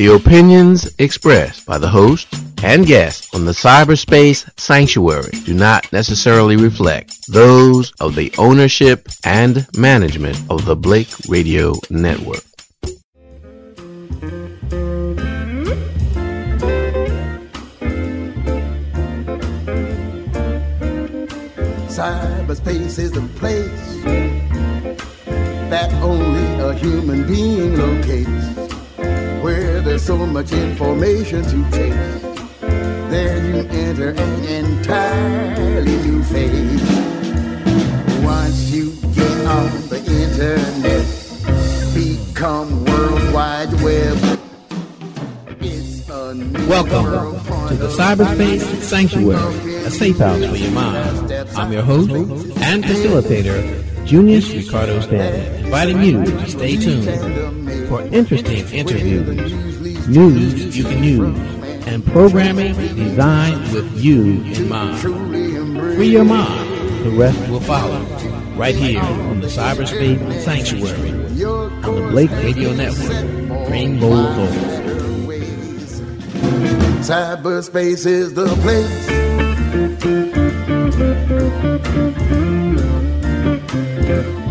The 0.00 0.14
opinions 0.14 0.90
expressed 0.98 1.66
by 1.66 1.76
the 1.76 1.90
host 1.90 2.34
and 2.62 2.86
guests 2.86 3.34
on 3.34 3.44
the 3.44 3.52
cyberspace 3.52 4.48
sanctuary 4.58 5.32
do 5.44 5.52
not 5.52 5.92
necessarily 5.92 6.56
reflect 6.56 7.30
those 7.30 7.92
of 8.00 8.14
the 8.14 8.32
ownership 8.38 9.10
and 9.24 9.66
management 9.76 10.38
of 10.48 10.64
the 10.64 10.74
Blake 10.74 11.10
Radio 11.28 11.74
Network. 11.90 12.42
Cyberspace 21.92 22.98
is 22.98 23.12
the 23.12 23.28
place 23.36 24.02
that 25.68 25.92
only 26.02 26.54
a 26.58 26.72
human 26.72 27.26
being 27.26 27.76
locates 27.76 28.49
where 29.42 29.80
there's 29.80 30.04
so 30.04 30.26
much 30.26 30.52
information 30.52 31.42
to 31.44 31.70
take. 31.70 31.94
There 33.10 33.44
you 33.44 33.66
enter 33.70 34.10
an 34.10 34.44
entirely 34.44 35.96
new 36.06 36.22
phase. 36.24 36.82
Once 38.22 38.70
you 38.70 38.92
get 39.14 39.46
on 39.46 39.70
the 39.88 39.98
internet, 40.22 41.06
become 41.94 42.84
World 42.84 43.32
Wide 43.32 43.72
Web. 43.82 44.18
Welcome 46.68 47.06
to 47.68 47.74
the 47.74 47.88
Cyberspace 47.88 48.62
Sanctuary, 48.82 49.74
a 49.84 49.90
safe 49.90 50.18
house 50.18 50.44
for 50.46 50.56
your 50.56 50.70
mind. 50.70 51.32
I'm 51.56 51.72
your 51.72 51.82
host 51.82 52.10
and 52.10 52.84
facilitator, 52.84 53.89
Junius 54.06 54.50
Ricardo 54.52 55.00
Stanton, 55.00 55.64
inviting 55.64 56.02
you 56.02 56.24
to 56.24 56.48
stay 56.48 56.76
tuned 56.76 57.88
for 57.88 58.02
interesting 58.14 58.68
interviews, 58.70 60.08
news 60.08 60.76
you 60.76 60.84
can 60.84 61.02
use, 61.02 61.86
and 61.86 62.04
programming 62.06 62.74
designed 62.74 63.72
with 63.72 64.02
you 64.02 64.42
in 64.42 64.68
mind. 64.68 64.98
Free 64.98 66.10
your 66.10 66.24
mind, 66.24 67.04
the 67.04 67.10
rest 67.10 67.38
will 67.48 67.60
follow. 67.60 68.00
Right 68.56 68.74
here 68.74 69.00
on 69.00 69.40
the 69.40 69.46
Cyberspace 69.46 70.42
Sanctuary 70.42 71.10
on 71.44 71.94
the 71.94 72.08
Blake 72.10 72.30
Radio 72.30 72.72
Network. 72.74 73.66
Bring 73.68 73.98
bold 73.98 74.34
goals. 74.36 74.80
Cyberspace 77.06 78.06
is 78.06 78.34
the 78.34 78.46
place. 78.56 79.29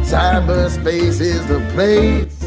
Cyberspace 0.10 1.22
is 1.22 1.46
the 1.46 1.60
place. 1.76 2.39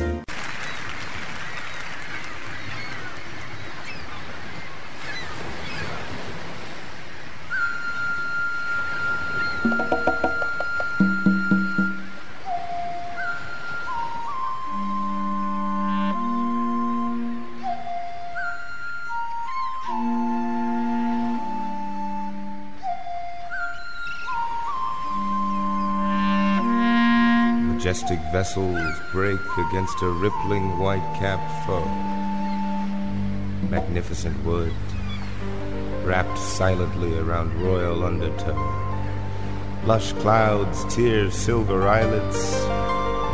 Vessels 28.42 28.98
break 29.12 29.38
against 29.68 30.02
a 30.02 30.08
rippling 30.08 30.76
white-capped 30.76 31.48
foe. 31.64 31.84
Magnificent 33.70 34.36
wood, 34.44 34.72
wrapped 36.02 36.36
silently 36.36 37.16
around 37.18 37.54
royal 37.62 38.02
undertow. 38.02 38.58
Lush 39.84 40.12
clouds, 40.14 40.84
tear 40.92 41.30
silver 41.30 41.86
islets, 41.86 42.52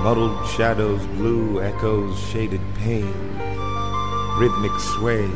muddled 0.05 0.47
shadows, 0.51 1.07
blue 1.17 1.63
echoes, 1.63 2.19
shaded 2.29 2.61
pain, 2.75 3.15
rhythmic 4.37 4.79
sway, 4.79 5.27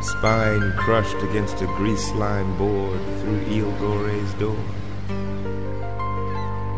spine 0.00 0.72
crushed 0.76 1.20
against 1.28 1.60
a 1.60 1.66
grease-lime 1.78 2.56
board 2.56 3.00
through 3.18 3.40
Eel 3.50 3.72
Gore's 3.80 4.32
door. 4.34 4.64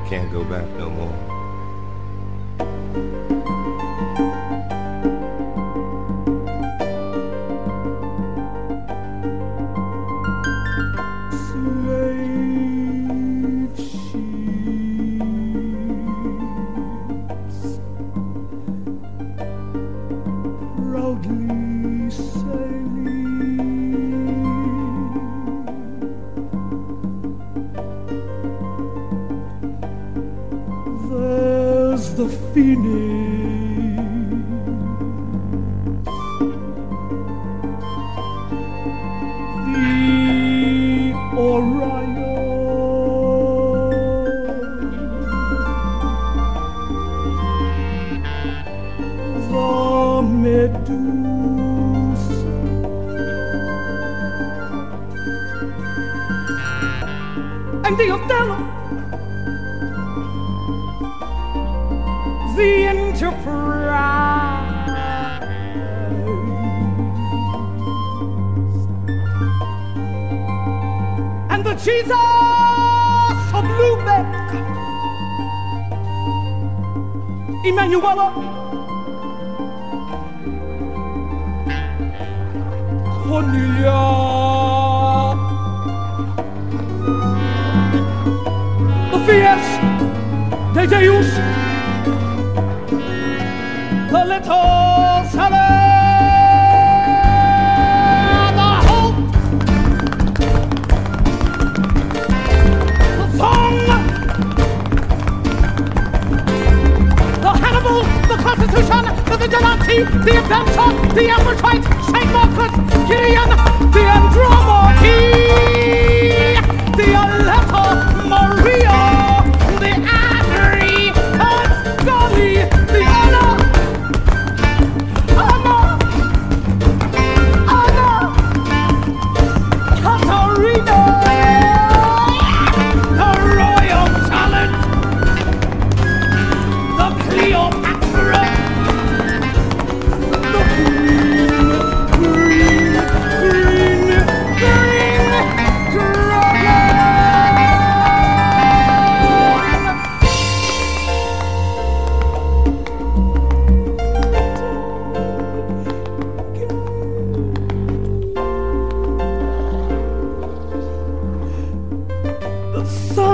Can't 0.09 0.33
go 0.33 0.43
back 0.43 0.67
no 0.79 0.89
more. 0.89 1.26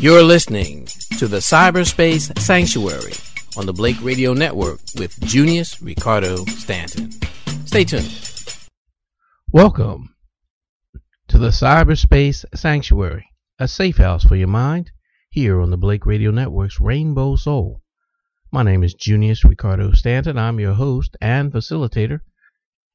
You're 0.00 0.22
listening 0.22 0.86
to 1.18 1.28
the 1.28 1.40
Cyberspace 1.40 2.38
Sanctuary 2.38 3.12
on 3.58 3.66
the 3.66 3.74
Blake 3.74 4.02
Radio 4.02 4.32
Network 4.32 4.80
with 4.98 5.20
Junius 5.20 5.82
Ricardo 5.82 6.46
Stanton. 6.46 7.12
Stay 7.66 7.84
tuned. 7.84 8.10
Welcome 9.52 10.14
to 11.28 11.36
the 11.36 11.50
Cyberspace 11.50 12.46
Sanctuary, 12.54 13.26
a 13.58 13.68
safe 13.68 13.98
house 13.98 14.24
for 14.24 14.36
your 14.36 14.48
mind, 14.48 14.90
here 15.28 15.60
on 15.60 15.68
the 15.68 15.76
Blake 15.76 16.06
Radio 16.06 16.30
Network's 16.30 16.80
Rainbow 16.80 17.36
Soul. 17.36 17.82
My 18.50 18.62
name 18.62 18.82
is 18.82 18.94
Junius 18.94 19.44
Ricardo 19.44 19.92
Stanton. 19.92 20.38
I'm 20.38 20.58
your 20.58 20.72
host 20.72 21.14
and 21.20 21.52
facilitator. 21.52 22.20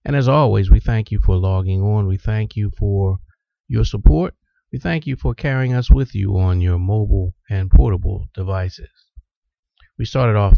And 0.03 0.15
as 0.15 0.27
always, 0.27 0.71
we 0.71 0.79
thank 0.79 1.11
you 1.11 1.19
for 1.19 1.35
logging 1.35 1.83
on. 1.83 2.07
We 2.07 2.17
thank 2.17 2.55
you 2.55 2.71
for 2.75 3.19
your 3.67 3.85
support 3.85 4.33
we 4.75 4.79
thank 4.79 5.07
you 5.07 5.15
for 5.15 5.33
carrying 5.33 5.73
us 5.73 5.89
with 5.89 6.13
you 6.13 6.37
on 6.37 6.59
your 6.59 6.77
mobile 6.77 7.33
and 7.49 7.71
portable 7.71 8.27
devices. 8.33 8.89
We 9.97 10.03
started 10.03 10.35
off 10.35 10.57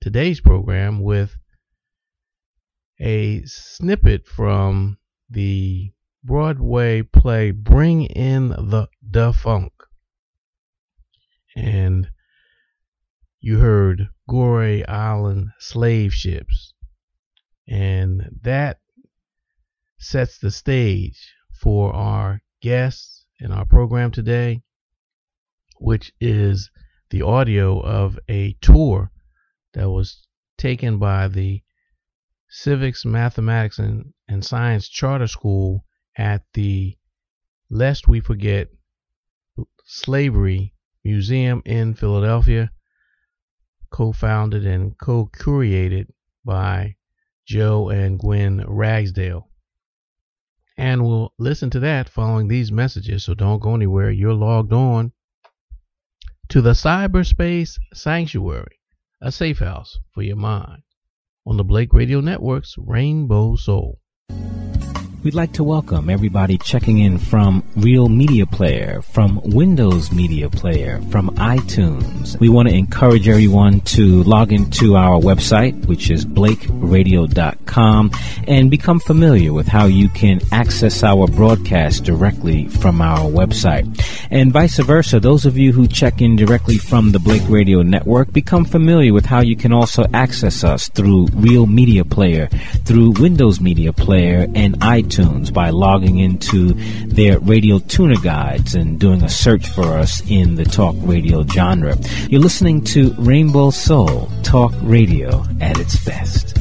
today's 0.00 0.40
program 0.40 1.02
with 1.02 1.36
a 3.00 3.42
snippet 3.44 4.28
from 4.28 4.98
the 5.28 5.90
Broadway 6.22 7.02
play 7.02 7.50
Bring 7.50 8.04
in 8.04 8.50
the 8.50 8.86
Da 9.10 9.32
Funk. 9.32 9.72
And 11.56 12.08
you 13.40 13.58
heard 13.58 14.10
Goree 14.30 14.88
Island 14.88 15.48
slave 15.58 16.14
ships. 16.14 16.72
And 17.66 18.38
that 18.42 18.78
sets 19.98 20.38
the 20.38 20.52
stage 20.52 21.34
for 21.60 21.92
our 21.92 22.40
guests 22.62 23.13
in 23.40 23.52
our 23.52 23.64
program 23.64 24.10
today, 24.10 24.62
which 25.78 26.12
is 26.20 26.70
the 27.10 27.22
audio 27.22 27.80
of 27.80 28.18
a 28.28 28.54
tour 28.60 29.10
that 29.74 29.90
was 29.90 30.26
taken 30.56 30.98
by 30.98 31.28
the 31.28 31.62
Civics, 32.48 33.04
Mathematics, 33.04 33.78
and, 33.78 34.12
and 34.28 34.44
Science 34.44 34.88
Charter 34.88 35.26
School 35.26 35.84
at 36.16 36.42
the 36.54 36.96
Lest 37.68 38.06
We 38.06 38.20
Forget 38.20 38.68
Slavery 39.84 40.74
Museum 41.04 41.62
in 41.64 41.94
Philadelphia, 41.94 42.70
co 43.90 44.12
founded 44.12 44.64
and 44.64 44.96
co 44.98 45.26
curated 45.26 46.06
by 46.44 46.96
Joe 47.46 47.90
and 47.90 48.18
Gwen 48.18 48.64
Ragsdale. 48.66 49.50
And 50.76 51.04
we'll 51.04 51.32
listen 51.38 51.70
to 51.70 51.80
that 51.80 52.08
following 52.08 52.48
these 52.48 52.72
messages, 52.72 53.24
so 53.24 53.34
don't 53.34 53.60
go 53.60 53.74
anywhere. 53.74 54.10
You're 54.10 54.34
logged 54.34 54.72
on 54.72 55.12
to 56.48 56.60
the 56.60 56.72
Cyberspace 56.72 57.78
Sanctuary, 57.92 58.80
a 59.20 59.30
safe 59.30 59.60
house 59.60 59.98
for 60.12 60.22
your 60.22 60.36
mind, 60.36 60.82
on 61.46 61.56
the 61.56 61.64
Blake 61.64 61.92
Radio 61.92 62.20
Network's 62.20 62.74
Rainbow 62.76 63.56
Soul. 63.56 64.00
We'd 65.24 65.32
like 65.32 65.54
to 65.54 65.64
welcome 65.64 66.10
everybody 66.10 66.58
checking 66.58 66.98
in 66.98 67.16
from 67.16 67.64
Real 67.76 68.10
Media 68.10 68.44
Player, 68.44 69.00
from 69.00 69.40
Windows 69.42 70.12
Media 70.12 70.50
Player, 70.50 71.00
from 71.10 71.30
iTunes. 71.36 72.38
We 72.40 72.50
want 72.50 72.68
to 72.68 72.74
encourage 72.74 73.26
everyone 73.26 73.80
to 73.96 74.22
log 74.24 74.52
into 74.52 74.96
our 74.96 75.18
website, 75.18 75.86
which 75.86 76.10
is 76.10 76.26
blakeradio.com, 76.26 78.10
and 78.46 78.70
become 78.70 79.00
familiar 79.00 79.54
with 79.54 79.66
how 79.66 79.86
you 79.86 80.10
can 80.10 80.42
access 80.52 81.02
our 81.02 81.26
broadcast 81.26 82.04
directly 82.04 82.68
from 82.68 83.00
our 83.00 83.20
website. 83.20 83.88
And 84.30 84.52
vice 84.52 84.76
versa, 84.76 85.20
those 85.20 85.46
of 85.46 85.56
you 85.56 85.72
who 85.72 85.88
check 85.88 86.20
in 86.20 86.36
directly 86.36 86.76
from 86.76 87.12
the 87.12 87.18
Blake 87.18 87.48
Radio 87.48 87.80
Network, 87.80 88.30
become 88.30 88.66
familiar 88.66 89.14
with 89.14 89.24
how 89.24 89.40
you 89.40 89.56
can 89.56 89.72
also 89.72 90.04
access 90.12 90.64
us 90.64 90.90
through 90.90 91.28
Real 91.32 91.64
Media 91.64 92.04
Player, 92.04 92.48
through 92.84 93.12
Windows 93.12 93.58
Media 93.58 93.90
Player, 93.90 94.46
and 94.54 94.78
iTunes 94.80 95.13
iTunes 95.14 95.52
by 95.52 95.70
logging 95.70 96.18
into 96.18 96.72
their 97.06 97.38
radio 97.40 97.78
tuner 97.78 98.16
guides 98.16 98.74
and 98.74 98.98
doing 98.98 99.22
a 99.22 99.28
search 99.28 99.68
for 99.68 99.84
us 99.84 100.22
in 100.28 100.54
the 100.54 100.64
talk 100.64 100.94
radio 101.00 101.44
genre. 101.46 101.96
You're 102.28 102.40
listening 102.40 102.82
to 102.84 103.14
Rainbow 103.18 103.70
Soul 103.70 104.28
Talk 104.42 104.72
Radio 104.82 105.44
at 105.60 105.78
its 105.78 106.02
best. 106.04 106.58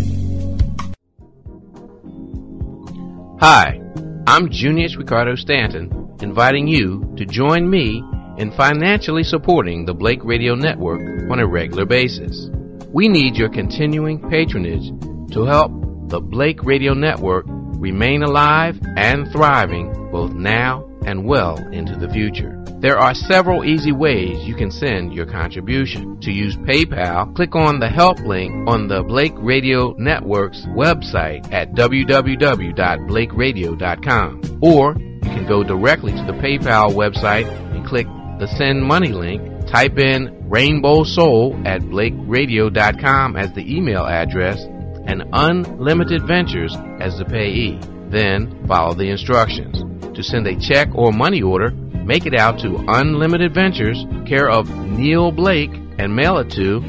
Hi, 3.39 3.81
I'm 4.27 4.49
Junius 4.49 4.95
Ricardo 4.95 5.35
Stanton, 5.35 6.15
inviting 6.21 6.67
you 6.67 7.13
to 7.17 7.25
join 7.25 7.69
me 7.69 8.03
in 8.37 8.51
financially 8.51 9.23
supporting 9.23 9.85
the 9.85 9.93
Blake 9.93 10.23
Radio 10.23 10.55
Network 10.55 11.01
on 11.29 11.39
a 11.39 11.47
regular 11.47 11.85
basis. 11.85 12.49
We 12.89 13.07
need 13.09 13.35
your 13.35 13.49
continuing 13.49 14.19
patronage 14.29 14.89
to 15.33 15.43
help 15.45 15.71
the 16.09 16.21
Blake 16.21 16.63
Radio 16.63 16.93
Network 16.93 17.47
remain 17.83 18.23
alive 18.23 18.79
and 18.95 19.29
thriving 19.29 19.91
both 20.09 20.31
now 20.31 20.89
and 21.05 21.25
well 21.25 21.57
into 21.73 21.97
the 21.97 22.07
future. 22.09 22.57
There 22.79 22.97
are 22.97 23.13
several 23.13 23.65
easy 23.65 23.91
ways 23.91 24.47
you 24.47 24.55
can 24.55 24.71
send 24.71 25.13
your 25.13 25.25
contribution. 25.25 26.17
To 26.21 26.31
use 26.31 26.55
PayPal, 26.55 27.35
click 27.35 27.55
on 27.55 27.81
the 27.81 27.89
help 27.89 28.19
link 28.19 28.69
on 28.69 28.87
the 28.87 29.03
Blake 29.03 29.33
Radio 29.35 29.93
Network's 29.97 30.61
website 30.67 31.51
at 31.51 31.73
www.blakeradio.com. 31.73 34.59
Or 34.61 34.95
you 34.97 35.19
can 35.19 35.45
go 35.45 35.61
directly 35.63 36.13
to 36.13 36.23
the 36.23 36.31
PayPal 36.33 36.93
website 36.93 37.51
and 37.75 37.85
click 37.85 38.07
the 38.39 38.47
send 38.47 38.81
money 38.81 39.09
link. 39.09 39.67
Type 39.67 39.97
in 39.97 40.49
Rainbow 40.49 41.03
Soul 41.03 41.61
at 41.65 41.81
blakeradio.com 41.81 43.35
as 43.35 43.51
the 43.53 43.75
email 43.75 44.05
address 44.05 44.65
and 45.05 45.23
Unlimited 45.33 46.25
Ventures 46.27 46.75
as 46.99 47.17
the 47.17 47.25
payee. 47.25 47.79
Then 48.09 48.65
follow 48.67 48.93
the 48.93 49.09
instructions. 49.09 49.83
To 50.15 50.23
send 50.23 50.47
a 50.47 50.59
check 50.59 50.89
or 50.93 51.11
money 51.11 51.41
order, 51.41 51.71
make 51.71 52.25
it 52.25 52.35
out 52.35 52.59
to 52.59 52.83
Unlimited 52.87 53.53
Ventures, 53.53 54.05
care 54.27 54.49
of 54.49 54.69
Neil 54.69 55.31
Blake, 55.31 55.71
and 55.97 56.15
mail 56.15 56.37
it 56.37 56.51
to 56.51 56.81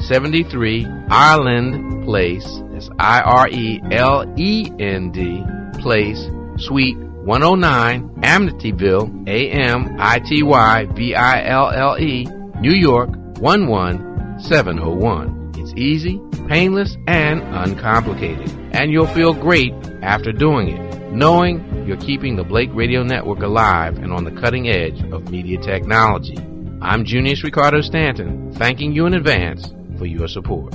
73 0.00 0.86
Ireland 1.10 2.04
Place, 2.04 2.60
that's 2.72 2.88
I 2.98 3.20
R 3.20 3.48
E 3.48 3.80
L 3.90 4.32
E 4.38 4.70
N 4.78 5.12
D 5.12 5.44
Place, 5.80 6.26
Suite 6.56 6.96
109, 6.96 8.08
Amityville, 8.22 9.28
A 9.28 9.50
M 9.50 9.96
I 9.98 10.18
T 10.20 10.42
Y 10.42 10.86
V 10.94 11.14
I 11.14 11.46
L 11.46 11.70
L 11.70 11.98
E, 11.98 12.26
New 12.60 12.72
York 12.72 13.10
11701. 13.40 15.39
It's 15.70 15.78
easy 15.78 16.20
painless 16.48 16.96
and 17.06 17.42
uncomplicated. 17.42 18.50
And 18.72 18.90
you'll 18.90 19.06
feel 19.06 19.32
great 19.32 19.72
after 20.02 20.32
doing 20.32 20.70
it, 20.70 21.12
knowing 21.12 21.86
you're 21.86 21.96
keeping 21.96 22.34
the 22.34 22.42
Blake 22.42 22.70
Radio 22.72 23.04
Network 23.04 23.38
alive 23.38 23.96
and 23.98 24.12
on 24.12 24.24
the 24.24 24.32
cutting 24.32 24.68
edge 24.68 25.00
of 25.12 25.30
media 25.30 25.58
technology. 25.60 26.36
I'm 26.82 27.04
Junius 27.04 27.44
Ricardo 27.44 27.82
Stanton, 27.82 28.52
thanking 28.54 28.90
you 28.90 29.06
in 29.06 29.14
advance 29.14 29.72
for 29.96 30.06
your 30.06 30.26
support. 30.26 30.74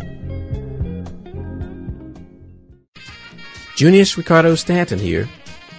Junius 3.76 4.18
Ricardo 4.18 4.56
Stanton 4.56 5.00
here 5.00 5.28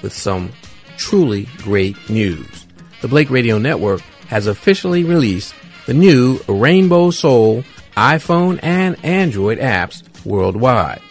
with 0.03 0.13
some 0.13 0.53
truly 0.99 1.49
great 1.59 1.97
news. 2.11 2.67
The 3.01 3.09
Blake 3.09 3.31
Radio 3.31 3.57
Network 3.57 4.03
has 4.29 4.47
officially 4.47 5.05
released 5.05 5.55
the 5.87 5.95
new 5.95 6.39
Rainbow 6.49 7.11
Soul 7.11 7.65
iPhone 7.97 8.61
and 8.63 9.03
Android 9.05 9.59
apps 9.59 10.05
worldwide. 10.25 11.03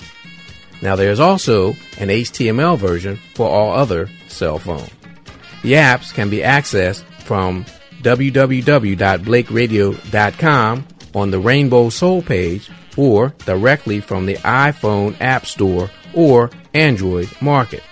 Now, 0.81 0.95
there's 0.95 1.19
also 1.19 1.71
an 1.97 2.07
HTML 2.09 2.77
version 2.77 3.19
for 3.33 3.49
all 3.49 3.73
other 3.73 4.09
cell 4.27 4.59
phones. 4.59 4.91
The 5.63 5.73
apps 5.73 6.13
can 6.13 6.29
be 6.29 6.37
accessed 6.39 7.03
from 7.23 7.65
www.blakeradio.com 8.03 10.87
on 11.15 11.31
the 11.31 11.39
Rainbow 11.39 11.89
Soul 11.89 12.21
page 12.21 12.69
or 12.97 13.33
directly 13.45 13.99
from 13.99 14.27
the 14.27 14.35
iPhone 14.35 15.19
App 15.19 15.47
Store 15.47 15.89
or 16.13 16.51
Android 16.73 17.29
Market. 17.41 17.83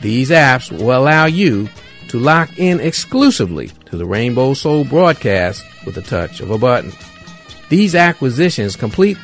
These 0.00 0.30
apps 0.30 0.76
will 0.76 0.96
allow 0.96 1.26
you 1.26 1.68
to 2.08 2.18
lock 2.18 2.58
in 2.58 2.80
exclusively 2.80 3.68
to 3.86 3.96
the 3.96 4.06
Rainbow 4.06 4.54
Soul 4.54 4.84
broadcast 4.84 5.64
with 5.86 5.96
a 5.98 6.02
touch 6.02 6.40
of 6.40 6.50
a 6.50 6.58
button. 6.58 6.92
These 7.72 7.94
acquisitions 7.94 8.76
complete 8.76 9.16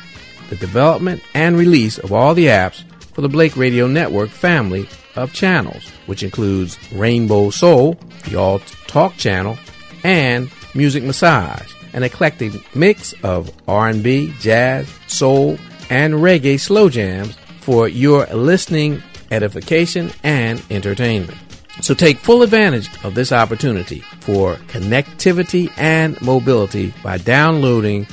the 0.49 0.55
development 0.55 1.21
and 1.35 1.55
release 1.55 1.99
of 1.99 2.11
all 2.11 2.33
the 2.33 2.47
apps 2.47 2.81
for 3.13 3.21
the 3.21 3.29
Blake 3.29 3.55
Radio 3.55 3.85
Network 3.85 4.31
family 4.31 4.89
of 5.15 5.33
channels, 5.33 5.87
which 6.07 6.23
includes 6.23 6.79
Rainbow 6.91 7.51
Soul, 7.51 7.95
the 8.27 8.37
All 8.37 8.57
Talk 8.87 9.13
channel, 9.17 9.55
and 10.03 10.49
Music 10.73 11.03
Massage, 11.03 11.71
an 11.93 12.01
eclectic 12.01 12.75
mix 12.75 13.13
of 13.21 13.51
R&B, 13.67 14.33
jazz, 14.39 14.91
soul, 15.05 15.59
and 15.91 16.15
reggae 16.15 16.59
slow 16.59 16.89
jams 16.89 17.37
for 17.61 17.87
your 17.87 18.25
listening 18.33 19.03
edification 19.29 20.09
and 20.23 20.59
entertainment. 20.71 21.37
So 21.81 21.93
take 21.93 22.17
full 22.17 22.41
advantage 22.41 22.89
of 23.03 23.13
this 23.13 23.31
opportunity 23.31 23.99
for 24.21 24.55
connectivity 24.69 25.71
and 25.77 26.19
mobility 26.19 26.95
by 27.03 27.19
downloading 27.19 28.07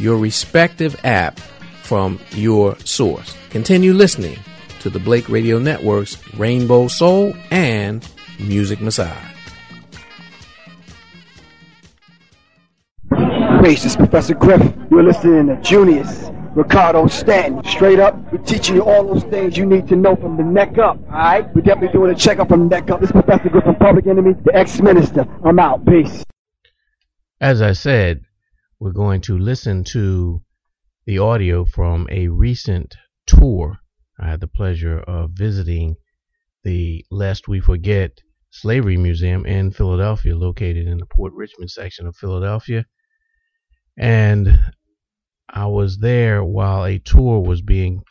your 0.00 0.16
respective 0.18 0.98
app 1.04 1.38
from 1.82 2.18
your 2.32 2.78
source. 2.80 3.36
Continue 3.50 3.92
listening 3.92 4.38
to 4.80 4.90
the 4.90 4.98
Blake 4.98 5.28
Radio 5.28 5.58
Network's 5.58 6.16
Rainbow 6.34 6.88
Soul 6.88 7.34
and 7.50 8.06
Music 8.38 8.80
Massage. 8.80 9.32
This 13.62 13.84
is 13.84 13.96
Professor 13.96 14.34
Griff. 14.34 14.62
You're 14.90 15.02
listening 15.02 15.48
to 15.48 15.60
Junius 15.60 16.30
Ricardo 16.54 17.06
Stanton. 17.08 17.64
Straight 17.64 17.98
up, 17.98 18.14
we're 18.32 18.38
teaching 18.38 18.76
you 18.76 18.82
all 18.82 19.04
those 19.04 19.24
things 19.24 19.56
you 19.56 19.66
need 19.66 19.88
to 19.88 19.96
know 19.96 20.14
from 20.16 20.36
the 20.36 20.44
neck 20.44 20.78
up. 20.78 20.98
Alright? 21.06 21.52
We're 21.54 21.62
definitely 21.62 21.98
doing 21.98 22.12
a 22.12 22.14
checkup 22.14 22.48
from 22.48 22.68
the 22.68 22.76
neck 22.76 22.90
up. 22.90 23.00
This 23.00 23.08
is 23.08 23.12
Professor 23.12 23.48
Griff 23.48 23.64
from 23.64 23.74
Public 23.76 24.06
Enemy, 24.06 24.34
the 24.44 24.54
ex-minister. 24.54 25.26
I'm 25.44 25.58
out. 25.58 25.84
Peace. 25.84 26.24
As 27.40 27.60
I 27.60 27.72
said, 27.72 28.24
we're 28.78 28.92
going 28.92 29.22
to 29.22 29.38
listen 29.38 29.84
to 29.84 30.42
the 31.06 31.18
audio 31.18 31.64
from 31.64 32.06
a 32.10 32.28
recent 32.28 32.94
tour. 33.26 33.78
I 34.20 34.28
had 34.28 34.40
the 34.40 34.48
pleasure 34.48 34.98
of 34.98 35.30
visiting 35.32 35.96
the 36.62 37.04
Lest 37.10 37.48
We 37.48 37.60
Forget 37.60 38.20
Slavery 38.50 38.96
Museum 38.96 39.46
in 39.46 39.70
Philadelphia, 39.70 40.36
located 40.36 40.86
in 40.86 40.98
the 40.98 41.06
Port 41.06 41.32
Richmond 41.32 41.70
section 41.70 42.06
of 42.06 42.16
Philadelphia. 42.16 42.84
And 43.96 44.58
I 45.48 45.66
was 45.66 45.98
there 45.98 46.44
while 46.44 46.84
a 46.84 46.98
tour 46.98 47.40
was 47.40 47.62
being 47.62 48.02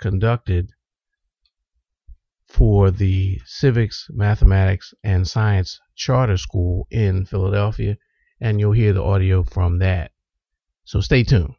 conducted 0.00 0.70
for 2.46 2.90
the 2.90 3.40
Civics, 3.46 4.08
Mathematics, 4.10 4.92
and 5.02 5.26
Science 5.26 5.80
Charter 5.94 6.36
School 6.36 6.86
in 6.90 7.24
Philadelphia, 7.24 7.96
and 8.40 8.58
you'll 8.58 8.72
hear 8.72 8.92
the 8.92 9.02
audio 9.02 9.42
from 9.42 9.78
that. 9.78 10.12
So 10.84 11.00
stay 11.00 11.22
tuned. 11.22 11.54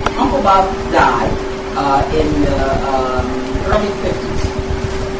Uncle 0.00 0.42
Bob 0.42 0.70
died 0.92 1.30
uh, 1.74 2.02
in 2.14 2.28
the 2.42 2.58
um, 2.86 3.26
early 3.66 3.90
50s. 4.02 4.44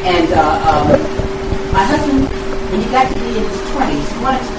And 0.07 0.31
uh, 0.31 0.41
um, 0.63 0.87
my 1.75 1.83
husband, 1.83 2.23
when 2.71 2.81
he 2.81 2.87
got 2.89 3.11
to 3.11 3.15
be 3.19 3.29
in 3.35 3.43
his 3.43 3.61
20s, 3.75 3.99
he 3.99 4.17
wanted 4.23 4.43
to 4.47 4.53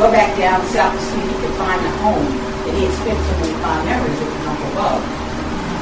go 0.00 0.10
back 0.10 0.36
down 0.38 0.64
south 0.72 0.96
to 0.96 1.00
see 1.00 1.20
if 1.20 1.28
he 1.28 1.36
could 1.44 1.56
find 1.60 1.80
a 1.84 1.92
home 2.00 2.26
that 2.64 2.72
he 2.72 2.88
had 2.88 2.94
spent 2.98 3.18
so 3.20 3.32
many 3.44 3.54
fond 3.60 3.84
memories 3.84 4.18
with 4.18 4.48
Uncle 4.48 4.72
Bob. 4.74 5.00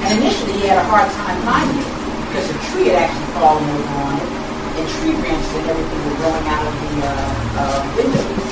And 0.04 0.20
initially 0.20 0.52
he 0.58 0.66
had 0.66 0.78
a 0.78 0.87
hard 0.90 1.08
time 1.11 1.38
finding 1.46 1.78
it 1.80 1.90
because 2.26 2.50
a 2.50 2.58
tree 2.70 2.90
had 2.90 3.06
actually 3.06 3.30
fallen 3.38 3.62
over 3.62 3.94
on 4.04 4.14
it 4.20 4.37
and 4.76 4.88
tree 5.00 5.16
branches 5.16 5.54
and 5.56 5.70
everything 5.70 6.00
were 6.04 6.16
growing 6.20 6.46
out 6.52 6.66
of 6.66 6.75
the 6.85 6.92
uh, 7.00 7.12
uh, 7.56 7.96
windows. 7.96 8.45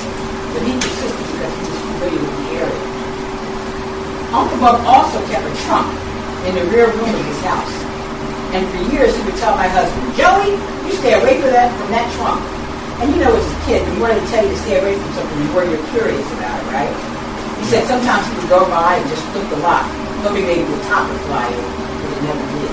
But 0.55 0.63
he 0.63 0.71
persisted 0.79 1.19
because 1.35 1.51
he 1.51 1.63
was 1.67 1.81
familiar 1.83 2.21
with 2.23 2.35
the 2.39 2.47
area. 2.63 2.81
Uncle 4.31 4.55
Bub 4.63 4.79
also 4.87 5.19
kept 5.27 5.43
a 5.43 5.53
trunk 5.67 5.91
in 6.47 6.55
the 6.55 6.63
rear 6.71 6.87
room 6.87 7.11
of 7.11 7.25
his 7.27 7.41
house. 7.43 7.75
And 8.55 8.63
for 8.71 8.79
years 8.87 9.11
he 9.11 9.21
would 9.27 9.35
tell 9.35 9.51
my 9.59 9.67
husband, 9.67 10.15
Joey, 10.15 10.55
you 10.87 10.95
stay 10.95 11.19
away 11.19 11.43
from 11.43 11.51
that, 11.51 11.75
from 11.75 11.91
that 11.91 12.07
trunk. 12.15 12.39
And 13.03 13.11
you 13.11 13.19
know, 13.19 13.35
as 13.35 13.43
a 13.43 13.59
kid, 13.67 13.83
he 13.83 13.99
wanted 13.99 14.23
to 14.23 14.27
tell 14.31 14.47
you 14.47 14.55
to 14.55 14.61
stay 14.63 14.79
away 14.79 14.95
from 14.95 15.11
something 15.19 15.43
where 15.51 15.67
you're 15.67 15.83
curious 15.91 16.23
about 16.39 16.55
it, 16.55 16.67
right? 16.71 16.93
He 17.59 17.65
said 17.67 17.83
sometimes 17.91 18.23
he 18.31 18.39
would 18.39 18.47
go 18.47 18.63
by 18.71 18.95
and 18.95 19.05
just 19.11 19.27
flip 19.35 19.43
the 19.51 19.59
lock, 19.59 19.83
hoping 20.23 20.47
maybe 20.47 20.63
the 20.63 20.79
top 20.87 21.03
would 21.03 21.19
fly 21.27 21.51
in, 21.51 21.59
but 21.59 22.09
it 22.15 22.21
never 22.31 22.45
did. 22.55 22.71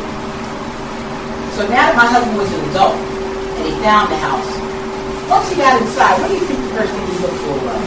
So 1.58 1.66
now 1.66 1.90
that 1.90 1.98
my 1.98 2.06
husband 2.06 2.38
was 2.38 2.46
an 2.46 2.62
adult 2.70 2.94
and 2.94 3.64
he 3.66 3.74
found 3.82 4.14
the 4.14 4.20
house, 4.22 4.46
once 5.32 5.48
he 5.48 5.56
got 5.56 5.80
inside, 5.80 6.20
what 6.20 6.28
do 6.28 6.36
you 6.36 6.44
think 6.44 6.60
the 6.60 6.72
first 6.76 6.92
thing 6.92 7.04
he 7.08 7.16
looked 7.24 7.40
for 7.40 7.56
was? 7.64 7.80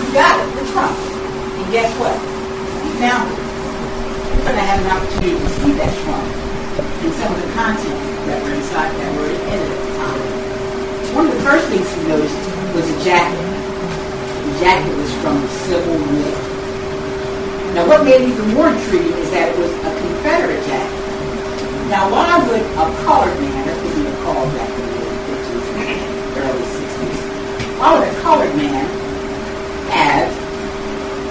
He 0.00 0.06
got 0.16 0.40
it, 0.40 0.48
the 0.56 0.64
trunk. 0.72 0.96
And 0.96 1.66
guess 1.68 1.92
what? 2.00 2.16
He 2.16 2.88
found 2.96 3.28
it. 3.28 3.44
We're 4.40 4.56
going 4.56 4.64
to 4.64 4.68
have 4.72 4.80
an 4.80 4.88
opportunity 4.88 5.36
to 5.36 5.50
see 5.60 5.72
that 5.76 5.92
trunk 6.02 6.44
and 7.04 7.12
some 7.20 7.28
of 7.28 7.40
the 7.44 7.50
content 7.52 8.00
that 8.24 8.40
were 8.40 8.56
inside 8.56 8.88
that 8.96 9.10
were 9.20 9.28
in 9.28 9.58
it 9.60 9.68
at 9.68 9.80
the 9.84 9.92
time. 10.00 10.20
One 11.12 11.28
of 11.28 11.36
the 11.36 11.44
first 11.44 11.68
things 11.68 11.84
he 11.84 12.08
noticed 12.08 12.40
was 12.72 12.88
a 12.88 12.98
jacket. 13.04 13.44
The 13.44 14.54
jacket 14.64 14.96
was 14.96 15.12
from 15.20 15.36
the 15.44 15.50
Civil 15.68 16.00
War. 16.00 16.32
Now, 17.76 17.84
what 17.84 18.08
made 18.08 18.24
it 18.24 18.32
even 18.32 18.48
more 18.56 18.72
intriguing 18.72 19.12
is 19.20 19.30
that 19.36 19.52
it 19.52 19.58
was 19.60 19.70
a 19.84 19.92
Confederate 19.92 20.64
jacket. 20.64 21.04
Now, 21.92 22.08
why 22.08 22.40
would 22.48 22.64
a 22.64 22.86
colored 23.04 23.36
man, 23.36 23.52
that's 23.68 23.76
what 23.76 23.92
we 23.92 24.02
were 24.08 24.20
called 24.24 24.48
back 24.56 24.72
in 24.72 24.88
the 24.88 25.04
50s, 25.04 26.14
early 26.40 26.64
60s, 26.64 27.20
a 27.84 28.20
colored 28.24 28.56
man 28.56 28.88
have 29.92 30.32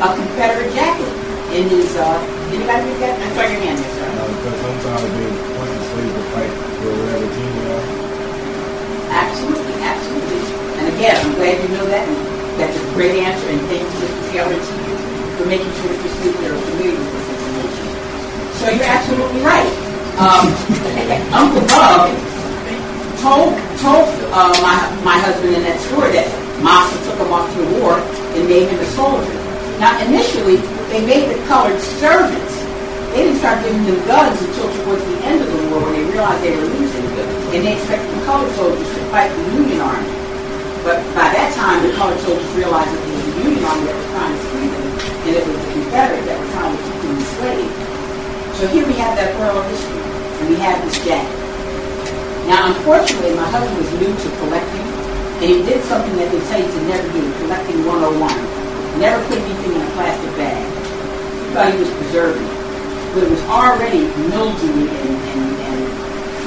a 0.05 0.07
Confederate 0.13 0.69
jacket 0.77 1.09
in 1.49 1.65
his, 1.69 1.95
uh, 1.97 2.21
anybody 2.53 2.93
get 3.01 3.17
that? 3.17 3.17
I'm 3.17 3.33
your 3.49 3.61
hand 3.65 3.77
there, 3.81 3.93
sir. 3.97 4.05
Uh, 4.05 4.29
because 4.37 4.57
sometimes 4.61 5.09
they 5.17 5.29
want 5.57 5.69
the 5.73 5.81
slaves 5.89 6.13
to 6.13 6.23
fight 6.29 6.53
for 6.77 6.91
whatever 6.93 7.25
team 7.25 7.51
they 7.57 7.67
are. 7.73 7.85
Absolutely, 9.17 9.75
absolutely. 9.81 10.41
And 10.77 10.85
again, 10.93 11.15
I'm 11.25 11.33
glad 11.41 11.57
you 11.57 11.69
know 11.73 11.87
that. 11.89 12.05
That's 12.61 12.77
a 12.77 12.85
great 12.93 13.17
answer. 13.17 13.49
And 13.49 13.61
thank 13.65 13.81
you, 13.81 13.97
Mr. 14.05 14.21
Taylor, 14.29 14.53
to 14.53 14.73
you 14.77 14.93
for 15.41 15.45
making 15.49 15.73
sure 15.81 15.89
that 15.89 16.01
your 16.05 16.13
students 16.21 16.45
are 16.45 16.57
familiar 16.69 17.01
with 17.01 17.13
this 17.17 17.29
information. 17.33 17.85
So 18.61 18.63
you're 18.69 18.91
absolutely 18.93 19.41
right. 19.41 19.73
Um, 20.21 20.53
Uncle 21.33 21.65
Bob 21.65 22.13
told 23.25 23.57
told 23.81 24.05
uh, 24.29 24.53
my 24.61 24.77
my 25.01 25.17
husband 25.17 25.55
in 25.55 25.63
that 25.63 25.79
story 25.79 26.11
that 26.13 26.42
Massa 26.63 26.97
took 27.05 27.19
him 27.19 27.31
off 27.31 27.51
to 27.53 27.59
the 27.59 27.69
war 27.83 27.99
and 27.99 28.47
made 28.47 28.71
him 28.71 28.79
a 28.79 28.89
soldier. 28.95 29.35
Now, 29.77 29.99
initially, 30.01 30.57
they 30.89 31.05
made 31.05 31.27
the 31.29 31.39
colored 31.45 31.79
servants. 31.99 32.55
They 33.11 33.29
didn't 33.29 33.37
start 33.37 33.61
giving 33.61 33.83
them 33.85 33.99
guns 34.07 34.41
until 34.41 34.71
towards 34.81 35.03
the 35.03 35.17
end 35.27 35.43
of 35.43 35.51
the 35.51 35.69
war 35.69 35.83
when 35.83 35.93
they 35.93 36.05
realized 36.09 36.41
they 36.41 36.55
were 36.55 36.65
losing 36.65 37.03
and 37.53 37.61
they 37.61 37.77
expected 37.77 38.09
the 38.09 38.25
colored 38.25 38.49
soldiers 38.57 38.81
to 38.81 39.01
fight 39.13 39.29
the 39.29 39.45
Union 39.53 39.77
Army. 39.77 40.09
But 40.81 41.05
by 41.13 41.29
that 41.29 41.53
time, 41.53 41.85
the 41.85 41.93
colored 41.93 42.17
soldiers 42.25 42.49
realized 42.57 42.89
that 42.89 42.97
it 42.97 43.13
was 43.13 43.25
the 43.29 43.37
Union 43.45 43.61
Army 43.61 43.85
that 43.85 43.93
was 43.93 44.09
trying 44.09 44.33
to 44.33 44.41
free 44.49 44.69
them, 44.73 44.85
and 44.89 45.33
it 45.37 45.43
was 45.45 45.53
the 45.53 45.69
Confederate 45.77 46.25
that 46.25 46.37
were 46.41 46.51
trying 46.57 46.73
to 46.73 46.81
keep 46.81 46.97
them 46.97 47.13
enslaved. 47.13 47.77
So 48.57 48.63
here 48.73 48.85
we 48.89 48.95
have 48.97 49.13
that 49.21 49.37
oral 49.37 49.61
history, 49.69 50.01
and 50.01 50.45
we 50.49 50.57
have 50.65 50.81
this 50.81 50.97
jacket. 51.05 51.37
Now, 52.49 52.73
unfortunately, 52.73 53.37
my 53.37 53.45
husband 53.53 53.77
was 53.77 53.91
new 54.01 54.09
to 54.09 54.27
collecting, 54.41 54.85
he 55.49 55.59
did 55.67 55.83
something 55.91 56.15
that 56.15 56.31
they 56.31 56.39
say 56.47 56.63
to 56.63 56.79
never 56.87 57.03
do, 57.11 57.19
collecting 57.43 57.83
101. 57.83 58.15
Never 58.95 59.19
put 59.27 59.43
anything 59.43 59.75
in 59.75 59.81
a 59.83 59.91
plastic 59.91 60.31
bag. 60.39 60.63
He 60.63 61.47
thought 61.51 61.67
he 61.73 61.79
was 61.83 61.91
preserving 61.99 62.47
it. 62.47 62.59
But 63.11 63.27
it 63.27 63.29
was 63.29 63.43
already 63.51 64.07
mildewy 64.31 64.87
and, 64.87 65.13
and, 65.35 65.47
and 65.67 65.79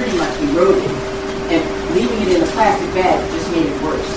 pretty 0.00 0.16
much 0.16 0.32
eroded. 0.48 0.88
And 1.52 1.60
leaving 1.92 2.24
it 2.24 2.40
in 2.40 2.40
a 2.40 2.50
plastic 2.56 2.88
bag 2.96 3.20
just 3.36 3.52
made 3.52 3.68
it 3.68 3.78
worse. 3.84 4.10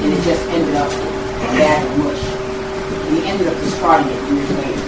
And 0.00 0.16
it 0.16 0.22
just 0.24 0.42
ended 0.48 0.80
up 0.80 0.88
a 0.88 1.48
bag 1.58 1.84
of 1.84 1.92
mush. 2.00 2.24
And 2.24 3.18
he 3.18 3.28
ended 3.28 3.52
up 3.52 3.58
discarding 3.60 4.08
it 4.08 4.20
years 4.32 4.50
later. 4.64 4.82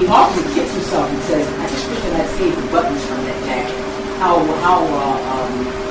He 0.00 0.10
often 0.10 0.42
kicks 0.58 0.74
himself 0.74 1.06
and 1.06 1.22
says, 1.30 1.46
I 1.46 1.68
just 1.70 1.86
wish 1.86 2.02
I 2.02 2.24
had 2.24 2.28
saved 2.34 2.58
the 2.58 2.66
buttons 2.72 3.04
from 3.06 3.22
that 3.30 3.38
jacket. 3.46 3.78
How, 4.18 4.42
how 4.66 4.82
uh, 4.82 5.18
um, 5.30 5.81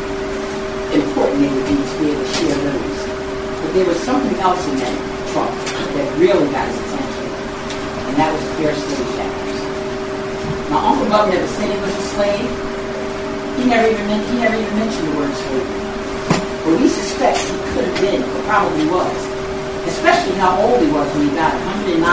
important 0.94 1.44
it 1.44 1.52
would 1.52 1.68
be 1.68 1.76
to 1.80 1.96
be 2.00 2.12
able 2.12 2.24
to 2.24 2.32
share 2.36 2.60
those. 2.68 3.00
But 3.64 3.70
there 3.74 3.88
was 3.88 4.00
something 4.04 4.36
else 4.44 4.60
in 4.68 4.76
that 4.84 4.96
trunk 5.32 5.54
that 5.96 6.08
really 6.20 6.48
got 6.52 6.68
his 6.68 6.76
attention. 6.76 7.28
And 8.12 8.14
that 8.20 8.30
was 8.36 8.44
of 8.44 8.76
slave 8.76 9.12
shackles. 9.16 9.62
My 10.68 10.80
Uncle 10.84 11.08
Buck 11.08 11.32
never 11.32 11.48
said 11.56 11.72
he 11.72 11.80
was 11.80 11.96
a 11.96 12.06
slave. 12.16 12.52
He 13.56 13.64
never 13.68 13.88
even 13.88 14.08
he 14.28 14.36
never 14.40 14.56
even 14.60 14.76
mentioned 14.76 15.08
the 15.08 15.16
word 15.16 15.32
slavery. 15.32 15.82
But 16.68 16.74
we 16.80 16.88
suspect 16.88 17.40
he 17.40 17.56
could 17.74 17.86
have 17.88 18.00
been, 18.04 18.22
or 18.24 18.42
probably 18.46 18.86
was. 18.92 19.20
Especially 19.88 20.36
how 20.38 20.60
old 20.62 20.80
he 20.84 20.92
was 20.92 21.08
when 21.16 21.28
he 21.28 21.32
died, 21.36 21.56
109. 22.04 22.06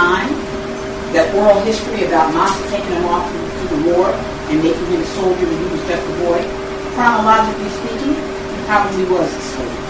That 1.12 1.34
oral 1.34 1.60
history 1.66 2.06
about 2.06 2.32
Massa 2.32 2.62
taking 2.70 2.94
him 2.94 3.04
off 3.10 3.26
to 3.28 3.64
the 3.74 3.80
war 3.92 4.08
and 4.48 4.62
making 4.62 4.86
him 4.88 5.00
a 5.02 5.08
soldier 5.18 5.44
when 5.44 5.58
he 5.58 5.68
was 5.72 5.82
just 5.84 6.00
a 6.00 6.14
boy. 6.24 6.40
Chronologically 6.96 7.70
speaking, 7.82 8.37
probably 8.68 9.08
was 9.08 9.24
a 9.32 9.40
slave. 9.56 9.80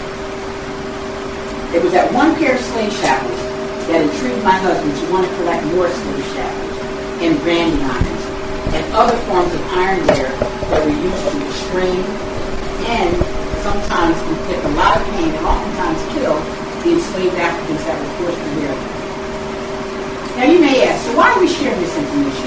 It 1.74 1.82
was 1.82 1.90
that 1.98 2.14
one 2.14 2.38
pair 2.38 2.54
of 2.54 2.62
slave 2.62 2.94
shackles 3.02 3.42
that 3.90 4.06
intrigued 4.06 4.38
my 4.46 4.54
husband 4.54 4.94
to 5.02 5.04
want 5.10 5.26
to 5.26 5.32
collect 5.42 5.66
more 5.74 5.90
slave 5.90 6.22
shackles 6.30 6.78
and 7.18 7.34
branding 7.42 7.82
irons 7.82 8.22
and 8.78 8.86
other 8.94 9.18
forms 9.26 9.50
of 9.50 9.58
ironware 9.74 10.30
that 10.70 10.78
were 10.86 10.94
used 10.94 11.22
to 11.26 11.34
restrain 11.42 12.06
and 12.86 13.10
sometimes 13.66 14.14
inflict 14.30 14.62
a 14.62 14.72
lot 14.78 14.94
of 14.94 15.02
pain 15.18 15.26
and 15.26 15.42
oftentimes 15.42 15.98
kill 16.14 16.38
the 16.86 17.02
enslaved 17.02 17.34
Africans 17.34 17.82
that 17.82 17.98
were 17.98 18.30
forced 18.30 18.38
to 18.38 18.50
wear 18.62 18.70
them. 18.70 18.90
Now 20.38 20.46
you 20.54 20.62
may 20.62 20.86
ask, 20.86 21.02
so 21.02 21.18
why 21.18 21.34
are 21.34 21.40
we 21.42 21.50
sharing 21.50 21.82
this 21.82 21.98
information? 21.98 22.46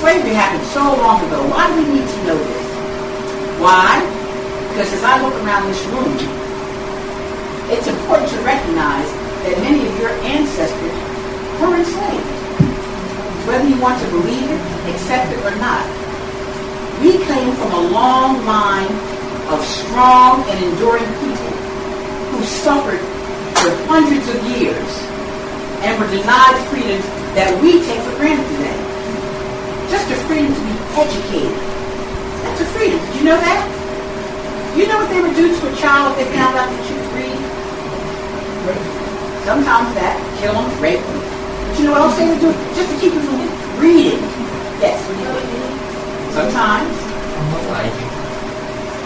Slavery 0.00 0.32
happened 0.32 0.64
so 0.72 0.80
long 0.80 1.20
ago. 1.28 1.44
Why 1.52 1.68
do 1.68 1.84
we 1.84 2.00
need 2.00 2.08
to 2.08 2.20
know 2.32 2.40
this? 2.40 2.64
Why? 3.60 4.23
Because 4.74 4.90
as 4.90 5.04
I 5.06 5.22
look 5.22 5.38
around 5.46 5.70
this 5.70 5.78
room, 5.94 6.18
it's 7.70 7.86
important 7.86 8.26
to 8.34 8.38
recognize 8.42 9.06
that 9.46 9.54
many 9.62 9.86
of 9.86 9.94
your 10.02 10.10
ancestors 10.26 10.98
were 11.62 11.78
enslaved. 11.78 12.26
Whether 13.46 13.70
you 13.70 13.78
want 13.78 14.02
to 14.02 14.08
believe 14.10 14.50
it, 14.50 14.58
accept 14.90 15.30
it, 15.30 15.38
or 15.46 15.54
not. 15.62 15.86
We 16.98 17.22
came 17.22 17.54
from 17.54 17.70
a 17.70 17.82
long 17.86 18.42
line 18.42 18.90
of 19.54 19.62
strong 19.62 20.42
and 20.50 20.58
enduring 20.66 21.06
people 21.22 21.54
who 22.34 22.42
suffered 22.42 22.98
for 23.62 23.70
hundreds 23.86 24.26
of 24.26 24.42
years 24.58 24.90
and 25.86 25.94
were 26.02 26.10
denied 26.10 26.58
freedoms 26.74 27.06
that 27.38 27.54
we 27.62 27.78
take 27.86 28.02
for 28.02 28.18
granted 28.18 28.42
today. 28.58 28.80
Just 29.86 30.10
the 30.10 30.18
freedom 30.26 30.50
to 30.50 30.62
be 30.66 30.74
educated. 30.98 31.62
That's 32.42 32.58
a 32.58 32.66
freedom. 32.74 32.98
Did 32.98 33.14
you 33.22 33.24
know 33.30 33.38
that? 33.38 33.83
You 34.74 34.90
know 34.90 34.98
what 34.98 35.06
they 35.06 35.22
would 35.22 35.38
do 35.38 35.54
to 35.54 35.62
a 35.70 35.74
child 35.78 36.18
if 36.18 36.26
they 36.26 36.26
found 36.34 36.58
out 36.58 36.66
that 36.66 36.82
you 36.90 36.98
read? 37.14 37.38
Sometimes 39.46 39.86
that, 39.94 40.18
kill 40.42 40.50
them, 40.50 40.66
rape 40.82 40.98
them. 40.98 41.20
But 41.22 41.78
you 41.78 41.84
know 41.86 41.94
what 41.94 42.10
else 42.10 42.18
they 42.18 42.26
would 42.26 42.42
do? 42.42 42.50
Just 42.74 42.90
to 42.90 42.96
keep 42.98 43.14
you 43.14 43.22
from 43.22 43.38
reading. 43.78 44.18
Yes. 44.82 44.98
you 44.98 45.22
know 45.22 45.30
what 45.30 45.46
I 45.46 45.54
mean? 45.54 45.70
Sometimes. 46.34 46.90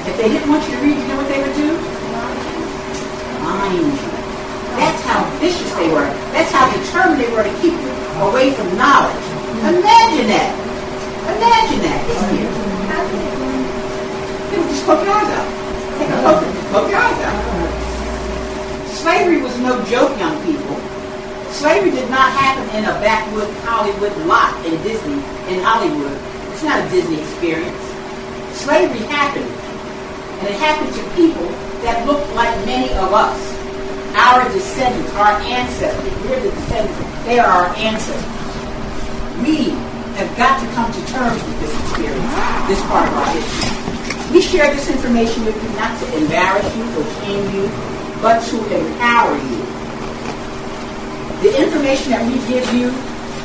If 0.09 0.17
they 0.17 0.33
didn't 0.33 0.49
want 0.49 0.65
you 0.65 0.73
to 0.73 0.81
read, 0.81 0.97
you 0.97 1.05
know 1.05 1.21
what 1.21 1.29
they 1.29 1.37
would 1.37 1.53
do? 1.53 1.77
Blind 3.45 3.77
you. 3.77 4.09
That's 4.81 5.03
how 5.05 5.21
vicious 5.37 5.69
they 5.77 5.93
were. 5.93 6.09
That's 6.33 6.49
how 6.49 6.65
determined 6.73 7.21
they 7.21 7.29
were 7.29 7.45
to 7.45 7.55
keep 7.61 7.77
you 7.77 7.93
away 8.25 8.57
from 8.57 8.73
knowledge. 8.73 9.21
Imagine 9.69 10.33
that. 10.33 10.49
Imagine 11.29 11.81
that. 11.85 12.01
It's 12.09 12.25
here. 12.33 12.49
Would 14.57 14.69
just 14.73 14.87
poke 14.87 15.05
your 15.05 15.13
eyes 15.13 15.29
out. 15.29 15.58
Your. 16.19 17.33
Slavery 18.91 19.41
was 19.41 19.57
no 19.61 19.83
joke, 19.85 20.19
young 20.19 20.35
people. 20.45 20.77
Slavery 21.51 21.91
did 21.91 22.11
not 22.11 22.33
happen 22.33 22.65
in 22.77 22.85
a 22.85 22.93
backwood 23.01 23.49
Hollywood 23.63 24.15
lot 24.27 24.55
in 24.67 24.81
Disney, 24.83 25.23
in 25.49 25.63
Hollywood. 25.63 26.19
It's 26.53 26.63
not 26.63 26.85
a 26.85 26.91
Disney 26.91 27.21
experience. 27.21 27.79
Slavery 28.53 28.99
happened. 29.07 29.49
And 30.41 30.49
it 30.49 30.59
happened 30.59 30.93
to 30.95 31.03
people 31.15 31.47
that 31.83 32.07
looked 32.07 32.29
like 32.35 32.53
many 32.67 32.93
of 32.95 33.13
us. 33.15 33.39
Our 34.17 34.43
descendants, 34.53 35.13
our 35.15 35.39
ancestors. 35.41 36.15
We're 36.27 36.41
the 36.41 36.51
descendants. 36.51 37.25
They 37.25 37.39
are 37.39 37.47
our 37.47 37.75
ancestors. 37.77 38.27
We 39.43 39.71
have 40.19 40.31
got 40.37 40.59
to 40.59 40.67
come 40.75 40.91
to 40.91 41.13
terms 41.13 41.43
with 41.45 41.61
this 41.61 41.81
experience, 41.81 42.35
this 42.67 42.83
part 42.91 43.07
of 43.07 43.15
our 43.15 43.31
history. 43.31 43.98
We 44.33 44.43
share 44.43 44.75
this 44.75 44.91
information 44.91 45.47
with 45.47 45.57
you 45.57 45.71
not 45.79 45.99
to 46.01 46.17
embarrass 46.19 46.77
you 46.77 46.85
or 46.85 47.05
shame 47.23 47.55
you, 47.55 47.69
but 48.21 48.45
to 48.45 48.57
empower 48.77 49.37
you. 49.37 49.59
The 51.41 51.63
information 51.65 52.11
that 52.13 52.27
we 52.27 52.37
give 52.47 52.67
you 52.75 52.93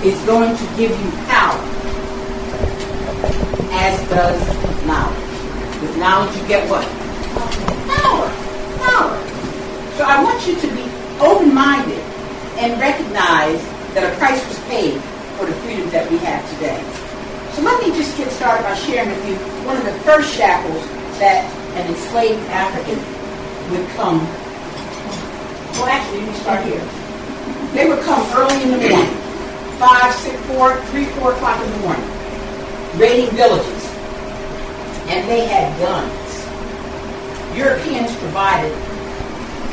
is 0.04 0.20
going 0.26 0.58
to 0.58 0.66
give 0.76 0.92
you 0.92 1.12
power, 1.32 1.58
as 3.72 3.96
does 4.10 4.42
knowledge. 4.86 5.82
With 5.82 5.98
knowledge, 5.98 6.36
you 6.36 6.48
get 6.48 6.70
what? 6.70 6.84
Power. 7.96 8.28
Power. 8.84 9.16
So 9.96 10.04
I 10.04 10.22
want 10.22 10.46
you 10.46 10.60
to 10.60 10.68
be 10.76 10.84
open-minded 11.24 12.00
and 12.60 12.80
recognize 12.82 13.62
that 13.94 14.04
a 14.04 14.18
price 14.18 14.46
was 14.48 14.60
paid 14.68 15.00
for 15.38 15.46
the 15.46 15.54
freedom 15.62 15.90
that 15.92 16.12
we 16.12 16.18
have 16.18 16.44
today. 16.56 17.03
So 17.54 17.62
let 17.62 17.78
me 17.86 17.94
just 17.96 18.18
get 18.18 18.32
started 18.32 18.64
by 18.64 18.74
sharing 18.74 19.10
with 19.10 19.30
you 19.30 19.36
one 19.66 19.78
of 19.78 19.86
the 19.86 19.94
first 20.02 20.34
shackles 20.34 20.82
that 21.20 21.46
an 21.78 21.86
enslaved 21.86 22.42
African 22.50 22.98
would 23.70 23.88
come. 23.94 24.26
Well, 25.78 25.86
actually, 25.86 26.26
let 26.26 26.34
me 26.34 26.38
start 26.42 26.66
here. 26.66 26.82
They 27.78 27.90
would 27.90 28.02
come 28.06 28.22
early 28.34 28.58
in 28.64 28.72
the 28.72 28.82
morning, 28.82 29.14
five, 29.78 30.14
six, 30.16 30.34
four, 30.50 30.82
three, 30.90 31.06
four 31.18 31.34
o'clock 31.34 31.62
in 31.64 31.72
the 31.72 31.78
morning, 31.86 32.10
raiding 32.98 33.30
villages, 33.38 33.86
and 35.14 35.30
they 35.30 35.46
had 35.46 35.78
guns. 35.78 36.10
Europeans 37.58 38.16
provided 38.18 38.74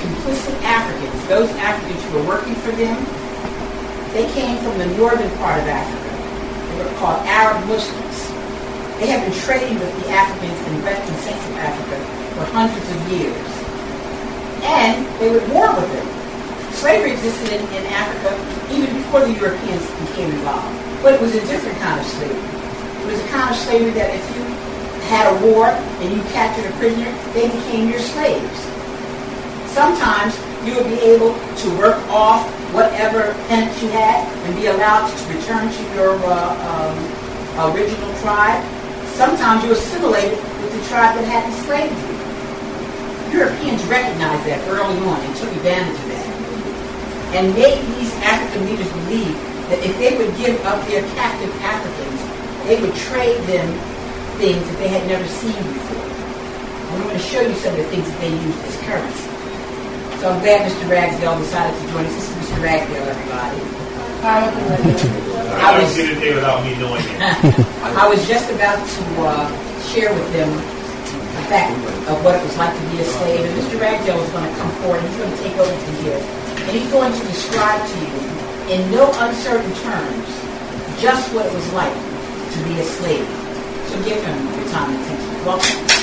complicit 0.00 0.56
Africans, 0.64 1.28
those 1.28 1.50
Africans 1.56 2.02
who 2.04 2.18
were 2.18 2.26
working 2.26 2.54
for 2.56 2.72
them, 2.72 2.96
they 4.12 4.28
came 4.32 4.56
from 4.58 4.76
the 4.78 4.86
northern 4.96 5.30
part 5.38 5.60
of 5.60 5.68
Africa. 5.68 5.99
They 6.76 6.84
were 6.84 6.98
called 6.98 7.24
Arab 7.26 7.66
Muslims. 7.66 8.16
They 8.98 9.08
had 9.08 9.24
been 9.24 9.36
trading 9.42 9.78
with 9.80 9.92
the 10.04 10.12
Africans 10.12 10.58
in 10.68 10.82
West 10.84 11.02
and 11.08 11.18
Central 11.24 11.56
Africa 11.58 11.96
for 12.36 12.44
hundreds 12.52 12.84
of 12.84 12.98
years. 13.08 13.48
And 14.62 15.06
they 15.18 15.30
would 15.30 15.46
war 15.50 15.72
with 15.74 15.88
them. 15.92 16.08
Slavery 16.72 17.12
existed 17.12 17.52
in, 17.52 17.62
in 17.74 17.84
Africa 17.92 18.36
even 18.72 18.94
before 18.94 19.20
the 19.20 19.32
Europeans 19.32 19.84
became 20.08 20.30
involved. 20.30 20.72
But 21.02 21.14
it 21.14 21.20
was 21.20 21.34
a 21.34 21.40
different 21.46 21.78
kind 21.78 21.98
of 21.98 22.06
slavery. 22.06 22.44
It 23.02 23.06
was 23.06 23.20
a 23.20 23.28
kind 23.28 23.50
of 23.50 23.56
slavery 23.56 23.90
that 23.96 24.14
if 24.14 24.24
you 24.36 24.44
had 25.08 25.32
a 25.32 25.36
war 25.46 25.66
and 25.66 26.12
you 26.14 26.22
captured 26.30 26.70
a 26.70 26.74
prisoner, 26.76 27.10
they 27.32 27.48
became 27.48 27.88
your 27.88 27.98
slaves. 27.98 28.60
Sometimes 29.72 30.36
you 30.64 30.74
would 30.76 30.84
be 30.84 31.00
able 31.00 31.32
to 31.32 31.66
work 31.78 31.96
off 32.12 32.44
whatever 32.72 33.32
penance 33.48 33.80
you 33.82 33.88
had 33.88 34.28
and 34.44 34.54
be 34.56 34.66
allowed 34.66 35.08
to 35.08 35.16
return 35.32 35.72
to 35.72 35.82
your 35.96 36.14
uh, 36.28 36.52
um, 36.68 37.72
original 37.72 38.12
tribe. 38.20 38.60
Sometimes 39.16 39.64
you 39.64 39.72
assimilated 39.72 40.38
with 40.60 40.72
the 40.72 40.82
tribe 40.88 41.16
that 41.16 41.24
had 41.24 41.48
enslaved 41.48 41.96
you. 41.96 43.40
Europeans 43.40 43.82
recognized 43.84 44.44
that 44.46 44.60
early 44.68 44.98
on 45.06 45.20
and 45.20 45.36
took 45.36 45.50
advantage 45.56 45.96
of 45.96 46.08
that. 46.12 46.28
And 47.36 47.54
made 47.54 47.80
these 47.96 48.12
African 48.20 48.66
leaders 48.66 48.90
believe 49.04 49.38
that 49.70 49.80
if 49.86 49.96
they 49.98 50.18
would 50.18 50.36
give 50.36 50.60
up 50.66 50.84
their 50.88 51.02
captive 51.14 51.54
Africans, 51.62 52.20
they 52.66 52.80
would 52.82 52.94
trade 53.08 53.38
them 53.46 53.70
things 54.36 54.66
that 54.66 54.78
they 54.78 54.88
had 54.88 55.06
never 55.06 55.26
seen 55.26 55.56
before. 55.56 56.04
And 56.04 57.02
I'm 57.02 57.02
going 57.08 57.16
to 57.16 57.22
show 57.22 57.40
you 57.40 57.54
some 57.54 57.72
of 57.72 57.78
the 57.78 57.84
things 57.84 58.04
that 58.04 58.20
they 58.20 58.30
used 58.34 58.58
as 58.66 58.76
currency. 58.82 59.29
So 60.20 60.28
I'm 60.28 60.36
glad 60.44 60.68
Mr. 60.68 60.84
Ragsdale 60.84 61.38
decided 61.40 61.72
to 61.80 61.84
join 61.96 62.04
us. 62.04 62.12
This 62.12 62.28
is 62.28 62.36
Mr. 62.44 62.60
Ragsdale, 62.60 63.08
everybody. 63.08 63.56
I 64.20 65.80
was 65.80 65.96
get 65.96 66.12
in 66.12 66.20
there 66.20 66.34
without 66.36 66.60
me 66.60 66.76
knowing 66.76 67.00
it. 67.00 67.16
I 67.96 68.04
was 68.04 68.20
just 68.28 68.52
about 68.52 68.76
to 68.84 69.02
uh, 69.24 69.48
share 69.88 70.12
with 70.12 70.28
them 70.36 70.52
the 70.52 71.44
fact 71.48 71.72
of 72.12 72.20
what 72.20 72.36
it 72.36 72.44
was 72.44 72.52
like 72.60 72.68
to 72.68 72.84
be 72.92 73.00
a 73.00 73.04
slave. 73.16 73.48
And 73.48 73.64
Mr. 73.64 73.80
Ragsdale 73.80 74.20
is 74.20 74.28
going 74.36 74.44
to 74.44 74.52
come 74.60 74.68
forward. 74.84 75.00
And 75.00 75.08
he's 75.08 75.16
going 75.24 75.32
to 75.32 75.40
take 75.40 75.56
over 75.56 75.72
from 75.72 75.96
here. 76.04 76.20
And 76.68 76.72
he's 76.76 76.92
going 76.92 77.16
to 77.16 77.22
describe 77.24 77.80
to 77.80 77.96
you, 78.04 78.12
in 78.76 78.92
no 78.92 79.08
uncertain 79.24 79.72
terms, 79.80 80.28
just 81.00 81.32
what 81.32 81.48
it 81.48 81.54
was 81.56 81.72
like 81.72 81.96
to 81.96 82.58
be 82.68 82.76
a 82.76 82.84
slave. 82.84 83.24
So 83.88 83.96
give 84.04 84.20
him 84.20 84.36
your 84.36 84.68
time 84.68 84.92
and 84.92 85.00
attention. 85.00 85.32
Welcome. 85.48 85.99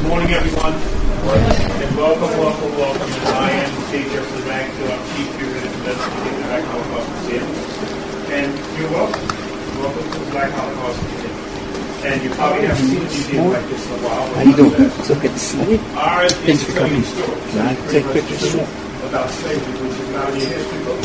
Good 0.00 0.08
morning, 0.08 0.32
everyone. 0.32 0.72
And 0.72 1.92
welcome, 1.94 2.32
welcome, 2.40 2.72
welcome. 2.72 3.12
And 3.12 3.28
I 3.36 3.50
am 3.52 3.68
Steve 3.84 4.08
Jefferson 4.08 4.48
Ragsdale, 4.48 4.96
our 4.96 5.02
Chief 5.12 5.28
Curator 5.36 5.60
and 5.60 5.76
Investigator 5.76 6.24
of 6.24 6.36
the 6.40 6.40
Black 6.40 6.64
Holocaust 6.72 7.08
Museum. 7.20 7.44
And 8.32 8.48
you're 8.80 8.90
welcome. 8.96 9.28
Welcome 9.76 10.08
to 10.10 10.18
the 10.24 10.30
Black 10.32 10.50
Holocaust 10.56 11.04
Museum. 11.04 11.36
And 12.00 12.16
you 12.24 12.30
probably 12.32 12.64
haven't 12.64 12.88
seen 12.88 12.96
a 12.96 13.12
museum 13.12 13.52
like 13.52 13.68
this 13.68 13.84
in 13.84 13.92
a 13.92 14.00
while. 14.00 14.24
How 14.24 14.40
you 14.40 14.56
doing? 14.56 14.90
So 15.04 15.12
good 15.20 15.36
to 15.36 15.38
see 15.38 15.60
you. 15.68 15.78
Ours 15.92 16.32
Thanks 16.32 16.64
for 16.64 16.72
to 16.72 16.78
tell 16.80 16.88
you 16.88 17.04
coming. 17.04 17.52
Can 17.52 17.60
I 17.60 17.76
take 17.92 18.06
pictures? 18.16 18.56
About 19.04 19.28
slavery, 19.28 19.84
which 19.84 20.00
is 20.00 20.08
not 20.16 20.32
in 20.32 20.40
your 20.40 20.48
history 20.48 20.80
book. 20.80 21.04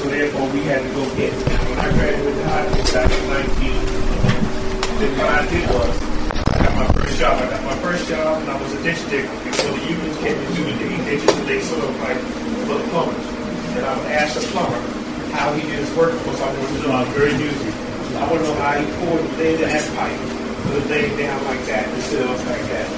So 0.00 0.08
therefore, 0.08 0.48
we 0.48 0.64
had 0.64 0.80
to 0.80 0.88
go 0.96 1.04
get 1.12 1.28
it. 1.28 1.44
When 1.44 1.76
I 1.76 1.92
graduated 1.92 2.40
high 2.48 2.72
school 2.72 2.88
back 2.88 3.04
in 3.04 3.20
19, 3.36 4.96
then 4.96 5.12
what 5.20 5.28
I 5.28 5.44
did 5.44 5.68
was, 5.76 5.92
my 6.80 6.88
first 6.96 7.18
job. 7.20 7.36
I 7.36 7.50
got 7.50 7.62
my 7.64 7.76
first 7.84 8.08
job, 8.08 8.40
and 8.40 8.48
I 8.50 8.56
was 8.56 8.72
a 8.72 8.82
ditch 8.82 9.00
digger 9.12 9.28
before 9.44 9.76
the 9.76 9.84
unions 9.84 10.16
came 10.24 10.32
to 10.32 10.48
do 10.56 10.64
the 10.64 10.76
digging 10.80 11.04
ditches 11.04 11.28
and 11.28 11.46
they 11.46 11.60
sort 11.60 11.84
of 11.84 11.92
like 12.00 12.16
for 12.64 12.80
the 12.80 12.86
plumbers. 12.88 13.26
And 13.76 13.84
I 13.84 13.92
would 14.00 14.08
ask 14.08 14.40
the 14.40 14.46
plumber 14.48 14.80
how 15.36 15.52
he 15.52 15.62
did 15.68 15.84
his 15.84 15.92
work 15.94 16.16
because 16.24 16.40
I 16.40 16.48
wanted 16.48 16.80
to 16.80 16.88
know. 16.88 16.92
I 16.96 17.04
was 17.04 17.12
very 17.12 17.36
newsy. 17.36 17.72
I 18.16 18.24
want 18.32 18.40
to 18.40 18.48
know 18.48 18.56
how 18.64 18.80
he 18.80 18.84
poured 18.96 19.20
the 19.20 19.32
thing 19.36 19.60
that 19.60 19.84
pipe. 19.92 20.20
put 20.64 20.80
his 20.80 20.88
name 20.88 21.12
down 21.20 21.44
like 21.44 21.62
that 21.68 21.84
and 21.86 22.02
sit 22.02 22.24
up 22.24 22.40
like 22.48 22.64
that. 22.72 22.88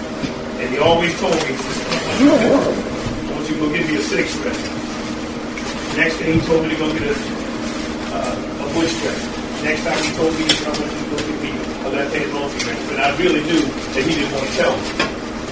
And 0.63 0.71
he 0.71 0.79
always 0.79 1.13
told 1.19 1.35
me, 1.35 1.51
I 1.51 3.31
want 3.35 3.51
you 3.51 3.59
to 3.59 3.61
go 3.61 3.73
get 3.75 3.83
me 3.91 3.97
a 3.99 4.03
six 4.03 4.31
string. 4.31 4.55
Next 5.99 6.19
day 6.23 6.39
he 6.39 6.41
told 6.47 6.63
me 6.63 6.71
to 6.71 6.79
go 6.79 6.87
get 6.95 7.03
a, 7.03 7.19
uh, 8.15 8.63
a 8.63 8.79
wood 8.79 8.89
string. 8.89 9.42
Next 9.63 9.85
time 9.87 10.03
he 10.03 10.11
told 10.19 10.35
me, 10.35 10.43
I 10.43 10.75
want 10.75 10.91
you 10.91 10.99
to 10.99 11.11
go 11.11 11.17
get 11.23 11.39
me 11.39 11.51
a 11.55 11.89
left-hand 11.95 12.33
multi-string. 12.35 12.83
But 12.91 12.99
I 12.99 13.17
really 13.17 13.47
knew 13.47 13.63
that 13.63 14.03
he 14.03 14.11
didn't 14.11 14.35
want 14.35 14.43
to 14.43 14.55
tell 14.59 14.75
me. 14.75 14.91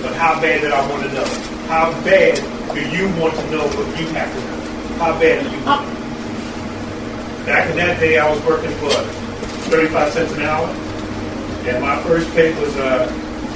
But 0.02 0.14
how 0.18 0.34
bad 0.42 0.62
did 0.62 0.72
I 0.72 0.82
want 0.90 1.06
to 1.06 1.12
know? 1.14 1.28
How 1.70 1.94
bad 2.02 2.34
do 2.74 2.80
you 2.90 3.06
want 3.22 3.38
to 3.38 3.50
know 3.54 3.70
what 3.70 3.86
you 3.94 4.06
have 4.18 4.26
to 4.34 4.40
know? 4.42 4.58
How 4.98 5.14
bad 5.14 5.46
do 5.46 5.50
you 5.54 5.62
want 5.62 5.86
to 5.86 5.94
know? 5.94 7.46
Back 7.46 7.70
in 7.70 7.76
that 7.76 8.00
day, 8.00 8.18
I 8.18 8.28
was 8.28 8.42
working 8.42 8.74
for 8.82 8.90
35 9.70 10.12
cents 10.12 10.32
an 10.32 10.42
hour, 10.42 10.66
and 11.70 11.80
my 11.80 12.02
first 12.02 12.28
pay 12.34 12.50
was 12.58 12.76
uh, 12.78 13.06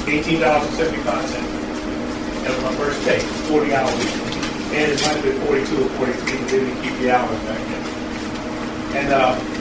$18.75. 0.07 1.03
That 1.03 2.55
was 2.55 2.63
my 2.63 2.75
first 2.79 3.03
pay, 3.03 3.19
40 3.51 3.75
hours. 3.75 3.91
And 4.71 4.93
it 4.93 5.03
might 5.03 5.19
have 5.19 5.23
been 5.25 5.41
42 5.47 5.83
or 5.83 5.89
43, 5.99 6.39
they 6.39 6.47
didn't 6.47 6.83
keep 6.83 6.95
the 7.03 7.11
hours 7.11 7.41
back 7.43 7.59
then. 7.59 7.83
And 8.95 9.13
uh, 9.13 9.54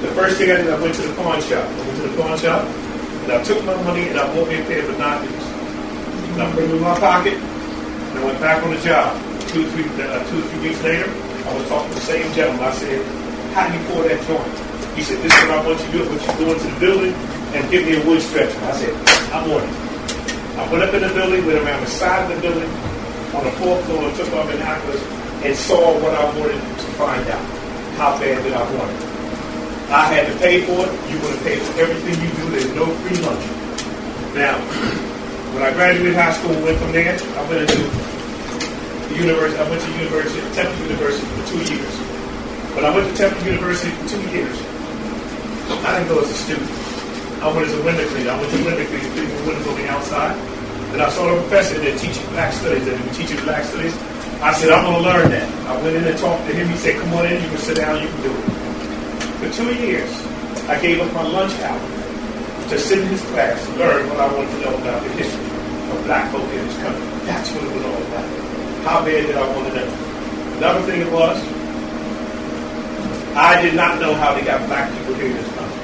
the 0.00 0.08
first 0.16 0.38
thing 0.38 0.50
I 0.50 0.56
did, 0.56 0.70
I 0.70 0.80
went 0.80 0.94
to 0.96 1.02
the 1.02 1.14
pawn 1.14 1.40
shop. 1.42 1.64
I 1.64 1.78
went 1.84 1.96
to 1.96 2.08
the 2.08 2.16
pawn 2.16 2.38
shop, 2.38 2.64
and 2.64 3.32
I 3.32 3.42
took 3.44 3.64
my 3.64 3.76
money 3.84 4.08
and 4.08 4.18
I 4.18 4.24
bought 4.34 4.48
me 4.48 4.60
a 4.60 4.64
pair 4.64 4.80
of 4.80 4.88
binoculars. 4.88 5.44
And 6.32 6.42
I 6.42 6.52
put 6.52 6.62
them 6.62 6.76
in 6.76 6.82
my 6.82 6.98
pocket, 6.98 7.34
and 7.34 8.18
I 8.18 8.24
went 8.24 8.40
back 8.40 8.62
on 8.64 8.70
the 8.70 8.80
job. 8.80 9.12
Two, 9.48 9.68
three, 9.70 9.84
uh, 10.00 10.22
two 10.30 10.40
three 10.40 10.70
weeks 10.70 10.82
later, 10.82 11.10
I 11.10 11.54
was 11.54 11.66
talking 11.68 11.90
to 11.90 11.94
the 11.94 12.06
same 12.06 12.32
gentleman. 12.34 12.64
I 12.64 12.72
said, 12.72 13.02
how 13.52 13.66
do 13.66 13.74
you 13.74 13.82
pour 13.90 14.02
that 14.06 14.20
joint? 14.24 14.54
He 14.94 15.02
said, 15.02 15.18
this 15.22 15.34
is 15.34 15.40
what 15.44 15.58
I 15.58 15.66
want 15.66 15.80
you 15.80 15.86
to 15.86 15.92
do. 15.92 16.04
I 16.04 16.08
want 16.08 16.22
you 16.22 16.30
to 16.30 16.38
go 16.38 16.52
into 16.54 16.68
the 16.70 16.80
building 16.80 17.14
and 17.52 17.70
give 17.70 17.82
me 17.84 18.00
a 18.00 18.06
wood 18.06 18.22
stretcher. 18.22 18.56
I 18.62 18.72
said, 18.78 18.94
I'm 19.34 19.50
on 19.50 19.66
it. 19.66 19.74
I 20.54 20.70
went 20.70 20.84
up 20.84 20.94
in 20.94 21.02
the 21.02 21.12
building, 21.12 21.46
went 21.46 21.58
around 21.58 21.80
the 21.82 21.90
side 21.90 22.30
of 22.30 22.36
the 22.36 22.40
building, 22.40 22.70
on 23.34 23.44
the 23.44 23.52
fourth 23.58 23.84
floor, 23.86 24.06
and 24.06 24.16
took 24.16 24.30
my 24.30 24.46
binoculars 24.46 25.02
and 25.42 25.56
saw 25.56 25.98
what 25.98 26.14
I 26.14 26.24
wanted 26.38 26.60
to 26.62 26.86
find 26.94 27.26
out. 27.26 27.44
How 27.98 28.18
bad 28.18 28.42
did 28.44 28.52
I 28.52 28.62
want 28.76 28.90
it? 28.92 29.09
I 29.90 30.06
had 30.06 30.30
to 30.30 30.38
pay 30.38 30.62
for 30.62 30.86
it. 30.86 30.92
You're 31.10 31.18
going 31.18 31.34
to 31.34 31.42
pay 31.42 31.58
for 31.58 31.74
everything 31.82 32.14
you 32.22 32.30
do. 32.38 32.46
There's 32.54 32.70
no 32.78 32.86
free 33.02 33.18
lunch. 33.26 33.42
Now, 34.38 34.54
when 35.50 35.66
I 35.66 35.74
graduated 35.74 36.14
high 36.14 36.30
school, 36.30 36.54
went 36.62 36.78
from 36.78 36.94
there, 36.94 37.18
I 37.18 37.42
went 37.50 37.66
into 37.66 37.82
the 39.10 39.16
university. 39.18 39.58
I 39.58 39.66
went 39.66 39.82
to 39.82 39.90
university, 39.98 40.46
Temple 40.54 40.78
University 40.86 41.26
for 41.26 41.42
two 41.50 41.62
years. 41.74 41.94
When 42.78 42.86
I 42.86 42.94
went 42.94 43.10
to 43.10 43.14
Temple 43.18 43.42
University 43.42 43.90
for 43.98 44.06
two 44.14 44.22
years, 44.30 44.54
I 45.82 45.98
didn't 45.98 46.06
go 46.06 46.22
as 46.22 46.30
a 46.30 46.38
student. 46.38 46.70
I 47.42 47.50
went 47.50 47.66
as 47.66 47.74
a 47.74 47.82
window 47.82 48.06
cleaner. 48.14 48.30
I 48.30 48.38
went 48.38 48.50
to 48.54 48.62
window 48.62 48.86
cleaner, 48.86 49.10
cleaning 49.10 49.42
windows 49.42 49.66
on 49.66 49.74
the 49.74 49.88
outside. 49.90 50.38
And 50.94 51.02
I 51.02 51.10
saw 51.10 51.26
the 51.26 51.34
professor 51.42 51.82
there 51.82 51.98
teaching 51.98 52.26
black 52.30 52.52
studies, 52.54 52.86
he 52.86 52.94
was 52.94 53.16
teaching 53.18 53.42
black 53.42 53.64
studies. 53.66 53.98
I 54.38 54.54
said, 54.54 54.70
I'm 54.70 54.86
going 54.86 55.02
to 55.02 55.08
learn 55.10 55.30
that. 55.34 55.50
I 55.66 55.82
went 55.82 55.96
in 55.96 56.04
and 56.06 56.18
talked 56.18 56.46
to 56.46 56.54
him. 56.54 56.68
He 56.68 56.76
said, 56.78 56.94
come 57.00 57.12
on 57.14 57.26
in, 57.26 57.42
you 57.42 57.48
can 57.48 57.58
sit 57.58 57.76
down, 57.76 58.00
you 58.00 58.08
can 58.08 58.22
do 58.22 58.30
it. 58.30 58.59
For 59.40 59.48
two 59.52 59.74
years, 59.74 60.12
I 60.68 60.78
gave 60.82 61.00
up 61.00 61.10
my 61.14 61.22
lunch 61.22 61.58
hour 61.60 61.80
to 62.68 62.78
sit 62.78 62.98
in 63.00 63.08
his 63.08 63.22
class 63.32 63.56
to 63.64 63.72
learn 63.80 64.06
what 64.10 64.20
I 64.20 64.28
wanted 64.36 64.50
to 64.52 64.60
know 64.60 64.76
about 64.76 65.02
the 65.02 65.08
history 65.16 65.40
of 65.96 66.04
black 66.04 66.30
folk 66.30 66.44
in 66.44 66.66
this 66.68 66.76
country. 66.76 67.00
That's 67.24 67.50
what 67.52 67.64
it 67.64 67.72
was 67.72 67.84
all 67.86 68.02
about. 68.04 68.28
How 68.84 69.00
bad 69.00 69.26
did 69.26 69.36
I 69.36 69.56
want 69.56 69.66
to 69.68 69.74
know? 69.80 69.88
Another 70.58 70.82
thing 70.84 71.00
it 71.00 71.10
was, 71.10 71.40
I 73.34 73.62
did 73.62 73.72
not 73.72 73.98
know 73.98 74.12
how 74.12 74.34
they 74.34 74.44
got 74.44 74.60
black 74.68 74.92
people 74.92 75.14
here 75.14 75.32
in 75.32 75.32
this 75.32 75.48
country. 75.56 75.80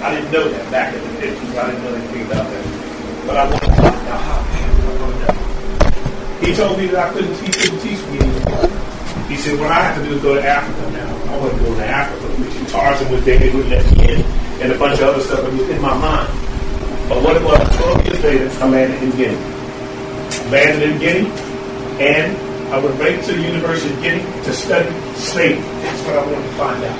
I 0.00 0.14
didn't 0.14 0.30
know 0.30 0.48
that 0.48 0.70
back 0.70 0.94
in 0.94 1.02
the 1.02 1.08
50s. 1.18 1.58
I 1.58 1.66
didn't 1.66 1.82
know 1.82 1.94
anything 1.96 2.26
about 2.30 2.46
that. 2.46 3.26
But 3.26 3.36
I 3.36 3.44
wanted 3.50 3.74
to 3.74 3.82
out 3.82 4.20
how 4.22 4.38
bad 4.54 4.70
did 4.70 4.84
I 4.86 5.02
want 5.02 5.18
to 5.18 5.26
know. 5.26 6.46
He 6.46 6.54
told 6.54 6.78
me 6.78 6.86
that 6.94 7.08
I 7.08 7.12
couldn't, 7.12 7.34
couldn't 7.42 7.80
teach 7.80 8.06
me. 8.06 8.83
He 9.28 9.36
said, 9.36 9.58
what 9.58 9.70
I 9.70 9.82
have 9.82 9.96
to 9.96 10.04
do 10.04 10.16
is 10.16 10.22
go 10.22 10.34
to 10.34 10.42
Africa 10.42 10.90
now. 10.92 11.32
I 11.32 11.38
want 11.38 11.52
to 11.56 11.64
go 11.64 11.74
to 11.74 11.86
Africa. 11.86 12.70
Tarzan 12.70 13.10
was 13.12 13.24
there, 13.24 13.38
they 13.38 13.50
wouldn't 13.50 13.70
let 13.70 13.84
me 13.96 14.14
in, 14.14 14.20
and 14.60 14.72
a 14.72 14.78
bunch 14.78 15.00
of 15.00 15.08
other 15.08 15.20
stuff 15.22 15.44
was 15.44 15.68
in 15.68 15.80
my 15.80 15.96
mind. 15.96 16.28
But 17.08 17.22
what 17.22 17.36
it 17.36 17.42
was, 17.42 17.76
12 17.76 18.06
years 18.06 18.24
later, 18.24 18.50
I 18.64 18.68
landed 18.68 19.02
in 19.02 19.10
Guinea. 19.16 19.36
Landed 20.50 20.82
in 20.90 20.98
Guinea, 20.98 21.30
and 22.00 22.36
I 22.74 22.78
went 22.78 22.98
right 22.98 23.22
to 23.22 23.32
the 23.32 23.42
University 23.42 23.94
of 23.94 24.02
Guinea 24.02 24.22
to 24.44 24.52
study 24.52 24.90
slavery. 25.14 25.62
That's 25.82 26.02
what 26.02 26.18
I 26.18 26.26
wanted 26.26 26.48
to 26.48 26.54
find 26.56 26.84
out. 26.84 26.98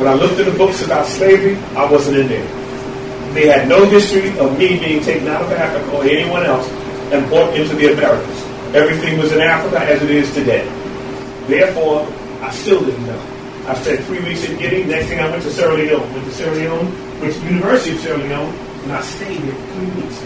When 0.00 0.08
I 0.08 0.14
looked 0.14 0.40
in 0.40 0.46
the 0.50 0.56
books 0.56 0.82
about 0.82 1.06
slavery, 1.06 1.56
I 1.76 1.90
wasn't 1.90 2.16
in 2.16 2.28
there. 2.28 3.34
They 3.34 3.46
had 3.46 3.68
no 3.68 3.84
history 3.84 4.36
of 4.38 4.58
me 4.58 4.78
being 4.78 5.02
taken 5.02 5.28
out 5.28 5.42
of 5.42 5.52
Africa 5.52 5.90
or 5.96 6.04
anyone 6.04 6.44
else 6.44 6.68
and 7.12 7.26
brought 7.28 7.54
into 7.54 7.74
the 7.76 7.92
Americas. 7.92 8.42
Everything 8.74 9.18
was 9.18 9.32
in 9.32 9.40
Africa 9.40 9.80
as 9.80 10.02
it 10.02 10.10
is 10.10 10.32
today. 10.34 10.66
Therefore, 11.46 12.06
I 12.40 12.50
still 12.50 12.84
didn't 12.84 13.06
know. 13.06 13.20
I 13.66 13.74
spent 13.74 14.04
three 14.06 14.20
weeks 14.20 14.44
in 14.44 14.58
Guinea. 14.58 14.84
Next 14.84 15.06
thing 15.06 15.20
I 15.20 15.30
went 15.30 15.42
to 15.44 15.50
Sierra 15.50 15.74
Leone. 15.74 16.12
Went 16.12 16.24
to 16.24 16.32
Sierra 16.32 16.54
Leone, 16.54 17.20
went 17.20 17.34
to 17.34 17.40
University 17.44 17.94
of 17.94 18.00
Sierra 18.00 18.18
Leone, 18.18 18.54
and 18.82 18.92
I 18.92 19.00
stayed 19.02 19.38
there 19.38 19.54
three 19.54 20.02
weeks, 20.02 20.22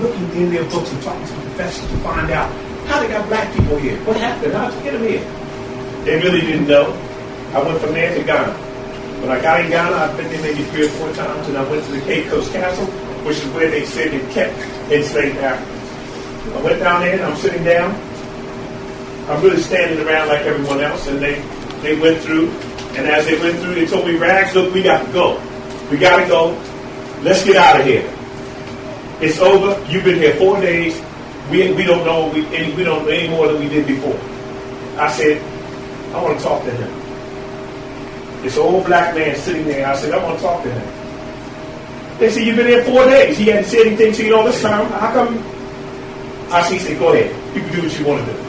looking 0.00 0.42
in 0.42 0.50
their 0.52 0.64
books 0.68 0.92
and 0.92 1.02
talking 1.02 1.26
to 1.26 1.32
professors 1.32 1.88
to 1.90 1.96
find 1.98 2.30
out 2.30 2.52
how 2.86 3.00
they 3.00 3.08
got 3.08 3.26
black 3.28 3.54
people 3.56 3.76
here. 3.78 3.96
What 4.04 4.16
happened? 4.16 4.52
How'd 4.52 4.74
you 4.74 4.82
get 4.82 4.92
them 4.92 5.08
here? 5.08 5.24
They 6.04 6.20
really 6.22 6.40
didn't 6.40 6.68
know. 6.68 6.92
I 7.54 7.62
went 7.62 7.80
from 7.80 7.94
there 7.94 8.14
to 8.14 8.22
Ghana. 8.22 8.52
When 9.22 9.30
I 9.30 9.40
got 9.40 9.60
in 9.60 9.70
Ghana, 9.70 9.96
I've 9.96 10.16
been 10.16 10.28
there 10.28 10.42
maybe 10.42 10.62
three 10.64 10.86
or 10.86 10.90
four 10.90 11.10
times, 11.14 11.48
and 11.48 11.56
I 11.56 11.68
went 11.70 11.84
to 11.86 11.92
the 11.92 12.00
Cape 12.02 12.28
Coast 12.28 12.52
Castle, 12.52 12.86
which 13.24 13.38
is 13.38 13.46
where 13.54 13.70
they 13.70 13.86
said 13.86 14.12
they 14.12 14.20
kept 14.34 14.54
enslaved 14.92 15.38
Africans. 15.38 16.54
I 16.54 16.62
went 16.62 16.78
down 16.80 17.00
there, 17.00 17.14
and 17.14 17.22
I'm 17.22 17.36
sitting 17.36 17.64
down. 17.64 17.90
I'm 19.28 19.42
really 19.42 19.60
standing 19.60 20.06
around 20.06 20.28
like 20.28 20.42
everyone 20.42 20.80
else, 20.80 21.08
and 21.08 21.18
they, 21.20 21.40
they 21.82 21.98
went 21.98 22.22
through, 22.22 22.48
and 22.96 23.08
as 23.08 23.26
they 23.26 23.38
went 23.40 23.58
through, 23.58 23.74
they 23.74 23.86
told 23.86 24.06
me, 24.06 24.16
Rags, 24.16 24.54
look, 24.54 24.72
we 24.72 24.82
got 24.82 25.04
to 25.04 25.12
go. 25.12 25.42
We 25.90 25.98
got 25.98 26.22
to 26.22 26.28
go. 26.28 26.50
Let's 27.22 27.44
get 27.44 27.56
out 27.56 27.80
of 27.80 27.86
here. 27.86 28.08
It's 29.20 29.38
over. 29.40 29.84
You've 29.90 30.04
been 30.04 30.16
here 30.16 30.36
four 30.36 30.60
days. 30.60 31.00
We, 31.50 31.72
we 31.72 31.84
don't 31.84 32.04
know 32.04 32.28
we, 32.28 32.46
any, 32.54 32.72
we 32.74 32.84
don't 32.84 33.04
know 33.04 33.10
any 33.10 33.28
more 33.28 33.48
than 33.48 33.58
we 33.60 33.68
did 33.68 33.86
before. 33.86 34.18
I 35.00 35.10
said, 35.10 35.42
I 36.14 36.22
want 36.22 36.38
to 36.38 36.44
talk 36.44 36.62
to 36.64 36.70
him. 36.70 38.42
This 38.42 38.56
old 38.56 38.86
black 38.86 39.14
man 39.14 39.34
sitting 39.36 39.64
there. 39.64 39.86
I 39.86 39.96
said, 39.96 40.12
I 40.12 40.22
want 40.22 40.38
to 40.38 40.42
talk 40.44 40.62
to 40.62 40.70
him. 40.72 42.18
They 42.18 42.30
said, 42.30 42.44
you've 42.44 42.56
been 42.56 42.66
here 42.66 42.84
four 42.84 43.04
days. 43.04 43.36
He 43.36 43.46
hadn't 43.46 43.64
said 43.64 43.86
anything 43.86 44.12
to 44.12 44.24
you 44.24 44.36
all 44.36 44.44
this 44.44 44.62
time. 44.62 44.86
How 44.92 45.12
come? 45.12 45.38
I 46.52 46.62
said, 46.62 46.72
he 46.72 46.78
said, 46.78 46.98
go 46.98 47.12
ahead. 47.12 47.34
You 47.56 47.62
can 47.62 47.72
do 47.72 47.82
what 47.82 47.98
you 47.98 48.06
want 48.06 48.24
to 48.24 48.32
do. 48.32 48.45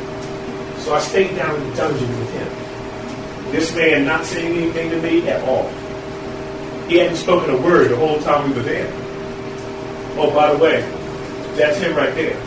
So 0.88 0.96
I 0.96 1.00
stayed 1.00 1.36
down 1.36 1.54
in 1.54 1.70
the 1.70 1.76
dungeon 1.76 2.08
with 2.18 2.32
him. 2.32 3.52
This 3.52 3.76
man 3.76 4.06
not 4.06 4.24
saying 4.24 4.58
anything 4.58 4.90
to 4.92 5.02
me 5.02 5.28
at 5.28 5.44
all. 5.44 5.68
He 6.88 6.96
hadn't 6.96 7.18
spoken 7.18 7.50
a 7.50 7.58
word 7.62 7.92
the 7.92 7.98
whole 7.98 8.22
time 8.22 8.50
we 8.50 8.56
were 8.56 8.64
there. 8.64 8.90
Oh, 10.16 10.32
by 10.34 10.54
the 10.54 10.58
way, 10.58 10.80
that's 11.58 11.78
him 11.80 11.94
right 11.94 12.16
there. 12.16 12.38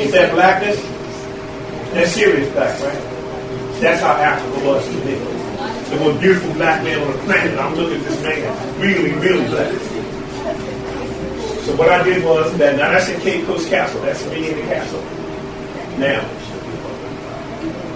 Is 0.00 0.10
that 0.10 0.32
blackness? 0.34 0.82
That's 1.94 2.10
serious 2.10 2.52
black, 2.52 2.76
right? 2.82 3.80
That's 3.80 4.00
how 4.00 4.14
Africa 4.14 4.66
was 4.66 4.84
to 4.84 4.94
me. 5.04 5.14
The 5.90 5.96
most 6.00 6.20
beautiful 6.20 6.52
black 6.54 6.82
man 6.82 7.06
on 7.06 7.12
the 7.12 7.22
planet. 7.22 7.56
I'm 7.56 7.76
looking 7.76 8.00
at 8.00 8.04
this 8.04 8.20
man, 8.24 8.80
really, 8.80 9.12
really 9.12 9.46
black. 9.46 9.72
So 11.62 11.76
what 11.76 11.88
I 11.88 12.02
did 12.02 12.24
was 12.24 12.58
that 12.58 12.78
now 12.78 12.90
that's 12.90 13.08
in 13.10 13.20
Cape 13.20 13.46
Coast 13.46 13.68
Castle. 13.70 14.00
That's 14.00 14.26
me 14.26 14.50
in 14.50 14.56
the 14.56 14.62
castle. 14.62 15.04
Now, 15.98 16.20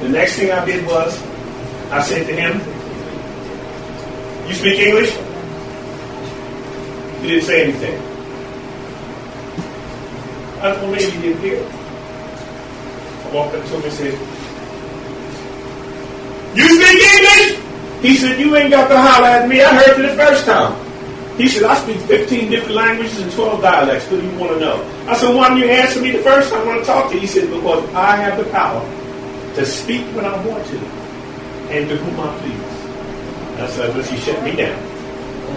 the 0.01 0.09
next 0.09 0.37
thing 0.37 0.51
I 0.51 0.65
did 0.65 0.87
was 0.87 1.21
I 1.91 2.03
said 2.03 2.27
to 2.27 2.35
him, 2.35 2.61
"You 4.49 4.55
speak 4.55 4.79
English?" 4.81 5.13
He 7.21 7.29
didn't 7.29 7.45
say 7.45 7.65
anything. 7.65 8.01
I 10.63 10.75
thought 10.75 10.91
maybe 10.91 11.11
he 11.11 11.23
didn't 11.23 11.41
hear. 11.41 11.63
I 13.25 13.31
walked 13.33 13.55
up 13.55 13.65
to 13.65 13.77
him 13.77 13.83
and 13.83 13.93
said, 13.93 14.13
You 16.57 16.69
speak 16.69 17.03
English? 17.17 18.03
He 18.03 18.17
said, 18.17 18.41
You 18.41 18.57
ain't 18.57 18.71
got 18.71 18.89
to 18.89 18.99
holler 18.99 19.29
at 19.29 19.49
me. 19.49 19.63
I 19.63 19.75
heard 19.75 20.01
it 20.01 20.11
the 20.11 20.17
first 20.17 20.47
time. 20.47 20.90
He 21.41 21.49
said, 21.49 21.63
I 21.65 21.75
speak 21.81 21.97
15 22.03 22.51
different 22.51 22.75
languages 22.75 23.19
and 23.19 23.33
12 23.33 23.63
dialects. 23.63 24.11
What 24.11 24.21
do 24.21 24.27
you 24.29 24.39
want 24.39 24.53
to 24.53 24.61
know? 24.61 24.77
I 25.09 25.17
said, 25.17 25.35
Why 25.35 25.49
didn't 25.49 25.65
you 25.65 25.71
answer 25.71 26.01
me 26.03 26.11
the 26.11 26.19
first 26.19 26.51
time 26.51 26.61
I 26.61 26.67
want 26.67 26.81
to 26.81 26.85
talk 26.85 27.09
to 27.09 27.15
you? 27.15 27.21
He 27.23 27.27
said, 27.27 27.49
Because 27.49 27.89
I 27.95 28.17
have 28.17 28.37
the 28.37 28.45
power 28.51 28.85
to 29.55 29.65
speak 29.65 30.05
when 30.15 30.27
I 30.27 30.37
want 30.45 30.67
to 30.67 30.77
and 31.73 31.89
to 31.89 31.97
whom 31.97 32.21
I 32.21 32.29
please. 32.41 33.59
I 33.59 33.67
said, 33.69 33.95
But 33.95 34.05
he 34.05 34.19
shut 34.19 34.45
me 34.45 34.55
down. 34.55 34.77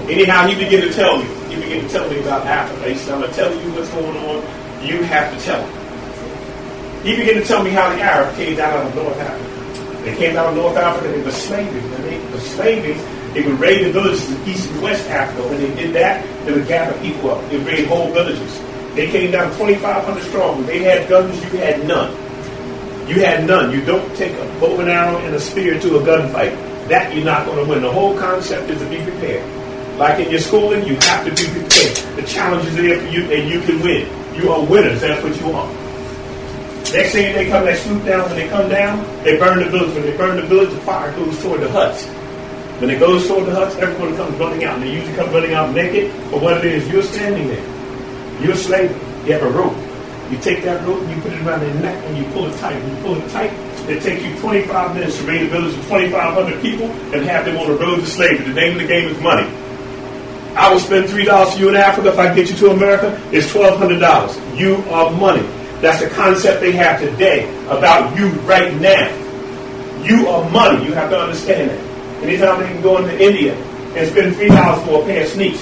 Anyhow, 0.08 0.48
he 0.48 0.56
began 0.56 0.88
to 0.88 0.93
tell 0.93 1.17
me. 1.17 1.26
He 1.54 1.60
began 1.60 1.84
to 1.84 1.89
tell 1.89 2.10
me 2.10 2.19
about 2.19 2.48
Africa. 2.48 2.89
He 2.89 2.96
said, 2.96 3.15
I'm 3.15 3.19
going 3.19 3.32
to 3.32 3.36
tell 3.36 3.54
you 3.54 3.72
what's 3.74 3.89
going 3.89 4.15
on. 4.15 4.88
You 4.88 5.04
have 5.04 5.38
to 5.38 5.43
tell 5.43 5.67
me. 5.67 5.84
He 7.04 7.17
began 7.17 7.36
to 7.36 7.46
tell 7.46 7.62
me 7.62 7.72
how 7.72 7.93
the 7.93 8.02
Arab 8.02 8.34
came 8.38 8.56
down 8.56 8.72
out 8.72 8.88
of 8.88 8.96
North 8.96 9.19
Africa. 9.19 9.54
They 10.06 10.15
came 10.15 10.34
down 10.36 10.48
of 10.48 10.56
North 10.56 10.78
Africa, 10.78 11.12
they 11.12 11.22
were 11.22 11.32
slaving. 11.32 11.91
They 11.91 12.19
were 12.32 12.39
slaving, 12.39 12.98
they 13.34 13.41
would 13.41 13.60
raid 13.60 13.86
the 13.86 13.91
villages 13.91 14.30
in 14.30 14.48
East 14.48 14.69
and 14.69 14.82
West 14.82 15.10
Africa. 15.10 15.48
When 15.48 15.60
they 15.60 15.74
did 15.76 15.93
that, 15.96 16.26
They 16.46 16.54
would 16.54 16.67
gather 16.67 16.98
people 17.00 17.32
up. 17.32 17.50
They 17.50 17.58
raid 17.58 17.88
whole 17.88 18.12
villages. 18.12 18.62
They 18.96 19.10
came 19.10 19.32
down 19.32 19.52
2,500 19.58 20.24
strong. 20.24 20.65
They 20.65 20.80
had 20.80 21.10
guns, 21.10 21.41
you 21.43 21.58
had 21.58 21.88
none. 21.88 22.12
You 23.08 23.19
had 23.24 23.48
none. 23.48 23.72
You 23.72 23.84
don't 23.84 24.15
take 24.15 24.34
a 24.34 24.46
bow 24.60 24.80
and 24.80 24.89
arrow 24.89 25.17
and 25.17 25.34
a 25.34 25.39
spear 25.39 25.80
to 25.80 25.98
a 25.98 26.02
gunfight. 26.02 26.54
That 26.89 27.15
you're 27.15 27.26
not 27.26 27.46
going 27.46 27.63
to 27.63 27.69
win. 27.69 27.82
The 27.82 27.91
whole 27.91 28.17
concept 28.17 28.69
is 28.69 28.80
to 28.80 28.89
be 28.89 29.02
prepared. 29.02 29.43
Like 29.98 30.19
in 30.19 30.30
your 30.32 30.39
schooling, 30.39 30.86
you 30.86 30.96
have 30.96 31.26
to 31.26 31.32
be 31.32 31.50
prepared. 31.50 31.98
The 32.17 32.24
challenge 32.24 32.67
is 32.67 32.76
there 32.76 33.00
for 33.00 33.08
you, 33.08 33.32
and 33.32 33.50
you 33.50 33.62
can 33.62 33.82
win. 33.82 34.08
You 34.36 34.52
are 34.52 34.63
winners. 34.65 35.02
That's 35.02 35.24
what 35.24 35.39
you 35.39 35.52
are. 35.52 35.72
Next 36.91 37.13
thing 37.13 37.34
they 37.34 37.50
come, 37.50 37.65
they 37.65 37.76
swoop 37.76 38.06
down. 38.06 38.30
When 38.30 38.36
they 38.36 38.50
come 38.50 38.69
down, 38.69 39.24
they 39.24 39.38
burn 39.38 39.60
the 39.60 39.69
village. 39.69 39.93
When 39.96 40.04
they 40.04 40.15
burn 40.15 40.36
the 40.36 40.43
village, 40.43 40.69
the 40.69 40.82
fire 40.82 41.12
goes 41.15 41.41
toward 41.41 41.62
the 41.62 41.72
huts. 41.72 42.06
When 42.84 42.91
it 42.91 43.00
goes 43.00 43.26
toward 43.30 43.46
the 43.46 43.56
huts, 43.56 43.78
everyone 43.78 44.13
comes 44.17 44.38
running 44.38 44.65
out. 44.65 44.74
And 44.74 44.84
they 44.84 44.91
usually 44.91 45.15
come 45.15 45.32
running 45.32 45.54
out 45.54 45.74
naked. 45.74 46.12
But 46.30 46.41
what 46.41 46.58
it 46.58 46.65
is, 46.65 46.86
you're 46.91 47.02
standing 47.02 47.48
there. 47.48 47.63
You're 48.41 48.52
a 48.52 48.58
slave. 48.58 48.91
You 49.26 49.32
have 49.32 49.43
a 49.43 49.52
rope. 49.52 49.78
You 50.30 50.38
take 50.39 50.65
that 50.65 50.86
rope 50.86 51.02
and 51.02 51.15
you 51.15 51.22
put 51.22 51.32
it 51.32 51.41
around 51.48 51.62
their 51.62 51.74
neck 51.76 51.96
and 52.04 52.17
you 52.17 52.26
pull 52.34 52.46
it 52.48 52.58
tight. 52.60 52.76
When 52.84 52.93
you 52.93 53.02
pull 53.02 53.15
it 53.15 53.30
tight, 53.32 53.54
it 53.88 54.04
takes 54.04 54.26
you 54.26 54.38
25 54.38 54.96
minutes 54.96 55.17
to 55.17 55.24
raid 55.24 55.43
a 55.43 55.48
village 55.48 55.78
of 55.78 55.84
2,500 55.84 56.62
people 56.62 56.88
and 57.15 57.24
have 57.24 57.46
them 57.46 57.56
on 57.56 57.69
the 57.69 57.78
road 57.78 58.02
to 58.02 58.06
slavery. 58.06 58.52
The 58.52 58.54
name 58.54 58.74
of 58.76 58.82
the 58.82 58.88
game 58.89 59.08
is 59.08 59.22
money. 59.22 59.48
I 60.58 60.69
will 60.69 60.82
spend 60.82 61.10
three 61.10 61.24
dollars 61.24 61.54
for 61.54 61.62
you 61.62 61.69
in 61.69 61.78
Africa 61.78 62.10
if 62.10 62.19
I 62.19 62.36
get 62.36 62.50
you 62.50 62.58
to 62.58 62.72
America. 62.72 63.17
It's 63.32 63.50
twelve 63.50 63.80
hundred 63.80 64.00
dollars. 64.00 64.38
You 64.60 64.84
are 64.91 65.10
money. 65.10 65.48
That's 65.80 66.04
the 66.04 66.10
concept 66.10 66.60
they 66.60 66.74
have 66.74 67.00
today 67.00 67.48
about 67.67 68.17
you 68.17 68.28
right 68.41 68.76
now. 68.76 69.08
You 70.04 70.28
are 70.28 70.50
money. 70.50 70.84
You 70.84 70.91
have 70.96 71.12
to 71.12 71.17
understand 71.17 71.69
that. 71.69 71.83
Anytime 72.23 72.59
they 72.59 72.67
can 72.67 72.81
go 72.81 72.97
into 72.97 73.21
India 73.21 73.53
and 73.95 74.09
spend 74.09 74.36
three 74.36 74.47
dollars 74.47 74.83
for 74.88 75.03
a 75.03 75.05
pair 75.05 75.23
of 75.23 75.29
sneaks, 75.29 75.62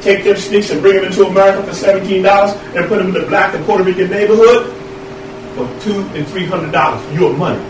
take 0.00 0.24
them 0.24 0.36
sneaks 0.36 0.70
and 0.70 0.80
bring 0.80 0.96
them 0.96 1.04
into 1.04 1.26
America 1.26 1.66
for 1.66 1.74
seventeen 1.74 2.22
dollars 2.22 2.52
and 2.74 2.86
put 2.88 2.98
them 2.98 3.08
in 3.08 3.14
the 3.14 3.26
black 3.26 3.54
and 3.54 3.64
Puerto 3.64 3.84
Rican 3.84 4.10
neighborhood 4.10 4.72
for 5.54 5.66
two 5.80 6.00
and 6.14 6.26
three 6.28 6.46
hundred 6.46 6.72
dollars. 6.72 7.02
Your 7.12 7.36
money. 7.36 7.62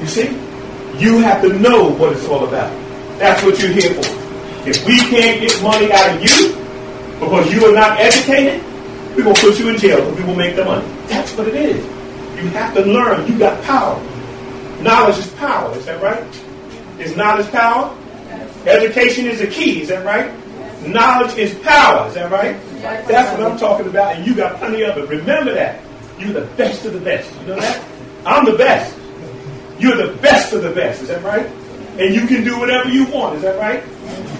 You 0.00 0.06
see? 0.06 0.28
You 0.98 1.18
have 1.18 1.42
to 1.42 1.58
know 1.58 1.90
what 1.90 2.12
it's 2.12 2.26
all 2.26 2.46
about. 2.46 2.70
That's 3.18 3.42
what 3.42 3.60
you're 3.60 3.70
here 3.70 3.94
for. 3.94 4.10
If 4.68 4.86
we 4.86 4.98
can't 4.98 5.40
get 5.40 5.62
money 5.62 5.92
out 5.92 6.16
of 6.16 6.22
you 6.22 6.54
because 7.20 7.52
you 7.52 7.64
are 7.66 7.74
not 7.74 7.98
educated, 8.00 8.62
we're 9.16 9.24
to 9.24 9.40
put 9.40 9.58
you 9.58 9.68
in 9.68 9.78
jail 9.78 9.98
because 9.98 10.18
we 10.18 10.24
will 10.24 10.34
make 10.36 10.56
the 10.56 10.64
money. 10.64 10.86
That's 11.06 11.32
what 11.36 11.48
it 11.48 11.54
is. 11.54 11.84
You 12.36 12.48
have 12.50 12.74
to 12.74 12.82
learn. 12.82 13.26
You 13.30 13.38
got 13.38 13.62
power. 13.64 14.00
Knowledge 14.82 15.18
is 15.18 15.28
power. 15.34 15.76
Is 15.76 15.86
that 15.86 16.02
right? 16.02 16.24
Is 17.02 17.16
knowledge 17.16 17.50
power? 17.50 17.96
Education 18.66 19.26
is 19.26 19.40
the 19.40 19.48
key. 19.48 19.82
Is 19.82 19.88
that 19.88 20.04
right? 20.04 20.32
Knowledge 20.86 21.36
is 21.36 21.54
power. 21.60 22.08
Is 22.08 22.14
that 22.14 22.30
right? 22.30 22.56
That's 23.06 23.36
what 23.36 23.50
I'm 23.50 23.58
talking 23.58 23.86
about, 23.86 24.16
and 24.16 24.26
you 24.26 24.34
got 24.34 24.56
plenty 24.58 24.82
of 24.82 24.96
it. 24.96 25.08
Remember 25.08 25.52
that. 25.54 25.80
You're 26.18 26.32
the 26.32 26.46
best 26.56 26.84
of 26.84 26.92
the 26.92 27.00
best. 27.00 27.32
You 27.40 27.46
know 27.48 27.56
that? 27.56 27.84
I'm 28.24 28.44
the 28.44 28.56
best. 28.56 28.96
You're 29.78 29.96
the 29.96 30.16
best 30.18 30.52
of 30.52 30.62
the 30.62 30.70
best. 30.70 31.02
Is 31.02 31.08
that 31.08 31.22
right? 31.22 31.46
And 31.98 32.14
you 32.14 32.26
can 32.26 32.44
do 32.44 32.58
whatever 32.58 32.88
you 32.88 33.06
want. 33.06 33.36
Is 33.36 33.42
that 33.42 33.58
right? 33.58 33.82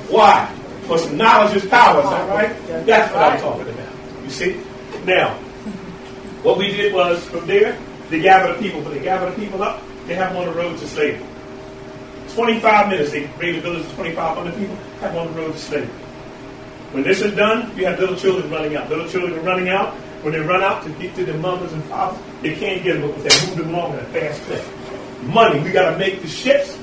Why? 0.08 0.52
Because 0.82 1.10
knowledge 1.10 1.56
is 1.56 1.66
power. 1.66 2.02
Is 2.02 2.10
that 2.10 2.28
right? 2.28 2.86
That's 2.86 3.12
what 3.12 3.22
I'm 3.22 3.40
talking 3.40 3.68
about. 3.68 3.92
You 4.22 4.30
see? 4.30 4.60
Now, 5.04 5.34
what 6.42 6.58
we 6.58 6.68
did 6.68 6.92
was 6.94 7.24
from 7.26 7.46
there, 7.46 7.76
they 8.08 8.20
gather 8.20 8.52
the 8.52 8.58
people, 8.60 8.82
but 8.82 8.92
they 8.94 9.00
gather 9.00 9.30
the 9.30 9.36
people 9.36 9.62
up, 9.62 9.82
they 10.06 10.14
have 10.14 10.32
them 10.32 10.42
on 10.42 10.46
the 10.46 10.54
road 10.54 10.78
to 10.78 10.86
slavery. 10.86 11.26
25 12.34 12.88
minutes, 12.88 13.10
they 13.12 13.26
raid 13.38 13.56
a 13.56 13.60
village 13.60 13.84
of 13.84 13.90
2,500 13.96 14.54
people, 14.56 14.76
have 15.00 15.12
them 15.12 15.26
on 15.26 15.34
the 15.34 15.40
road 15.40 15.52
to 15.52 15.58
slavery. 15.58 15.88
When 16.92 17.02
this 17.02 17.22
is 17.22 17.34
done, 17.34 17.76
you 17.76 17.86
have 17.86 17.98
little 17.98 18.16
children 18.16 18.50
running 18.50 18.76
out. 18.76 18.90
Little 18.90 19.08
children 19.08 19.38
are 19.38 19.42
running 19.42 19.70
out. 19.70 19.94
When 20.22 20.34
they 20.34 20.40
run 20.40 20.62
out 20.62 20.84
to 20.84 20.90
get 20.90 21.14
to 21.16 21.24
their 21.24 21.38
mothers 21.38 21.72
and 21.72 21.82
fathers, 21.84 22.22
they 22.42 22.54
can't 22.54 22.82
get 22.84 23.00
them 23.00 23.10
because 23.10 23.24
they're 23.24 23.56
moving 23.56 23.74
along 23.74 23.94
at 23.94 24.02
a 24.02 24.06
fast 24.06 24.42
clip. 24.42 24.64
Money, 25.22 25.60
we 25.60 25.72
got 25.72 25.90
to 25.90 25.98
make 25.98 26.20
the 26.20 26.28
ships. 26.28 26.78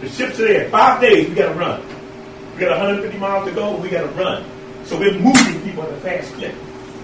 The 0.00 0.08
ships 0.08 0.38
are 0.38 0.46
there. 0.46 0.70
Five 0.70 1.00
days, 1.00 1.28
we 1.28 1.34
got 1.34 1.52
to 1.52 1.58
run. 1.58 1.82
We 2.54 2.60
got 2.60 2.78
150 2.78 3.18
miles 3.18 3.48
to 3.48 3.54
go, 3.54 3.76
we 3.76 3.88
got 3.88 4.02
to 4.02 4.08
run. 4.08 4.44
So 4.84 4.98
we're 4.98 5.18
moving 5.18 5.62
people 5.62 5.82
at 5.82 5.90
a 5.92 5.96
fast 5.96 6.32
clip. 6.34 6.54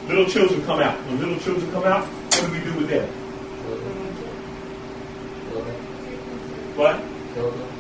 Little 0.07 0.27
children 0.27 0.65
come 0.65 0.81
out. 0.81 0.97
When 1.07 1.19
little 1.19 1.39
children 1.41 1.71
come 1.73 1.85
out, 1.85 2.07
what 2.07 2.47
do 2.47 2.53
we 2.53 2.61
do 2.61 2.75
with 2.75 2.89
them? 2.89 3.09
What? 6.77 7.76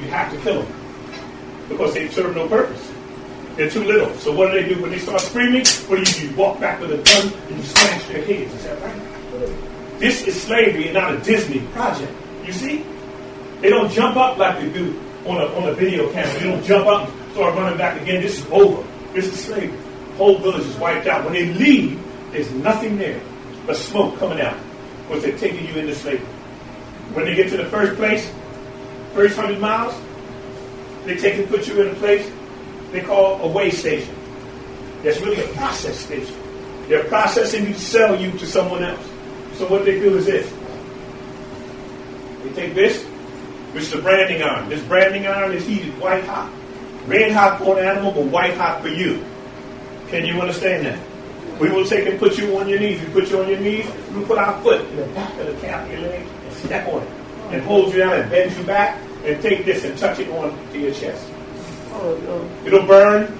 You 0.00 0.08
have 0.08 0.32
to 0.32 0.38
kill 0.40 0.62
them 0.62 0.72
because 1.68 1.94
they 1.94 2.08
serve 2.08 2.34
no 2.34 2.48
purpose. 2.48 2.92
They're 3.56 3.70
too 3.70 3.84
little. 3.84 4.12
So 4.16 4.32
what 4.34 4.50
do 4.50 4.60
they 4.60 4.74
do 4.74 4.82
when 4.82 4.90
they 4.90 4.98
start 4.98 5.20
screaming? 5.20 5.64
What 5.86 5.96
do 5.96 5.98
you 5.98 6.04
do? 6.04 6.28
You 6.28 6.36
walk 6.36 6.60
back 6.60 6.80
with 6.80 6.90
a 6.92 6.96
gun 6.96 7.32
and 7.48 7.56
you 7.56 7.62
smash 7.62 8.04
their 8.06 8.24
heads. 8.24 8.52
Is 8.52 8.64
that 8.64 8.82
right? 8.82 10.00
This 10.00 10.26
is 10.26 10.40
slavery 10.42 10.86
and 10.86 10.94
not 10.94 11.14
a 11.14 11.18
Disney 11.20 11.60
project. 11.68 12.12
You 12.44 12.52
see? 12.52 12.84
They 13.60 13.70
don't 13.70 13.90
jump 13.90 14.16
up 14.16 14.36
like 14.38 14.58
they 14.58 14.70
do 14.70 15.00
on 15.24 15.40
a, 15.40 15.46
on 15.56 15.68
a 15.68 15.72
video 15.72 16.12
camera. 16.12 16.38
They 16.38 16.50
don't 16.50 16.64
jump 16.64 16.86
up 16.86 17.08
and 17.08 17.32
start 17.32 17.54
running 17.54 17.78
back 17.78 18.00
again. 18.02 18.20
This 18.20 18.40
is 18.40 18.46
over. 18.50 18.86
This 19.12 19.26
is 19.26 19.44
slavery. 19.44 19.78
Whole 20.16 20.38
village 20.38 20.66
is 20.66 20.76
wiped 20.76 21.06
out. 21.06 21.24
When 21.24 21.32
they 21.32 21.46
leave, 21.46 22.02
there's 22.32 22.50
nothing 22.50 22.98
there 22.98 23.20
but 23.66 23.76
smoke 23.76 24.18
coming 24.18 24.40
out 24.40 24.58
because 25.06 25.22
they're 25.22 25.38
taking 25.38 25.66
you 25.66 25.74
into 25.74 25.94
slavery. 25.94 26.26
When 27.14 27.24
they 27.24 27.34
get 27.36 27.48
to 27.50 27.56
the 27.56 27.66
first 27.66 27.94
place, 27.96 28.30
first 29.14 29.36
hundred 29.36 29.60
miles, 29.60 29.94
they 31.04 31.16
take 31.16 31.38
and 31.38 31.48
put 31.48 31.66
you 31.66 31.80
in 31.80 31.88
a 31.88 31.94
place 31.94 32.30
they 32.94 33.00
call 33.00 33.42
a 33.42 33.48
way 33.48 33.70
station. 33.70 34.14
That's 35.02 35.20
really 35.20 35.42
a 35.42 35.48
process 35.54 35.98
station. 35.98 36.36
They're 36.86 37.02
processing 37.02 37.66
you 37.66 37.72
to 37.72 37.80
sell 37.80 38.14
you 38.20 38.30
to 38.38 38.46
someone 38.46 38.84
else. 38.84 39.04
So 39.54 39.66
what 39.66 39.84
they 39.84 39.98
do 39.98 40.16
is 40.16 40.26
this. 40.26 40.48
They 42.44 42.52
take 42.52 42.74
this, 42.76 43.02
which 43.72 43.82
is 43.82 43.90
the 43.90 44.00
branding 44.00 44.42
iron. 44.42 44.68
This 44.68 44.80
branding 44.84 45.26
iron 45.26 45.50
is 45.56 45.66
heated 45.66 45.98
white 45.98 46.22
hot. 46.24 46.52
Red 47.06 47.32
hot 47.32 47.58
for 47.58 47.80
an 47.80 47.84
animal, 47.84 48.12
but 48.12 48.26
white 48.26 48.54
hot 48.54 48.80
for 48.80 48.88
you. 48.88 49.24
Can 50.06 50.24
you 50.24 50.40
understand 50.40 50.86
that? 50.86 51.60
We 51.60 51.68
will 51.70 51.84
take 51.84 52.06
and 52.06 52.16
put 52.20 52.38
you 52.38 52.56
on 52.60 52.68
your 52.68 52.78
knees. 52.78 53.00
We 53.00 53.08
put 53.08 53.28
you 53.28 53.40
on 53.40 53.48
your 53.48 53.58
knees. 53.58 53.86
We 54.14 54.24
put 54.24 54.38
our 54.38 54.62
foot 54.62 54.82
in 54.82 54.96
the 54.98 55.06
back 55.06 55.36
of 55.40 55.46
the 55.46 55.54
calf 55.54 55.84
of 55.84 55.92
your 55.92 56.02
leg 56.02 56.24
and 56.24 56.52
step 56.52 56.86
on 56.86 57.02
it. 57.02 57.08
And 57.50 57.62
hold 57.62 57.92
you 57.92 57.98
down 57.98 58.20
and 58.20 58.30
bend 58.30 58.56
you 58.56 58.62
back 58.62 59.00
and 59.24 59.42
take 59.42 59.64
this 59.64 59.84
and 59.84 59.96
touch 59.98 60.18
it 60.18 60.28
on 60.30 60.56
to 60.72 60.78
your 60.78 60.92
chest. 60.92 61.26
Oh, 61.92 62.18
no. 62.24 62.66
It'll 62.66 62.86
burn 62.86 63.38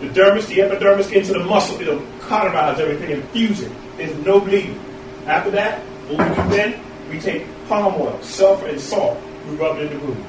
the 0.00 0.08
dermis, 0.08 0.48
the 0.48 0.62
epidermis 0.62 1.10
into 1.12 1.32
the 1.34 1.44
muscle. 1.44 1.80
It'll 1.80 2.02
cauterize 2.20 2.80
everything 2.80 3.12
and 3.12 3.28
fuse 3.30 3.60
it. 3.60 3.72
There's 3.96 4.16
no 4.26 4.40
bleeding. 4.40 4.78
After 5.26 5.50
that, 5.52 5.80
what 6.08 6.28
we 6.28 6.34
do 6.34 6.48
then, 6.50 6.84
we 7.08 7.20
take 7.20 7.46
palm 7.68 7.94
oil, 8.00 8.20
sulfur, 8.22 8.66
and 8.66 8.80
salt. 8.80 9.20
We 9.48 9.56
rub 9.56 9.78
it 9.78 9.92
in 9.92 9.98
the 9.98 10.04
wound. 10.04 10.24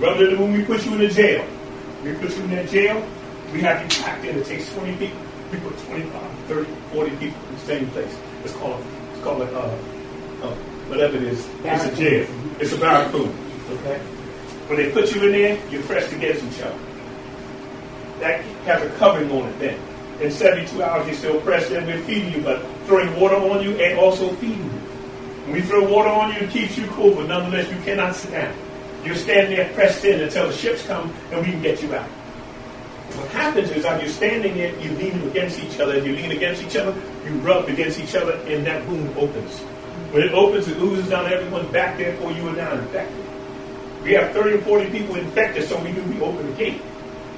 Rub 0.00 0.20
it 0.20 0.28
in 0.28 0.34
the 0.34 0.40
wound. 0.40 0.56
We 0.56 0.64
put 0.64 0.84
you 0.86 0.92
in 0.94 0.98
the 1.00 1.08
jail. 1.08 1.46
We 2.02 2.14
put 2.14 2.30
you 2.36 2.44
in 2.44 2.50
that 2.50 2.68
jail. 2.70 3.06
We 3.52 3.60
have 3.62 3.82
you 3.82 4.02
packed 4.02 4.24
in. 4.24 4.38
It 4.38 4.46
takes 4.46 4.72
20 4.72 4.96
people. 4.96 5.20
We 5.52 5.58
put 5.58 5.78
25, 5.78 6.38
30, 6.48 6.74
40 6.92 7.10
people 7.16 7.48
in 7.48 7.54
the 7.54 7.60
same 7.60 7.90
place. 7.90 8.16
It's 8.44 8.54
called, 8.54 8.82
it's 9.12 9.22
called 9.22 9.42
a, 9.42 9.58
uh, 9.58 9.78
uh, 10.42 10.54
whatever 10.88 11.16
it 11.16 11.24
is. 11.24 11.46
It's 11.64 11.84
a 11.84 11.96
jail. 11.96 12.26
It's 12.58 12.72
a 12.72 12.78
barracoon. 12.78 13.45
Okay? 13.70 13.98
When 14.68 14.78
they 14.78 14.90
put 14.90 15.14
you 15.14 15.22
in 15.24 15.32
there, 15.32 15.70
you're 15.70 15.82
pressed 15.82 16.12
against 16.12 16.44
each 16.44 16.60
other. 16.62 16.78
That 18.20 18.40
has 18.64 18.82
a 18.82 18.90
covering 18.96 19.30
on 19.30 19.48
it 19.48 19.58
then. 19.58 19.80
In 20.20 20.30
72 20.30 20.82
hours, 20.82 21.06
you're 21.06 21.16
still 21.16 21.40
pressed 21.42 21.70
in. 21.70 21.86
We're 21.86 22.02
feeding 22.04 22.32
you, 22.32 22.42
but 22.42 22.64
throwing 22.86 23.14
water 23.20 23.36
on 23.36 23.62
you 23.62 23.76
and 23.76 23.98
also 23.98 24.34
feeding 24.36 24.64
you. 24.64 24.80
When 25.44 25.52
we 25.52 25.62
throw 25.62 25.88
water 25.88 26.08
on 26.08 26.34
you, 26.34 26.40
it 26.40 26.50
keeps 26.50 26.76
you 26.76 26.86
cool, 26.88 27.14
but 27.14 27.28
nonetheless, 27.28 27.70
you 27.70 27.78
cannot 27.82 28.16
sit 28.16 28.32
down. 28.32 28.56
You're 29.04 29.14
standing 29.14 29.56
there 29.56 29.72
pressed 29.74 30.04
in 30.04 30.20
until 30.20 30.48
the 30.48 30.52
ships 30.52 30.84
come 30.86 31.12
and 31.30 31.44
we 31.44 31.52
can 31.52 31.62
get 31.62 31.82
you 31.82 31.94
out. 31.94 32.08
What 32.08 33.28
happens 33.28 33.70
is, 33.70 33.84
as 33.84 34.02
you're 34.02 34.10
standing 34.10 34.56
there, 34.56 34.74
you're 34.80 34.94
leaning 34.94 35.28
against 35.28 35.60
each 35.60 35.78
other. 35.78 35.94
As 35.94 36.04
you 36.04 36.16
lean 36.16 36.32
against 36.32 36.62
each 36.62 36.76
other, 36.76 36.92
you 37.24 37.32
rub 37.38 37.68
against 37.68 38.00
each 38.00 38.14
other, 38.14 38.32
and 38.32 38.66
that 38.66 38.86
wound 38.88 39.16
opens. 39.16 39.58
When 40.12 40.22
it 40.22 40.32
opens, 40.32 40.66
it 40.66 40.76
oozes 40.78 41.08
down 41.08 41.32
everyone 41.32 41.70
back 41.70 41.98
there 41.98 42.16
for 42.16 42.32
you 42.32 42.48
and 42.48 42.56
now 42.56 42.72
infected. 42.72 43.25
We 44.06 44.12
have 44.12 44.32
30 44.32 44.58
or 44.58 44.60
40 44.60 44.90
people 44.90 45.16
infected, 45.16 45.68
so 45.68 45.82
we 45.82 45.90
do, 45.90 46.00
we 46.04 46.20
open 46.20 46.46
the 46.46 46.52
gate. 46.52 46.80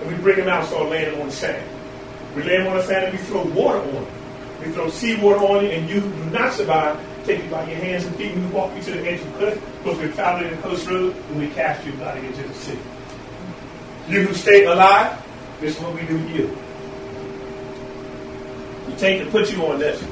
And 0.03 0.13
we 0.13 0.23
bring 0.23 0.37
them 0.37 0.49
out, 0.49 0.59
and 0.61 0.69
start 0.69 0.91
them 0.91 1.19
on 1.19 1.29
the 1.29 1.33
sand. 1.33 1.67
We 2.37 2.43
lay 2.43 2.59
them 2.59 2.67
on 2.67 2.77
the 2.77 2.83
sand 2.83 3.07
and 3.07 3.19
we 3.19 3.25
throw 3.25 3.43
water 3.43 3.79
on 3.79 3.91
them. 3.91 4.07
We 4.61 4.71
throw 4.73 4.91
seawater 4.91 5.39
on 5.39 5.65
you, 5.65 5.71
and 5.71 5.89
you 5.89 6.01
do 6.01 6.25
not 6.27 6.53
survive. 6.53 7.01
Take 7.25 7.43
you 7.43 7.49
by 7.49 7.67
your 7.71 7.79
hands 7.79 8.05
and 8.05 8.15
feet, 8.17 8.33
and 8.33 8.45
we 8.45 8.51
walk 8.55 8.77
you 8.77 8.83
to 8.83 8.91
the 8.91 9.09
edge 9.09 9.19
of 9.21 9.33
the 9.33 9.39
cliff, 9.39 9.63
because 9.79 9.99
we 9.99 10.09
found 10.09 10.45
it 10.45 10.53
in 10.53 10.57
the 10.57 10.63
coast 10.63 10.87
road, 10.87 11.17
and 11.17 11.39
we 11.39 11.49
cast 11.49 11.87
you 11.87 11.93
out 12.05 12.19
into 12.19 12.43
the 12.43 12.55
sea. 12.55 12.79
You 14.07 14.25
who 14.25 14.35
stay 14.35 14.65
alive, 14.67 15.25
this 15.61 15.75
is 15.75 15.83
what 15.83 15.95
we 15.95 16.03
do 16.03 16.19
to 16.19 16.35
you. 16.35 16.59
We 18.87 18.95
take 18.97 19.23
and 19.23 19.31
put 19.31 19.51
you 19.51 19.65
on 19.65 19.79
this. 19.79 20.05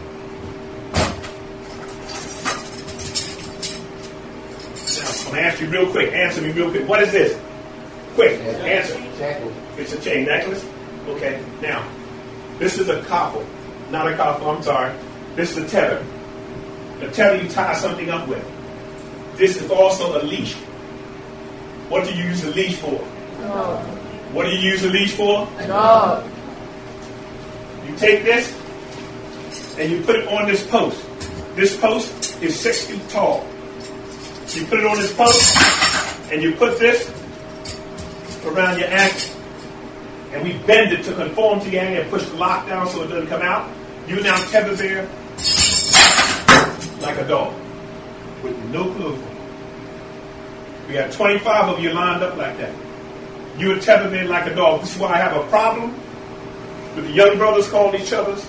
I'm 5.07 5.33
going 5.33 5.37
to 5.37 5.43
ask 5.43 5.61
you 5.61 5.69
real 5.69 5.91
quick. 5.91 6.13
Answer 6.13 6.43
me 6.43 6.51
real 6.51 6.71
quick. 6.71 6.89
What 6.89 7.03
is 7.03 7.13
this? 7.13 7.41
Quick, 8.15 8.41
answer. 8.41 8.97
It's 9.77 9.93
a 9.93 10.01
chain 10.01 10.27
necklace. 10.27 10.65
Okay, 11.07 11.45
now, 11.61 11.87
this 12.59 12.79
is 12.79 12.89
a 12.89 13.03
coffle. 13.05 13.47
Not 13.91 14.11
a 14.11 14.17
coffle, 14.17 14.51
I'm 14.51 14.63
sorry. 14.63 14.95
This 15.35 15.57
is 15.57 15.65
a 15.65 15.69
tether. 15.69 16.05
A 17.01 17.11
tether 17.11 17.43
you 17.43 17.49
tie 17.49 17.75
something 17.75 18.09
up 18.11 18.27
with. 18.27 18.45
This 19.37 19.61
is 19.61 19.71
also 19.71 20.21
a 20.21 20.25
leash. 20.25 20.55
What 21.89 22.05
do 22.05 22.15
you 22.15 22.25
use 22.25 22.43
a 22.45 22.51
leash 22.51 22.77
for? 22.77 23.07
No. 23.41 23.77
What 24.33 24.45
do 24.45 24.51
you 24.51 24.71
use 24.71 24.83
a 24.83 24.89
leash 24.89 25.13
for? 25.13 25.47
No. 25.69 26.25
You 27.87 27.97
take 27.97 28.25
this 28.25 28.51
and 29.79 29.93
you 29.93 30.03
put 30.03 30.17
it 30.17 30.27
on 30.29 30.49
this 30.49 30.67
post. 30.67 31.05
This 31.55 31.77
post 31.79 32.43
is 32.43 32.59
six 32.59 32.87
feet 32.87 33.07
tall. 33.09 33.47
You 34.55 34.65
put 34.67 34.79
it 34.81 34.87
on 34.87 34.97
this 34.97 35.15
post 35.15 36.33
and 36.33 36.43
you 36.43 36.53
put 36.53 36.79
this 36.79 37.11
around 38.45 38.79
your 38.79 38.89
ankle. 38.89 39.35
And 40.33 40.43
we 40.43 40.53
bend 40.67 40.93
it 40.93 41.05
to 41.05 41.15
conform 41.15 41.61
to 41.61 41.71
your 41.71 41.83
ankle 41.83 42.03
and 42.03 42.11
push 42.11 42.27
the 42.27 42.37
lock 42.37 42.67
down 42.67 42.89
so 42.89 43.03
it 43.03 43.09
doesn't 43.09 43.29
come 43.29 43.43
out. 43.43 43.71
You 44.07 44.21
now 44.23 44.37
tether 44.51 44.75
there 44.75 45.03
like 47.01 47.19
a 47.19 47.29
dog 47.29 47.55
with 48.43 48.57
no 48.71 48.85
clue. 48.95 49.23
We 50.87 50.95
got 50.95 51.13
25 51.13 51.75
of 51.75 51.81
you 51.81 51.93
lined 51.93 52.23
up 52.23 52.37
like 52.37 52.57
that. 52.59 52.75
You 53.59 53.69
would 53.69 53.83
tether 53.83 54.09
there 54.09 54.27
like 54.27 54.51
a 54.51 54.55
dog. 54.55 54.83
This 54.83 54.95
is 54.95 55.01
why 55.01 55.15
I 55.15 55.19
have 55.19 55.37
a 55.37 55.47
problem 55.49 55.93
with 56.95 57.07
the 57.07 57.13
young 57.13 57.37
brothers 57.37 57.69
calling 57.69 58.01
each 58.01 58.13
other's 58.13 58.49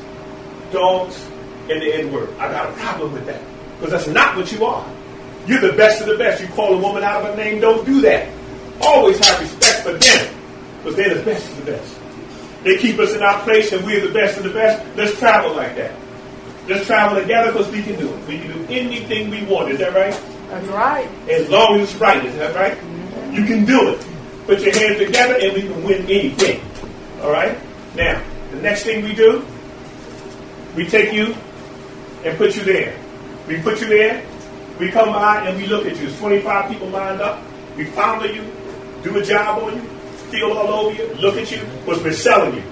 dogs 0.71 1.25
and 1.69 1.81
the 1.81 1.95
N 1.95 2.11
word. 2.11 2.29
I 2.37 2.51
got 2.51 2.69
a 2.69 2.73
problem 2.73 3.13
with 3.13 3.25
that. 3.25 3.41
Because 3.79 3.91
that's 3.91 4.07
not 4.07 4.35
what 4.35 4.51
you 4.51 4.65
are. 4.65 4.85
You're 5.47 5.61
the 5.61 5.73
best 5.73 6.01
of 6.01 6.07
the 6.07 6.17
best. 6.17 6.41
You 6.41 6.47
call 6.49 6.73
a 6.73 6.77
woman 6.77 7.03
out 7.03 7.23
of 7.23 7.29
her 7.29 7.35
name, 7.35 7.61
don't 7.61 7.85
do 7.85 8.01
that. 8.01 8.29
Always 8.81 9.17
have 9.25 9.39
respect 9.39 9.83
for 9.83 9.93
them. 9.93 10.35
Because 10.77 10.95
they're 10.95 11.15
the 11.15 11.23
best 11.23 11.49
of 11.51 11.65
the 11.65 11.71
best. 11.71 11.99
They 12.63 12.77
keep 12.77 12.99
us 12.99 13.15
in 13.15 13.21
our 13.23 13.41
place 13.43 13.71
and 13.71 13.85
we're 13.85 14.05
the 14.05 14.13
best 14.13 14.37
of 14.37 14.43
the 14.43 14.49
best. 14.49 14.85
Let's 14.97 15.17
travel 15.17 15.55
like 15.55 15.75
that. 15.77 15.97
Let's 16.67 16.85
travel 16.85 17.21
together 17.21 17.53
because 17.53 17.71
we 17.71 17.81
can 17.81 17.97
do 17.97 18.13
it. 18.13 18.27
We 18.27 18.39
can 18.39 18.51
do 18.51 18.73
anything 18.73 19.29
we 19.29 19.45
want. 19.45 19.71
Is 19.71 19.79
that 19.79 19.93
right? 19.93 20.21
That's 20.49 20.67
right. 20.67 21.09
As 21.29 21.49
long 21.49 21.79
as 21.79 21.91
it's 21.91 21.99
right. 22.01 22.25
Is 22.25 22.35
that 22.35 22.53
right? 22.55 22.77
You 23.33 23.45
can 23.45 23.63
do 23.63 23.89
it. 23.89 24.05
Put 24.45 24.61
your 24.61 24.73
hands 24.73 24.97
together 24.97 25.37
and 25.41 25.53
we 25.53 25.61
can 25.61 25.83
win 25.83 26.03
anything. 26.03 26.61
All 27.21 27.31
right? 27.31 27.57
Now, 27.95 28.21
the 28.51 28.57
next 28.57 28.83
thing 28.83 29.03
we 29.03 29.15
do, 29.15 29.45
we 30.75 30.87
take 30.87 31.13
you 31.13 31.35
and 32.25 32.37
put 32.37 32.55
you 32.55 32.63
there. 32.63 32.97
We 33.47 33.61
put 33.61 33.79
you 33.79 33.87
there. 33.87 34.25
We 34.79 34.91
come 34.91 35.09
by 35.09 35.47
and 35.47 35.57
we 35.57 35.65
look 35.67 35.85
at 35.85 35.95
you. 35.97 36.07
There's 36.07 36.19
25 36.19 36.71
people 36.71 36.87
lined 36.89 37.21
up. 37.21 37.43
We 37.75 37.85
follow 37.85 38.25
you, 38.25 38.43
do 39.03 39.17
a 39.17 39.23
job 39.23 39.63
on 39.63 39.75
you, 39.75 39.81
feel 40.31 40.51
all 40.51 40.67
over 40.67 40.95
you, 40.95 41.13
look 41.15 41.35
at 41.37 41.51
you, 41.51 41.59
what's 41.85 42.01
been 42.01 42.13
selling 42.13 42.55
you. 42.55 42.63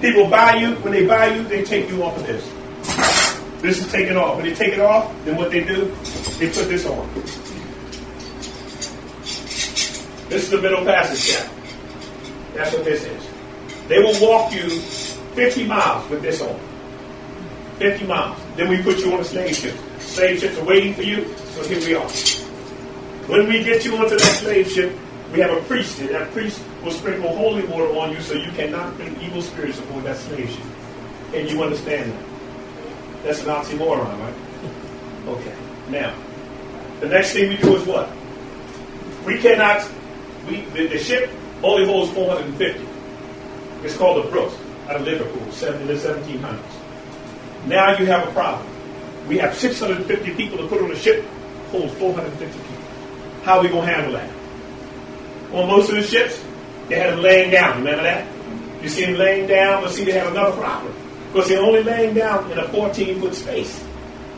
People 0.00 0.28
buy 0.28 0.56
you. 0.56 0.74
When 0.76 0.92
they 0.92 1.06
buy 1.06 1.34
you, 1.34 1.42
they 1.44 1.64
take 1.64 1.88
you 1.88 2.02
off 2.02 2.16
of 2.18 2.26
this. 2.26 2.44
This 3.62 3.80
is 3.80 3.90
taken 3.90 4.16
off. 4.16 4.36
When 4.36 4.44
they 4.44 4.54
take 4.54 4.74
it 4.74 4.80
off, 4.80 5.10
then 5.24 5.36
what 5.36 5.50
they 5.50 5.64
do, 5.64 5.86
they 6.38 6.50
put 6.50 6.68
this 6.68 6.84
on. 6.84 7.08
This 10.28 10.44
is 10.44 10.50
the 10.50 10.60
middle 10.60 10.84
passage. 10.84 11.42
That's 12.52 12.74
what 12.74 12.84
this 12.84 13.04
is. 13.04 13.26
They 13.88 13.98
will 13.98 14.20
walk 14.20 14.52
you 14.52 14.68
50 14.68 15.66
miles 15.66 16.10
with 16.10 16.20
this 16.22 16.42
on. 16.42 16.60
50 17.78 18.06
miles. 18.06 18.38
Then 18.56 18.68
we 18.68 18.82
put 18.82 18.98
you 18.98 19.12
on 19.14 19.20
a 19.20 19.24
slave 19.24 19.56
ship. 19.56 19.76
Slave 20.14 20.38
ships 20.38 20.56
are 20.58 20.64
waiting 20.64 20.94
for 20.94 21.02
you, 21.02 21.34
so 21.34 21.64
here 21.64 21.80
we 21.80 21.94
are. 21.96 22.08
When 23.26 23.48
we 23.48 23.64
get 23.64 23.84
you 23.84 23.96
onto 23.96 24.16
that 24.16 24.20
slave 24.20 24.70
ship, 24.70 24.96
we 25.32 25.40
have 25.40 25.50
a 25.50 25.60
priest 25.62 25.98
here. 25.98 26.12
That 26.12 26.30
priest 26.30 26.62
will 26.84 26.92
sprinkle 26.92 27.34
holy 27.34 27.66
water 27.66 27.88
on 27.98 28.12
you 28.12 28.20
so 28.20 28.34
you 28.34 28.52
cannot 28.52 28.94
bring 28.94 29.20
evil 29.20 29.42
spirits 29.42 29.80
aboard 29.80 30.04
that 30.04 30.16
slave 30.16 30.48
ship. 30.48 30.64
And 31.34 31.50
you 31.50 31.64
understand 31.64 32.12
that? 32.12 32.24
That's 33.24 33.40
an 33.42 33.46
oxymoron, 33.46 34.06
right? 34.20 34.34
Okay. 35.34 35.54
Now, 35.88 36.14
the 37.00 37.08
next 37.08 37.32
thing 37.32 37.48
we 37.48 37.56
do 37.56 37.74
is 37.74 37.84
what? 37.84 38.08
We 39.26 39.40
cannot, 39.40 39.84
we 40.46 40.60
the, 40.60 40.86
the 40.86 40.98
ship 41.00 41.28
only 41.64 41.86
holds 41.86 42.12
450. 42.12 42.86
It's 43.82 43.96
called 43.96 44.24
the 44.24 44.30
Brooks 44.30 44.54
out 44.86 44.94
of 44.94 45.02
Liverpool, 45.02 45.50
7 45.50 45.80
in 45.80 45.88
the 45.88 45.94
1700s. 45.94 46.60
Now 47.66 47.98
you 47.98 48.06
have 48.06 48.28
a 48.28 48.30
problem. 48.30 48.73
We 49.28 49.38
have 49.38 49.54
650 49.54 50.34
people 50.34 50.58
to 50.58 50.68
put 50.68 50.82
on 50.82 50.90
a 50.90 50.96
ship, 50.96 51.24
holds 51.70 51.94
450 51.94 52.58
people. 52.58 52.84
How 53.42 53.58
are 53.58 53.62
we 53.62 53.68
going 53.68 53.86
to 53.86 53.92
handle 53.92 54.12
that? 54.12 54.30
On 55.52 55.68
most 55.68 55.88
of 55.90 55.96
the 55.96 56.02
ships, 56.02 56.42
they 56.88 56.98
had 56.98 57.12
them 57.12 57.22
laying 57.22 57.50
down. 57.50 57.78
Remember 57.78 58.02
that? 58.02 58.26
You 58.82 58.88
see 58.88 59.06
them 59.06 59.14
laying 59.14 59.46
down, 59.46 59.82
but 59.82 59.90
see 59.90 60.04
they 60.04 60.12
have 60.12 60.30
another 60.30 60.56
problem. 60.56 60.94
Because 61.32 61.48
they're 61.48 61.62
only 61.62 61.82
laying 61.82 62.14
down 62.14 62.50
in 62.50 62.58
a 62.58 62.68
14 62.68 63.20
foot 63.20 63.34
space 63.34 63.82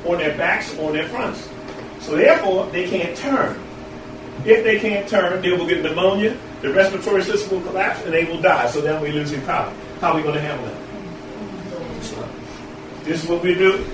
on 0.04 0.18
their 0.18 0.36
backs 0.36 0.76
or 0.78 0.88
on 0.88 0.94
their 0.94 1.08
fronts. 1.08 1.48
So 2.00 2.16
therefore, 2.16 2.66
they 2.70 2.88
can't 2.88 3.16
turn. 3.16 3.60
If 4.44 4.62
they 4.62 4.78
can't 4.78 5.08
turn, 5.08 5.42
they 5.42 5.50
will 5.50 5.66
get 5.66 5.82
pneumonia, 5.82 6.36
the 6.62 6.72
respiratory 6.72 7.24
system 7.24 7.58
will 7.58 7.66
collapse, 7.68 8.02
and 8.04 8.12
they 8.14 8.24
will 8.24 8.40
die. 8.40 8.68
So 8.68 8.80
then 8.80 9.02
we're 9.02 9.12
losing 9.12 9.42
power. 9.42 9.72
How 10.00 10.12
are 10.12 10.16
we 10.16 10.22
going 10.22 10.36
to 10.36 10.40
handle 10.40 10.66
that? 10.66 10.76
This 13.04 13.22
is 13.24 13.28
what 13.28 13.42
we 13.42 13.54
do. 13.54 13.84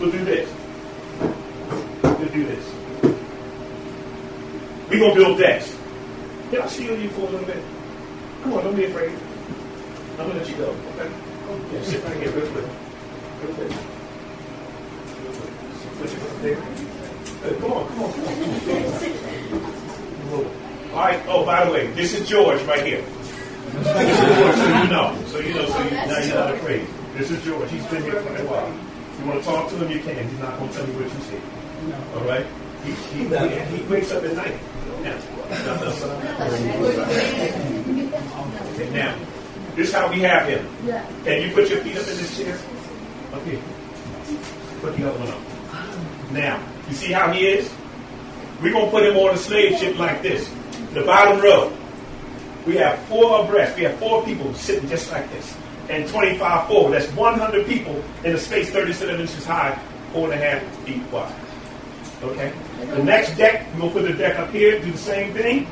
We'll 0.00 0.12
do 0.12 0.24
this. 0.24 0.48
We'll 2.02 2.28
do 2.28 2.44
this. 2.46 2.64
We're 4.88 4.98
going 5.00 5.14
to 5.14 5.20
build 5.20 5.38
decks. 5.38 5.76
Can 6.50 6.62
I 6.62 6.66
steal 6.68 6.98
you 6.98 7.10
for 7.10 7.22
a 7.22 7.30
little 7.30 7.46
bit? 7.46 7.62
Come 8.42 8.52
on, 8.54 8.64
don't 8.64 8.76
be 8.76 8.84
afraid. 8.84 9.12
I'm 10.18 10.28
going 10.28 10.30
to 10.30 10.38
let 10.38 10.48
you 10.48 10.56
go, 10.56 10.70
okay? 10.70 11.10
Oh, 11.48 11.60
yeah, 11.72 11.82
sit 11.82 12.04
right 12.04 12.16
here 12.16 12.30
real 12.30 12.46
quick. 12.52 12.64
Real 13.42 13.54
quick. 13.54 13.72
Come 17.60 17.72
on, 17.72 17.86
come 17.88 18.02
on, 18.02 18.12
come 18.12 18.24
on. 20.34 20.44
All 20.92 21.04
right. 21.04 21.20
Oh, 21.26 21.44
by 21.44 21.64
the 21.64 21.72
way, 21.72 21.86
this 21.92 22.12
is 22.14 22.28
George 22.28 22.62
right 22.62 22.84
here. 22.86 23.02
George, 23.72 24.56
so 24.56 24.66
you 24.82 24.88
know. 24.88 25.24
So 25.26 25.38
you 25.40 25.54
know, 25.54 25.66
so 25.66 25.82
you, 25.82 25.90
now 25.90 26.18
you're 26.18 26.34
not 26.34 26.54
afraid. 26.54 26.86
This 27.14 27.30
is 27.30 27.44
George. 27.44 27.70
He's 27.70 27.86
been 27.86 28.02
here 28.02 28.20
for 28.22 28.36
a 28.36 28.44
while. 28.46 28.87
If 29.18 29.24
you 29.24 29.30
want 29.32 29.42
to 29.42 29.50
talk 29.50 29.68
to 29.70 29.74
him, 29.74 29.90
you 29.90 29.98
can. 29.98 30.28
He's 30.28 30.38
not 30.38 30.56
going 30.60 30.70
to 30.70 30.76
tell 30.76 30.86
you 30.86 30.92
what 30.94 31.10
you 31.10 31.20
see. 31.26 31.42
All 32.14 32.22
right? 32.22 32.46
He, 32.84 32.92
he, 33.18 33.26
he 33.76 33.82
wakes 33.90 34.12
up 34.12 34.22
at 34.22 34.32
night. 34.36 34.54
Okay, 38.74 38.90
now, 38.94 39.18
this 39.74 39.88
is 39.88 39.94
how 39.94 40.08
we 40.08 40.20
have 40.20 40.46
him. 40.46 40.64
Can 41.24 41.42
you 41.42 41.52
put 41.52 41.68
your 41.68 41.80
feet 41.80 41.96
up 41.96 42.06
in 42.06 42.16
this 42.16 42.36
chair? 42.38 42.56
Okay. 43.34 43.58
Put 44.82 44.96
the 44.96 45.10
other 45.10 45.18
one 45.18 45.30
up. 45.30 45.40
Now, 46.30 46.62
you 46.86 46.94
see 46.94 47.10
how 47.10 47.32
he 47.32 47.44
is? 47.44 47.68
We're 48.62 48.70
going 48.70 48.84
to 48.84 48.90
put 48.92 49.02
him 49.02 49.16
on 49.16 49.34
a 49.34 49.36
slave 49.36 49.80
ship 49.80 49.98
like 49.98 50.22
this. 50.22 50.48
The 50.94 51.02
bottom 51.02 51.40
row. 51.40 51.72
We 52.66 52.76
have 52.76 53.00
four 53.06 53.40
abreast. 53.44 53.74
We 53.76 53.82
have 53.82 53.98
four 53.98 54.22
people 54.22 54.54
sitting 54.54 54.88
just 54.88 55.10
like 55.10 55.28
this. 55.32 55.56
And 55.88 56.06
25 56.08 56.68
forward. 56.68 56.92
That's 56.92 57.10
100 57.12 57.66
people 57.66 58.02
in 58.24 58.34
a 58.34 58.38
space 58.38 58.70
37 58.70 59.20
inches 59.20 59.46
high, 59.46 59.78
four 60.12 60.30
and 60.30 60.34
a 60.34 60.44
half 60.44 60.62
feet 60.84 61.02
wide. 61.10 61.34
Okay? 62.22 62.52
The 62.80 63.02
next 63.02 63.36
deck, 63.36 63.66
we're 63.74 63.80
going 63.80 63.92
to 63.92 64.00
put 64.00 64.06
the 64.12 64.18
deck 64.18 64.38
up 64.38 64.50
here, 64.50 64.80
do 64.80 64.92
the 64.92 64.98
same 64.98 65.32
thing. 65.32 65.66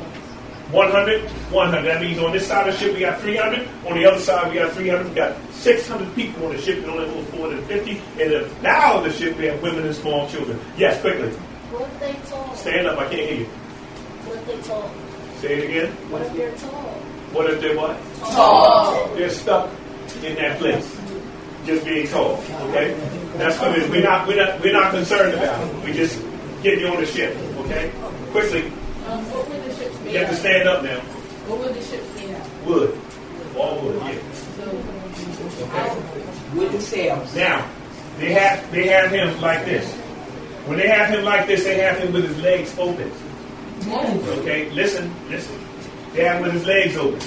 100, 0.72 1.22
100. 1.30 1.82
That 1.84 2.02
means 2.02 2.18
on 2.18 2.32
this 2.32 2.48
side 2.48 2.68
of 2.68 2.74
the 2.74 2.80
ship 2.80 2.94
we 2.94 3.00
got 3.00 3.20
300. 3.20 3.68
On 3.86 3.94
the 3.94 4.04
other 4.04 4.18
side 4.18 4.50
we 4.50 4.58
got 4.58 4.72
300. 4.72 5.08
We 5.08 5.14
got 5.14 5.36
600 5.52 6.14
people 6.16 6.46
on 6.46 6.56
the 6.56 6.60
ship 6.60 6.78
and 6.78 6.90
only 6.90 7.08
hold 7.08 7.26
450. 7.28 8.02
And 8.20 8.32
the 8.32 8.54
bow 8.62 8.98
of 8.98 9.04
the 9.04 9.12
ship 9.12 9.36
we 9.38 9.44
have 9.46 9.62
women 9.62 9.86
and 9.86 9.94
small 9.94 10.28
children. 10.28 10.58
Yes, 10.76 11.00
quickly. 11.00 11.30
What 11.30 12.00
they 12.00 12.16
tall? 12.28 12.54
Stand 12.56 12.88
up. 12.88 12.98
I 12.98 13.02
can't 13.04 13.28
hear 13.28 13.38
you. 13.40 13.44
What 13.44 14.46
they 14.46 14.60
tall? 14.62 14.90
Say 15.40 15.58
it 15.58 15.64
again. 15.70 15.92
What 16.10 16.22
if 16.22 16.32
they're 16.34 16.56
tall? 16.56 16.94
What 17.32 17.50
if 17.50 17.60
they're 17.60 17.76
what? 17.76 17.96
Tall. 18.18 19.14
They're 19.14 19.30
stuck 19.30 19.70
in 20.24 20.34
that 20.36 20.58
place. 20.58 20.84
Just 21.64 21.84
being 21.84 22.06
told. 22.08 22.38
Okay? 22.70 22.94
That's 23.36 23.58
what 23.58 23.76
it 23.76 23.84
is. 23.84 23.90
We're 23.90 24.02
not, 24.02 24.26
we're 24.26 24.36
not, 24.36 24.60
we're 24.60 24.72
not 24.72 24.92
concerned 24.92 25.34
about 25.34 25.60
it. 25.66 25.84
We 25.84 25.92
just 25.92 26.18
get 26.62 26.78
you 26.78 26.88
on 26.88 27.00
the 27.00 27.06
ship. 27.06 27.36
Okay? 27.58 27.92
Quickly. 28.30 28.66
Um, 29.06 29.24
what 29.30 29.48
would 29.48 29.64
the 29.64 29.74
ships 29.74 29.96
be? 29.98 30.12
You 30.12 30.18
have 30.18 30.30
to 30.30 30.36
stand 30.36 30.68
up 30.68 30.82
now. 30.82 31.00
What 31.00 31.60
would 31.60 31.74
the 31.74 31.82
ships 31.82 32.08
be 32.18 32.30
at? 32.30 32.64
Wood. 32.64 32.98
All 33.56 33.80
wood, 33.82 34.00
yeah. 34.02 34.18
Okay. 35.62 36.00
Wooden 36.54 36.80
sails. 36.80 37.34
Now, 37.34 37.68
they 38.18 38.32
have 38.32 38.70
they 38.72 38.86
have 38.88 39.10
him 39.10 39.40
like 39.40 39.64
this. 39.64 39.92
When 40.66 40.78
they 40.78 40.88
have 40.88 41.08
him 41.10 41.24
like 41.24 41.46
this, 41.46 41.64
they 41.64 41.78
have 41.78 41.98
him 41.98 42.12
with 42.12 42.28
his 42.28 42.38
legs 42.42 42.76
open. 42.78 43.10
Okay, 44.40 44.70
listen, 44.70 45.14
listen. 45.30 45.58
They 46.12 46.24
have 46.24 46.36
him 46.38 46.42
with 46.42 46.52
his 46.54 46.66
legs 46.66 46.96
open. 46.96 47.20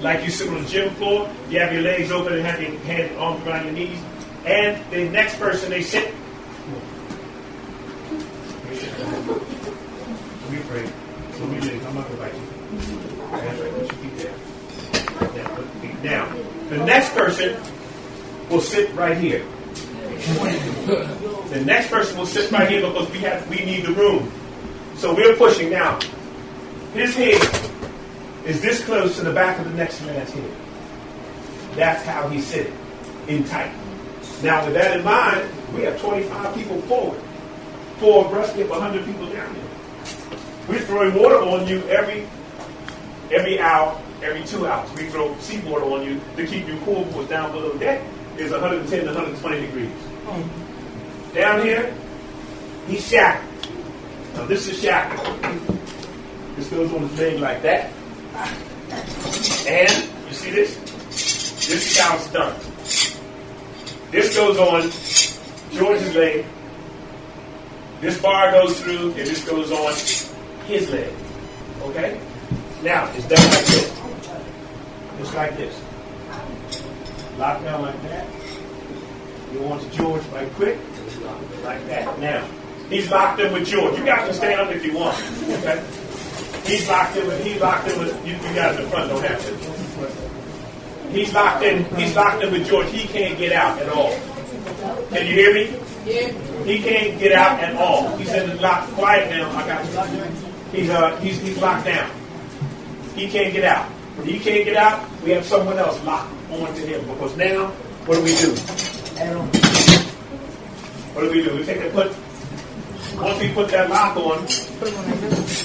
Like 0.00 0.24
you 0.24 0.30
sit 0.30 0.48
on 0.48 0.62
the 0.62 0.68
gym 0.68 0.94
floor, 0.94 1.30
you 1.48 1.58
have 1.58 1.72
your 1.72 1.82
legs 1.82 2.10
open 2.10 2.34
and 2.34 2.42
have 2.46 2.60
your 2.60 2.78
hand 2.80 3.16
arms 3.16 3.46
around 3.46 3.64
your 3.64 3.74
knees. 3.74 3.98
And 4.44 4.78
the 4.92 5.08
next 5.08 5.38
person 5.38 5.70
they 5.70 5.82
sit. 5.82 6.14
Don't 10.40 10.50
be 10.50 10.58
afraid. 10.58 10.92
Don't 11.38 11.50
be 11.50 11.58
afraid. 11.58 11.82
I'm 11.82 11.94
not 11.94 12.08
gonna 12.08 12.20
bite 12.20 12.34
you. 12.34 12.40
Now, 16.02 16.32
the 16.68 16.76
next 16.84 17.14
person 17.14 17.56
will 18.50 18.60
sit 18.60 18.94
right 18.94 19.16
here. 19.16 19.44
The 21.48 21.62
next 21.64 21.90
person 21.90 22.16
will 22.18 22.26
sit 22.26 22.50
right 22.52 22.68
here 22.68 22.80
because 22.82 23.10
we 23.10 23.18
have 23.20 23.48
we 23.48 23.64
need 23.64 23.84
the 23.86 23.92
room. 23.92 24.30
So 24.96 25.14
we're 25.14 25.36
pushing 25.36 25.70
now. 25.70 25.98
His 26.92 27.14
head 27.16 27.40
is 28.46 28.62
this 28.62 28.84
close 28.84 29.16
to 29.16 29.24
the 29.24 29.32
back 29.32 29.58
of 29.58 29.64
the 29.64 29.76
next 29.76 30.00
man's 30.02 30.32
head. 30.32 30.50
That's 31.74 32.04
how 32.04 32.28
he's 32.28 32.46
sitting, 32.46 32.76
in 33.26 33.42
tight. 33.44 33.72
Now, 34.42 34.64
with 34.64 34.74
that 34.74 34.96
in 34.96 35.04
mind, 35.04 35.48
we 35.74 35.82
have 35.82 36.00
25 36.00 36.54
people 36.54 36.80
forward. 36.82 37.20
Four 37.98 38.26
abreast, 38.26 38.54
we 38.54 38.60
have 38.60 38.70
100 38.70 39.04
people 39.04 39.26
down 39.30 39.52
here. 39.52 39.64
We're 40.68 40.80
throwing 40.80 41.14
water 41.14 41.38
on 41.38 41.66
you 41.66 41.82
every 41.88 42.26
every 43.32 43.58
hour, 43.58 44.00
every 44.22 44.44
two 44.44 44.66
hours. 44.66 44.92
We 44.92 45.08
throw 45.08 45.36
seawater 45.38 45.84
on 45.84 46.04
you 46.04 46.20
to 46.36 46.46
keep 46.46 46.68
you 46.68 46.78
cool 46.84 47.04
because 47.04 47.28
down 47.28 47.50
below 47.52 47.76
deck 47.78 48.02
is 48.36 48.52
110 48.52 49.00
to 49.00 49.06
120 49.06 49.60
degrees. 49.60 49.90
Down 51.34 51.62
here, 51.62 51.94
he's 52.86 53.08
shackled. 53.08 53.68
Now 54.34 54.46
this 54.46 54.68
is 54.68 54.80
shackled. 54.80 55.42
This 56.56 56.68
goes 56.68 56.92
on 56.92 57.08
his 57.08 57.18
leg 57.18 57.40
like 57.40 57.62
that. 57.62 57.92
And 58.36 59.90
you 60.28 60.34
see 60.34 60.50
this? 60.50 60.76
This 61.66 61.98
it's 61.98 62.30
done. 62.32 62.54
This 64.10 64.36
goes 64.36 64.58
on 64.58 64.90
George's 65.72 66.14
leg. 66.14 66.44
This 68.00 68.20
bar 68.20 68.52
goes 68.52 68.80
through, 68.80 69.08
and 69.08 69.26
this 69.26 69.44
goes 69.48 69.72
on 69.72 69.92
his 70.66 70.90
leg. 70.90 71.12
Okay? 71.82 72.20
Now, 72.82 73.10
it's 73.14 73.26
done 73.26 73.42
like 73.50 73.66
this. 73.66 74.00
Just 75.18 75.34
like 75.34 75.56
this. 75.56 75.80
Lock 77.38 77.62
down 77.62 77.82
like 77.82 78.02
that. 78.02 78.26
You 79.52 79.60
want 79.62 79.82
to 79.82 79.90
George 79.96 80.22
right 80.26 80.52
quick. 80.52 80.78
Like 81.64 81.84
that. 81.86 82.18
Now, 82.20 82.46
he's 82.90 83.10
locked 83.10 83.40
in 83.40 83.52
with 83.52 83.66
George. 83.66 83.98
You 83.98 84.04
guys 84.04 84.26
can 84.26 84.34
stand 84.34 84.60
up 84.60 84.70
if 84.74 84.84
you 84.84 84.94
want. 84.94 85.16
Okay? 85.42 86.05
He's 86.66 86.88
locked 86.88 87.16
in 87.16 87.26
with, 87.26 87.44
he's 87.44 87.60
locked 87.60 87.88
in 87.88 87.98
with, 87.98 88.26
you, 88.26 88.34
you 88.34 88.54
guys 88.54 88.76
in 88.76 88.84
the 88.84 88.90
front 88.90 89.10
don't 89.10 89.24
have 89.24 89.40
to. 89.40 91.10
He's 91.10 91.32
locked 91.32 91.62
in, 91.62 91.84
he's 91.96 92.14
locked 92.16 92.42
in 92.42 92.52
with 92.52 92.66
George. 92.66 92.90
He 92.90 93.06
can't 93.06 93.38
get 93.38 93.52
out 93.52 93.80
at 93.80 93.88
all. 93.88 94.18
Can 95.10 95.26
you 95.26 95.34
hear 95.34 95.54
me? 95.54 95.64
He 96.06 96.82
can't 96.82 97.18
get 97.18 97.32
out 97.32 97.60
at 97.60 97.74
all. 97.76 98.16
He's 98.16 98.32
in 98.32 98.48
the 98.48 98.56
lock. 98.56 98.88
Quiet 98.90 99.30
now. 99.30 99.50
I 99.56 99.66
got 99.66 100.12
you. 100.12 100.22
He's 100.72 100.90
uh 100.90 101.16
he's 101.18 101.40
he's 101.40 101.58
locked 101.58 101.86
down. 101.86 102.10
He 103.14 103.28
can't 103.28 103.52
get 103.52 103.64
out. 103.64 103.86
When 104.16 104.26
he 104.26 104.38
can't 104.38 104.64
get 104.64 104.76
out, 104.76 105.08
we 105.22 105.30
have 105.30 105.44
someone 105.44 105.78
else 105.78 106.02
locked 106.04 106.32
onto 106.50 106.84
him 106.86 107.06
because 107.06 107.36
now 107.36 107.68
what 108.06 108.16
do 108.16 108.22
we 108.22 108.36
do? 108.36 108.54
What 111.14 111.22
do 111.22 111.30
we 111.30 111.42
do? 111.42 111.56
We 111.56 111.64
take 111.64 111.80
and 111.80 111.92
put 111.92 112.12
once 113.16 113.40
we 113.40 113.52
put 113.52 113.68
that 113.68 113.88
lock 113.88 114.16
on, 114.16 114.42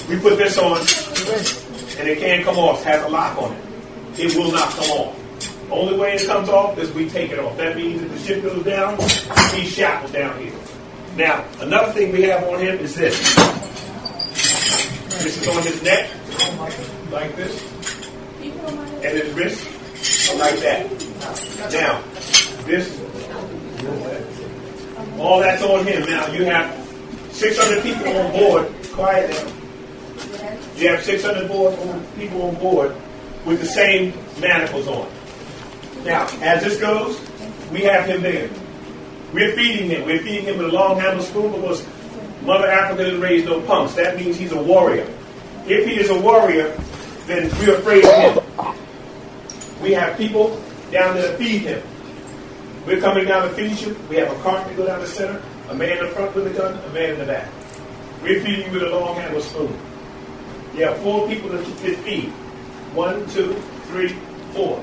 we 0.08 0.20
put 0.20 0.38
this 0.38 0.58
on, 0.58 0.78
and 1.98 2.08
it 2.08 2.18
can't 2.18 2.44
come 2.44 2.58
off. 2.58 2.80
It 2.80 2.88
has 2.88 3.04
a 3.04 3.08
lock 3.08 3.38
on 3.38 3.52
it. 3.52 4.20
It 4.20 4.36
will 4.36 4.52
not 4.52 4.70
come 4.70 4.90
off. 4.90 5.18
Only 5.70 5.98
way 5.98 6.14
it 6.14 6.26
comes 6.26 6.48
off 6.48 6.78
is 6.78 6.90
we 6.92 7.08
take 7.08 7.30
it 7.30 7.38
off. 7.38 7.56
That 7.56 7.76
means 7.76 8.02
if 8.02 8.10
the 8.10 8.18
ship 8.18 8.42
goes 8.42 8.64
down, 8.64 8.98
he's 9.54 9.72
shackled 9.72 10.12
down 10.12 10.38
here. 10.40 10.52
Now, 11.16 11.44
another 11.60 11.92
thing 11.92 12.12
we 12.12 12.22
have 12.22 12.44
on 12.44 12.60
him 12.60 12.78
is 12.78 12.94
this. 12.94 13.18
This 15.22 15.40
is 15.40 15.48
on 15.48 15.62
his 15.62 15.82
neck, 15.82 16.10
like 17.10 17.36
this, 17.36 17.62
and 18.42 19.02
his 19.02 19.32
wrist, 19.34 19.64
like 20.38 20.58
that. 20.60 20.90
Now, 21.72 22.02
this, 22.64 22.98
all 25.18 25.40
that's 25.40 25.62
on 25.62 25.86
him. 25.86 26.02
Now, 26.08 26.32
you 26.32 26.44
have 26.46 26.81
600 27.32 27.82
people 27.82 28.08
on 28.16 28.32
board. 28.32 28.68
Quiet 28.92 29.30
now. 29.30 29.52
You 30.76 30.88
have 30.88 31.02
600 31.02 31.48
board, 31.48 31.76
people 32.16 32.42
on 32.42 32.54
board 32.56 32.94
with 33.44 33.60
the 33.60 33.66
same 33.66 34.14
manacles 34.40 34.86
on. 34.88 35.08
Now, 36.04 36.26
as 36.40 36.62
this 36.62 36.80
goes, 36.80 37.20
we 37.70 37.80
have 37.82 38.06
him 38.06 38.22
there. 38.22 38.50
We're 39.32 39.54
feeding 39.54 39.90
him. 39.90 40.04
We're 40.06 40.22
feeding 40.22 40.44
him 40.44 40.58
with 40.58 40.66
a 40.66 40.72
long 40.72 40.98
handled 40.98 41.26
spoon 41.26 41.52
because 41.52 41.86
Mother 42.42 42.66
Africa 42.66 43.04
didn't 43.04 43.20
raise 43.20 43.44
no 43.44 43.60
punks. 43.62 43.94
That 43.94 44.16
means 44.16 44.36
he's 44.36 44.52
a 44.52 44.62
warrior. 44.62 45.08
If 45.66 45.86
he 45.86 45.98
is 45.98 46.10
a 46.10 46.20
warrior, 46.20 46.76
then 47.26 47.48
we're 47.58 47.76
afraid 47.78 48.04
of 48.04 48.34
him. 48.34 48.74
We 49.80 49.92
have 49.92 50.16
people 50.18 50.60
down 50.90 51.14
there 51.14 51.30
to 51.30 51.38
feed 51.38 51.62
him. 51.62 51.82
We're 52.86 53.00
coming 53.00 53.26
down 53.26 53.48
to 53.48 53.54
feed 53.54 53.80
you. 53.80 53.96
We 54.10 54.16
have 54.16 54.30
a 54.30 54.42
cart 54.42 54.68
to 54.68 54.74
go 54.74 54.86
down 54.86 55.00
the 55.00 55.06
center, 55.06 55.40
a 55.72 55.74
man 55.74 55.96
in 55.96 56.04
the 56.04 56.10
front 56.10 56.34
with 56.34 56.46
a 56.46 56.50
gun, 56.50 56.78
a 56.84 56.92
man 56.92 57.10
in 57.14 57.18
the 57.18 57.24
back. 57.24 57.48
We're 58.22 58.42
feeding 58.42 58.66
you 58.66 58.72
with 58.72 58.82
a 58.82 58.90
long 58.90 59.16
handled 59.16 59.42
spoon. 59.42 59.74
You 60.74 60.84
have 60.84 60.98
four 60.98 61.26
people 61.26 61.48
to 61.48 61.58
feed. 61.64 62.28
One, 62.92 63.26
two, 63.30 63.54
three, 63.88 64.08
four. 64.52 64.82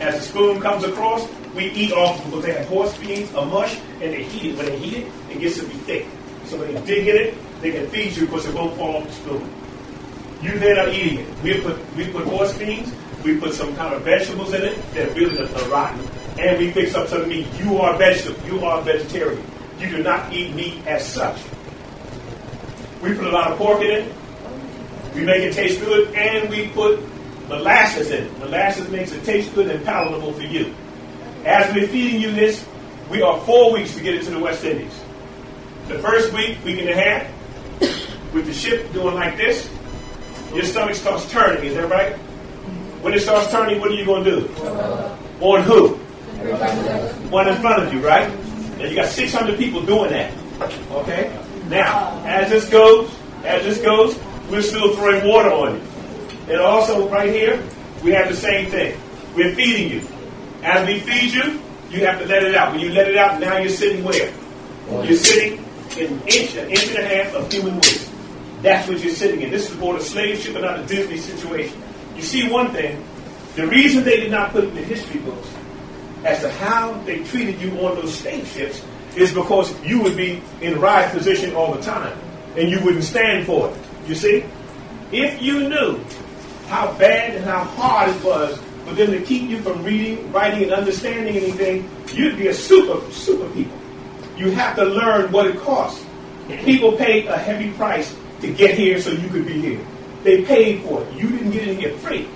As 0.00 0.14
the 0.14 0.20
spoon 0.20 0.60
comes 0.60 0.84
across, 0.84 1.28
we 1.56 1.70
eat 1.72 1.92
off 1.92 2.24
because 2.24 2.44
they 2.44 2.52
have 2.52 2.68
horse 2.68 2.96
beans, 2.98 3.32
a 3.34 3.44
mush, 3.44 3.76
and 4.00 4.12
they 4.14 4.22
heat 4.22 4.52
it. 4.52 4.56
When 4.56 4.66
they 4.66 4.78
heat 4.78 4.96
it, 4.98 5.12
it 5.28 5.40
gets 5.40 5.58
to 5.58 5.66
be 5.66 5.74
thick. 5.74 6.06
So 6.44 6.56
when 6.56 6.72
they 6.72 6.80
dig 6.86 7.08
in 7.08 7.16
it, 7.16 7.60
they 7.60 7.72
can 7.72 7.88
feed 7.88 8.16
you 8.16 8.26
because 8.26 8.46
it 8.46 8.54
won't 8.54 8.76
fall 8.76 8.98
off 8.98 9.06
the 9.06 9.12
spoon. 9.12 9.52
You 10.40 10.56
then 10.60 10.78
are 10.78 10.88
eating 10.88 11.18
it. 11.18 11.42
We 11.42 11.60
put 11.60 11.96
we 11.96 12.12
put 12.12 12.24
horse 12.26 12.56
beans, 12.56 12.94
we 13.24 13.38
put 13.38 13.54
some 13.54 13.74
kind 13.74 13.92
of 13.92 14.02
vegetables 14.02 14.54
in 14.54 14.62
it 14.62 14.92
that 14.94 15.16
really 15.16 15.36
are 15.36 15.68
rotten, 15.68 15.98
and 16.38 16.58
we 16.58 16.70
fix 16.70 16.94
up 16.94 17.08
some 17.08 17.28
meat. 17.28 17.48
You 17.58 17.78
are 17.78 17.98
vegetable. 17.98 18.46
You 18.46 18.64
are 18.64 18.80
vegetarian. 18.82 19.44
You 19.78 19.88
do 19.88 20.02
not 20.02 20.32
eat 20.32 20.54
meat 20.54 20.86
as 20.86 21.06
such. 21.06 21.40
We 23.02 23.14
put 23.14 23.26
a 23.26 23.30
lot 23.30 23.52
of 23.52 23.58
pork 23.58 23.80
in 23.80 23.90
it. 23.90 24.14
We 25.14 25.24
make 25.24 25.42
it 25.42 25.54
taste 25.54 25.80
good, 25.80 26.14
and 26.14 26.50
we 26.50 26.68
put 26.68 27.00
molasses 27.48 28.10
in 28.10 28.24
it. 28.24 28.38
Molasses 28.38 28.88
makes 28.90 29.12
it 29.12 29.24
taste 29.24 29.54
good 29.54 29.70
and 29.70 29.84
palatable 29.84 30.32
for 30.32 30.42
you. 30.42 30.74
As 31.44 31.72
we're 31.74 31.86
feeding 31.86 32.20
you 32.20 32.32
this, 32.32 32.64
we 33.10 33.22
are 33.22 33.38
four 33.40 33.72
weeks 33.72 33.94
to 33.94 34.02
get 34.02 34.14
into 34.16 34.30
the 34.30 34.38
West 34.38 34.64
Indies. 34.64 34.92
The 35.86 35.98
first 36.00 36.32
week, 36.32 36.62
week 36.64 36.80
and 36.80 36.90
a 36.90 36.94
half, 36.94 37.26
with 38.34 38.46
the 38.46 38.52
ship 38.52 38.92
doing 38.92 39.14
like 39.14 39.36
this, 39.36 39.70
your 40.52 40.64
stomach 40.64 40.94
starts 40.96 41.30
turning. 41.30 41.64
Is 41.64 41.74
that 41.74 41.88
right? 41.88 42.14
When 43.00 43.14
it 43.14 43.20
starts 43.20 43.50
turning, 43.50 43.80
what 43.80 43.90
are 43.90 43.94
you 43.94 44.04
going 44.04 44.24
to 44.24 44.40
do? 44.40 44.48
On 45.40 45.62
who? 45.62 45.94
One 47.30 47.48
in 47.48 47.60
front 47.60 47.82
of 47.82 47.94
you, 47.94 48.04
right? 48.04 48.28
Now 48.78 48.84
you 48.84 48.94
got 48.94 49.08
600 49.08 49.58
people 49.58 49.84
doing 49.84 50.10
that. 50.10 50.32
Okay? 50.90 51.36
Now, 51.68 52.22
as 52.24 52.48
this 52.48 52.68
goes, 52.68 53.12
as 53.44 53.64
this 53.64 53.78
goes, 53.78 54.18
we're 54.48 54.62
still 54.62 54.94
throwing 54.94 55.26
water 55.28 55.50
on 55.50 55.74
you. 55.74 55.82
And 56.48 56.60
also, 56.60 57.08
right 57.08 57.28
here, 57.28 57.62
we 58.02 58.12
have 58.12 58.28
the 58.28 58.36
same 58.36 58.70
thing. 58.70 58.98
We're 59.34 59.54
feeding 59.54 59.90
you. 59.90 60.08
As 60.62 60.86
we 60.86 61.00
feed 61.00 61.32
you, 61.32 61.60
you 61.90 62.06
have 62.06 62.20
to 62.20 62.26
let 62.26 62.42
it 62.42 62.54
out. 62.54 62.72
When 62.72 62.80
you 62.80 62.90
let 62.90 63.08
it 63.08 63.16
out, 63.16 63.40
now 63.40 63.58
you're 63.58 63.68
sitting 63.68 64.04
where? 64.04 64.32
You're 65.04 65.16
sitting 65.16 65.64
in 65.98 66.12
an 66.12 66.20
inch, 66.28 66.54
an 66.54 66.70
inch 66.70 66.88
and 66.88 66.98
a 66.98 67.04
half 67.04 67.34
of 67.34 67.52
human 67.52 67.74
waste. 67.76 68.10
That's 68.62 68.88
what 68.88 69.00
you're 69.00 69.14
sitting 69.14 69.42
in. 69.42 69.50
This 69.50 69.70
is 69.70 69.76
more 69.78 69.96
a 69.96 70.00
slave 70.00 70.38
ship 70.38 70.54
and 70.54 70.64
not 70.64 70.80
a 70.80 70.86
Disney 70.86 71.18
situation. 71.18 71.80
You 72.16 72.22
see 72.22 72.48
one 72.50 72.72
thing, 72.72 73.04
the 73.54 73.66
reason 73.66 74.04
they 74.04 74.20
did 74.20 74.30
not 74.30 74.52
put 74.52 74.64
it 74.64 74.68
in 74.70 74.74
the 74.76 74.82
history 74.82 75.20
books 75.20 75.48
as 76.24 76.40
to 76.40 76.50
how 76.50 76.92
they 77.02 77.22
treated 77.24 77.60
you 77.60 77.70
on 77.86 77.96
those 77.96 78.14
slave 78.18 78.46
ships 78.48 78.82
is 79.16 79.32
because 79.32 79.78
you 79.84 80.00
would 80.02 80.16
be 80.16 80.42
in 80.60 80.80
ride 80.80 81.10
position 81.10 81.54
all 81.54 81.74
the 81.74 81.82
time 81.82 82.16
and 82.56 82.70
you 82.70 82.80
wouldn't 82.82 83.04
stand 83.04 83.46
for 83.46 83.70
it. 83.70 83.76
You 84.06 84.14
see? 84.14 84.44
If 85.12 85.40
you 85.40 85.68
knew 85.68 86.00
how 86.66 86.92
bad 86.98 87.34
and 87.34 87.44
how 87.44 87.64
hard 87.64 88.14
it 88.14 88.24
was 88.24 88.58
for 88.84 88.94
them 88.94 89.10
to 89.10 89.20
keep 89.22 89.48
you 89.48 89.60
from 89.60 89.82
reading, 89.82 90.30
writing, 90.32 90.64
and 90.64 90.72
understanding 90.72 91.36
anything, 91.36 91.88
you'd 92.14 92.36
be 92.36 92.48
a 92.48 92.54
super, 92.54 93.10
super 93.12 93.48
people. 93.52 93.76
You 94.36 94.50
have 94.52 94.76
to 94.76 94.84
learn 94.84 95.32
what 95.32 95.46
it 95.46 95.58
costs. 95.60 96.04
People 96.48 96.92
paid 96.92 97.26
a 97.26 97.36
heavy 97.36 97.70
price 97.72 98.14
to 98.40 98.52
get 98.52 98.76
here 98.76 99.00
so 99.00 99.10
you 99.10 99.28
could 99.28 99.46
be 99.46 99.60
here. 99.60 99.86
They 100.22 100.44
paid 100.44 100.82
for 100.82 101.02
it. 101.02 101.12
You 101.14 101.28
didn't 101.28 101.50
get 101.50 101.68
in 101.68 101.78
here 101.78 101.96
free. 101.98 102.28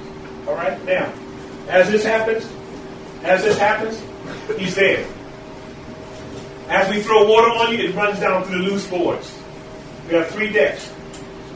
All 0.47 0.55
right? 0.55 0.83
Now, 0.85 1.12
as 1.68 1.91
this 1.91 2.05
happens, 2.05 2.47
as 3.23 3.43
this 3.43 3.59
happens, 3.59 4.03
he's 4.59 4.75
there. 4.75 5.07
As 6.68 6.91
we 6.91 7.03
throw 7.03 7.29
water 7.29 7.49
on 7.49 7.73
you, 7.73 7.89
it 7.89 7.95
runs 7.95 8.18
down 8.20 8.45
through 8.45 8.59
the 8.59 8.70
loose 8.70 8.87
boards. 8.87 9.39
We 10.09 10.14
have 10.14 10.29
three 10.29 10.51
decks. 10.51 10.93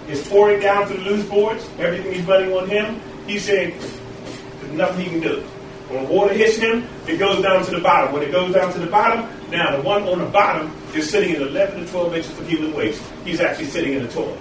It's 0.09 0.29
pouring 0.29 0.61
down 0.61 0.87
through 0.87 0.99
the 0.99 1.11
loose 1.11 1.25
boards. 1.29 1.69
Everything 1.79 2.13
is 2.15 2.27
running 2.27 2.53
on 2.53 2.69
him. 2.69 3.01
He's 3.27 3.45
saying 3.45 3.79
there's 3.79 4.73
nothing 4.73 5.05
he 5.05 5.11
can 5.11 5.21
do. 5.21 5.41
When 5.89 6.09
water 6.09 6.35
hits 6.35 6.57
him, 6.57 6.87
it 7.07 7.19
goes 7.19 7.43
down 7.43 7.65
to 7.65 7.71
the 7.71 7.81
bottom. 7.81 8.13
When 8.13 8.23
it 8.23 8.33
goes 8.33 8.53
down 8.53 8.73
to 8.73 8.79
the 8.79 8.89
bottom, 8.89 9.29
now 9.51 9.77
the 9.77 9.83
one 9.83 10.03
on 10.03 10.19
the 10.19 10.27
bottom 10.27 10.73
is 10.95 11.09
sitting 11.09 11.35
in 11.37 11.43
11 11.43 11.85
to 11.85 11.91
12 11.91 12.15
inches 12.15 12.39
of 12.39 12.49
human 12.49 12.75
waste. 12.75 13.03
He's 13.25 13.41
actually 13.41 13.67
sitting 13.67 13.95
in 13.95 14.03
the 14.03 14.13
toilet. 14.13 14.39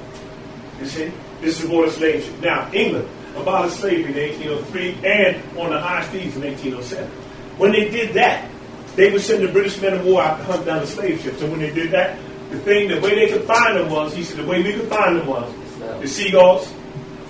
You 0.80 0.88
see? 0.88 1.12
This 1.42 1.64
is 1.64 1.70
water 1.70 1.92
slave 1.92 2.24
ship. 2.24 2.40
Now, 2.42 2.72
England. 2.74 3.08
Abolished 3.36 3.78
slavery 3.78 4.12
in 4.12 4.30
1803 4.32 5.06
and 5.06 5.58
on 5.58 5.72
the 5.72 5.80
high 5.80 6.04
seas 6.12 6.36
in 6.36 6.44
1807. 6.44 7.10
When 7.58 7.72
they 7.72 7.90
did 7.90 8.14
that, 8.16 8.50
they 8.96 9.12
would 9.12 9.22
send 9.22 9.44
the 9.44 9.52
British 9.52 9.82
men 9.82 9.94
of 9.94 10.06
war 10.06 10.24
out 10.24 10.38
to 10.38 10.44
hunt 10.46 10.66
down 10.66 10.80
the 10.80 10.88
slave 10.88 11.22
ships. 11.22 11.42
And 11.42 11.52
when 11.52 11.60
they 11.60 11.74
did 11.74 11.92
that, 11.92 12.18
the 12.50 12.60
thing, 12.60 12.88
the 12.88 13.00
way 13.02 13.16
they 13.16 13.32
could 13.32 13.44
find 13.44 13.78
them 13.78 13.90
was, 13.90 14.16
he 14.16 14.24
said, 14.24 14.38
the 14.38 14.46
way 14.46 14.64
we 14.64 14.74
could 14.74 14.88
find 14.88 15.18
them 15.18 15.28
was 15.28 15.54
the 16.02 16.08
seagulls, 16.08 16.74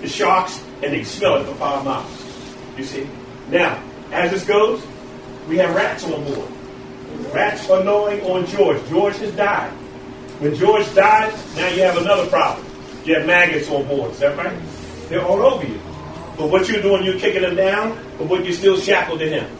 the 0.00 0.08
sharks, 0.08 0.62
and 0.82 0.92
they 0.92 1.02
smell 1.02 1.36
it 1.36 1.46
for 1.46 1.54
five 1.54 1.84
miles. 1.84 2.24
You 2.76 2.84
see? 2.84 3.08
Now, 3.48 3.82
as 4.12 4.30
this 4.30 4.44
goes, 4.44 4.84
we 5.48 5.56
have 5.58 5.74
rats 5.74 6.04
on 6.04 6.22
board. 6.24 6.50
Rats 7.32 7.68
are 7.70 7.82
gnawing 7.82 8.20
on 8.22 8.46
George. 8.46 8.86
George 8.88 9.16
has 9.16 9.34
died. 9.34 9.72
When 10.38 10.54
George 10.54 10.92
died, 10.94 11.32
now 11.56 11.68
you 11.68 11.82
have 11.82 11.96
another 11.96 12.26
problem. 12.28 12.66
You 13.04 13.14
have 13.14 13.26
maggots 13.26 13.68
on 13.70 13.86
board. 13.88 14.10
Is 14.12 14.18
that 14.18 14.36
right? 14.36 14.58
They're 15.08 15.24
all 15.24 15.40
over 15.40 15.64
you. 15.64 15.80
But 16.36 16.50
what 16.50 16.68
you're 16.68 16.82
doing, 16.82 17.04
you're 17.04 17.18
kicking 17.18 17.42
them 17.42 17.56
down, 17.56 17.98
but 18.18 18.26
what 18.26 18.44
you're 18.44 18.54
still 18.54 18.78
shackled 18.78 19.20
to 19.20 19.28
him. 19.28 19.56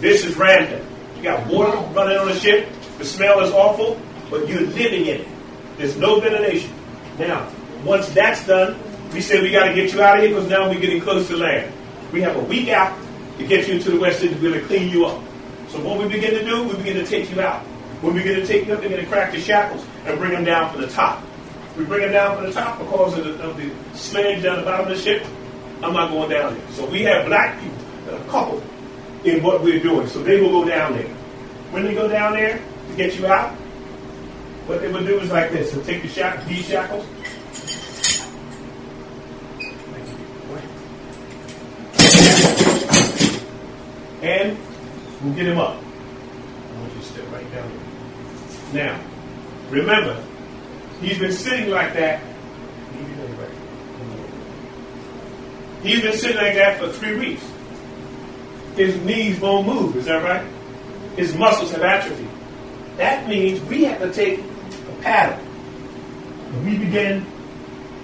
This 0.00 0.24
is 0.24 0.36
random. 0.36 0.84
You 1.16 1.22
got 1.22 1.46
water 1.46 1.76
running 1.94 2.18
on 2.18 2.28
the 2.28 2.34
ship. 2.34 2.68
The 2.98 3.04
smell 3.04 3.40
is 3.40 3.52
awful, 3.52 4.00
but 4.28 4.48
you're 4.48 4.62
living 4.62 5.06
in 5.06 5.20
it. 5.20 5.28
There's 5.76 5.96
no 5.96 6.20
ventilation. 6.20 6.72
Now, 7.18 7.50
once 7.84 8.08
that's 8.10 8.46
done, 8.46 8.78
we 9.12 9.20
said 9.20 9.42
we 9.42 9.50
got 9.50 9.68
to 9.68 9.74
get 9.74 9.92
you 9.92 10.02
out 10.02 10.16
of 10.16 10.22
here 10.22 10.34
because 10.34 10.48
now 10.48 10.68
we're 10.68 10.80
getting 10.80 11.00
close 11.00 11.28
to 11.28 11.36
land. 11.36 11.72
We 12.12 12.22
have 12.22 12.36
a 12.36 12.44
week 12.44 12.68
out 12.68 12.98
to 13.38 13.46
get 13.46 13.68
you 13.68 13.74
into 13.74 13.90
the 13.90 13.98
West 13.98 14.22
Indies. 14.22 14.40
We're 14.40 14.50
going 14.50 14.60
to 14.62 14.66
clean 14.66 14.88
you 14.88 15.06
up. 15.06 15.22
So 15.68 15.80
what 15.80 15.98
we 15.98 16.08
begin 16.08 16.34
to 16.34 16.44
do, 16.44 16.64
we 16.64 16.74
begin 16.76 16.96
to 16.96 17.06
take 17.06 17.30
you 17.30 17.40
out. 17.40 17.64
We 18.02 18.12
begin 18.12 18.36
to 18.36 18.46
take 18.46 18.66
you 18.66 18.72
up, 18.72 18.80
we're 18.80 18.88
going 18.88 19.02
to 19.02 19.06
crack 19.06 19.32
the 19.32 19.40
shackles 19.40 19.84
and 20.06 20.18
bring 20.18 20.32
them 20.32 20.44
down 20.44 20.72
from 20.72 20.80
the 20.80 20.88
top. 20.88 21.22
We 21.80 21.86
bring 21.86 22.10
it 22.10 22.12
down 22.12 22.36
from 22.36 22.44
the 22.44 22.52
top 22.52 22.78
because 22.78 23.16
of 23.16 23.24
the, 23.24 23.42
of 23.42 23.56
the 23.56 24.42
down 24.42 24.58
the 24.58 24.64
bottom 24.64 24.86
of 24.86 24.94
the 24.94 25.02
ship. 25.02 25.24
I'm 25.82 25.94
not 25.94 26.10
going 26.10 26.28
down 26.28 26.52
there. 26.52 26.70
So 26.72 26.84
we 26.84 27.00
have 27.04 27.24
black 27.24 27.58
people, 27.58 28.14
a 28.14 28.24
couple, 28.24 28.62
in 29.24 29.42
what 29.42 29.62
we're 29.62 29.82
doing. 29.82 30.06
So 30.06 30.22
they 30.22 30.38
will 30.42 30.50
go 30.50 30.68
down 30.68 30.92
there. 30.92 31.08
When 31.72 31.84
they 31.84 31.94
go 31.94 32.06
down 32.06 32.34
there 32.34 32.58
to 32.58 32.96
get 32.96 33.18
you 33.18 33.26
out, 33.28 33.52
what 34.66 34.82
they 34.82 34.92
will 34.92 35.06
do 35.06 35.20
is 35.20 35.30
like 35.30 35.52
this. 35.52 35.72
They'll 35.72 35.82
take 35.82 36.02
the 36.02 36.08
shack, 36.08 36.46
these 36.46 36.68
shackles, 36.68 37.06
and 44.20 44.58
we'll 45.22 45.34
get 45.34 45.46
him 45.46 45.56
up. 45.56 45.76
I 45.76 46.78
want 46.78 46.92
you 46.92 47.00
to 47.00 47.06
step 47.06 47.32
right 47.32 47.50
down. 47.54 47.72
Now, 48.74 49.00
remember, 49.70 50.22
he's 51.00 51.18
been 51.18 51.32
sitting 51.32 51.70
like 51.70 51.94
that. 51.94 52.22
He's 55.82 56.02
been 56.02 56.12
sitting 56.12 56.36
like 56.36 56.54
that 56.54 56.78
for 56.78 56.88
three 56.88 57.16
weeks. 57.16 57.42
His 58.76 58.96
knees 58.98 59.40
won't 59.40 59.66
move, 59.66 59.96
is 59.96 60.04
that 60.06 60.22
right? 60.22 60.46
His 61.16 61.34
muscles 61.34 61.72
have 61.72 61.82
atrophy. 61.82 62.28
That 62.96 63.28
means 63.28 63.60
we 63.62 63.84
have 63.84 63.98
to 64.00 64.12
take 64.12 64.40
a 64.40 65.02
paddle. 65.02 65.38
And 65.38 66.66
we 66.66 66.76
begin 66.76 67.26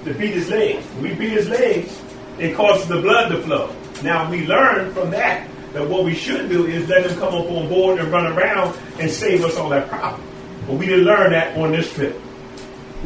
to 0.05 0.15
beat 0.15 0.35
his 0.35 0.49
legs. 0.49 0.87
We 1.01 1.15
beat 1.15 1.33
his 1.33 1.49
legs, 1.49 2.01
it 2.39 2.55
causes 2.55 2.89
the 2.89 3.01
blood 3.01 3.29
to 3.31 3.43
flow. 3.43 3.75
Now 4.03 4.31
we 4.31 4.47
learn 4.47 4.93
from 4.95 5.11
that 5.11 5.49
that 5.73 5.87
what 5.87 6.05
we 6.05 6.15
should 6.15 6.49
do 6.49 6.67
is 6.67 6.89
let 6.89 7.05
him 7.07 7.19
come 7.19 7.35
up 7.35 7.51
on 7.51 7.69
board 7.69 7.99
and 7.99 8.11
run 8.11 8.27
around 8.27 8.79
and 8.99 9.11
save 9.11 9.45
us 9.45 9.57
all 9.57 9.69
that 9.71 9.89
problem. 9.89 10.23
But 10.67 10.77
we 10.77 10.87
didn't 10.87 11.05
learn 11.05 11.33
that 11.33 11.57
on 11.57 11.73
this 11.73 11.93
trip. 11.93 12.19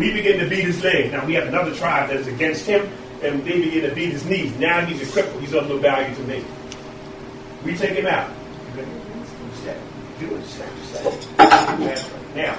We 0.00 0.14
begin 0.14 0.38
to 0.40 0.48
beat 0.48 0.64
his 0.64 0.82
legs. 0.82 1.12
Now 1.12 1.26
we 1.26 1.34
have 1.34 1.48
another 1.48 1.74
tribe 1.74 2.08
that 2.08 2.16
is 2.16 2.26
against 2.26 2.64
him, 2.64 2.90
and 3.22 3.44
they 3.44 3.60
begin 3.60 3.82
to 3.86 3.94
beat 3.94 4.12
his 4.12 4.24
knees. 4.24 4.56
Now 4.56 4.82
he's 4.86 5.02
a 5.02 5.04
cripple. 5.12 5.38
He's 5.40 5.52
of 5.52 5.68
no 5.68 5.76
value 5.76 6.14
to 6.14 6.22
me. 6.22 6.42
We 7.66 7.76
take 7.76 7.98
him 7.98 8.06
out. 8.06 8.30
Now, 12.34 12.56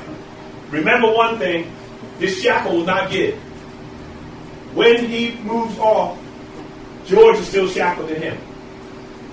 remember 0.70 1.12
one 1.12 1.40
thing: 1.40 1.76
this 2.20 2.40
shackle 2.44 2.78
will 2.78 2.86
not 2.86 3.12
it. 3.12 3.34
When 4.76 5.10
he 5.10 5.32
moves 5.38 5.80
off, 5.80 6.20
George 7.08 7.38
is 7.38 7.48
still 7.48 7.68
shackled 7.68 8.10
to 8.10 8.14
him. 8.14 8.38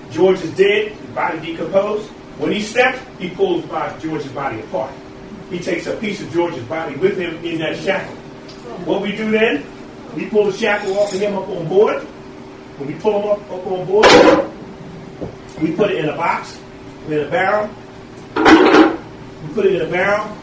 George 0.09 0.41
is 0.41 0.51
dead, 0.57 0.97
body 1.13 1.39
decomposed. 1.41 2.09
When 2.39 2.53
he 2.53 2.61
steps, 2.61 2.97
he 3.19 3.29
pulls 3.29 3.63
George's 4.01 4.31
body 4.31 4.61
apart. 4.61 4.91
He 5.49 5.59
takes 5.59 5.87
a 5.87 5.95
piece 5.97 6.21
of 6.21 6.31
George's 6.31 6.63
body 6.65 6.95
with 6.95 7.17
him 7.17 7.43
in 7.43 7.59
that 7.59 7.77
shackle. 7.77 8.15
What 8.85 9.01
we 9.01 9.15
do 9.15 9.31
then, 9.31 9.65
we 10.15 10.27
pull 10.27 10.45
the 10.45 10.57
shackle 10.57 10.97
off 10.97 11.13
of 11.13 11.19
him 11.19 11.35
up 11.35 11.47
on 11.47 11.67
board. 11.67 12.03
When 12.77 12.87
we 12.87 12.95
pull 12.99 13.21
him 13.21 13.29
up, 13.29 13.51
up 13.51 13.67
on 13.67 13.85
board, 13.85 14.07
we 15.61 15.75
put 15.75 15.91
it 15.91 15.97
in 15.97 16.09
a 16.09 16.15
box, 16.15 16.59
in 17.07 17.19
a 17.19 17.29
barrel. 17.29 17.69
We 18.35 19.53
put 19.53 19.65
it 19.65 19.75
in 19.75 19.81
a 19.87 19.91
barrel 19.91 20.35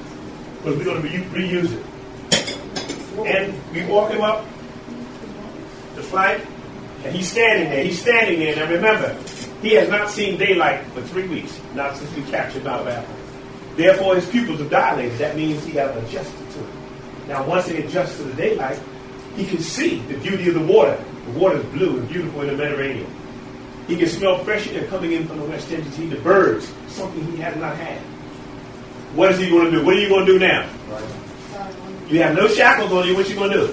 because 0.59 0.77
we're 0.77 0.85
going 0.85 1.03
to 1.03 1.09
re- 1.09 1.49
reuse 1.49 1.73
it. 1.73 1.85
And 3.27 3.73
we 3.73 3.85
walk 3.87 4.11
him 4.11 4.21
up 4.21 4.45
the 5.95 6.03
flight, 6.03 6.45
and 7.05 7.15
he's 7.15 7.31
standing 7.31 7.71
there. 7.71 7.85
He's 7.85 8.01
standing 8.01 8.41
there. 8.41 8.57
Now 8.57 8.71
remember, 8.71 9.17
he 9.63 9.75
has 9.75 9.89
not 9.89 10.11
seen 10.11 10.37
daylight 10.37 10.85
for 10.89 11.01
three 11.03 11.27
weeks, 11.27 11.59
not 11.75 11.97
since 11.97 12.15
we 12.15 12.23
captured 12.25 12.65
Mount 12.65 12.87
Apple. 12.89 13.16
Therefore, 13.77 14.17
his 14.17 14.27
pupils 14.29 14.61
are 14.61 14.69
dilated. 14.69 15.19
That 15.19 15.37
means 15.37 15.65
he 15.65 15.73
has 15.73 15.95
adjusted 16.05 16.51
to 16.53 16.61
it. 16.61 16.75
Now, 17.29 17.47
once 17.47 17.69
he 17.69 17.77
adjusts 17.77 18.17
to 18.17 18.23
the 18.25 18.35
daylight, 18.35 18.81
he 19.37 19.45
can 19.45 19.59
see 19.59 19.99
the 20.01 20.17
beauty 20.19 20.49
of 20.49 20.55
the 20.55 20.73
water. 20.73 21.03
The 21.27 21.39
water 21.39 21.59
is 21.59 21.65
blue 21.67 21.99
and 21.99 22.09
beautiful 22.09 22.41
in 22.43 22.49
the 22.49 22.57
Mediterranean. 22.57 23.13
He 23.87 23.97
can 23.97 24.09
smell 24.09 24.43
fresh 24.45 24.67
air 24.69 24.87
coming 24.89 25.13
in 25.13 25.29
from 25.29 25.39
the 25.39 25.45
West 25.45 25.71
Indies. 25.71 25.95
He 25.97 26.07
the 26.07 26.17
birds, 26.17 26.73
something 26.89 27.25
he 27.33 27.37
has 27.39 27.55
not 27.57 27.77
had. 27.77 27.99
What 29.15 29.33
is 29.33 29.39
he 29.39 29.49
going 29.51 29.71
to 29.71 29.79
do? 29.79 29.85
What 29.85 29.95
are 29.95 30.01
you 30.01 30.09
going 30.09 30.27
to 30.27 30.33
do 30.33 30.39
now? 30.39 30.69
You 32.09 32.23
have 32.23 32.35
no 32.35 32.49
shackles 32.49 32.93
on 32.93 33.07
you. 33.07 33.15
What 33.15 33.29
you 33.29 33.35
going 33.35 33.51
to 33.51 33.67
do? 33.67 33.73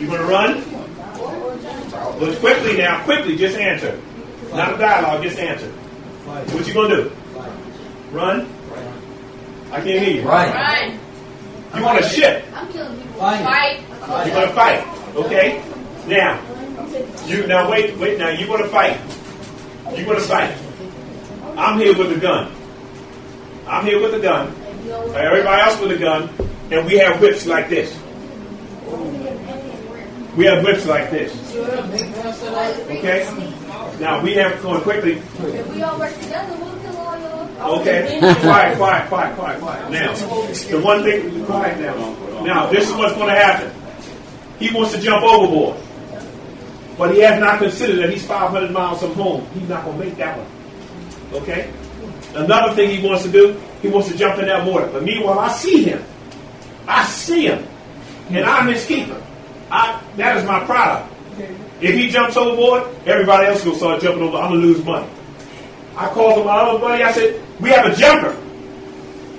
You 0.00 0.06
going 0.06 0.20
to 0.20 0.26
run? 0.26 0.64
Look 2.18 2.38
quickly 2.40 2.76
now. 2.78 3.04
Quickly, 3.04 3.36
just 3.36 3.56
answer. 3.56 4.00
Not 4.50 4.74
a 4.74 4.78
dialogue. 4.78 5.22
Just 5.22 5.38
answer. 5.38 5.70
What 5.70 6.66
you 6.66 6.74
going 6.74 6.90
to 6.90 7.04
do? 7.04 7.16
Run? 8.10 8.55
I 9.70 9.80
can't 9.80 10.02
hear 10.02 10.22
you. 10.22 10.28
Run. 10.28 10.98
You 11.74 11.82
want 11.82 12.00
a 12.00 12.08
ship? 12.08 12.44
I'm 12.54 12.72
killing 12.72 12.96
people. 12.96 13.20
Fight. 13.20 13.80
Fight. 13.80 14.26
You're 14.26 14.34
going 14.34 14.48
to 14.48 14.54
fight. 14.54 15.16
Okay? 15.16 15.62
Now, 16.06 16.40
you 17.26 17.46
now 17.46 17.70
wait, 17.70 17.96
wait. 17.98 18.18
Now 18.18 18.30
you're 18.30 18.46
going 18.46 18.62
to 18.62 18.68
fight. 18.68 18.98
You're 19.94 20.06
going 20.06 20.18
to 20.18 20.24
fight. 20.24 20.54
I'm 21.56 21.78
here 21.78 21.96
with 21.96 22.12
a 22.16 22.20
gun. 22.20 22.52
I'm 23.66 23.84
here 23.84 24.00
with 24.00 24.14
a 24.14 24.20
gun. 24.20 24.54
Everybody 25.14 25.62
else 25.62 25.80
with 25.80 25.90
a 25.90 25.98
gun, 25.98 26.30
and 26.70 26.86
we 26.86 26.98
have 26.98 27.20
whips 27.20 27.46
like 27.46 27.68
this. 27.68 27.92
We 30.36 30.44
have 30.44 30.62
whips 30.62 30.86
like 30.86 31.10
this. 31.10 31.34
Okay. 31.56 33.26
Now 33.98 34.20
we 34.22 34.34
have 34.34 34.62
going 34.62 34.82
quickly. 34.82 35.12
If 35.14 35.74
we 35.74 35.82
all 35.82 35.98
work 35.98 36.14
together, 36.20 36.56
we'll 36.60 36.78
kill 36.80 36.96
all 36.98 37.18
y'all. 37.18 37.45
Okay. 37.58 38.18
quiet, 38.40 38.76
quiet, 38.76 39.08
quiet, 39.08 39.36
quiet, 39.36 39.60
quiet. 39.60 39.90
Now, 39.90 40.14
the 40.14 40.80
one 40.82 41.02
thing, 41.02 41.44
quiet 41.46 41.80
now. 41.80 42.42
Now, 42.44 42.70
this 42.70 42.88
is 42.88 42.94
what's 42.94 43.14
going 43.14 43.28
to 43.28 43.40
happen. 43.40 43.72
He 44.58 44.72
wants 44.72 44.92
to 44.94 45.00
jump 45.00 45.24
overboard. 45.24 45.80
But 46.98 47.14
he 47.14 47.20
has 47.20 47.38
not 47.40 47.58
considered 47.58 47.98
that 47.98 48.10
he's 48.10 48.24
500 48.26 48.70
miles 48.70 49.00
from 49.00 49.14
home. 49.14 49.46
He's 49.52 49.68
not 49.68 49.84
going 49.84 49.98
to 49.98 50.04
make 50.04 50.16
that 50.16 50.38
one. 50.38 51.42
Okay? 51.42 51.72
Another 52.34 52.74
thing 52.74 52.90
he 52.90 53.06
wants 53.06 53.24
to 53.24 53.30
do, 53.30 53.60
he 53.82 53.88
wants 53.88 54.08
to 54.08 54.16
jump 54.16 54.38
in 54.38 54.46
that 54.46 54.66
water. 54.66 54.88
But 54.90 55.02
meanwhile, 55.02 55.38
I 55.38 55.48
see 55.48 55.84
him. 55.84 56.02
I 56.86 57.04
see 57.04 57.46
him. 57.46 57.66
And 58.28 58.44
I'm 58.44 58.68
his 58.68 58.84
keeper. 58.86 59.22
I, 59.70 60.02
that 60.16 60.36
is 60.36 60.44
my 60.44 60.64
product. 60.64 61.12
If 61.80 61.94
he 61.94 62.08
jumps 62.08 62.36
overboard, 62.36 62.84
everybody 63.06 63.46
else 63.46 63.64
will 63.64 63.74
start 63.74 64.00
jumping 64.00 64.22
over. 64.22 64.38
I'm 64.38 64.50
going 64.52 64.62
to 64.62 64.66
lose 64.66 64.84
money. 64.84 65.08
I 65.96 66.08
called 66.08 66.44
my 66.44 66.52
other 66.52 66.78
buddy. 66.78 67.02
I 67.02 67.12
said, 67.12 67.45
we 67.60 67.70
have 67.70 67.86
a 67.86 67.96
jumper. 67.96 68.36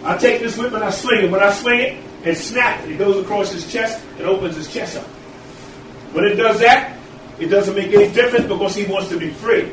I 0.04 0.18
take 0.18 0.42
this 0.42 0.58
whip 0.58 0.74
and 0.74 0.84
I 0.84 0.90
swing 0.90 1.26
it. 1.26 1.32
When 1.32 1.42
I 1.42 1.52
swing 1.52 1.80
it 1.80 2.04
and 2.24 2.38
snap 2.38 2.84
it, 2.84 2.92
it 2.92 2.98
goes 2.98 3.24
across 3.24 3.52
his 3.52 3.72
chest 3.72 4.04
and 4.18 4.28
opens 4.28 4.56
his 4.56 4.72
chest 4.72 4.98
up. 4.98 5.06
When 6.14 6.26
it 6.26 6.36
does 6.36 6.60
that, 6.60 6.98
it 7.40 7.48
doesn't 7.48 7.76
make 7.76 7.94
any 7.94 8.12
difference 8.12 8.48
because 8.48 8.76
he 8.76 8.86
wants 8.86 9.10
to 9.10 9.20
be 9.20 9.30
free. 9.30 9.72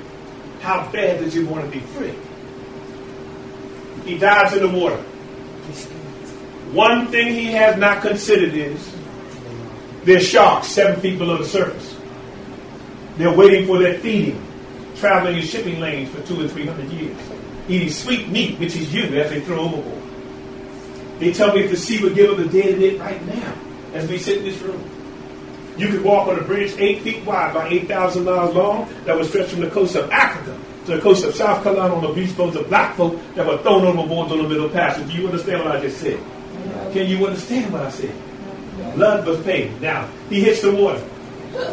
How 0.60 0.90
bad 0.90 1.20
does 1.20 1.34
he 1.34 1.44
want 1.44 1.64
to 1.64 1.70
be 1.70 1.80
free? 1.80 2.14
He 4.04 4.18
dives 4.18 4.52
in 4.54 4.60
the 4.60 4.68
water. 4.68 4.96
One 6.72 7.06
thing 7.08 7.28
he 7.28 7.52
has 7.52 7.78
not 7.78 8.02
considered 8.02 8.52
is 8.52 8.94
there's 10.04 10.26
sharks 10.26 10.68
seven 10.68 11.00
feet 11.00 11.18
below 11.18 11.38
the 11.38 11.44
surface. 11.44 11.96
They're 13.16 13.34
waiting 13.34 13.66
for 13.66 13.78
their 13.78 13.98
feeding, 14.00 14.44
traveling 14.96 15.36
in 15.36 15.42
shipping 15.42 15.80
lanes 15.80 16.10
for 16.10 16.20
two 16.22 16.40
and 16.40 16.50
three 16.50 16.66
hundred 16.66 16.90
years, 16.90 17.16
eating 17.68 17.90
sweet 17.90 18.28
meat, 18.28 18.58
which 18.58 18.76
is 18.76 18.92
you, 18.92 19.04
as 19.04 19.30
they 19.30 19.40
throw 19.40 19.60
overboard. 19.60 20.02
They 21.18 21.32
tell 21.32 21.54
me 21.54 21.62
if 21.62 21.70
the 21.70 21.76
sea 21.76 22.02
would 22.02 22.14
give 22.14 22.30
up 22.30 22.36
the 22.36 22.48
dead 22.48 22.74
in 22.74 22.82
it 22.82 23.00
right 23.00 23.24
now, 23.26 23.54
as 23.94 24.08
we 24.08 24.18
sit 24.18 24.38
in 24.38 24.44
this 24.44 24.60
room. 24.60 24.82
You 25.76 25.88
could 25.88 26.04
walk 26.04 26.28
on 26.28 26.38
a 26.38 26.42
bridge 26.42 26.74
eight 26.78 27.02
feet 27.02 27.24
wide 27.24 27.54
by 27.54 27.68
8,000 27.68 28.24
miles 28.24 28.54
long 28.54 28.88
that 29.04 29.16
would 29.16 29.26
stretch 29.26 29.50
from 29.50 29.60
the 29.60 29.70
coast 29.70 29.96
of 29.96 30.10
Africa 30.10 30.56
to 30.86 30.96
the 30.96 31.00
coast 31.00 31.24
of 31.24 31.34
South 31.34 31.62
Carolina 31.62 31.94
on 31.94 32.02
the 32.02 32.12
beach 32.12 32.36
boats 32.36 32.56
of 32.56 32.68
black 32.68 32.96
folk 32.96 33.18
that 33.34 33.46
were 33.46 33.58
thrown 33.58 33.84
overboard 33.84 34.30
on 34.30 34.38
the 34.38 34.48
middle 34.48 34.68
passage. 34.68 35.06
Do 35.08 35.14
you 35.14 35.26
understand 35.26 35.64
what 35.64 35.76
I 35.76 35.80
just 35.80 35.98
said? 35.98 36.20
Can 36.92 37.08
you 37.08 37.26
understand 37.26 37.72
what 37.72 37.82
I 37.82 37.90
said? 37.90 38.14
Blood 38.94 39.26
was 39.26 39.40
paid. 39.42 39.80
Now, 39.80 40.08
he 40.28 40.40
hits 40.42 40.62
the 40.62 40.72
water. 40.72 41.00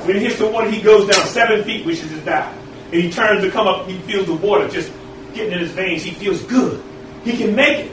When 0.06 0.16
he 0.16 0.24
hits 0.24 0.38
the 0.38 0.48
water, 0.48 0.70
he 0.70 0.82
goes 0.82 1.08
down 1.08 1.26
seven 1.28 1.64
feet, 1.64 1.86
which 1.86 2.02
is 2.02 2.10
his 2.10 2.24
dive. 2.24 2.56
And 2.86 3.02
he 3.02 3.12
turns 3.12 3.44
to 3.44 3.52
come 3.52 3.68
up, 3.68 3.88
he 3.88 3.98
feels 4.00 4.28
the 4.28 4.36
water 4.36 4.68
just 4.68 4.92
getting 5.34 5.54
in 5.54 5.60
his 5.60 5.72
veins. 5.72 6.04
He 6.04 6.12
feels 6.12 6.42
good. 6.44 6.84
He 7.24 7.38
can 7.38 7.56
make 7.56 7.86
it. 7.86 7.92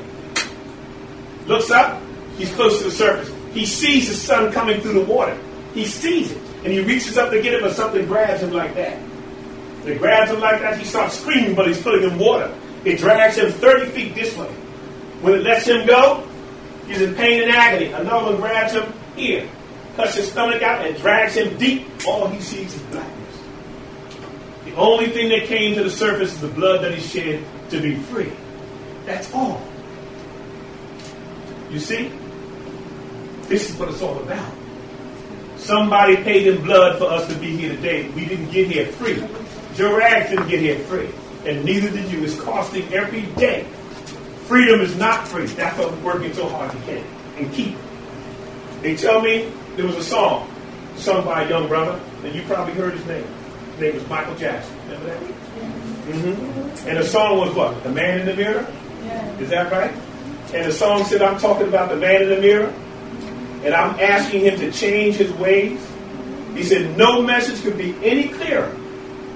Looks 1.47 1.71
up, 1.71 2.03
he's 2.37 2.53
close 2.55 2.79
to 2.79 2.85
the 2.85 2.91
surface. 2.91 3.35
He 3.53 3.65
sees 3.65 4.09
the 4.09 4.15
sun 4.15 4.53
coming 4.53 4.81
through 4.81 4.95
the 4.95 5.05
water. 5.05 5.39
He 5.75 5.85
sees 5.87 6.33
it. 6.33 6.43
And 6.65 6.73
he 6.73 6.81
reaches 6.81 7.17
up 7.17 7.31
to 7.31 7.41
get 7.41 7.55
it, 7.55 7.63
but 7.63 7.73
something 7.73 8.05
grabs 8.07 8.43
him 8.43 8.53
like 8.53 8.75
that. 8.75 9.01
It 9.87 9.99
grabs 9.99 10.31
him 10.31 10.41
like 10.41 10.61
that, 10.61 10.79
he 10.79 10.85
starts 10.85 11.19
screaming, 11.19 11.55
but 11.55 11.67
he's 11.67 11.81
pulling 11.81 12.03
in 12.03 12.19
water. 12.19 12.55
It 12.85 12.99
drags 12.99 13.37
him 13.37 13.51
30 13.51 13.91
feet 13.91 14.15
this 14.15 14.37
way. 14.37 14.49
When 15.21 15.35
it 15.35 15.43
lets 15.43 15.67
him 15.67 15.87
go, 15.87 16.29
he's 16.87 17.01
in 17.01 17.15
pain 17.15 17.43
and 17.43 17.51
agony. 17.51 17.93
Another 17.93 18.33
one 18.33 18.37
grabs 18.37 18.75
him 18.75 18.93
here, 19.17 19.49
cuts 19.97 20.15
his 20.15 20.31
stomach 20.31 20.63
out, 20.63 20.87
and 20.87 20.97
drags 20.99 21.35
him 21.35 21.57
deep. 21.59 21.87
All 22.07 22.29
he 22.29 22.41
sees 22.41 22.75
is 22.75 22.83
blackness. 22.83 23.18
The 24.69 24.77
only 24.77 25.09
thing 25.09 25.31
that 25.31 25.45
came 25.45 25.75
to 25.77 25.83
the 25.83 25.91
surface 25.91 26.33
is 26.33 26.41
the 26.41 26.49
blood 26.49 26.83
that 26.85 26.95
he 26.95 27.01
shed 27.01 27.43
to 27.71 27.81
be 27.81 27.97
free. 27.97 28.33
That's 29.07 29.33
all. 29.33 29.63
You 31.71 31.79
see? 31.79 32.13
This 33.43 33.71
is 33.71 33.77
what 33.77 33.89
it's 33.89 34.03
all 34.03 34.19
about. 34.23 34.53
Somebody 35.57 36.17
paid 36.17 36.47
in 36.47 36.63
blood 36.63 36.99
for 36.99 37.07
us 37.07 37.27
to 37.29 37.35
be 37.37 37.57
here 37.57 37.75
today. 37.75 38.09
We 38.11 38.27
didn't 38.27 38.51
get 38.51 38.69
here 38.69 38.87
free. 38.87 39.21
Rags 39.79 40.31
didn't 40.31 40.49
get 40.49 40.61
here 40.61 40.79
free. 40.81 41.09
And 41.47 41.65
neither 41.65 41.91
did 41.91 42.11
you. 42.11 42.23
It's 42.25 42.39
costing 42.39 42.93
every 42.93 43.23
day. 43.41 43.65
Freedom 44.47 44.81
is 44.81 44.97
not 44.97 45.27
free. 45.27 45.47
That's 45.47 45.79
why 45.79 45.87
we're 45.87 46.15
working 46.15 46.35
so 46.35 46.49
hard 46.49 46.73
to 46.73 46.79
get 46.79 47.05
and 47.37 47.51
keep. 47.53 47.77
They 48.83 48.97
tell 48.97 49.23
me 49.23 49.51
there 49.77 49.87
was 49.87 49.97
a 49.97 50.03
song 50.03 50.51
sung 50.97 51.25
by 51.25 51.45
a 51.45 51.49
young 51.49 51.69
brother, 51.69 52.01
and 52.23 52.35
you 52.35 52.43
probably 52.43 52.75
heard 52.75 52.93
his 52.93 53.07
name. 53.07 53.27
His 53.79 53.81
name 53.81 53.95
was 53.95 54.09
Michael 54.09 54.35
Jackson. 54.35 54.77
Remember 54.89 55.07
that? 55.07 55.23
Mm-hmm. 55.23 56.89
And 56.89 56.99
the 56.99 57.05
song 57.05 57.39
was 57.39 57.55
what? 57.55 57.81
The 57.85 57.91
Man 57.91 58.21
in 58.21 58.27
the 58.27 58.35
Mirror? 58.35 58.67
Yeah. 59.05 59.39
Is 59.39 59.51
that 59.51 59.71
right? 59.71 59.95
And 60.53 60.67
the 60.67 60.73
song 60.73 61.05
said, 61.05 61.23
I'm 61.23 61.39
talking 61.39 61.69
about 61.69 61.91
the 61.91 61.97
man 61.97 62.23
in 62.23 62.29
the 62.31 62.41
mirror, 62.41 62.73
and 63.65 63.75
I'm 63.75 64.01
asking 64.01 64.47
him 64.47 64.59
to 64.61 64.73
change 64.73 65.17
his 65.17 65.31
ways. 65.35 65.79
He 66.55 66.65
said, 66.65 66.97
No 66.97 67.21
message 67.21 67.63
could 67.63 67.77
be 67.77 67.95
any 68.03 68.29
clearer. 68.29 68.75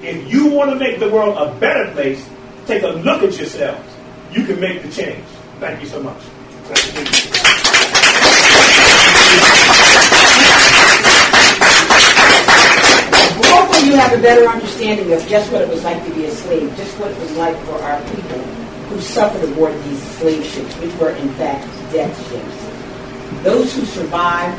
If 0.01 0.29
you 0.31 0.47
want 0.47 0.71
to 0.71 0.75
make 0.75 0.99
the 0.99 1.09
world 1.09 1.37
a 1.37 1.53
better 1.59 1.91
place, 1.91 2.27
take 2.65 2.81
a 2.81 2.87
look 2.87 3.21
at 3.21 3.37
yourselves. 3.37 3.95
You 4.31 4.43
can 4.45 4.59
make 4.59 4.81
the 4.81 4.89
change. 4.89 5.23
Thank 5.59 5.81
you 5.81 5.87
so 5.87 6.01
much. 6.01 6.21
You 13.81 13.99
have 13.99 14.17
a 14.17 14.21
better 14.21 14.47
understanding 14.47 15.11
of 15.13 15.27
just 15.27 15.51
what 15.51 15.61
it 15.61 15.67
was 15.67 15.83
like 15.83 16.03
to 16.05 16.13
be 16.15 16.25
a 16.25 16.31
slave, 16.31 16.73
just 16.77 16.97
what 16.99 17.11
it 17.11 17.19
was 17.19 17.31
like 17.35 17.57
for 17.65 17.73
our 17.73 17.99
people 18.15 18.39
who 18.87 19.01
suffered 19.01 19.43
aboard 19.43 19.73
these 19.83 20.01
slave 20.17 20.45
ships, 20.45 20.73
which 20.75 20.93
were 20.95 21.09
in 21.09 21.29
fact 21.33 21.65
death 21.91 22.15
ships. 22.29 23.43
Those 23.43 23.75
who 23.75 23.85
survived 23.85 24.57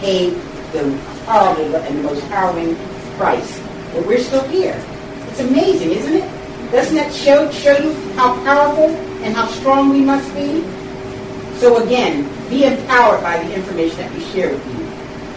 paid 0.00 0.32
the 0.72 0.96
horrible 1.26 1.76
and 1.76 1.98
the 1.98 2.02
most 2.02 2.22
harrowing 2.24 2.76
price. 3.18 3.60
But 3.92 4.06
we're 4.06 4.20
still 4.20 4.46
here. 4.48 4.82
It's 5.28 5.40
amazing, 5.40 5.90
isn't 5.90 6.14
it? 6.14 6.72
Doesn't 6.72 6.96
that 6.96 7.12
show, 7.12 7.50
show 7.50 7.76
you 7.76 7.92
how 8.14 8.34
powerful 8.42 8.90
and 9.22 9.34
how 9.34 9.46
strong 9.48 9.90
we 9.90 10.00
must 10.00 10.32
be? 10.34 10.62
So 11.58 11.82
again, 11.84 12.24
be 12.48 12.64
empowered 12.64 13.22
by 13.22 13.42
the 13.42 13.54
information 13.54 13.98
that 13.98 14.12
we 14.12 14.20
share 14.24 14.50
with 14.50 14.66
you. 14.66 14.86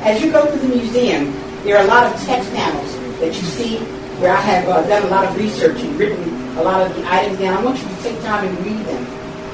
As 0.01 0.22
you 0.22 0.32
go 0.32 0.45
through 0.45 0.70
the 0.70 0.76
museum, 0.76 1.34
there 1.64 1.78
are 1.78 1.84
a 1.84 1.88
lot 1.88 2.05
of 2.05 2.20
text 2.24 2.49
panels 2.53 2.99
that 3.20 3.28
you 3.28 3.43
see 3.43 3.78
where 4.20 4.34
I 4.34 4.41
have 4.41 4.67
uh, 4.67 4.82
done 4.88 5.03
a 5.03 5.07
lot 5.07 5.26
of 5.26 5.38
research 5.38 5.80
and 5.82 5.97
written 5.99 6.24
a 6.57 6.63
lot 6.63 6.82
of 6.86 6.95
the 6.95 7.03
items 7.09 7.39
down. 7.39 7.57
I 7.57 7.63
want 7.63 7.80
you 7.80 7.88
to 7.88 7.95
take 8.03 8.20
time 8.22 8.47
and 8.47 8.57
read 8.65 8.86
them. 8.86 9.05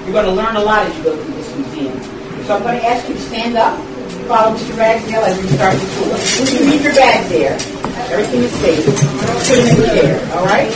You're 0.03 0.13
going 0.13 0.25
to 0.25 0.31
learn 0.31 0.55
a 0.55 0.61
lot 0.61 0.85
as 0.85 0.97
you 0.97 1.03
go 1.03 1.15
through 1.15 1.33
this 1.33 1.55
museum. 1.55 2.01
So 2.45 2.55
I'm 2.55 2.63
going 2.63 2.79
to 2.79 2.85
ask 2.87 3.07
you 3.07 3.15
to 3.15 3.21
stand 3.21 3.57
up, 3.57 3.79
follow 4.27 4.55
Mr. 4.55 4.77
Ragsdale 4.77 5.23
as 5.23 5.41
we 5.41 5.47
start 5.49 5.75
the 5.75 5.85
tour. 5.97 6.17
You 6.59 6.71
leave 6.71 6.83
your 6.83 6.93
bag 6.93 7.27
there, 7.29 7.53
everything 8.13 8.43
is 8.43 8.51
safe. 8.61 8.85
Put 8.85 9.57
it 9.57 9.67
in 9.69 9.77
the 9.81 9.87
chair, 9.87 10.13
all 10.35 10.45
right? 10.45 10.71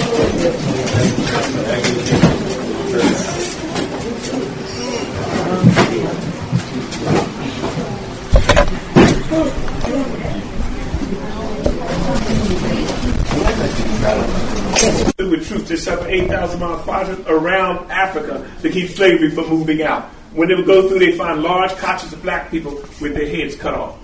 With 15.29 15.47
truth 15.47 15.67
to 15.67 15.77
separate 15.77 16.23
8,000 16.23 16.59
mile 16.59 16.79
quadrant 16.79 17.27
around 17.27 17.91
Africa 17.91 18.49
to 18.61 18.69
keep 18.69 18.89
slavery 18.89 19.29
from 19.29 19.49
moving 19.49 19.81
out. 19.81 20.05
When 20.33 20.47
they 20.47 20.55
would 20.55 20.65
go 20.65 20.87
through, 20.87 20.99
they 20.99 21.17
find 21.17 21.41
large 21.41 21.71
couches 21.77 22.13
of 22.13 22.21
black 22.21 22.51
people 22.51 22.73
with 23.01 23.13
their 23.15 23.27
heads 23.27 23.55
cut 23.55 23.73
off. 23.73 23.97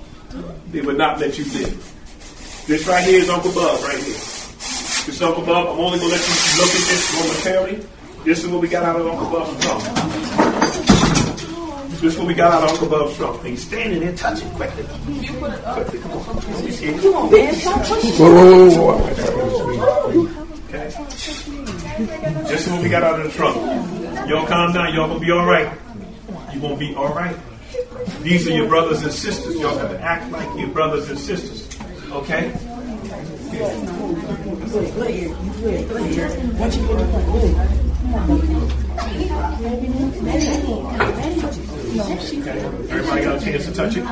They 0.72 0.82
would 0.82 0.98
not 0.98 1.20
let 1.20 1.38
you 1.38 1.46
live. 1.46 2.66
This 2.68 2.88
right 2.88 3.04
here 3.04 3.22
is 3.22 3.30
Uncle 3.30 3.54
Bub 3.54 3.82
right 3.84 3.98
here. 3.98 4.14
This 4.14 5.22
Uncle 5.22 5.46
Bub, 5.46 5.68
I'm 5.68 5.80
only 5.80 6.00
going 6.00 6.12
to 6.12 6.18
let 6.18 6.28
you 6.28 6.62
look 6.62 6.70
at 6.70 6.88
this 6.89 7.14
momentarily. 7.22 7.88
This 8.26 8.43
is 8.43 8.50
what 8.50 8.62
we 8.62 8.68
got 8.68 8.84
out 8.84 9.00
of 9.00 9.08
Uncle 9.08 9.30
Bub's 9.30 9.64
trunk. 9.64 10.24
This 12.02 12.14
is 12.14 12.18
what 12.18 12.28
we 12.28 12.34
got 12.34 12.54
out 12.54 12.64
of 12.64 12.70
Uncle 12.72 12.89
Bub's 12.89 13.16
trunk. 13.18 13.39
And 13.39 13.50
he's 13.50 13.66
standing 13.66 14.00
there 14.00 14.16
touching 14.16 14.50
quickly. 14.52 14.84
Quickly, 14.84 16.00
come 16.00 16.12
on. 16.12 16.36
Let 16.36 16.64
me 16.64 16.72
see 16.72 16.86
it. 16.88 17.02
Come 17.02 17.16
on, 17.16 17.32
man. 17.32 17.54
Stop 17.56 17.86
pushing. 17.86 18.12
Whoa, 18.12 18.70
whoa, 18.70 18.98
whoa, 18.98 20.46
Okay. 20.68 20.88
This 22.48 22.68
is 22.68 22.74
what 22.74 22.82
we 22.84 22.89
got 22.89 23.04
out 23.04 23.20
of 23.20 23.26
the 23.26 23.32
trunk. 23.32 23.56
Y'all 24.30 24.46
calm 24.46 24.74
down. 24.74 24.93
Y'all 24.93 25.08
gonna 25.08 25.20
be 25.20 25.32
all 25.32 25.46
right. 25.46 25.72
You 26.54 26.60
gonna 26.60 26.76
be 26.76 26.93
all 26.96 27.14
right. 27.14 27.36
These 28.22 28.48
are 28.48 28.52
your 28.52 28.68
brothers 28.68 29.04
and 29.04 29.12
sisters. 29.12 29.56
Y'all 29.56 29.76
got 29.76 29.89
to 29.89 30.00
act 30.00 30.32
like 30.32 30.58
your 30.58 30.70
brothers 30.70 31.10
and 31.10 31.20
sisters. 31.20 31.68
Okay? 32.12 32.52
Okay. 38.36 38.82
Everybody 42.88 43.22
got 43.24 43.36
a 43.36 43.43
chance 43.43 43.66
to 43.66 43.74
touch 43.74 43.98
it? 43.98 44.04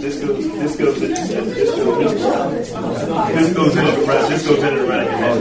This 0.00 0.20
goes, 0.20 0.52
this 0.52 0.76
goes, 0.76 1.00
this 1.00 1.30
goes, 1.30 1.54
this 1.54 1.70
goes, 1.74 2.14
this 3.34 3.48
goes 3.54 3.76
in 3.76 3.84
this 4.28 4.46
goes 4.46 4.62
in 4.62 4.74
head. 5.16 5.36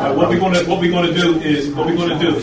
All 0.00 0.06
right, 0.06 0.16
what 0.16 0.28
we're 0.28 0.40
gonna, 0.40 0.60
what 0.64 0.80
we're 0.80 0.90
gonna 0.90 1.12
do 1.14 1.38
is, 1.40 1.68
what 1.74 1.86
we're 1.86 1.96
gonna 1.96 2.18
do, 2.18 2.40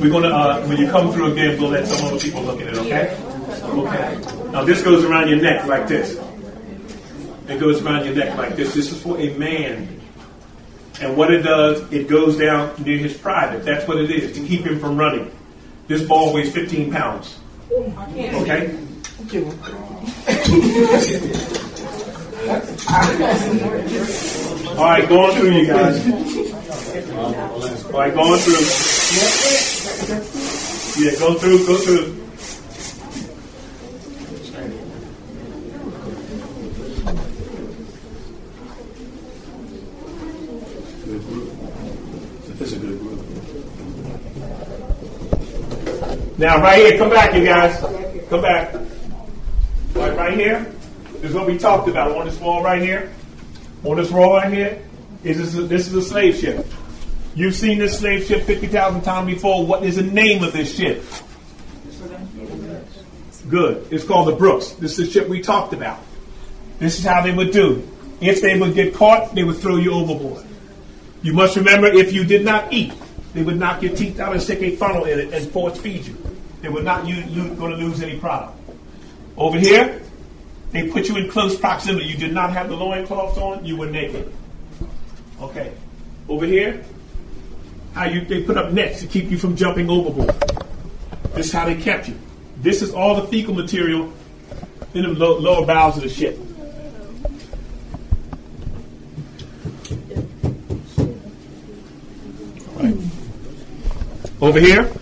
we're 0.00 0.10
gonna, 0.10 0.28
uh, 0.28 0.66
when 0.66 0.78
you 0.78 0.88
come 0.90 1.12
through 1.12 1.32
again, 1.32 1.60
we'll 1.60 1.70
let 1.70 1.86
some 1.86 2.06
other 2.06 2.18
people 2.18 2.42
look 2.42 2.60
at 2.60 2.68
it, 2.68 2.76
okay? 2.78 3.16
Okay. 3.64 4.50
Now 4.50 4.64
this 4.64 4.82
goes 4.82 5.04
around 5.04 5.28
your 5.28 5.40
neck 5.40 5.66
like 5.66 5.88
this. 5.88 6.18
It 7.48 7.60
goes 7.60 7.82
around 7.82 8.04
your 8.04 8.14
neck 8.14 8.36
like 8.36 8.56
this. 8.56 8.74
This 8.74 8.92
is 8.92 9.00
for 9.00 9.18
a 9.18 9.36
man. 9.38 10.00
And 11.00 11.16
what 11.16 11.32
it 11.32 11.42
does, 11.42 11.92
it 11.92 12.08
goes 12.08 12.36
down 12.38 12.74
near 12.82 12.98
his 12.98 13.16
private. 13.16 13.64
That's 13.64 13.86
what 13.86 13.98
it 13.98 14.10
is, 14.10 14.36
to 14.36 14.46
keep 14.46 14.64
him 14.64 14.80
from 14.80 14.96
running. 14.96 15.30
This 15.88 16.02
ball 16.02 16.32
weighs 16.32 16.52
15 16.52 16.90
pounds. 16.90 17.38
Okay? 17.70 18.78
All 22.46 22.54
right, 24.84 25.08
going 25.08 25.36
through, 25.36 25.50
you 25.50 25.66
guys. 25.66 26.06
All 27.86 28.00
right, 28.00 28.14
going 28.14 28.38
through. 28.40 28.62
Yeah, 31.04 31.18
go 31.18 31.34
through, 31.34 31.66
go 31.66 31.76
through. 31.78 32.22
Now, 46.38 46.60
right 46.60 46.78
here, 46.78 46.98
come 46.98 47.10
back, 47.10 47.34
you 47.34 47.44
guys. 47.44 47.80
Come 48.28 48.42
back. 48.42 48.72
Right, 49.94 50.16
right 50.16 50.34
here. 50.34 50.75
Is 51.26 51.34
what 51.34 51.48
we 51.48 51.58
talked 51.58 51.88
about 51.88 52.16
on 52.16 52.26
this 52.26 52.38
wall 52.38 52.62
right 52.62 52.80
here. 52.80 53.12
On 53.82 53.96
this 53.96 54.12
wall 54.12 54.34
right 54.34 54.52
here, 54.52 54.80
is 55.24 55.38
this, 55.38 55.56
a, 55.56 55.66
this 55.66 55.88
is 55.88 55.94
a 55.94 56.02
slave 56.02 56.36
ship. 56.36 56.64
You've 57.34 57.56
seen 57.56 57.80
this 57.80 57.98
slave 57.98 58.24
ship 58.24 58.44
50,000 58.44 59.02
times 59.02 59.26
before. 59.26 59.66
What 59.66 59.82
is 59.82 59.96
the 59.96 60.04
name 60.04 60.44
of 60.44 60.52
this 60.52 60.76
ship? 60.76 61.02
Good. 63.48 63.88
It's 63.90 64.04
called 64.04 64.28
the 64.28 64.36
Brooks. 64.36 64.70
This 64.74 65.00
is 65.00 65.08
the 65.08 65.12
ship 65.12 65.28
we 65.28 65.42
talked 65.42 65.72
about. 65.72 65.98
This 66.78 67.00
is 67.00 67.04
how 67.04 67.22
they 67.22 67.32
would 67.32 67.50
do. 67.50 67.88
If 68.20 68.40
they 68.40 68.56
would 68.56 68.74
get 68.74 68.94
caught, 68.94 69.34
they 69.34 69.42
would 69.42 69.56
throw 69.56 69.78
you 69.78 69.94
overboard. 69.94 70.46
You 71.22 71.32
must 71.32 71.56
remember 71.56 71.88
if 71.88 72.12
you 72.12 72.22
did 72.22 72.44
not 72.44 72.72
eat, 72.72 72.92
they 73.34 73.42
would 73.42 73.58
knock 73.58 73.82
your 73.82 73.96
teeth 73.96 74.20
out 74.20 74.32
and 74.32 74.40
stick 74.40 74.62
a 74.62 74.76
funnel 74.76 75.06
in 75.06 75.18
it 75.18 75.34
and 75.34 75.50
force 75.50 75.76
feed 75.80 76.06
you. 76.06 76.16
They 76.60 76.68
were 76.68 76.84
not 76.84 77.02
going 77.02 77.56
to 77.58 77.76
lose 77.76 78.00
any 78.00 78.16
product. 78.16 78.56
Over 79.36 79.58
here, 79.58 80.02
they 80.76 80.88
put 80.88 81.08
you 81.08 81.16
in 81.16 81.30
close 81.30 81.58
proximity. 81.58 82.04
You 82.04 82.18
did 82.18 82.34
not 82.34 82.52
have 82.52 82.68
the 82.68 82.76
loincloths 82.76 83.38
on, 83.38 83.64
you 83.64 83.78
were 83.78 83.86
naked. 83.86 84.30
Okay. 85.40 85.72
Over 86.28 86.44
here, 86.44 86.84
how 87.94 88.04
you 88.04 88.22
they 88.26 88.42
put 88.42 88.58
up 88.58 88.72
nets 88.72 89.00
to 89.00 89.06
keep 89.06 89.30
you 89.30 89.38
from 89.38 89.56
jumping 89.56 89.88
overboard. 89.88 90.34
This 91.34 91.46
is 91.46 91.52
how 91.52 91.64
they 91.64 91.76
kept 91.76 92.08
you. 92.08 92.18
This 92.58 92.82
is 92.82 92.92
all 92.92 93.14
the 93.14 93.26
fecal 93.28 93.54
material 93.54 94.12
in 94.92 95.02
the 95.02 95.08
low, 95.08 95.38
lower 95.38 95.64
bowels 95.64 95.96
of 95.96 96.02
the 96.02 96.10
ship. 96.10 96.38
Over 104.42 104.60
here, 104.60 104.92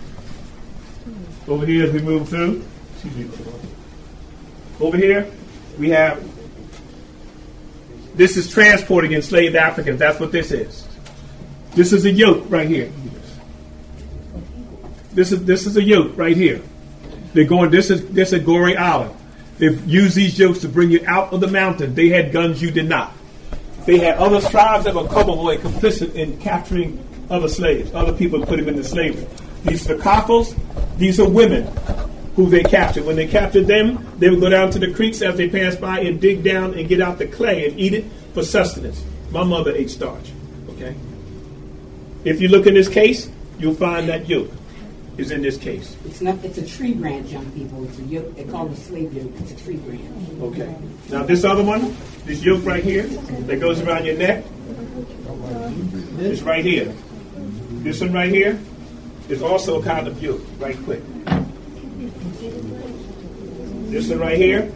over 1.49 1.65
here 1.65 1.85
as 1.85 1.91
we 1.91 2.01
move 2.01 2.29
through, 2.29 2.63
excuse 2.93 3.15
me. 3.15 3.29
Over 4.79 4.97
here, 4.97 5.29
we 5.77 5.89
have 5.89 6.23
this 8.15 8.37
is 8.37 8.49
transporting 8.49 9.13
enslaved 9.13 9.55
Africans. 9.55 9.99
That's 9.99 10.19
what 10.19 10.31
this 10.31 10.51
is. 10.51 10.87
This 11.71 11.91
is 11.91 12.05
a 12.05 12.11
yoke 12.11 12.45
right 12.49 12.67
here. 12.67 12.91
This 15.11 15.31
is 15.31 15.43
this 15.45 15.65
is 15.65 15.75
a 15.77 15.83
yoke 15.83 16.17
right 16.17 16.35
here. 16.35 16.61
They're 17.33 17.45
going. 17.45 17.71
This 17.71 17.89
is 17.89 18.07
this 18.09 18.31
is 18.31 18.41
Goree 18.43 18.77
Island. 18.77 19.13
They've 19.57 19.85
used 19.85 20.15
these 20.15 20.37
yokes 20.37 20.59
to 20.59 20.69
bring 20.69 20.91
you 20.91 21.03
out 21.07 21.33
of 21.33 21.39
the 21.39 21.47
mountain. 21.47 21.95
They 21.95 22.09
had 22.09 22.31
guns, 22.31 22.61
you 22.61 22.71
did 22.71 22.89
not. 22.89 23.13
They 23.85 23.99
had 23.99 24.17
other 24.17 24.41
tribes 24.49 24.85
that 24.85 24.95
were 24.95 25.03
Comovoy 25.03 25.59
complicit 25.59 26.15
in 26.15 26.37
capturing 26.39 27.01
other 27.29 27.47
slaves, 27.47 27.93
other 27.93 28.13
people 28.13 28.45
put 28.45 28.57
them 28.57 28.67
into 28.67 28.83
slavery. 28.83 29.27
These 29.63 29.89
are 29.89 29.95
the 29.95 30.03
coffles. 30.03 30.55
These 30.97 31.19
are 31.19 31.27
women 31.27 31.67
who 32.35 32.49
they 32.49 32.63
captured. 32.63 33.05
When 33.05 33.15
they 33.15 33.27
captured 33.27 33.67
them, 33.67 34.05
they 34.17 34.29
would 34.29 34.41
go 34.41 34.49
down 34.49 34.71
to 34.71 34.79
the 34.79 34.93
creeks 34.93 35.21
as 35.21 35.37
they 35.37 35.49
passed 35.49 35.79
by 35.79 35.99
and 36.01 36.19
dig 36.19 36.43
down 36.43 36.73
and 36.73 36.87
get 36.87 37.01
out 37.01 37.17
the 37.17 37.27
clay 37.27 37.67
and 37.67 37.79
eat 37.79 37.93
it 37.93 38.05
for 38.33 38.43
sustenance. 38.43 39.03
My 39.31 39.43
mother 39.43 39.71
ate 39.73 39.89
starch. 39.89 40.31
Okay. 40.69 40.95
If 42.23 42.41
you 42.41 42.49
look 42.49 42.67
in 42.67 42.73
this 42.73 42.89
case, 42.89 43.29
you'll 43.59 43.75
find 43.75 44.09
that 44.09 44.27
yoke 44.27 44.51
is 45.17 45.31
in 45.31 45.41
this 45.41 45.57
case. 45.57 45.95
It's 46.05 46.21
not. 46.21 46.43
It's 46.43 46.57
a 46.57 46.65
tree 46.65 46.93
branch, 46.93 47.31
young 47.31 47.49
people. 47.51 47.85
It's 47.85 47.99
a 47.99 48.03
yoke. 48.03 48.35
They 48.35 48.43
call 48.43 48.67
it 48.67 48.73
a 48.73 48.75
slave 48.75 49.13
yoke. 49.13 49.31
It's 49.39 49.51
a 49.51 49.63
tree 49.63 49.77
branch. 49.77 50.01
Okay. 50.41 50.75
Now 51.09 51.23
this 51.23 51.45
other 51.45 51.63
one, 51.63 51.95
this 52.25 52.43
yoke 52.43 52.65
right 52.65 52.83
here, 52.83 53.03
that 53.03 53.59
goes 53.59 53.79
around 53.81 54.05
your 54.05 54.17
neck, 54.17 54.43
is 56.19 56.43
right 56.43 56.65
here. 56.65 56.93
This 57.83 58.01
one 58.01 58.11
right 58.11 58.31
here 58.31 58.59
is 59.29 59.41
also 59.41 59.79
a 59.79 59.83
kind 59.83 60.07
of 60.07 60.21
yoke. 60.21 60.41
Right 60.59 60.77
quick. 60.83 61.01
This 63.85 64.09
one 64.09 64.19
right 64.19 64.37
here, 64.37 64.71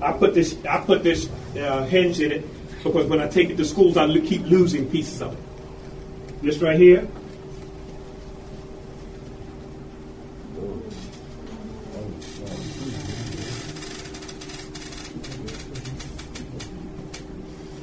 I 0.00 0.12
put 0.12 0.34
this. 0.34 0.56
I 0.64 0.78
put 0.78 1.02
this 1.02 1.28
uh, 1.56 1.84
hinge 1.86 2.20
in 2.20 2.32
it 2.32 2.44
because 2.84 3.06
when 3.06 3.20
I 3.20 3.28
take 3.28 3.50
it 3.50 3.56
to 3.56 3.64
schools, 3.64 3.96
I 3.96 4.06
keep 4.20 4.42
losing 4.42 4.88
pieces 4.90 5.22
of 5.22 5.32
it. 5.32 6.42
This 6.42 6.58
right 6.58 6.78
here. 6.78 7.08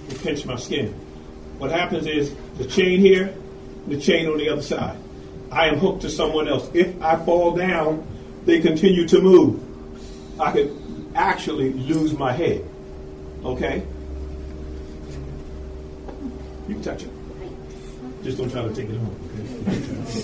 It 0.09 0.23
pinch 0.23 0.45
my 0.45 0.55
skin. 0.57 0.93
What 1.57 1.71
happens 1.71 2.05
is 2.05 2.35
the 2.57 2.65
chain 2.65 2.99
here, 2.99 3.33
the 3.87 3.99
chain 3.99 4.27
on 4.27 4.37
the 4.37 4.49
other 4.49 4.61
side. 4.61 4.97
I 5.51 5.67
am 5.67 5.77
hooked 5.77 6.03
to 6.03 6.09
someone 6.09 6.47
else. 6.47 6.69
If 6.73 7.01
I 7.01 7.17
fall 7.25 7.55
down, 7.55 8.05
they 8.45 8.61
continue 8.61 9.07
to 9.07 9.19
move. 9.19 9.68
I 10.39 10.51
could 10.51 10.75
actually 11.15 11.73
lose 11.73 12.13
my 12.13 12.31
head. 12.31 12.63
Okay? 13.43 13.83
You 16.67 16.75
can 16.75 16.83
touch 16.83 17.03
it. 17.03 17.09
Just 18.23 18.37
don't 18.37 18.49
try 18.51 18.61
to 18.63 18.73
take 18.73 18.89
it 18.89 18.97
home. 18.97 19.15
Okay? 19.65 20.15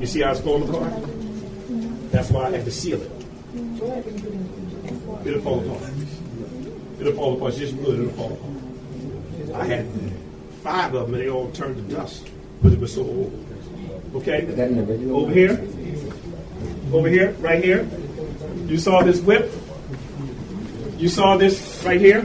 You 0.00 0.06
see 0.06 0.20
how 0.22 0.30
it's 0.32 0.40
falling 0.40 0.68
apart? 0.68 0.92
That's 2.10 2.30
why 2.30 2.46
I 2.46 2.50
had 2.50 2.64
to 2.64 2.70
seal 2.70 3.00
it. 3.00 3.10
It'll 5.26 5.40
fall 5.40 5.60
apart. 5.60 5.90
It'll 7.00 7.12
fall 7.14 7.34
apart. 7.36 7.50
It's 7.52 7.58
just 7.58 7.74
wood. 7.74 7.98
It'll 8.00 8.12
fall 8.12 8.32
apart. 8.32 8.50
I 9.62 9.64
had 9.66 9.86
five 10.62 10.94
of 10.94 11.06
them, 11.06 11.14
and 11.14 11.22
they 11.22 11.28
all 11.30 11.50
turned 11.52 11.76
to 11.76 11.82
dust, 11.94 12.28
but 12.62 12.72
it 12.72 12.78
was 12.78 12.94
so 12.94 13.02
old. 13.02 13.32
Okay? 14.16 14.46
Over 15.10 15.32
here. 15.32 15.58
Over 16.94 17.08
here. 17.08 17.32
Right 17.40 17.62
here. 17.62 17.88
You 18.66 18.78
saw 18.78 19.02
this 19.02 19.20
whip. 19.20 19.52
You 20.96 21.08
saw 21.08 21.36
this 21.36 21.82
right 21.84 22.00
here. 22.00 22.22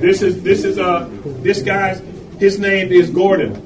This 0.00 0.22
is 0.22 0.42
this 0.42 0.64
is 0.64 0.78
uh 0.78 1.10
this 1.42 1.60
guy's 1.60 2.02
his 2.38 2.58
name 2.58 2.90
is 2.90 3.10
Gordon. 3.10 3.60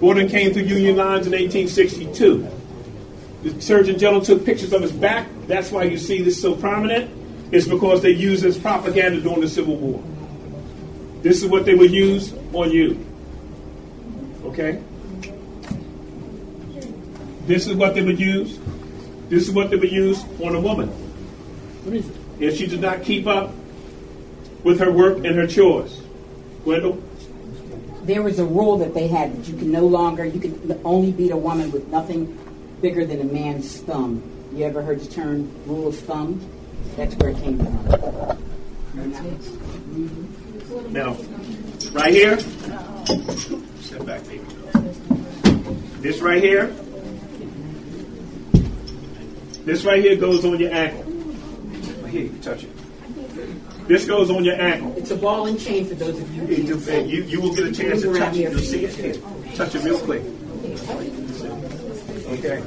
Gordon 0.00 0.28
came 0.28 0.52
through 0.52 0.62
Union 0.62 0.96
lines 0.96 1.26
in 1.26 1.32
1862. 1.32 2.48
The 3.42 3.60
Surgeon 3.60 3.98
General 3.98 4.22
took 4.22 4.46
pictures 4.46 4.72
of 4.72 4.82
his 4.82 4.92
back. 4.92 5.26
That's 5.48 5.72
why 5.72 5.82
you 5.82 5.98
see 5.98 6.22
this 6.22 6.40
so 6.40 6.54
prominent. 6.54 7.10
It's 7.52 7.66
because 7.66 8.02
they 8.02 8.10
used 8.10 8.44
as 8.44 8.56
propaganda 8.56 9.20
during 9.20 9.40
the 9.40 9.48
Civil 9.48 9.76
War. 9.76 10.02
This 11.22 11.42
is 11.42 11.48
what 11.48 11.64
they 11.64 11.74
would 11.74 11.90
use 11.90 12.32
on 12.52 12.70
you. 12.70 13.04
Okay? 14.44 14.80
This 17.46 17.66
is 17.66 17.74
what 17.74 17.94
they 17.94 18.02
would 18.02 18.20
use. 18.20 18.60
This 19.32 19.48
is 19.48 19.54
what 19.54 19.70
they 19.70 19.76
would 19.76 19.90
use 19.90 20.22
on 20.44 20.54
a 20.54 20.60
woman. 20.60 20.92
If 22.38 22.58
she 22.58 22.66
did 22.66 22.82
not 22.82 23.02
keep 23.02 23.26
up 23.26 23.50
with 24.62 24.78
her 24.80 24.92
work 24.92 25.24
and 25.24 25.34
her 25.36 25.46
chores. 25.46 26.02
Gwendol? 26.66 27.00
There 28.02 28.20
was 28.20 28.38
a 28.38 28.44
rule 28.44 28.76
that 28.76 28.92
they 28.92 29.08
had 29.08 29.34
that 29.34 29.48
you 29.48 29.56
can 29.56 29.72
no 29.72 29.86
longer, 29.86 30.26
you 30.26 30.38
can 30.38 30.78
only 30.84 31.12
beat 31.12 31.30
a 31.30 31.36
woman 31.38 31.72
with 31.72 31.88
nothing 31.88 32.38
bigger 32.82 33.06
than 33.06 33.22
a 33.22 33.24
man's 33.24 33.78
thumb. 33.80 34.22
You 34.52 34.66
ever 34.66 34.82
heard 34.82 35.00
the 35.00 35.10
term 35.10 35.50
rule 35.64 35.88
of 35.88 35.98
thumb? 36.00 36.38
That's 36.96 37.14
where 37.14 37.30
it 37.30 37.38
came 37.38 37.56
from. 37.56 38.38
Now, 40.92 41.16
right 41.92 42.12
here, 42.12 42.38
step 43.80 44.04
back, 44.04 44.28
baby. 44.28 44.44
This 46.02 46.20
right 46.20 46.42
here, 46.42 46.74
this 49.64 49.84
right 49.84 50.02
here 50.02 50.16
goes 50.16 50.44
on 50.44 50.58
your 50.58 50.72
ankle. 50.72 51.04
Here, 52.08 52.22
you 52.22 52.38
touch 52.42 52.64
it. 52.64 53.88
This 53.88 54.06
goes 54.06 54.30
on 54.30 54.44
your 54.44 54.60
ankle. 54.60 54.94
It's 54.96 55.10
a 55.10 55.16
ball 55.16 55.46
and 55.46 55.58
chain 55.58 55.86
for 55.86 55.94
those 55.94 56.18
of 56.20 56.34
you 56.34 56.42
who 56.42 56.54
You, 56.54 56.80
can't 56.80 57.06
you, 57.08 57.22
you 57.24 57.40
will 57.40 57.54
get 57.54 57.66
a 57.66 57.72
chance 57.72 58.02
to 58.02 58.14
touch 58.14 58.36
it. 58.36 58.52
You'll 58.52 58.58
see 58.60 58.84
it 58.84 58.94
here. 58.94 59.14
Touch 59.54 59.74
it 59.74 59.84
real 59.84 59.98
quick. 59.98 60.22
Okay. 62.28 62.62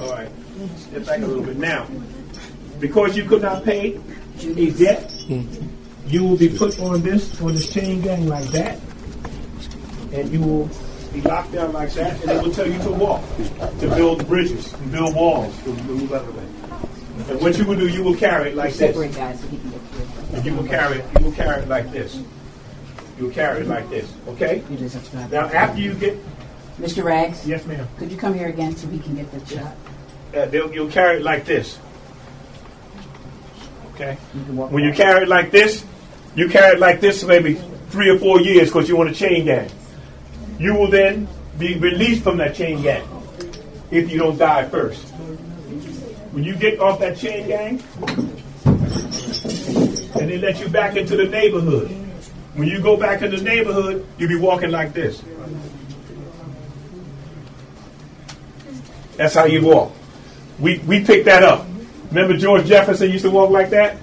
All 0.00 0.10
right. 0.10 0.30
Step 0.76 1.06
back 1.06 1.20
a 1.20 1.26
little 1.26 1.44
bit. 1.44 1.56
Now, 1.56 1.86
because 2.80 3.16
you 3.16 3.24
could 3.24 3.42
not 3.42 3.64
pay 3.64 4.00
a 4.40 4.70
debt, 4.70 5.12
you 6.06 6.24
will 6.24 6.36
be 6.36 6.48
put 6.48 6.78
on 6.80 7.02
this, 7.02 7.40
on 7.40 7.54
this 7.54 7.72
chain 7.72 8.00
gang 8.00 8.26
like 8.26 8.48
that, 8.50 8.80
and 10.12 10.30
you 10.30 10.40
will 10.40 10.70
be 11.12 11.20
locked 11.22 11.52
down 11.52 11.72
like 11.72 11.92
that, 11.92 12.20
and 12.20 12.30
they 12.30 12.38
will 12.38 12.52
tell 12.52 12.66
you 12.66 12.78
to 12.80 12.90
walk, 12.90 13.22
to 13.80 13.88
build 13.94 14.26
bridges, 14.26 14.70
to 14.72 14.78
build 14.78 15.14
walls, 15.14 15.56
to 15.62 15.70
move 15.70 16.08
the. 16.08 17.32
And 17.32 17.40
what 17.40 17.58
you 17.58 17.64
will 17.64 17.76
do, 17.76 17.88
you 17.88 18.02
will 18.02 18.14
carry 18.14 18.50
it 18.50 18.56
like 18.56 18.70
this. 18.74 18.78
separate 18.78 19.14
guys 19.14 19.40
so 19.40 19.48
he 19.48 19.58
can 19.58 19.70
get 19.70 19.80
through. 19.80 20.36
And 20.36 20.46
you 20.46 20.54
will 20.54 20.66
carry 20.68 20.98
it, 20.98 21.04
you 21.18 21.24
will 21.24 21.32
carry 21.32 21.62
it 21.62 21.68
like 21.68 21.90
this. 21.90 22.22
You 23.18 23.24
will 23.24 23.32
carry 23.32 23.62
it 23.62 23.66
like 23.66 23.90
this, 23.90 24.12
okay? 24.28 24.62
Now, 25.30 25.46
after 25.46 25.80
you 25.80 25.94
get, 25.94 26.16
Mr. 26.78 27.02
Rags? 27.02 27.44
Yes, 27.46 27.66
ma'am. 27.66 27.88
Could 27.98 28.12
you 28.12 28.16
come 28.16 28.34
here 28.34 28.48
again 28.48 28.76
so 28.76 28.86
we 28.86 29.00
can 29.00 29.16
get 29.16 29.30
the 29.32 29.44
shot? 29.44 29.74
uh, 30.34 30.46
they'll, 30.46 30.72
you'll 30.72 30.90
carry 30.90 31.18
it 31.18 31.22
like 31.22 31.44
this. 31.44 31.78
Okay? 33.94 34.16
You 34.34 34.40
When 34.54 34.84
you 34.84 34.92
carry 34.92 35.22
it 35.24 35.28
like 35.28 35.50
this, 35.50 35.84
you 36.34 36.48
carry 36.48 36.76
it 36.76 36.78
like 36.78 37.00
this 37.00 37.24
maybe 37.24 37.54
three 37.90 38.10
or 38.10 38.18
four 38.18 38.40
years 38.40 38.68
because 38.68 38.88
you 38.88 38.96
want 38.96 39.08
to 39.08 39.14
chain 39.14 39.46
gang. 39.46 39.70
You 40.58 40.74
will 40.74 40.90
then 40.90 41.28
be 41.58 41.76
released 41.78 42.22
from 42.22 42.36
that 42.38 42.54
chain 42.54 42.82
gang 42.82 43.06
if 43.90 44.10
you 44.10 44.18
don't 44.18 44.36
die 44.36 44.68
first. 44.68 45.04
when 46.32 46.44
you 46.44 46.54
get 46.54 46.78
off 46.80 47.00
that 47.00 47.16
chain 47.16 47.48
gang, 47.48 47.82
and 50.14 50.28
they 50.30 50.38
let 50.38 50.60
you 50.60 50.68
back 50.68 50.96
into 50.96 51.16
the 51.16 51.24
neighborhood. 51.26 51.88
When 52.54 52.68
you 52.68 52.80
go 52.80 52.96
back 52.96 53.22
in 53.22 53.30
the 53.30 53.40
neighborhood, 53.40 54.06
you'll 54.18 54.28
be 54.28 54.36
walking 54.36 54.70
like 54.70 54.92
this. 54.92 55.22
That's 59.16 59.34
how 59.34 59.46
you 59.46 59.64
walk. 59.64 59.92
We 60.58 60.78
we 60.80 61.04
picked 61.04 61.24
that 61.26 61.42
up. 61.42 61.66
Remember 62.10 62.36
George 62.36 62.66
Jefferson 62.66 63.10
used 63.10 63.24
to 63.24 63.30
walk 63.30 63.50
like 63.50 63.70
that? 63.70 63.96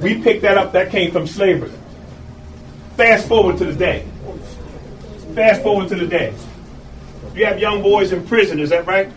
We 0.00 0.22
picked 0.22 0.42
that 0.42 0.56
up. 0.56 0.72
That 0.72 0.90
came 0.90 1.10
from 1.10 1.26
slavery. 1.26 1.72
Fast 2.96 3.28
forward 3.28 3.58
to 3.58 3.64
the 3.64 3.74
day. 3.74 4.06
Fast 5.34 5.62
forward 5.62 5.88
to 5.88 5.96
the 5.96 6.06
day. 6.06 6.34
You 7.34 7.46
have 7.46 7.58
young 7.58 7.82
boys 7.82 8.12
in 8.12 8.26
prison, 8.26 8.58
is 8.60 8.70
that 8.70 8.86
right? 8.86 9.10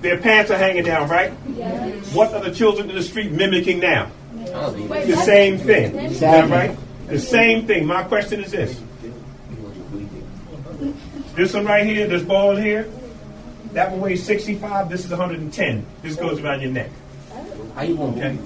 Their 0.00 0.18
pants 0.18 0.50
are 0.50 0.58
hanging 0.58 0.84
down, 0.84 1.08
right? 1.08 1.30
What 2.12 2.32
are 2.34 2.42
the 2.42 2.54
children 2.54 2.90
in 2.90 2.96
the 2.96 3.02
street 3.02 3.32
mimicking 3.32 3.80
now? 3.80 4.10
The 4.34 5.20
same 5.24 5.58
thing. 5.58 5.94
Is 5.96 6.20
that 6.20 6.48
right? 6.50 6.76
The 7.06 7.18
same 7.18 7.66
thing. 7.66 7.86
My 7.86 8.02
question 8.02 8.42
is 8.42 8.52
this. 8.52 8.80
This 11.34 11.54
one 11.54 11.64
right 11.64 11.86
here, 11.86 12.06
this 12.06 12.22
ball 12.22 12.56
here, 12.56 12.88
that 13.72 13.90
one 13.90 14.00
weighs 14.00 14.24
65, 14.24 14.90
this 14.90 15.04
is 15.04 15.10
110. 15.10 15.86
This 16.02 16.16
goes 16.16 16.40
around 16.40 16.60
your 16.60 16.70
neck. 16.70 16.90
How 17.74 17.82
you 17.82 17.96
want 17.96 18.18
Okay? 18.18 18.38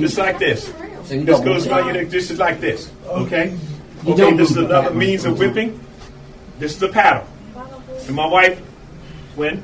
Just 0.00 0.16
like 0.16 0.38
this. 0.38 0.68
You 1.10 1.24
This 1.24 1.24
don't 1.26 1.44
goes 1.44 1.66
move 1.66 1.72
around 1.72 1.86
your 1.86 2.02
neck, 2.02 2.10
just 2.10 2.30
like 2.38 2.60
this. 2.60 2.90
Okay? 3.06 3.56
You 4.04 4.12
Okay, 4.12 4.34
this 4.34 4.50
is 4.50 4.56
move 4.56 4.66
another 4.70 4.90
that. 4.90 4.96
means 4.96 5.24
of 5.24 5.38
whipping. 5.38 5.80
This 6.58 6.72
is 6.72 6.78
the 6.78 6.88
paddle. 6.88 7.26
And 8.06 8.14
my 8.14 8.26
wife, 8.26 8.58
when? 9.34 9.62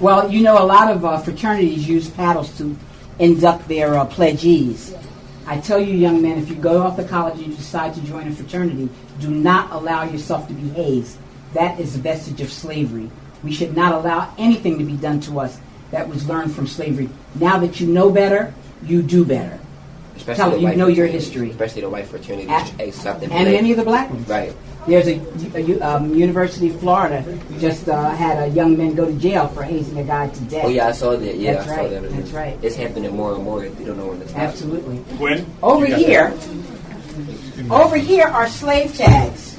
Well, 0.00 0.30
you 0.30 0.42
know, 0.42 0.62
a 0.62 0.64
lot 0.64 0.90
of 0.90 1.04
uh, 1.04 1.18
fraternities 1.18 1.86
use 1.86 2.08
paddles 2.08 2.56
to 2.58 2.76
induct 3.18 3.68
their 3.68 3.96
uh, 3.98 4.06
pledgees. 4.06 4.94
I 5.46 5.60
tell 5.60 5.78
you, 5.78 5.94
young 5.94 6.22
men, 6.22 6.38
if 6.38 6.48
you 6.48 6.54
go 6.54 6.82
off 6.82 6.96
to 6.96 7.04
college 7.04 7.34
and 7.38 7.48
you 7.48 7.54
decide 7.54 7.94
to 7.94 8.00
join 8.02 8.28
a 8.28 8.32
fraternity, 8.32 8.88
do 9.20 9.30
not 9.30 9.70
allow 9.72 10.04
yourself 10.04 10.48
to 10.48 10.54
be 10.54 10.68
hazed. 10.70 11.18
That 11.52 11.78
is 11.78 11.94
a 11.96 11.98
vestige 11.98 12.40
of 12.40 12.50
slavery. 12.50 13.10
We 13.42 13.52
should 13.52 13.76
not 13.76 13.92
allow 13.92 14.32
anything 14.38 14.78
to 14.78 14.84
be 14.84 14.96
done 14.96 15.20
to 15.22 15.40
us 15.40 15.60
that 15.90 16.08
was 16.08 16.26
learned 16.26 16.54
from 16.54 16.66
slavery. 16.66 17.10
Now 17.34 17.58
that 17.58 17.80
you 17.80 17.86
know 17.88 18.10
better, 18.10 18.54
you 18.84 19.02
do 19.02 19.24
better. 19.24 19.58
Especially 20.22 20.50
Tell 20.50 20.56
you 20.56 20.66
white 20.68 20.76
know 20.76 20.86
your 20.86 21.08
history. 21.08 21.50
Especially 21.50 21.80
the 21.80 21.90
white 21.90 22.06
fraternity. 22.06 22.48
At- 22.48 22.80
accept 22.80 23.24
and 23.24 23.32
many 23.32 23.72
of 23.72 23.76
the 23.76 23.82
black 23.82 24.08
ones. 24.08 24.28
Right. 24.28 24.54
There's 24.86 25.08
a 25.08 25.80
um, 25.80 26.14
University 26.14 26.70
of 26.70 26.78
Florida 26.78 27.24
just 27.58 27.88
uh, 27.88 28.10
had 28.10 28.38
a 28.38 28.54
young 28.54 28.76
man 28.76 28.94
go 28.94 29.06
to 29.06 29.12
jail 29.14 29.48
for 29.48 29.64
hazing 29.64 29.98
a 29.98 30.04
guy 30.04 30.28
to 30.28 30.40
death. 30.42 30.64
Oh 30.64 30.68
yeah, 30.68 30.88
I 30.88 30.92
saw 30.92 31.16
that. 31.16 31.36
Yeah, 31.36 31.54
That's 31.54 31.68
I 31.68 31.76
saw 31.76 31.88
that. 31.88 32.10
That's 32.10 32.30
right. 32.30 32.58
It's 32.62 32.76
happening 32.76 33.14
more 33.16 33.34
and 33.34 33.42
more. 33.42 33.64
You 33.64 33.84
don't 33.84 33.96
know 33.96 34.06
when 34.06 34.20
to 34.20 34.28
stop. 34.28 34.40
Absolutely. 34.40 34.96
When? 35.18 35.46
Over 35.60 35.86
You 35.86 35.90
got 35.90 36.00
here, 36.00 36.34
over 37.70 37.96
here 37.96 38.26
are 38.26 38.46
slave 38.46 38.96
tags. 38.96 39.58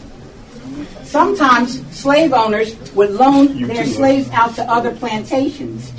Sometimes 1.03 1.85
slave 1.95 2.33
owners 2.33 2.75
would 2.93 3.11
loan 3.11 3.67
their 3.67 3.85
slaves 3.85 4.29
out 4.31 4.55
to 4.55 4.63
other 4.63 4.95
plantations. 4.95 5.91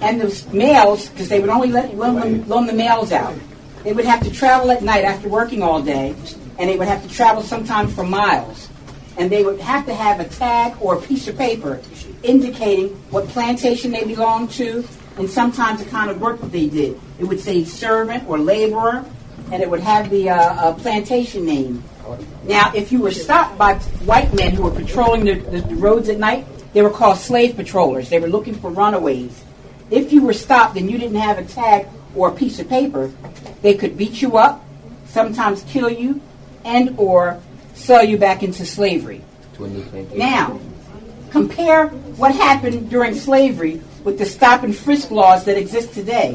And 0.00 0.20
the 0.20 0.46
males, 0.52 1.10
because 1.10 1.28
they 1.28 1.40
would 1.40 1.50
only 1.50 1.70
let 1.70 1.94
loan, 1.96 2.48
loan 2.48 2.66
the 2.66 2.72
males 2.72 3.12
out, 3.12 3.34
they 3.84 3.92
would 3.92 4.04
have 4.04 4.22
to 4.24 4.30
travel 4.30 4.70
at 4.70 4.82
night 4.82 5.04
after 5.04 5.28
working 5.28 5.62
all 5.62 5.82
day, 5.82 6.14
and 6.58 6.68
they 6.68 6.76
would 6.76 6.88
have 6.88 7.02
to 7.02 7.08
travel 7.08 7.42
sometimes 7.42 7.94
for 7.94 8.04
miles. 8.04 8.68
And 9.18 9.30
they 9.30 9.42
would 9.44 9.60
have 9.60 9.84
to 9.86 9.94
have 9.94 10.20
a 10.20 10.24
tag 10.24 10.74
or 10.80 10.96
a 10.96 11.00
piece 11.00 11.28
of 11.28 11.36
paper 11.36 11.80
indicating 12.22 12.88
what 13.10 13.28
plantation 13.28 13.90
they 13.90 14.04
belonged 14.04 14.50
to, 14.52 14.86
and 15.18 15.28
sometimes 15.28 15.82
the 15.82 15.90
kind 15.90 16.10
of 16.10 16.20
work 16.20 16.40
that 16.40 16.52
they 16.52 16.68
did. 16.68 16.98
It 17.18 17.24
would 17.24 17.40
say 17.40 17.64
servant 17.64 18.28
or 18.28 18.38
laborer, 18.38 19.04
and 19.50 19.62
it 19.62 19.68
would 19.68 19.80
have 19.80 20.08
the 20.08 20.30
uh, 20.30 20.36
uh, 20.36 20.74
plantation 20.74 21.44
name. 21.44 21.84
Now, 22.44 22.72
if 22.74 22.90
you 22.90 23.00
were 23.00 23.10
stopped 23.10 23.58
by 23.58 23.74
white 24.04 24.32
men 24.34 24.52
who 24.54 24.62
were 24.62 24.70
patrolling 24.70 25.24
the, 25.24 25.34
the, 25.34 25.60
the 25.60 25.74
roads 25.74 26.08
at 26.08 26.18
night, 26.18 26.46
they 26.72 26.82
were 26.82 26.90
called 26.90 27.18
slave 27.18 27.54
patrollers. 27.56 28.08
They 28.08 28.18
were 28.18 28.28
looking 28.28 28.54
for 28.54 28.70
runaways. 28.70 29.44
If 29.90 30.12
you 30.12 30.22
were 30.22 30.32
stopped 30.32 30.76
and 30.76 30.90
you 30.90 30.98
didn't 30.98 31.20
have 31.20 31.38
a 31.38 31.44
tag 31.44 31.86
or 32.14 32.28
a 32.28 32.32
piece 32.32 32.58
of 32.58 32.68
paper, 32.68 33.12
they 33.62 33.74
could 33.74 33.96
beat 33.96 34.22
you 34.22 34.36
up, 34.36 34.64
sometimes 35.06 35.62
kill 35.64 35.90
you, 35.90 36.20
and 36.64 36.94
or 36.98 37.40
sell 37.74 38.04
you 38.04 38.16
back 38.16 38.42
into 38.42 38.64
slavery. 38.64 39.22
To 39.54 39.64
a 39.64 39.68
new 39.68 39.82
plantation. 39.82 40.18
Now, 40.18 40.60
compare 41.30 41.88
what 41.88 42.34
happened 42.34 42.90
during 42.90 43.14
slavery 43.14 43.80
with 44.04 44.18
the 44.18 44.26
stop 44.26 44.62
and 44.62 44.76
frisk 44.76 45.10
laws 45.10 45.44
that 45.44 45.56
exist 45.56 45.92
today, 45.94 46.34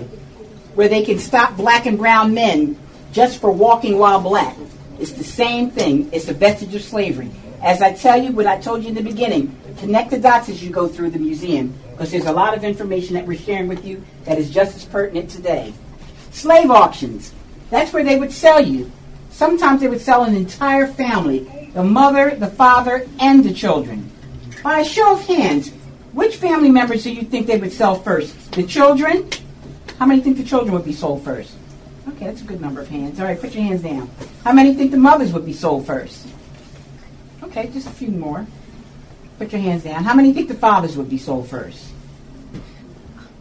where 0.76 0.88
they 0.88 1.04
can 1.04 1.20
stop 1.20 1.58
black 1.58 1.86
and 1.86 1.98
brown 1.98 2.34
men 2.34 2.78
just 3.12 3.40
for 3.40 3.52
walking 3.52 3.98
while 3.98 4.22
black. 4.22 4.56
It's 5.00 5.12
the 5.12 5.24
same 5.24 5.72
thing. 5.72 6.10
It's 6.12 6.28
a 6.28 6.34
vestige 6.34 6.74
of 6.76 6.82
slavery. 6.82 7.32
As 7.62 7.82
I 7.82 7.94
tell 7.94 8.22
you, 8.22 8.32
what 8.32 8.48
I 8.48 8.60
told 8.60 8.84
you 8.84 8.90
in 8.90 8.96
the 8.96 9.04
beginning, 9.04 9.56
connect 9.80 10.12
the 10.12 10.20
dots 10.20 10.50
as 10.50 10.64
you 10.64 10.70
go 10.70 10.88
through 10.88 11.12
the 11.12 11.20
museum, 11.20 11.74
because 11.98 12.12
there's 12.12 12.28
a 12.28 12.32
lot 12.32 12.56
of 12.56 12.64
information 12.64 13.16
that 13.16 13.26
we're 13.26 13.36
sharing 13.36 13.68
with 13.68 13.84
you 13.84 14.04
that 14.26 14.38
is 14.38 14.52
just 14.52 14.76
as 14.76 14.86
pertinent 14.86 15.32
today. 15.32 15.74
Slave 16.30 16.70
auctions. 16.70 17.34
That's 17.72 17.92
where 17.92 18.04
they 18.04 18.20
would 18.20 18.32
sell 18.32 18.64
you. 18.64 18.92
Sometimes 19.32 19.82
they 19.82 19.88
would 19.88 20.00
sell 20.02 20.24
an 20.24 20.36
entire 20.36 20.86
family 20.86 21.72
the 21.74 21.84
mother, 21.84 22.36
the 22.36 22.48
father, 22.48 23.08
and 23.20 23.44
the 23.44 23.54
children. 23.54 24.12
By 24.64 24.80
a 24.80 24.86
show 24.86 25.14
of 25.14 25.26
hands, 25.26 25.70
which 26.12 26.36
family 26.36 26.70
members 26.70 27.04
do 27.04 27.12
you 27.12 27.24
think 27.24 27.48
they 27.48 27.58
would 27.58 27.74
sell 27.74 27.96
first? 27.96 28.52
The 28.52 28.64
children? 28.64 29.30
How 29.98 30.06
many 30.06 30.22
think 30.22 30.38
the 30.38 30.44
children 30.44 30.74
would 30.74 30.86
be 30.86 30.94
sold 30.94 31.24
first? 31.24 31.54
Okay, 32.10 32.26
that's 32.26 32.42
a 32.42 32.46
good 32.46 32.62
number 32.62 32.82
of 32.82 32.88
hands. 32.88 33.20
All 33.20 33.26
right, 33.26 33.40
put 33.40 33.54
your 33.54 33.64
hands 33.64 33.82
down. 33.82 34.10
How 34.44 34.54
many 34.54 34.76
think 34.76 34.92
the 34.92 34.98
mothers 34.98 35.34
would 35.34 35.46
be 35.46 35.54
sold 35.54 35.88
first? 35.88 36.28
Okay, 37.44 37.70
just 37.70 37.88
a 37.88 37.92
few 37.92 38.10
more. 38.10 38.46
Put 39.38 39.52
your 39.52 39.62
hands 39.62 39.84
down. 39.84 40.04
How 40.04 40.14
many 40.14 40.34
think 40.34 40.48
the 40.48 40.56
fathers 40.56 40.98
would 40.98 41.10
be 41.10 41.18
sold 41.18 41.48
first? 41.48 41.87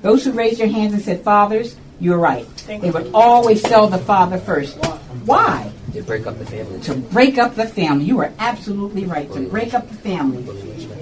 Those 0.06 0.24
who 0.24 0.30
raised 0.30 0.60
their 0.60 0.68
hands 0.68 0.94
and 0.94 1.02
said 1.02 1.22
fathers, 1.22 1.74
you're 1.98 2.16
right. 2.16 2.46
They 2.68 2.92
would 2.92 3.10
always 3.12 3.60
sell 3.60 3.88
the 3.88 3.98
father 3.98 4.38
first. 4.38 4.76
Why? 5.24 5.72
To 5.94 6.02
break 6.04 6.28
up 6.28 6.38
the 6.38 6.46
family. 6.46 6.80
To 6.82 6.94
break 6.94 7.38
up 7.38 7.56
the 7.56 7.66
family. 7.66 8.04
You 8.04 8.20
are 8.20 8.32
absolutely 8.38 9.04
right. 9.04 9.28
To 9.32 9.40
break 9.48 9.74
up 9.74 9.88
the 9.88 9.96
family. 9.96 10.44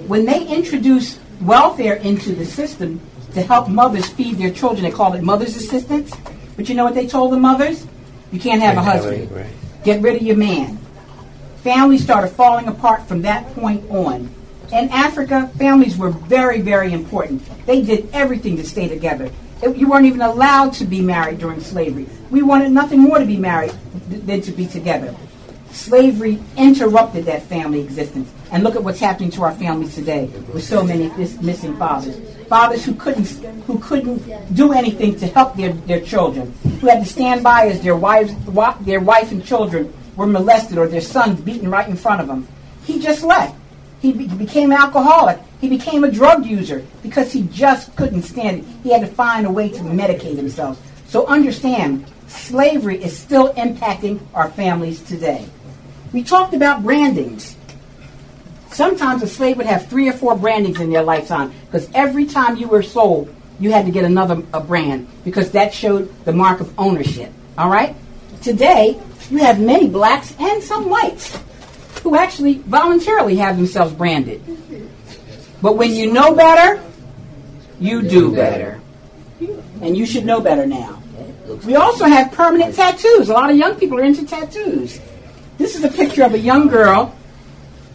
When 0.09 0.25
they 0.25 0.47
introduced 0.47 1.21
welfare 1.43 1.97
into 1.97 2.35
the 2.35 2.47
system 2.47 2.99
to 3.35 3.43
help 3.43 3.69
mothers 3.69 4.09
feed 4.09 4.39
their 4.39 4.51
children, 4.51 4.85
they 4.85 4.91
called 4.91 5.17
it 5.17 5.23
mother's 5.23 5.55
assistance. 5.55 6.11
But 6.57 6.71
you 6.71 6.75
know 6.75 6.85
what 6.85 6.95
they 6.95 7.07
told 7.07 7.31
the 7.33 7.37
mothers? 7.37 7.87
You 8.33 8.41
can't 8.41 8.63
have 8.63 8.79
a 8.79 8.83
husband. 8.83 9.29
Get 9.85 10.01
rid 10.01 10.17
of 10.17 10.23
your 10.23 10.39
man. 10.39 10.79
Families 11.57 12.03
started 12.03 12.29
falling 12.29 12.69
apart 12.69 13.07
from 13.07 13.21
that 13.21 13.55
point 13.55 13.85
on. 13.91 14.31
In 14.75 14.89
Africa, 14.91 15.51
families 15.57 15.97
were 15.97 16.11
very, 16.11 16.61
very 16.61 16.93
important. 16.93 17.43
They 17.65 17.81
did 17.83 18.09
everything 18.13 18.57
to 18.57 18.65
stay 18.65 18.89
together. 18.89 19.31
It- 19.63 19.77
You 19.77 19.89
weren't 19.89 20.07
even 20.07 20.21
allowed 20.21 20.73
to 20.75 20.85
be 20.85 21.01
married 21.01 21.39
during 21.39 21.61
slavery. 21.61 22.07
We 22.31 22.43
wanted 22.43 22.73
nothing 22.73 23.01
more 23.01 23.19
to 23.21 23.25
be 23.25 23.37
married 23.37 23.73
th- 24.11 24.23
than 24.27 24.41
to 24.43 24.51
be 24.53 24.67
together. 24.67 25.15
Slavery 25.73 26.39
interrupted 26.57 27.25
that 27.27 27.43
family 27.45 27.81
existence. 27.81 28.29
And 28.53 28.63
look 28.65 28.75
at 28.77 28.83
what's 28.85 29.01
happening 29.01 29.31
to 29.33 29.45
our 29.45 29.53
families 29.53 29.95
today 29.95 30.29
with 30.53 30.65
so 30.65 30.83
many 30.85 31.11
mis- 31.17 31.41
missing 31.41 31.77
fathers. 31.77 32.17
Fathers 32.49 32.85
who 32.85 32.95
couldn't 32.95 33.29
who 33.67 33.79
couldn't 33.79 34.21
do 34.55 34.73
anything 34.73 35.15
to 35.17 35.27
help 35.29 35.57
their, 35.57 35.73
their 35.91 36.01
children, 36.01 36.53
who 36.81 36.87
had 36.89 37.01
to 37.03 37.09
stand 37.09 37.43
by 37.43 37.69
as 37.69 37.81
their 37.81 37.97
wives 37.97 38.33
their 38.85 39.01
wife 39.01 39.31
and 39.33 39.45
children 39.45 39.93
were 40.17 40.27
molested 40.27 40.79
or 40.79 40.87
their 40.89 41.01
sons 41.01 41.41
beaten 41.41 41.71
right 41.71 41.89
in 41.89 41.97
front 41.97 42.21
of 42.21 42.27
them. 42.29 42.47
He 42.85 43.01
just 43.01 43.23
left. 43.25 43.55
He, 44.05 44.13
be- 44.13 44.27
he 44.27 44.37
became 44.37 44.71
alcoholic. 44.71 45.41
He 45.63 45.69
became 45.71 46.05
a 46.05 46.11
drug 46.11 46.45
user 46.45 46.85
because 47.03 47.33
he 47.33 47.45
just 47.45 47.97
couldn't 47.97 48.25
stand 48.25 48.59
it. 48.59 48.65
He 48.83 48.93
had 48.93 49.01
to 49.01 49.07
find 49.07 49.47
a 49.47 49.51
way 49.51 49.71
to 49.71 49.79
medicate 49.79 50.37
himself. 50.37 50.79
So 51.09 51.27
understand, 51.27 52.05
slavery 52.27 53.03
is 53.03 53.19
still 53.19 53.55
impacting 53.55 54.21
our 54.35 54.51
families 54.51 55.01
today. 55.01 55.49
We 56.13 56.23
talked 56.23 56.53
about 56.53 56.83
brandings. 56.83 57.57
Sometimes 58.71 59.23
a 59.23 59.27
slave 59.27 59.57
would 59.57 59.65
have 59.65 59.89
three 59.89 60.07
or 60.07 60.13
four 60.13 60.37
brandings 60.37 60.81
in 60.81 60.91
their 60.91 61.03
lifetime 61.03 61.55
because 61.65 61.89
every 61.95 62.27
time 62.27 62.59
you 62.59 62.69
were 62.69 62.83
sold, 62.83 63.35
you 63.59 63.73
had 63.73 63.87
to 63.87 63.91
get 63.91 64.05
another 64.05 64.43
a 64.53 64.61
brand 64.61 65.09
because 65.25 65.51
that 65.53 65.73
showed 65.73 66.13
the 66.27 66.33
mark 66.35 66.61
of 66.61 66.79
ownership. 66.79 67.33
All 67.57 67.71
right? 67.71 67.97
Today, 68.43 69.01
you 69.31 69.39
have 69.39 69.59
many 69.61 69.89
blacks 69.89 70.35
and 70.39 70.63
some 70.63 70.91
whites 70.91 71.39
who 72.05 72.15
actually 72.15 72.59
voluntarily 72.59 73.37
have 73.37 73.57
themselves 73.57 73.93
branded. 73.95 74.43
But 75.63 75.77
when 75.77 75.93
you 75.93 76.13
know 76.13 76.35
better, 76.35 76.85
you 77.81 78.03
do 78.03 78.33
better. 78.33 78.79
And 79.81 79.97
you 79.97 80.05
should 80.05 80.27
know 80.27 80.41
better 80.41 80.67
now. 80.67 81.03
We 81.65 81.77
also 81.77 82.05
have 82.05 82.31
permanent 82.33 82.75
tattoos. 82.75 83.31
A 83.31 83.33
lot 83.33 83.51
of 83.51 83.57
young 83.57 83.77
people 83.77 83.99
are 83.99 84.05
into 84.05 84.27
tattoos. 84.27 85.01
This 85.57 85.77
is 85.77 85.83
a 85.83 85.89
picture 85.89 86.25
of 86.25 86.35
a 86.35 86.39
young 86.39 86.69
girl. 86.69 87.17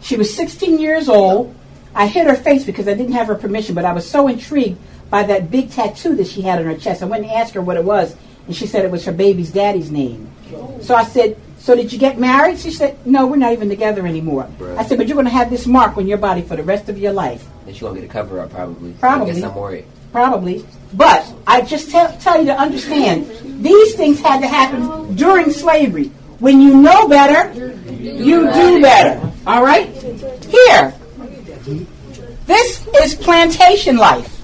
She 0.01 0.18
was 0.18 0.36
16 0.36 0.80
years 0.80 1.07
old. 1.07 1.55
I 1.93 2.07
hid 2.07 2.26
her 2.26 2.36
face 2.36 2.64
because 2.64 2.88
I 2.88 2.95
didn't 2.95 3.14
have 3.14 3.28
her 3.28 3.36
permission, 3.36 3.76
but 3.76 3.86
I 3.86 3.93
was 3.93 4.10
so 4.10 4.28
intrigued 4.28 4.80
by 5.12 5.22
that 5.24 5.51
big 5.51 5.70
tattoo 5.70 6.16
that 6.16 6.28
she 6.28 6.41
had 6.41 6.57
on 6.57 6.66
her 6.66 6.78
chest. 6.78 7.03
I 7.03 7.05
went 7.05 7.26
and 7.26 7.32
asked 7.32 7.53
her 7.53 7.62
what 7.62 7.78
it 7.78 7.84
was, 7.84 8.16
and 8.47 8.55
she 8.55 8.66
said 8.66 8.86
it 8.86 8.91
was 8.91 9.05
her 9.05 9.12
baby's 9.12 9.51
daddy's 9.51 9.91
name. 9.91 10.32
So 10.82 10.95
I 10.95 11.03
said, 11.03 11.39
So 11.60 11.76
did 11.76 11.91
you 11.91 11.99
get 11.99 12.18
married? 12.18 12.57
She 12.57 12.72
said, 12.72 13.05
No, 13.05 13.28
we're 13.28 13.36
not 13.36 13.53
even 13.53 13.70
together 13.70 14.07
anymore. 14.07 14.49
I 14.78 14.86
said, 14.86 14.97
But 14.97 15.07
you're 15.07 15.16
going 15.16 15.26
to 15.26 15.32
have 15.32 15.49
this 15.49 15.68
mark 15.68 15.97
on 15.97 16.07
your 16.07 16.18
body 16.18 16.41
for 16.41 16.55
the 16.55 16.64
rest 16.64 16.89
of 16.89 16.97
your 16.97 17.14
life. 17.14 17.45
And 17.68 17.76
she 17.76 17.84
want 17.84 17.95
me 17.95 18.01
to 18.01 18.07
get 18.07 18.12
a 18.12 18.14
cover 18.14 18.39
up 18.39 18.51
probably. 18.51 18.93
Probably. 18.93 19.32
I 19.32 19.34
guess 19.34 19.43
I'm 19.43 19.55
worried. 19.55 19.86
Probably. 20.12 20.66
But 20.93 21.32
I 21.45 21.62
just 21.62 21.91
tell, 21.91 22.12
tell 22.18 22.39
you 22.39 22.47
to 22.47 22.57
understand, 22.57 23.30
these 23.64 23.95
things 23.95 24.20
had 24.20 24.39
to 24.41 24.47
happen 24.47 25.16
during 25.16 25.51
slavery. 25.51 26.12
When 26.39 26.62
you 26.62 26.82
know 26.82 27.07
better, 27.07 27.53
you 27.91 28.51
do 28.51 28.82
better. 28.82 29.32
All 29.45 29.64
right? 29.64 29.89
Here. 30.45 30.93
This 32.45 32.88
is 33.03 33.14
plantation 33.14 33.97
life. 33.97 34.41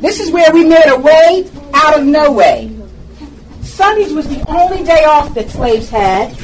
This 0.00 0.18
is 0.18 0.32
where 0.32 0.52
we 0.52 0.64
made 0.64 0.88
a 0.88 0.98
way 0.98 1.48
out 1.74 2.00
of 2.00 2.04
no 2.04 2.32
way. 2.32 2.71
Sundays 3.82 4.12
was 4.12 4.28
the 4.28 4.48
only 4.48 4.84
day 4.84 5.02
off 5.02 5.34
that 5.34 5.50
slaves 5.50 5.90
had, 5.90 6.38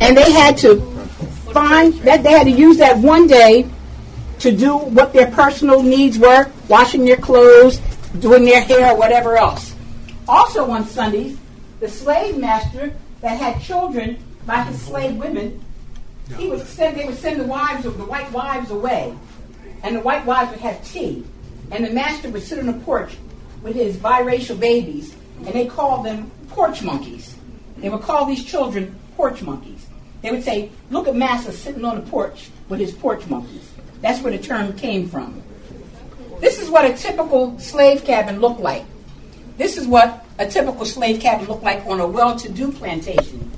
and 0.00 0.16
they 0.16 0.30
had 0.30 0.56
to 0.58 0.80
find 1.52 1.92
that 2.02 2.22
they 2.22 2.30
had 2.30 2.44
to 2.44 2.52
use 2.52 2.76
that 2.76 2.96
one 2.98 3.26
day 3.26 3.68
to 4.38 4.56
do 4.56 4.76
what 4.76 5.12
their 5.12 5.28
personal 5.32 5.82
needs 5.82 6.20
were, 6.20 6.48
washing 6.68 7.04
their 7.04 7.16
clothes, 7.16 7.78
doing 8.20 8.44
their 8.44 8.60
hair, 8.60 8.92
or 8.92 8.96
whatever 8.96 9.36
else. 9.36 9.74
Also 10.28 10.70
on 10.70 10.86
Sundays, 10.86 11.36
the 11.80 11.88
slave 11.88 12.38
master 12.38 12.94
that 13.22 13.40
had 13.40 13.60
children 13.60 14.22
by 14.46 14.62
his 14.62 14.80
slave 14.82 15.16
women, 15.16 15.60
he 16.38 16.48
would 16.48 16.64
send 16.64 16.96
they 16.96 17.06
would 17.06 17.18
send 17.18 17.40
the 17.40 17.44
wives 17.44 17.84
of 17.86 17.98
the 17.98 18.04
white 18.04 18.30
wives 18.30 18.70
away. 18.70 19.12
And 19.82 19.96
the 19.96 20.00
white 20.00 20.24
wives 20.24 20.52
would 20.52 20.60
have 20.60 20.82
tea. 20.84 21.24
And 21.72 21.84
the 21.84 21.90
master 21.90 22.30
would 22.30 22.44
sit 22.44 22.60
on 22.60 22.66
the 22.66 22.84
porch 22.84 23.16
with 23.62 23.74
his 23.74 23.96
biracial 23.96 24.60
babies, 24.60 25.16
and 25.38 25.48
they 25.48 25.66
called 25.66 26.06
them 26.06 26.30
porch 26.52 26.82
monkeys. 26.82 27.36
They 27.78 27.88
would 27.88 28.02
call 28.02 28.26
these 28.26 28.44
children 28.44 28.98
porch 29.16 29.42
monkeys. 29.42 29.86
They 30.22 30.30
would 30.30 30.44
say, 30.44 30.70
Look 30.90 31.08
at 31.08 31.16
Master 31.16 31.52
sitting 31.52 31.84
on 31.84 31.96
the 31.96 32.10
porch 32.10 32.50
with 32.68 32.80
his 32.80 32.92
porch 32.92 33.26
monkeys. 33.26 33.70
That's 34.00 34.20
where 34.22 34.36
the 34.36 34.42
term 34.42 34.76
came 34.76 35.08
from. 35.08 35.42
This 36.40 36.60
is 36.60 36.70
what 36.70 36.84
a 36.84 36.94
typical 36.96 37.58
slave 37.58 38.04
cabin 38.04 38.40
looked 38.40 38.60
like. 38.60 38.84
This 39.58 39.76
is 39.76 39.86
what 39.86 40.24
a 40.38 40.46
typical 40.46 40.84
slave 40.84 41.20
cabin 41.20 41.46
looked 41.46 41.62
like 41.62 41.86
on 41.86 42.00
a 42.00 42.06
well 42.06 42.36
to 42.38 42.48
do 42.48 42.72
plantation. 42.72 43.50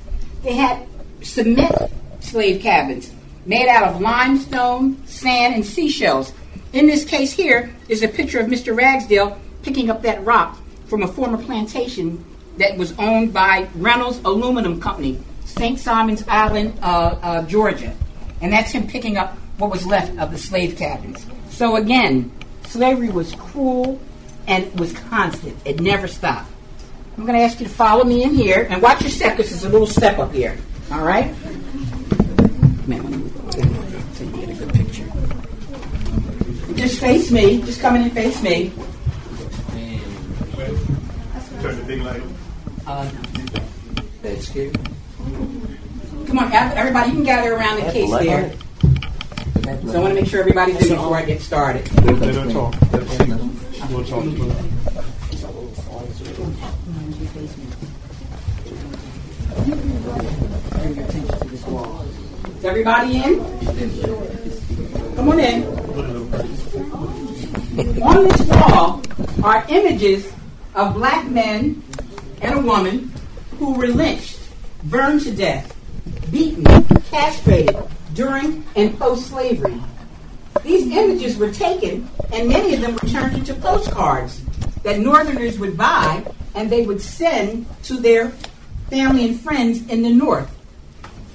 They 0.43 0.53
had 0.53 0.85
cement 1.21 1.91
slave 2.19 2.61
cabins 2.61 3.11
made 3.45 3.67
out 3.67 3.83
of 3.83 4.01
limestone, 4.01 5.05
sand, 5.07 5.55
and 5.55 5.65
seashells. 5.65 6.33
In 6.73 6.87
this 6.87 7.05
case 7.05 7.31
here 7.31 7.73
is 7.87 8.03
a 8.03 8.07
picture 8.07 8.39
of 8.39 8.47
Mr. 8.47 8.75
Ragsdale 8.75 9.39
picking 9.63 9.89
up 9.89 10.01
that 10.01 10.23
rock 10.23 10.59
from 10.87 11.03
a 11.03 11.07
former 11.07 11.37
plantation 11.37 12.23
that 12.57 12.77
was 12.77 12.93
owned 12.97 13.33
by 13.33 13.67
Reynolds 13.75 14.19
Aluminum 14.25 14.79
Company, 14.79 15.19
St. 15.45 15.79
Simon's 15.79 16.27
Island, 16.27 16.77
uh, 16.81 17.17
uh, 17.21 17.41
Georgia. 17.43 17.95
And 18.41 18.51
that's 18.51 18.71
him 18.71 18.87
picking 18.87 19.17
up 19.17 19.37
what 19.57 19.71
was 19.71 19.85
left 19.85 20.17
of 20.19 20.31
the 20.31 20.37
slave 20.37 20.77
cabins. 20.77 21.25
So 21.49 21.75
again, 21.77 22.31
slavery 22.67 23.09
was 23.09 23.33
cruel 23.35 23.99
and 24.47 24.79
was 24.79 24.93
constant. 24.93 25.57
It 25.65 25.79
never 25.79 26.07
stopped. 26.07 26.51
I'm 27.17 27.25
going 27.25 27.37
to 27.37 27.43
ask 27.45 27.59
you 27.59 27.65
to 27.65 27.71
follow 27.71 28.03
me 28.03 28.23
in 28.23 28.33
here 28.33 28.67
and 28.69 28.81
watch 28.81 29.01
your 29.01 29.09
step 29.09 29.37
because 29.37 29.49
there's 29.49 29.63
a 29.63 29.69
little 29.69 29.87
step 29.87 30.19
up 30.19 30.33
here. 30.33 30.57
All 30.91 31.01
right? 31.01 31.33
Just 36.75 36.99
face 36.99 37.31
me. 37.31 37.61
Just 37.61 37.79
come 37.79 37.95
in 37.95 38.03
and 38.03 38.11
face 38.11 38.41
me. 38.43 38.71
Turn 41.61 41.77
the 41.77 41.83
big 41.87 42.01
light. 42.01 42.21
Uh, 42.87 43.09
That's 44.21 44.49
good. 44.49 44.77
come 46.27 46.37
on, 46.37 46.51
everybody, 46.53 47.09
you 47.09 47.15
can 47.15 47.23
gather 47.23 47.53
around 47.53 47.77
the 47.77 47.91
case 47.91 48.11
there. 48.19 48.53
So 49.63 49.95
I 49.95 49.99
want 49.99 50.13
to 50.13 50.21
make 50.21 50.27
sure 50.27 50.41
everybody's 50.41 50.85
in 50.85 50.95
before 50.95 51.17
I 51.17 51.25
get 51.25 51.41
started. 51.41 51.91
Let 52.05 52.35
her 52.35 52.51
talk. 52.51 52.75
Let 52.91 53.01
her 53.01 53.09
speak. 53.09 53.29
We'll 53.89 54.05
talk. 54.05 54.25
Is 62.55 62.65
everybody 62.65 63.17
in? 63.17 63.39
Come 65.15 65.29
on 65.29 65.39
in. 65.39 65.63
On 68.03 68.23
this 68.23 68.41
wall 68.47 69.01
are 69.43 69.65
images 69.69 70.31
of 70.75 70.93
black 70.93 71.27
men 71.27 71.81
and 72.41 72.55
a 72.55 72.61
woman 72.61 73.11
who 73.57 73.73
were 73.73 73.87
lynched, 73.87 74.39
burned 74.85 75.21
to 75.21 75.35
death, 75.35 75.75
beaten, 76.31 76.63
castrated 77.09 77.77
during 78.13 78.63
and 78.75 78.97
post 78.97 79.27
slavery. 79.27 79.79
These 80.63 80.87
images 80.91 81.37
were 81.37 81.51
taken 81.51 82.09
and 82.31 82.49
many 82.49 82.73
of 82.73 82.81
them 82.81 82.93
were 82.93 83.09
turned 83.09 83.37
into 83.37 83.53
postcards 83.53 84.41
that 84.83 84.99
Northerners 84.99 85.59
would 85.59 85.77
buy 85.77 86.25
and 86.53 86.69
they 86.69 86.85
would 86.85 87.01
send 87.01 87.65
to 87.83 87.97
their 87.97 88.29
family 88.89 89.25
and 89.25 89.39
friends 89.39 89.87
in 89.89 90.01
the 90.01 90.09
North. 90.09 90.51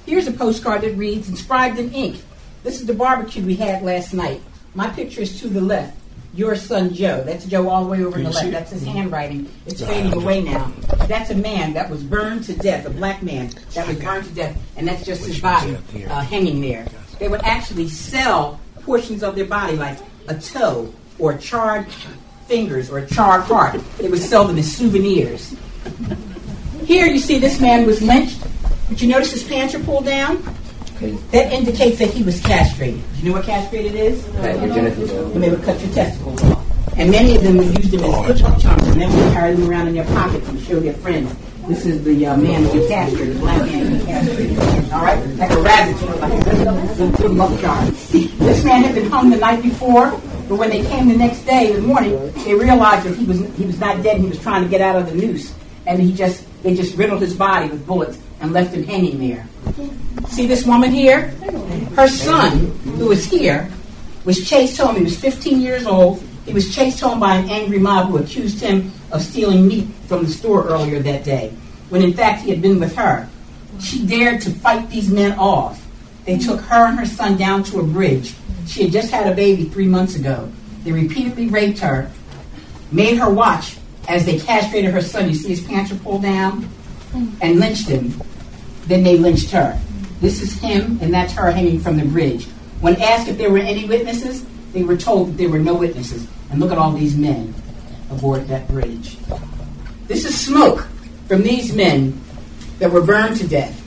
Here's 0.05 0.27
a 0.27 0.31
postcard 0.31 0.81
that 0.81 0.95
reads, 0.95 1.29
inscribed 1.29 1.79
in 1.79 1.93
ink. 1.93 2.21
This 2.63 2.81
is 2.81 2.87
the 2.87 2.93
barbecue 2.93 3.45
we 3.45 3.55
had 3.55 3.83
last 3.83 4.13
night. 4.13 4.41
My 4.73 4.89
picture 4.89 5.21
is 5.21 5.39
to 5.41 5.47
the 5.47 5.61
left. 5.61 5.97
Your 6.33 6.55
son 6.55 6.93
Joe. 6.93 7.23
That's 7.25 7.45
Joe 7.45 7.67
all 7.67 7.83
the 7.83 7.89
way 7.89 8.03
over 8.03 8.13
Can 8.13 8.23
to 8.23 8.29
the 8.29 8.35
left. 8.35 8.51
That's 8.51 8.71
his 8.71 8.85
handwriting. 8.85 9.51
It's 9.65 9.81
fading 9.81 10.13
away 10.13 10.41
now. 10.41 10.71
That's 11.07 11.29
a 11.29 11.35
man 11.35 11.73
that 11.73 11.89
was 11.89 12.03
burned 12.03 12.45
to 12.45 12.53
death, 12.53 12.85
a 12.85 12.89
black 12.89 13.21
man 13.21 13.51
that 13.73 13.87
was 13.87 13.97
burned 13.97 14.25
to 14.25 14.31
death, 14.33 14.57
and 14.77 14.87
that's 14.87 15.05
just 15.05 15.25
his 15.25 15.39
body 15.39 15.77
uh, 16.07 16.21
hanging 16.21 16.61
there. 16.61 16.85
They 17.19 17.27
would 17.27 17.41
actually 17.43 17.89
sell 17.89 18.59
portions 18.81 19.23
of 19.23 19.35
their 19.35 19.45
body, 19.45 19.75
like 19.75 19.99
a 20.27 20.35
toe 20.35 20.93
or 21.19 21.37
charred 21.37 21.87
fingers 22.47 22.89
or 22.89 22.99
a 22.99 23.07
charred 23.07 23.43
heart. 23.43 23.81
They 23.97 24.07
would 24.07 24.21
sell 24.21 24.45
them 24.45 24.57
as 24.57 24.73
souvenirs. 24.75 25.55
Here 26.85 27.05
you 27.05 27.19
see 27.19 27.39
this 27.39 27.59
man 27.59 27.85
was 27.85 28.01
lynched. 28.01 28.41
But 28.89 29.01
you 29.01 29.07
notice 29.07 29.31
his 29.31 29.43
pants 29.43 29.73
are 29.73 29.79
pulled 29.79 30.05
down? 30.05 30.43
That 31.01 31.51
indicates 31.51 31.97
that 31.97 32.09
he 32.09 32.21
was 32.21 32.39
castrated. 32.41 33.01
Do 33.15 33.19
you 33.19 33.29
know 33.29 33.37
what 33.37 33.45
castrated 33.45 33.95
is? 33.95 34.23
Right, 34.27 34.55
your 34.61 34.75
genitals. 34.75 35.11
When 35.33 35.41
they 35.41 35.49
would 35.49 35.63
cut 35.63 35.79
your 35.81 35.91
testicles 35.93 36.43
off. 36.43 36.63
And 36.95 37.09
many 37.09 37.35
of 37.35 37.41
them 37.41 37.57
would 37.57 37.75
use 37.77 37.89
them 37.89 38.03
as 38.03 38.27
football 38.27 38.59
chunks 38.59 38.85
and 38.85 39.01
then 39.01 39.15
would 39.15 39.33
carry 39.33 39.55
them 39.55 39.67
around 39.67 39.87
in 39.87 39.95
their 39.95 40.05
pockets 40.05 40.47
and 40.47 40.61
show 40.61 40.79
their 40.79 40.93
friends. 40.93 41.35
This 41.67 41.85
is 41.87 42.03
the 42.03 42.27
uh, 42.27 42.37
man 42.37 42.65
who 42.65 42.87
castrated, 42.87 43.35
the 43.35 43.39
black 43.39 43.65
man 43.65 43.87
who 43.87 44.05
castrated. 44.05 44.59
All 44.91 45.03
right? 45.03 45.25
Like 45.37 45.51
a 45.51 45.61
rabbit, 45.61 46.19
like 46.19 46.33
a 46.33 46.49
little, 46.49 47.07
little 47.07 47.33
muck. 47.33 47.59
This 48.11 48.63
man 48.63 48.83
had 48.83 48.93
been 48.93 49.09
hung 49.09 49.31
the 49.31 49.37
night 49.37 49.63
before, 49.63 50.11
but 50.49 50.57
when 50.57 50.69
they 50.69 50.83
came 50.83 51.07
the 51.07 51.17
next 51.17 51.45
day 51.45 51.73
in 51.73 51.81
the 51.81 51.87
morning, 51.87 52.31
they 52.43 52.53
realized 52.53 53.07
that 53.07 53.15
he 53.17 53.25
was 53.25 53.39
he 53.55 53.65
was 53.65 53.79
not 53.79 54.03
dead 54.03 54.17
and 54.17 54.23
he 54.25 54.29
was 54.29 54.39
trying 54.39 54.63
to 54.63 54.69
get 54.69 54.81
out 54.81 54.97
of 54.97 55.07
the 55.07 55.15
noose. 55.15 55.53
And 55.87 55.99
he 55.99 56.13
just 56.13 56.45
they 56.61 56.75
just 56.75 56.95
riddled 56.95 57.21
his 57.21 57.35
body 57.35 57.69
with 57.69 57.87
bullets 57.87 58.19
and 58.41 58.51
left 58.53 58.73
him 58.73 58.83
hanging 58.83 59.19
there. 59.19 59.47
See 60.27 60.47
this 60.47 60.65
woman 60.65 60.91
here? 60.91 61.27
Her 61.95 62.07
son, 62.07 62.71
who 62.83 63.07
was 63.07 63.25
here, 63.25 63.71
was 64.25 64.47
chased 64.47 64.77
home. 64.77 64.95
He 64.95 65.03
was 65.03 65.17
15 65.17 65.61
years 65.61 65.85
old. 65.85 66.23
He 66.45 66.53
was 66.53 66.73
chased 66.73 66.99
home 66.99 67.19
by 67.19 67.35
an 67.35 67.49
angry 67.49 67.79
mob 67.79 68.09
who 68.09 68.17
accused 68.17 68.59
him 68.59 68.91
of 69.11 69.21
stealing 69.21 69.67
meat 69.67 69.87
from 70.07 70.23
the 70.23 70.29
store 70.29 70.67
earlier 70.67 70.99
that 70.99 71.23
day, 71.23 71.53
when 71.89 72.01
in 72.01 72.13
fact 72.13 72.41
he 72.41 72.49
had 72.49 72.61
been 72.61 72.79
with 72.79 72.95
her. 72.95 73.29
She 73.79 74.05
dared 74.05 74.41
to 74.41 74.49
fight 74.49 74.89
these 74.89 75.09
men 75.09 75.37
off. 75.37 75.85
They 76.25 76.37
took 76.37 76.61
her 76.61 76.87
and 76.87 76.99
her 76.99 77.05
son 77.05 77.37
down 77.37 77.63
to 77.65 77.79
a 77.79 77.83
bridge. 77.83 78.33
She 78.67 78.83
had 78.83 78.91
just 78.91 79.11
had 79.11 79.31
a 79.31 79.35
baby 79.35 79.65
three 79.65 79.87
months 79.87 80.15
ago. 80.15 80.51
They 80.83 80.91
repeatedly 80.91 81.47
raped 81.47 81.79
her, 81.79 82.11
made 82.91 83.17
her 83.17 83.29
watch 83.29 83.77
as 84.07 84.25
they 84.25 84.39
castrated 84.39 84.91
her 84.91 85.01
son. 85.01 85.29
You 85.29 85.35
see 85.35 85.49
his 85.49 85.61
pants 85.61 85.91
are 85.91 85.95
pulled 85.95 86.23
down, 86.23 86.69
and 87.41 87.59
lynched 87.59 87.87
him. 87.87 88.13
Then 88.91 89.03
they 89.03 89.17
lynched 89.17 89.51
her. 89.51 89.79
This 90.19 90.41
is 90.41 90.59
him, 90.59 90.99
and 91.01 91.13
that's 91.13 91.31
her 91.31 91.49
hanging 91.49 91.79
from 91.79 91.95
the 91.95 92.03
bridge. 92.03 92.43
When 92.81 93.01
asked 93.01 93.29
if 93.29 93.37
there 93.37 93.49
were 93.49 93.59
any 93.59 93.85
witnesses, 93.85 94.43
they 94.73 94.83
were 94.83 94.97
told 94.97 95.29
that 95.29 95.37
there 95.37 95.47
were 95.47 95.59
no 95.59 95.75
witnesses. 95.75 96.27
And 96.49 96.59
look 96.59 96.73
at 96.73 96.77
all 96.77 96.91
these 96.91 97.15
men 97.15 97.55
aboard 98.09 98.49
that 98.49 98.67
bridge. 98.67 99.17
This 100.07 100.25
is 100.25 100.37
smoke 100.37 100.89
from 101.29 101.41
these 101.41 101.73
men 101.73 102.19
that 102.79 102.91
were 102.91 103.01
burned 103.01 103.37
to 103.37 103.47
death. 103.47 103.81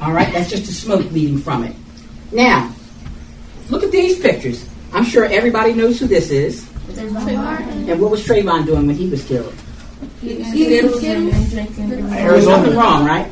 All 0.00 0.12
right, 0.12 0.32
that's 0.32 0.50
just 0.50 0.66
the 0.66 0.72
smoke 0.72 1.10
leading 1.10 1.38
from 1.38 1.64
it. 1.64 1.74
Now, 2.30 2.72
look 3.70 3.82
at 3.82 3.90
these 3.90 4.20
pictures. 4.20 4.64
I'm 4.92 5.04
sure 5.04 5.24
everybody 5.24 5.72
knows 5.72 5.98
who 5.98 6.06
this 6.06 6.30
is. 6.30 6.64
And 6.96 8.00
what 8.00 8.12
was 8.12 8.24
Trayvon 8.24 8.66
doing 8.66 8.86
when 8.86 8.94
he 8.94 9.08
was 9.08 9.24
killed? 9.24 9.52
He, 10.20 10.44
There 10.44 12.34
was 12.34 12.46
nothing 12.46 12.76
wrong, 12.76 13.04
right? 13.04 13.28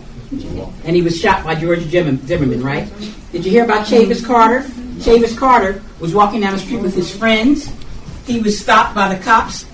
And 0.84 0.96
he 0.96 1.02
was 1.02 1.18
shot 1.20 1.44
by 1.44 1.54
George 1.54 1.82
Zimmerman, 1.82 2.62
right? 2.62 2.90
Did 3.32 3.44
you 3.44 3.50
hear 3.50 3.64
about 3.64 3.86
Chavis 3.86 4.24
Carter? 4.24 4.60
Chavis 4.98 5.36
Carter 5.36 5.82
was 6.00 6.14
walking 6.14 6.40
down 6.40 6.52
the 6.52 6.58
street 6.58 6.80
with 6.80 6.94
his 6.94 7.14
friends. 7.14 7.70
He 8.26 8.40
was 8.40 8.58
stopped 8.58 8.94
by 8.94 9.14
the 9.14 9.22
cops. 9.22 9.66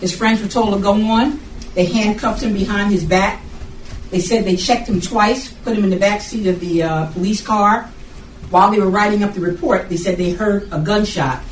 His 0.00 0.14
friends 0.14 0.42
were 0.42 0.48
told 0.48 0.74
to 0.74 0.80
go 0.80 0.92
on. 0.92 1.40
They 1.74 1.86
handcuffed 1.86 2.42
him 2.42 2.52
behind 2.52 2.90
his 2.92 3.04
back. 3.04 3.42
They 4.10 4.20
said 4.20 4.44
they 4.44 4.56
checked 4.56 4.88
him 4.88 5.00
twice, 5.00 5.50
put 5.50 5.76
him 5.76 5.84
in 5.84 5.90
the 5.90 5.96
back 5.96 6.20
seat 6.20 6.46
of 6.46 6.60
the 6.60 6.82
uh, 6.82 7.06
police 7.12 7.40
car. 7.40 7.84
While 8.50 8.70
they 8.70 8.78
were 8.78 8.90
writing 8.90 9.22
up 9.22 9.32
the 9.32 9.40
report, 9.40 9.88
they 9.88 9.96
said 9.96 10.18
they 10.18 10.32
heard 10.32 10.68
a 10.70 10.78
gunshot. 10.78 11.42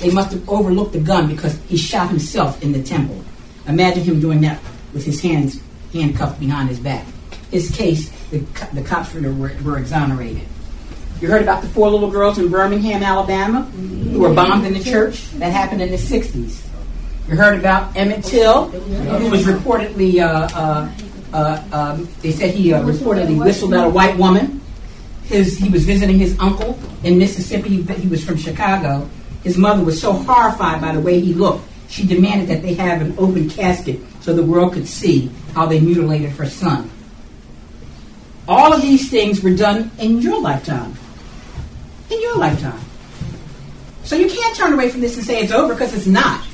They 0.00 0.10
must 0.10 0.32
have 0.32 0.46
overlooked 0.48 0.92
the 0.92 1.00
gun 1.00 1.28
because 1.28 1.58
he 1.68 1.78
shot 1.78 2.10
himself 2.10 2.62
in 2.62 2.72
the 2.72 2.82
temple. 2.82 3.24
Imagine 3.66 4.02
him 4.02 4.20
doing 4.20 4.42
that 4.42 4.60
with 4.92 5.06
his 5.06 5.22
hands 5.22 5.62
handcuffed 5.92 6.40
behind 6.40 6.68
his 6.68 6.80
back. 6.80 7.06
His 7.52 7.70
case, 7.70 8.10
the, 8.30 8.38
the 8.72 8.82
cops 8.82 9.14
were, 9.14 9.32
were 9.62 9.78
exonerated. 9.78 10.48
You 11.20 11.28
heard 11.28 11.42
about 11.42 11.62
the 11.62 11.68
four 11.68 11.88
little 11.88 12.10
girls 12.10 12.38
in 12.38 12.48
Birmingham, 12.48 13.04
Alabama, 13.04 13.62
who 13.62 14.18
were 14.18 14.34
bombed 14.34 14.66
in 14.66 14.72
the 14.72 14.82
church? 14.82 15.30
That 15.32 15.52
happened 15.52 15.80
in 15.80 15.90
the 15.90 15.96
60s. 15.96 16.60
You 17.28 17.36
heard 17.36 17.56
about 17.58 17.96
Emmett 17.96 18.24
Till, 18.24 18.70
who 18.70 19.30
was 19.30 19.44
reportedly, 19.44 20.20
uh, 20.20 20.48
uh, 20.52 20.92
uh, 21.32 21.62
um, 21.72 22.08
they 22.22 22.32
said 22.32 22.54
he 22.54 22.72
uh, 22.72 22.82
reportedly 22.82 23.38
whistled 23.38 23.72
at 23.74 23.86
a 23.86 23.88
white 23.88 24.16
woman. 24.16 24.60
His, 25.24 25.56
he 25.56 25.68
was 25.68 25.84
visiting 25.84 26.18
his 26.18 26.36
uncle 26.40 26.76
in 27.04 27.18
Mississippi. 27.18 27.68
He, 27.68 27.82
he 27.94 28.08
was 28.08 28.24
from 28.24 28.36
Chicago. 28.36 29.08
His 29.44 29.56
mother 29.56 29.84
was 29.84 30.00
so 30.00 30.12
horrified 30.12 30.80
by 30.80 30.92
the 30.92 31.00
way 31.00 31.20
he 31.20 31.34
looked, 31.34 31.64
she 31.92 32.06
demanded 32.06 32.48
that 32.48 32.62
they 32.62 32.72
have 32.74 33.02
an 33.02 33.14
open 33.18 33.50
casket 33.50 34.00
so 34.22 34.32
the 34.32 34.42
world 34.42 34.72
could 34.72 34.88
see 34.88 35.30
how 35.54 35.66
they 35.66 35.78
mutilated 35.78 36.30
her 36.30 36.46
son. 36.46 36.90
All 38.48 38.72
of 38.72 38.82
these 38.82 39.10
things 39.10 39.42
were 39.42 39.54
done 39.54 39.90
in 39.98 40.20
your 40.20 40.40
lifetime. 40.40 40.94
In 42.10 42.20
your 42.20 42.36
lifetime. 42.36 42.80
So 44.04 44.16
you 44.16 44.28
can't 44.28 44.56
turn 44.56 44.72
away 44.72 44.88
from 44.88 45.00
this 45.00 45.16
and 45.16 45.24
say 45.24 45.42
it's 45.42 45.52
over 45.52 45.74
because 45.74 45.94
it's 45.94 46.06
not. 46.06 46.44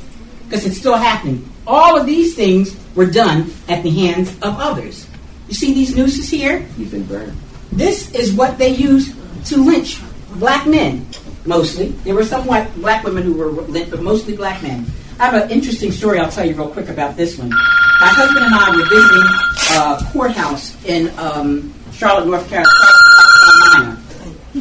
Because 0.45 0.66
it's 0.66 0.78
still 0.78 0.97
happening. 0.97 1.49
All 1.66 1.99
of 1.99 2.07
these 2.07 2.34
things 2.34 2.76
were 2.95 3.07
done 3.07 3.53
at 3.68 3.82
the 3.82 3.91
hands 3.91 4.30
of 4.43 4.59
others. 4.59 5.07
You 5.49 5.55
see 5.55 5.72
these 5.72 5.97
nooses 5.97 6.28
here? 6.28 6.66
You've 6.76 6.91
been 6.91 7.05
burned. 7.05 7.36
This 7.72 8.12
is 8.14 8.32
what 8.32 8.59
they 8.59 8.68
used 8.68 9.14
to 9.47 9.57
lynch 9.57 10.01
black 10.34 10.66
men, 10.66 11.07
mostly. 11.47 11.89
There 12.05 12.14
were 12.14 12.24
some 12.24 12.47
white 12.47 12.74
black 12.76 13.05
women 13.05 13.22
who 13.22 13.34
were 13.34 13.51
lynched, 13.51 13.91
but 13.91 14.03
mostly 14.03 14.36
black 14.36 14.62
men. 14.62 14.86
I 15.18 15.26
have 15.26 15.34
an 15.43 15.51
interesting 15.51 15.91
story 15.91 16.20
I'll 16.20 16.30
tell 16.30 16.47
you 16.47 16.55
real 16.55 16.68
quick 16.68 16.89
about 16.89 17.16
this 17.16 17.39
one. 17.39 17.51
My 17.51 18.09
husband 18.09 18.45
and 18.45 18.55
I 18.55 18.70
were 18.70 18.89
visiting 18.89 19.49
a 19.76 20.12
courthouse 20.12 20.84
in 20.84 21.18
um, 21.18 21.74
Charlotte, 21.99 22.26
North 22.26 22.49
Carolina, 22.49 23.99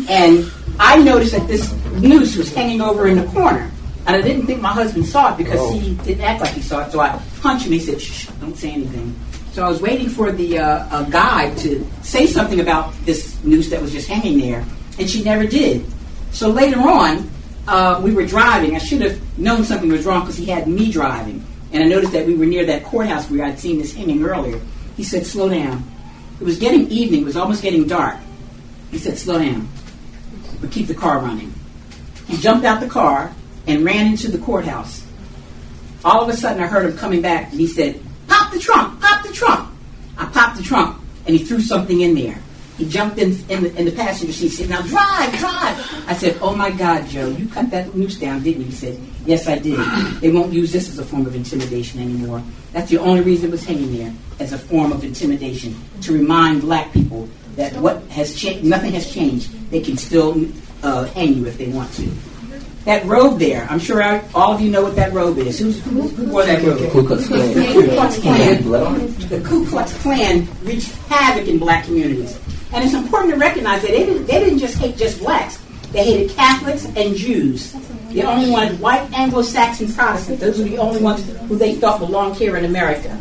and 0.09 0.51
I 0.79 0.97
noticed 0.97 1.33
that 1.33 1.47
this 1.47 1.71
noose 1.93 2.35
was 2.35 2.53
hanging 2.53 2.81
over 2.81 3.07
in 3.07 3.17
the 3.17 3.25
corner. 3.27 3.71
And 4.07 4.15
I 4.15 4.21
didn't 4.21 4.45
think 4.45 4.61
my 4.61 4.71
husband 4.71 5.05
saw 5.05 5.33
it 5.33 5.37
because 5.37 5.71
he 5.73 5.93
didn't 5.95 6.23
act 6.23 6.39
like 6.41 6.53
he 6.53 6.61
saw 6.61 6.85
it. 6.85 6.91
So 6.91 7.01
I 7.01 7.21
punched 7.41 7.65
him. 7.65 7.73
He 7.73 7.79
said, 7.79 8.01
"Shh, 8.01 8.27
don't 8.39 8.55
say 8.55 8.71
anything." 8.71 9.13
So 9.51 9.65
I 9.65 9.69
was 9.69 9.81
waiting 9.81 10.07
for 10.07 10.31
the 10.31 10.59
uh, 10.59 11.03
guide 11.03 11.57
to 11.57 11.85
say 12.03 12.25
something 12.25 12.59
about 12.59 12.93
this 13.05 13.43
noose 13.43 13.69
that 13.69 13.81
was 13.81 13.91
just 13.91 14.07
hanging 14.07 14.39
there, 14.39 14.63
and 14.97 15.09
she 15.09 15.23
never 15.23 15.45
did. 15.45 15.85
So 16.31 16.49
later 16.49 16.79
on, 16.79 17.29
uh, 17.67 17.99
we 18.01 18.13
were 18.13 18.25
driving. 18.25 18.75
I 18.75 18.79
should 18.79 19.01
have 19.01 19.19
known 19.37 19.63
something 19.63 19.89
was 19.89 20.05
wrong 20.05 20.21
because 20.21 20.37
he 20.37 20.45
had 20.45 20.67
me 20.67 20.91
driving, 20.91 21.45
and 21.73 21.83
I 21.83 21.87
noticed 21.87 22.13
that 22.13 22.25
we 22.25 22.33
were 22.35 22.45
near 22.45 22.65
that 22.65 22.83
courthouse 22.83 23.29
where 23.29 23.45
I'd 23.45 23.59
seen 23.59 23.77
this 23.77 23.93
hanging 23.93 24.23
earlier. 24.23 24.59
He 24.95 25.03
said, 25.03 25.25
"Slow 25.25 25.49
down." 25.49 25.83
It 26.39 26.43
was 26.43 26.57
getting 26.57 26.87
evening. 26.89 27.21
It 27.21 27.25
was 27.25 27.37
almost 27.37 27.61
getting 27.61 27.87
dark. 27.87 28.17
He 28.91 28.97
said, 28.97 29.17
"Slow 29.17 29.39
down, 29.39 29.67
but 30.61 30.71
keep 30.71 30.87
the 30.87 30.93
car 30.93 31.19
running." 31.19 31.53
He 32.27 32.37
jumped 32.37 32.65
out 32.65 32.79
the 32.79 32.87
car 32.87 33.33
and 33.65 33.83
ran 33.83 34.07
into 34.07 34.29
the 34.29 34.37
courthouse. 34.37 35.03
All 36.05 36.21
of 36.21 36.29
a 36.29 36.37
sudden, 36.37 36.61
I 36.61 36.67
heard 36.67 36.85
him 36.85 36.97
coming 36.97 37.21
back, 37.21 37.51
and 37.51 37.59
he 37.59 37.67
said, 37.67 37.99
"Pop 38.27 38.51
the 38.51 38.59
trunk! 38.59 39.01
Pop 39.01 39.25
the 39.25 39.33
trunk!" 39.33 39.69
I 40.17 40.25
popped 40.25 40.57
the 40.57 40.63
trunk, 40.63 40.95
and 41.25 41.35
he 41.35 41.43
threw 41.43 41.59
something 41.59 42.01
in 42.01 42.15
there. 42.15 42.39
He 42.77 42.87
jumped 42.87 43.17
in 43.17 43.37
in 43.49 43.63
the, 43.63 43.75
in 43.75 43.85
the 43.85 43.91
passenger 43.91 44.31
seat. 44.31 44.49
Said, 44.49 44.69
"Now 44.69 44.81
drive, 44.81 45.35
drive!" 45.39 46.05
I 46.07 46.13
said, 46.13 46.37
"Oh 46.41 46.55
my 46.55 46.69
God, 46.69 47.07
Joe, 47.07 47.29
you 47.29 47.47
cut 47.47 47.71
that 47.71 47.95
noose 47.95 48.17
down, 48.17 48.43
didn't 48.43 48.61
you?" 48.61 48.67
He 48.67 48.73
said, 48.73 48.99
"Yes, 49.27 49.47
I 49.47 49.59
did. 49.59 49.77
They 50.21 50.31
won't 50.31 50.53
use 50.53 50.71
this 50.71 50.89
as 50.89 50.97
a 50.97 51.05
form 51.05 51.25
of 51.27 51.35
intimidation 51.35 52.01
anymore. 52.01 52.41
That's 52.73 52.89
the 52.89 52.97
only 52.97 53.21
reason 53.21 53.49
it 53.49 53.51
was 53.51 53.65
hanging 53.65 53.95
there 53.97 54.13
as 54.39 54.53
a 54.53 54.57
form 54.57 54.91
of 54.91 55.03
intimidation 55.03 55.75
to 56.01 56.13
remind 56.13 56.61
black 56.61 56.91
people 56.93 57.27
that 57.55 57.73
what 57.73 58.01
has 58.09 58.33
changed, 58.35 58.63
nothing 58.63 58.93
has 58.93 59.11
changed. 59.11 59.51
They 59.69 59.81
can 59.81 59.97
still 59.97 60.45
uh, 60.81 61.05
hang 61.13 61.33
you 61.35 61.45
if 61.45 61.57
they 61.57 61.67
want 61.67 61.93
to." 61.93 62.09
That 62.85 63.03
robe 63.05 63.37
there, 63.37 63.67
I'm 63.69 63.79
sure 63.79 64.01
I, 64.01 64.23
all 64.33 64.53
of 64.53 64.61
you 64.61 64.71
know 64.71 64.81
what 64.81 64.95
that 64.95 65.11
robe 65.11 65.37
is. 65.39 65.59
Who's, 65.59 65.83
who, 65.83 66.07
who 66.07 66.31
wore 66.31 66.45
that 66.45 66.63
robe? 66.63 66.89
Ku 66.89 67.05
Klux 67.05 67.27
Klan. 67.27 67.53
The 67.53 67.67
Ku 67.73 67.83
Klux 67.89 68.17
Klan. 68.19 68.63
The 69.27 69.41
Ku 69.43 69.65
Klux 69.67 70.01
Klan 70.01 70.47
wreaked 70.63 70.85
havoc 71.09 71.49
in 71.49 71.59
black 71.59 71.83
communities. 71.83 72.39
And 72.71 72.85
it's 72.85 72.93
important 72.93 73.33
to 73.33 73.39
recognize 73.39 73.81
that 73.81 73.91
they 73.91 74.05
didn't, 74.05 74.25
they 74.27 74.39
didn't 74.39 74.59
just 74.59 74.77
hate 74.77 74.95
just 74.95 75.19
blacks. 75.19 75.59
They 75.91 76.03
hated 76.03 76.35
Catholics 76.35 76.85
and 76.85 77.15
Jews. 77.15 77.73
They 78.11 78.23
only 78.23 78.49
wanted 78.49 78.79
white 78.79 79.11
Anglo-Saxon 79.13 79.93
Protestants. 79.93 80.41
Those 80.41 80.57
were 80.59 80.65
the 80.65 80.77
only 80.77 81.01
ones 81.01 81.25
who 81.47 81.55
they 81.55 81.75
thought 81.75 81.99
belonged 81.99 82.35
here 82.35 82.57
in 82.57 82.65
America. 82.65 83.19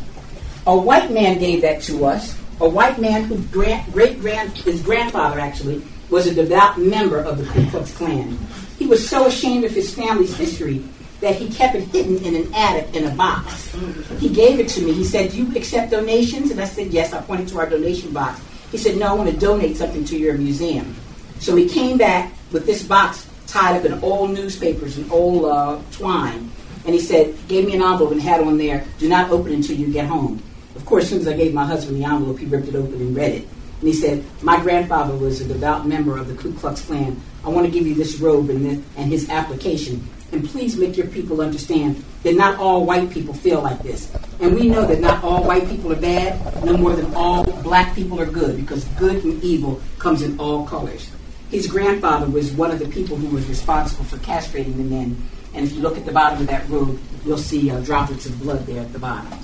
A 0.66 0.76
white 0.76 1.10
man 1.12 1.38
gave 1.38 1.62
that 1.62 1.82
to 1.82 2.04
us. 2.04 2.36
A 2.60 2.68
white 2.68 2.98
man 2.98 3.24
whose 3.24 3.44
grand, 3.46 3.92
great 3.92 4.20
grand, 4.20 4.56
his 4.58 4.82
grandfather 4.82 5.38
actually 5.38 5.82
was 6.10 6.26
a 6.26 6.34
devout 6.34 6.78
member 6.78 7.18
of 7.18 7.38
the 7.38 7.44
Ku 7.44 7.70
Klux 7.70 7.96
Klan. 7.96 8.38
He 8.78 8.86
was 8.86 9.08
so 9.08 9.26
ashamed 9.26 9.64
of 9.64 9.72
his 9.72 9.94
family's 9.94 10.36
history 10.36 10.82
that 11.20 11.36
he 11.36 11.48
kept 11.48 11.74
it 11.74 11.84
hidden 11.88 12.18
in 12.24 12.34
an 12.34 12.54
attic 12.54 12.94
in 12.94 13.04
a 13.04 13.14
box. 13.14 13.74
He 14.18 14.28
gave 14.28 14.60
it 14.60 14.68
to 14.70 14.82
me. 14.82 14.92
He 14.92 15.04
said, 15.04 15.30
Do 15.30 15.38
you 15.42 15.56
accept 15.56 15.90
donations? 15.90 16.50
And 16.50 16.60
I 16.60 16.64
said, 16.64 16.88
Yes. 16.88 17.12
I 17.12 17.20
pointed 17.22 17.48
to 17.48 17.58
our 17.58 17.68
donation 17.68 18.12
box. 18.12 18.40
He 18.70 18.78
said, 18.78 18.96
No, 18.96 19.06
I 19.06 19.12
want 19.12 19.30
to 19.30 19.36
donate 19.36 19.76
something 19.76 20.04
to 20.04 20.18
your 20.18 20.36
museum. 20.36 20.94
So 21.38 21.54
he 21.56 21.68
came 21.68 21.98
back 21.98 22.32
with 22.52 22.66
this 22.66 22.82
box 22.82 23.28
tied 23.46 23.76
up 23.76 23.84
in 23.84 23.94
old 24.02 24.30
newspapers 24.30 24.96
and 24.96 25.10
old 25.10 25.44
uh, 25.44 25.80
twine. 25.92 26.50
And 26.84 26.94
he 26.94 27.00
said, 27.00 27.34
gave 27.48 27.66
me 27.66 27.74
an 27.74 27.82
envelope 27.82 28.12
and 28.12 28.20
had 28.20 28.40
on 28.40 28.58
there, 28.58 28.84
do 28.98 29.08
not 29.08 29.30
open 29.30 29.52
until 29.52 29.76
you 29.76 29.92
get 29.92 30.06
home. 30.06 30.42
Of 30.76 30.84
course, 30.84 31.04
as 31.04 31.10
soon 31.10 31.20
as 31.20 31.28
I 31.28 31.36
gave 31.36 31.52
my 31.54 31.64
husband 31.64 32.00
the 32.00 32.04
envelope, 32.04 32.38
he 32.38 32.46
ripped 32.46 32.68
it 32.68 32.76
open 32.76 32.94
and 32.94 33.16
read 33.16 33.32
it. 33.32 33.48
And 33.80 33.88
he 33.88 33.92
said, 33.92 34.24
My 34.42 34.60
grandfather 34.60 35.16
was 35.16 35.40
a 35.40 35.48
devout 35.48 35.86
member 35.86 36.16
of 36.16 36.28
the 36.28 36.34
Ku 36.34 36.52
Klux 36.54 36.80
Klan. 36.82 37.20
I 37.44 37.48
want 37.48 37.66
to 37.66 37.72
give 37.72 37.86
you 37.86 37.94
this 37.94 38.18
robe 38.18 38.50
and, 38.50 38.64
this, 38.64 38.84
and 38.96 39.10
his 39.10 39.28
application. 39.28 40.06
And 40.32 40.46
please 40.48 40.76
make 40.76 40.96
your 40.96 41.06
people 41.06 41.40
understand 41.40 42.04
that 42.22 42.34
not 42.34 42.58
all 42.58 42.84
white 42.84 43.10
people 43.10 43.32
feel 43.32 43.62
like 43.62 43.82
this. 43.82 44.12
And 44.40 44.54
we 44.54 44.68
know 44.68 44.84
that 44.86 45.00
not 45.00 45.22
all 45.22 45.44
white 45.44 45.68
people 45.68 45.92
are 45.92 46.00
bad, 46.00 46.64
no 46.64 46.76
more 46.76 46.94
than 46.94 47.14
all 47.14 47.44
black 47.62 47.94
people 47.94 48.20
are 48.20 48.26
good, 48.26 48.56
because 48.56 48.84
good 48.98 49.24
and 49.24 49.42
evil 49.42 49.80
comes 49.98 50.22
in 50.22 50.38
all 50.38 50.66
colors. 50.66 51.10
His 51.50 51.66
grandfather 51.66 52.26
was 52.26 52.52
one 52.52 52.70
of 52.70 52.78
the 52.78 52.88
people 52.88 53.16
who 53.16 53.28
was 53.28 53.46
responsible 53.48 54.04
for 54.04 54.16
castrating 54.18 54.76
the 54.76 54.84
men. 54.84 55.16
And 55.54 55.64
if 55.64 55.72
you 55.72 55.80
look 55.80 55.96
at 55.96 56.04
the 56.04 56.12
bottom 56.12 56.40
of 56.40 56.46
that 56.48 56.68
robe, 56.68 57.00
you'll 57.24 57.38
see 57.38 57.70
uh, 57.70 57.80
droplets 57.80 58.26
of 58.26 58.38
blood 58.40 58.66
there 58.66 58.82
at 58.82 58.92
the 58.92 58.98
bottom. 58.98 59.38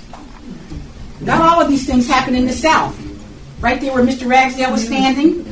Not 1.21 1.41
all 1.41 1.61
of 1.61 1.69
these 1.69 1.85
things 1.85 2.07
happen 2.07 2.35
in 2.35 2.45
the 2.45 2.53
South. 2.53 2.99
Right 3.61 3.79
there 3.79 3.93
where 3.93 4.03
Mr. 4.03 4.29
Ragsdale 4.29 4.71
was 4.71 4.85
standing, 4.85 5.45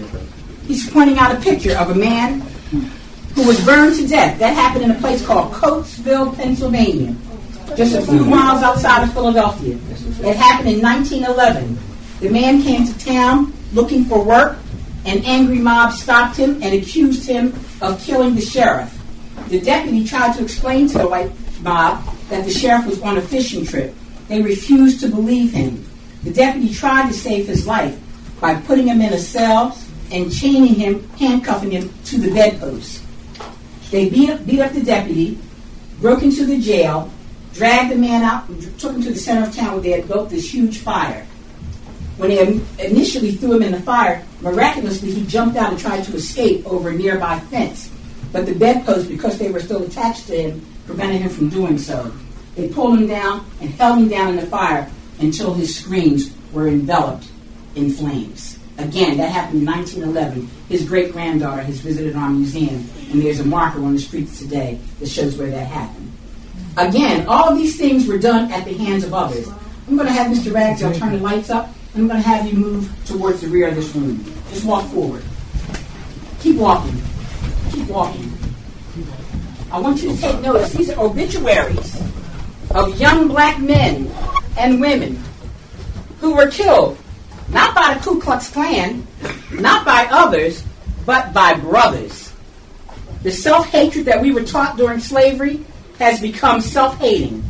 he's 0.68 0.90
pointing 0.90 1.18
out 1.18 1.34
a 1.34 1.40
picture 1.40 1.78
of 1.78 1.92
a 1.92 1.96
man 1.96 2.42
who 3.36 3.48
was 3.48 3.64
burned 3.66 3.96
to 3.96 4.08
death. 4.08 4.38
That 4.40 4.54
happened 4.54 4.84
in 4.84 4.92
a 4.92 5.00
place 5.00 5.26
called 5.26 5.54
Coatesville, 5.54 6.36
Pennsylvania, 6.36 7.16
just 7.78 7.96
a 7.96 8.02
few 8.02 8.26
miles 8.26 8.62
outside 8.62 9.04
of 9.04 9.14
Philadelphia. 9.14 9.76
It 9.76 10.36
happened 10.36 10.70
in 10.70 10.82
1911. 10.82 11.78
The 12.20 12.30
man 12.30 12.62
came 12.62 12.86
to 12.86 13.00
town 13.00 13.54
looking 13.74 14.06
for 14.06 14.24
work. 14.24 14.58
An 15.06 15.24
angry 15.26 15.60
mob 15.60 15.94
stopped 15.94 16.38
him 16.38 16.62
and 16.62 16.74
accused 16.76 17.28
him 17.28 17.54
of 17.82 18.02
killing 18.02 18.36
the 18.36 18.42
sheriff. 18.42 18.98
The 19.50 19.60
deputy 19.60 20.06
tried 20.06 20.36
to 20.38 20.44
explain 20.44 20.88
to 20.90 21.00
the 21.00 21.08
white 21.08 21.32
mob 21.62 22.04
that 22.30 22.46
the 22.46 22.52
sheriff 22.52 22.86
was 22.86 23.02
on 23.02 23.18
a 23.18 23.22
fishing 23.22 23.66
trip. 23.66 23.96
They 24.28 24.42
refused 24.42 25.00
to 25.02 25.10
believe 25.10 25.52
him. 25.52 25.84
The 26.24 26.32
deputy 26.32 26.74
tried 26.74 27.08
to 27.08 27.14
save 27.14 27.48
his 27.48 27.66
life 27.66 28.00
by 28.40 28.56
putting 28.56 28.88
him 28.88 29.02
in 29.02 29.14
a 29.14 29.18
cell 29.18 29.78
and 30.12 30.32
chaining 30.32 30.76
him, 30.76 31.08
handcuffing 31.18 31.72
him 31.72 31.92
to 32.06 32.18
the 32.18 32.32
bedpost. 32.32 33.04
They 33.90 34.10
beat 34.10 34.30
up, 34.30 34.46
beat 34.46 34.60
up 34.60 34.72
the 34.74 34.84
deputy, 34.84 35.38
broke 36.00 36.24
into 36.24 36.46
the 36.46 36.60
jail, 36.60 37.12
dragged 37.54 37.92
the 37.92 37.96
man 37.96 38.24
out, 38.24 38.48
and 38.50 38.80
took 38.80 38.94
him 38.94 39.04
to 39.04 39.12
the 39.12 39.20
center 39.20 39.48
of 39.48 39.56
town 39.56 39.74
where 39.74 39.82
they 39.82 39.92
had 39.92 40.08
built 40.08 40.30
this 40.30 40.54
huge 40.54 40.78
fire. 40.80 41.26
When 42.22 42.30
they 42.30 42.86
initially 42.86 43.32
threw 43.32 43.54
him 43.54 43.64
in 43.64 43.72
the 43.72 43.80
fire, 43.80 44.24
miraculously 44.42 45.12
he 45.12 45.26
jumped 45.26 45.58
out 45.58 45.72
and 45.72 45.80
tried 45.80 46.04
to 46.04 46.16
escape 46.16 46.64
over 46.68 46.90
a 46.90 46.94
nearby 46.94 47.40
fence. 47.40 47.90
But 48.32 48.46
the 48.46 48.54
bedposts, 48.54 49.08
because 49.08 49.40
they 49.40 49.50
were 49.50 49.60
still 49.60 49.82
attached 49.82 50.28
to 50.28 50.40
him, 50.40 50.66
prevented 50.86 51.24
him 51.24 51.32
from 51.32 51.50
doing 51.50 51.80
so. 51.80 52.14
They 52.56 52.68
pulled 52.68 53.00
him 53.00 53.08
down 53.08 53.44
and 53.60 53.72
held 53.72 53.98
him 53.98 54.08
down 54.08 54.30
in 54.30 54.36
the 54.36 54.46
fire 54.46 54.88
until 55.20 55.56
his 55.56 55.76
screams 55.76 56.32
were 56.54 56.68
enveloped 56.68 57.26
in 57.74 57.90
flames. 57.90 58.60
Again, 58.78 59.18
that 59.18 59.32
happened 59.32 59.62
in 59.62 59.66
1911. 59.66 60.48
His 60.70 60.88
great 60.88 61.14
granddaughter 61.14 61.64
has 61.64 61.80
visited 61.80 62.16
our 62.16 62.30
museum, 62.30 62.88
and 63.10 63.20
there's 63.20 63.40
a 63.40 63.46
marker 63.46 63.84
on 63.84 63.96
the 63.96 64.00
streets 64.00 64.38
today 64.38 64.78
that 65.00 65.10
shows 65.10 65.40
where 65.40 65.50
that 65.50 65.66
happened. 65.66 66.12
Again, 66.78 67.26
all 67.28 67.50
of 67.50 67.58
these 67.58 67.80
things 67.80 68.06
were 68.06 68.20
done 68.20 68.52
at 68.52 68.64
the 68.66 68.76
hands 68.76 69.04
of 69.04 69.12
others. 69.12 69.50
I'm 69.88 69.96
going 69.96 70.06
to 70.06 70.14
have 70.14 70.32
Mr. 70.32 70.54
Ragsdale 70.54 70.94
turn 70.94 71.14
the 71.14 71.18
lights 71.18 71.50
up, 71.50 71.74
I'm 71.94 72.08
going 72.08 72.22
to 72.22 72.28
have 72.28 72.48
you 72.48 72.54
move 72.54 72.90
towards 73.06 73.42
the 73.42 73.48
rear 73.48 73.68
of 73.68 73.76
this 73.76 73.94
room. 73.94 74.24
Just 74.50 74.64
walk 74.64 74.90
forward. 74.92 75.24
Keep 76.40 76.58
walking. 76.58 77.02
Keep 77.72 77.88
walking. 77.88 78.32
I 79.72 79.80
want 79.80 80.02
you 80.02 80.16
to 80.16 80.18
take 80.22 80.40
notice. 80.42 80.72
These 80.72 80.90
are 80.92 81.06
obituaries 81.06 82.02
of 82.72 83.00
young 83.00 83.28
black 83.28 83.60
men 83.60 84.10
and 84.58 84.80
women 84.80 85.22
who 86.20 86.34
were 86.36 86.50
killed, 86.50 86.98
not 87.50 87.76
by 87.76 87.94
the 87.94 88.00
Ku 88.00 88.22
Klux 88.22 88.50
Klan, 88.50 89.06
not 89.52 89.86
by 89.86 90.08
others, 90.12 90.64
but 91.06 91.34
by 91.34 91.56
brothers. 91.56 92.32
The 93.24 93.32
self 93.32 93.68
hatred 93.68 94.06
that 94.06 94.22
we 94.22 94.32
were 94.32 94.44
taught 94.44 94.78
during 94.78 95.00
slavery 95.00 95.66
has 96.00 96.22
become 96.22 96.62
self 96.62 96.98
hating. 97.00 97.44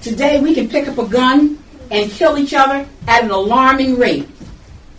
Today 0.00 0.40
we 0.40 0.54
can 0.54 0.68
pick 0.68 0.88
up 0.88 0.98
a 0.98 1.06
gun 1.06 1.62
and 1.94 2.10
kill 2.10 2.36
each 2.36 2.52
other 2.52 2.88
at 3.06 3.22
an 3.22 3.30
alarming 3.30 3.96
rate. 3.96 4.28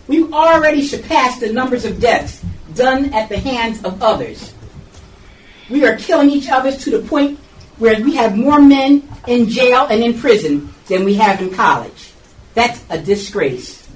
We've 0.08 0.32
already 0.32 0.82
surpassed 0.82 1.40
the 1.40 1.52
numbers 1.52 1.84
of 1.84 2.00
deaths 2.00 2.42
done 2.74 3.12
at 3.12 3.28
the 3.28 3.38
hands 3.38 3.84
of 3.84 4.02
others. 4.02 4.54
We 5.68 5.84
are 5.84 5.96
killing 5.96 6.30
each 6.30 6.48
other 6.48 6.72
to 6.72 6.90
the 6.90 7.06
point 7.06 7.38
where 7.76 8.00
we 8.02 8.14
have 8.16 8.34
more 8.34 8.60
men 8.60 9.06
in 9.26 9.48
jail 9.48 9.86
and 9.90 10.02
in 10.02 10.18
prison 10.18 10.72
than 10.86 11.04
we 11.04 11.14
have 11.16 11.42
in 11.42 11.52
college. 11.52 12.12
That's 12.54 12.82
a 12.88 12.98
disgrace. 12.98 13.86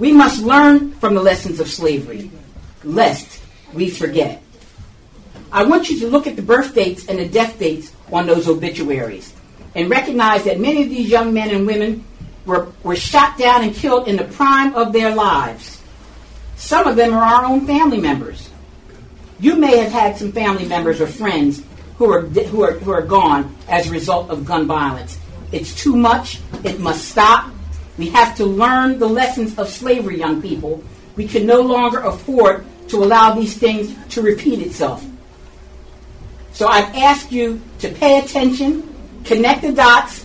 We 0.00 0.10
must 0.10 0.42
learn 0.42 0.92
from 0.94 1.14
the 1.14 1.22
lessons 1.22 1.60
of 1.60 1.68
slavery, 1.68 2.32
lest 2.82 3.40
we 3.72 3.90
forget. 3.90 4.42
I 5.52 5.64
want 5.64 5.88
you 5.88 6.00
to 6.00 6.08
look 6.08 6.26
at 6.26 6.34
the 6.34 6.42
birth 6.42 6.74
dates 6.74 7.06
and 7.06 7.18
the 7.18 7.28
death 7.28 7.60
dates 7.60 7.92
on 8.10 8.26
those 8.26 8.48
obituaries 8.48 9.34
and 9.76 9.88
recognize 9.88 10.44
that 10.44 10.58
many 10.58 10.82
of 10.82 10.88
these 10.88 11.08
young 11.08 11.32
men 11.32 11.50
and 11.50 11.64
women 11.66 12.04
were, 12.46 12.72
were 12.82 12.96
shot 12.96 13.38
down 13.38 13.62
and 13.62 13.74
killed 13.74 14.08
in 14.08 14.16
the 14.16 14.24
prime 14.24 14.74
of 14.74 14.92
their 14.92 15.14
lives. 15.14 15.80
Some 16.56 16.86
of 16.86 16.96
them 16.96 17.14
are 17.14 17.22
our 17.22 17.44
own 17.44 17.66
family 17.66 18.00
members. 18.00 18.50
You 19.38 19.56
may 19.56 19.78
have 19.78 19.92
had 19.92 20.16
some 20.18 20.32
family 20.32 20.66
members 20.66 21.00
or 21.00 21.06
friends 21.06 21.62
who 21.96 22.12
are, 22.12 22.22
who 22.22 22.62
are, 22.62 22.72
who 22.72 22.90
are 22.92 23.02
gone 23.02 23.56
as 23.68 23.88
a 23.88 23.90
result 23.90 24.30
of 24.30 24.44
gun 24.44 24.66
violence. 24.66 25.18
It's 25.52 25.74
too 25.74 25.96
much. 25.96 26.40
It 26.64 26.80
must 26.80 27.08
stop. 27.08 27.50
We 27.98 28.08
have 28.10 28.36
to 28.36 28.46
learn 28.46 28.98
the 28.98 29.08
lessons 29.08 29.58
of 29.58 29.68
slavery, 29.68 30.18
young 30.18 30.40
people. 30.40 30.82
We 31.16 31.26
can 31.26 31.46
no 31.46 31.60
longer 31.60 32.00
afford 32.00 32.64
to 32.88 33.02
allow 33.02 33.34
these 33.34 33.56
things 33.56 33.94
to 34.14 34.22
repeat 34.22 34.60
itself. 34.60 35.04
So 36.52 36.66
I've 36.66 36.94
asked 36.94 37.32
you 37.32 37.60
to 37.80 37.88
pay 37.90 38.18
attention, 38.18 38.94
connect 39.24 39.62
the 39.62 39.72
dots. 39.72 40.19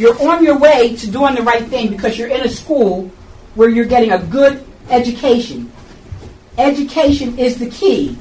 You're 0.00 0.18
on 0.30 0.42
your 0.42 0.56
way 0.58 0.96
to 0.96 1.10
doing 1.10 1.34
the 1.34 1.42
right 1.42 1.62
thing 1.66 1.90
because 1.90 2.16
you're 2.16 2.28
in 2.28 2.40
a 2.40 2.48
school 2.48 3.10
where 3.54 3.68
you're 3.68 3.84
getting 3.84 4.12
a 4.12 4.18
good 4.18 4.64
education. 4.88 5.70
Education 6.56 7.38
is 7.38 7.58
the 7.58 7.68
key. 7.68 8.16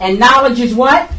And 0.00 0.18
knowledge 0.18 0.58
is 0.58 0.74
what? 0.74 1.10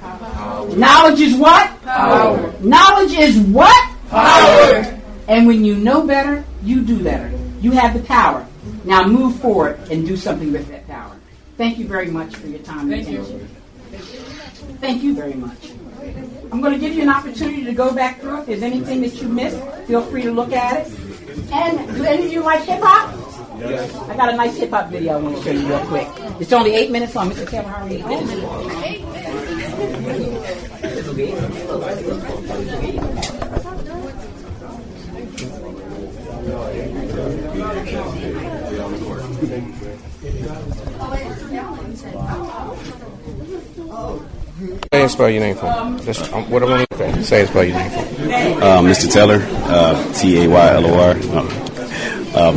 Power. 0.00 0.74
Knowledge 0.74 1.20
is 1.20 1.34
what? 1.36 1.82
Power. 1.82 2.54
Knowledge 2.60 3.12
is 3.12 3.36
what? 3.36 3.96
Power. 4.08 4.98
And 5.28 5.46
when 5.46 5.62
you 5.62 5.76
know 5.76 6.06
better, 6.06 6.42
you 6.62 6.80
do 6.80 7.04
better. 7.04 7.30
You 7.60 7.72
have 7.72 7.92
the 7.92 8.00
power. 8.00 8.46
Now 8.84 9.06
move 9.06 9.40
forward 9.40 9.78
and 9.90 10.06
do 10.06 10.16
something 10.16 10.52
with 10.52 10.68
that 10.68 10.88
power. 10.88 11.14
Thank 11.58 11.76
you 11.76 11.86
very 11.86 12.10
much 12.10 12.34
for 12.34 12.46
your 12.46 12.60
time 12.60 12.90
and 12.90 13.02
attention. 13.02 13.46
Thank 14.80 15.02
you 15.02 15.14
very 15.14 15.34
much. 15.34 15.72
I'm 16.52 16.60
going 16.60 16.72
to 16.72 16.78
give 16.78 16.94
you 16.94 17.02
an 17.02 17.08
opportunity 17.08 17.64
to 17.64 17.72
go 17.72 17.92
back 17.94 18.20
through. 18.20 18.40
If 18.40 18.46
there's 18.46 18.62
anything 18.62 19.00
that 19.02 19.14
you 19.20 19.28
missed, 19.28 19.60
feel 19.86 20.02
free 20.02 20.22
to 20.22 20.32
look 20.32 20.52
at 20.52 20.86
it. 20.86 20.92
And 21.52 21.94
do 21.94 22.04
any 22.04 22.26
of 22.26 22.32
you 22.32 22.42
like 22.42 22.62
hip 22.64 22.80
hop? 22.82 23.14
Yes. 23.60 23.94
I 23.94 24.16
got 24.16 24.32
a 24.32 24.36
nice 24.36 24.56
hip 24.56 24.70
hop 24.70 24.90
video 24.90 25.18
I 25.18 25.20
want 25.20 25.36
to 25.36 25.42
show 25.42 25.50
you 25.50 25.66
real 25.68 25.84
quick. 25.86 26.08
It's 26.40 26.52
only 26.52 26.74
eight 26.74 26.90
minutes 26.90 27.14
long. 27.14 27.30
Mr. 27.30 27.48
Taylor, 27.48 27.68
how 27.68 27.84
are 27.84 27.90
you? 27.90 28.04
Eight 28.82 29.04
Say 44.60 44.76
and 44.92 45.10
spell 45.10 45.30
your 45.30 45.40
name 45.40 45.56
for 45.56 45.64
me. 45.64 46.00
That's 46.00 46.32
um, 46.34 46.50
what 46.50 46.62
I 46.62 46.66
want 46.66 46.90
to 46.90 46.94
okay. 46.94 47.22
Say 47.22 47.40
and 47.40 47.48
spell 47.48 47.64
your 47.64 47.78
name 47.78 47.90
for 47.90 48.22
me. 48.22 48.34
Uh, 48.34 48.82
Mr. 48.82 49.10
Taylor, 49.10 49.38
uh, 49.40 50.12
T 50.12 50.42
A 50.42 50.48
Y 50.48 50.74
L 50.74 50.86
O 50.86 51.00
R. 51.00 51.12
Um, 52.36 52.56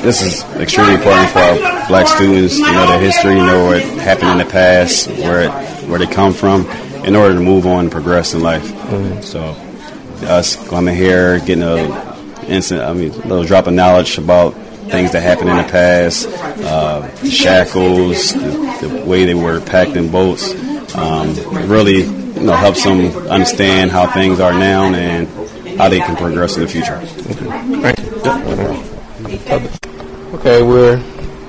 this 0.00 0.22
is 0.22 0.42
extremely 0.58 0.94
important 0.94 1.28
for 1.28 1.40
our 1.40 1.86
black 1.88 2.08
students 2.08 2.56
to 2.56 2.62
know 2.62 2.86
their 2.86 2.98
history, 2.98 3.34
know 3.34 3.66
what 3.66 3.82
happened 3.82 4.30
in 4.30 4.38
the 4.38 4.50
past, 4.50 5.06
where 5.08 5.42
it, 5.42 5.50
where 5.86 5.98
they 5.98 6.06
come 6.06 6.32
from, 6.32 6.66
in 7.04 7.14
order 7.14 7.34
to 7.34 7.40
move 7.40 7.66
on 7.66 7.80
and 7.80 7.92
progress 7.92 8.32
in 8.32 8.40
life. 8.40 8.64
So, 9.22 9.42
us 10.22 10.56
coming 10.70 10.96
here, 10.96 11.40
getting 11.40 11.62
a 11.62 12.16
instant, 12.48 12.80
I 12.80 12.94
mean, 12.94 13.10
a 13.10 13.26
little 13.26 13.44
drop 13.44 13.66
of 13.66 13.74
knowledge 13.74 14.16
about 14.16 14.54
things 14.88 15.12
that 15.12 15.20
happened 15.22 15.50
in 15.50 15.58
the 15.58 15.64
past, 15.64 16.26
uh, 16.26 17.14
shackles, 17.26 18.32
the, 18.32 18.88
the 18.88 19.04
way 19.04 19.26
they 19.26 19.34
were 19.34 19.60
packed 19.60 19.92
in 19.92 20.10
boats, 20.10 20.54
um, 20.94 21.34
really, 21.68 22.02
you 22.04 22.40
know, 22.40 22.54
helps 22.54 22.84
them 22.84 23.06
understand 23.28 23.90
how 23.90 24.06
things 24.12 24.40
are 24.40 24.52
now 24.52 24.84
and 24.92 25.28
how 25.78 25.88
they 25.88 25.98
can 25.98 26.16
progress 26.16 26.56
in 26.56 26.62
the 26.62 26.68
future. 26.68 26.96
Okay, 30.34 30.62
we're 30.62 31.02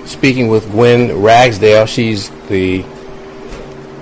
speaking 0.05 0.47
with 0.47 0.69
Gwen 0.71 1.21
Ragsdale. 1.21 1.85
She's 1.85 2.29
the 2.47 2.83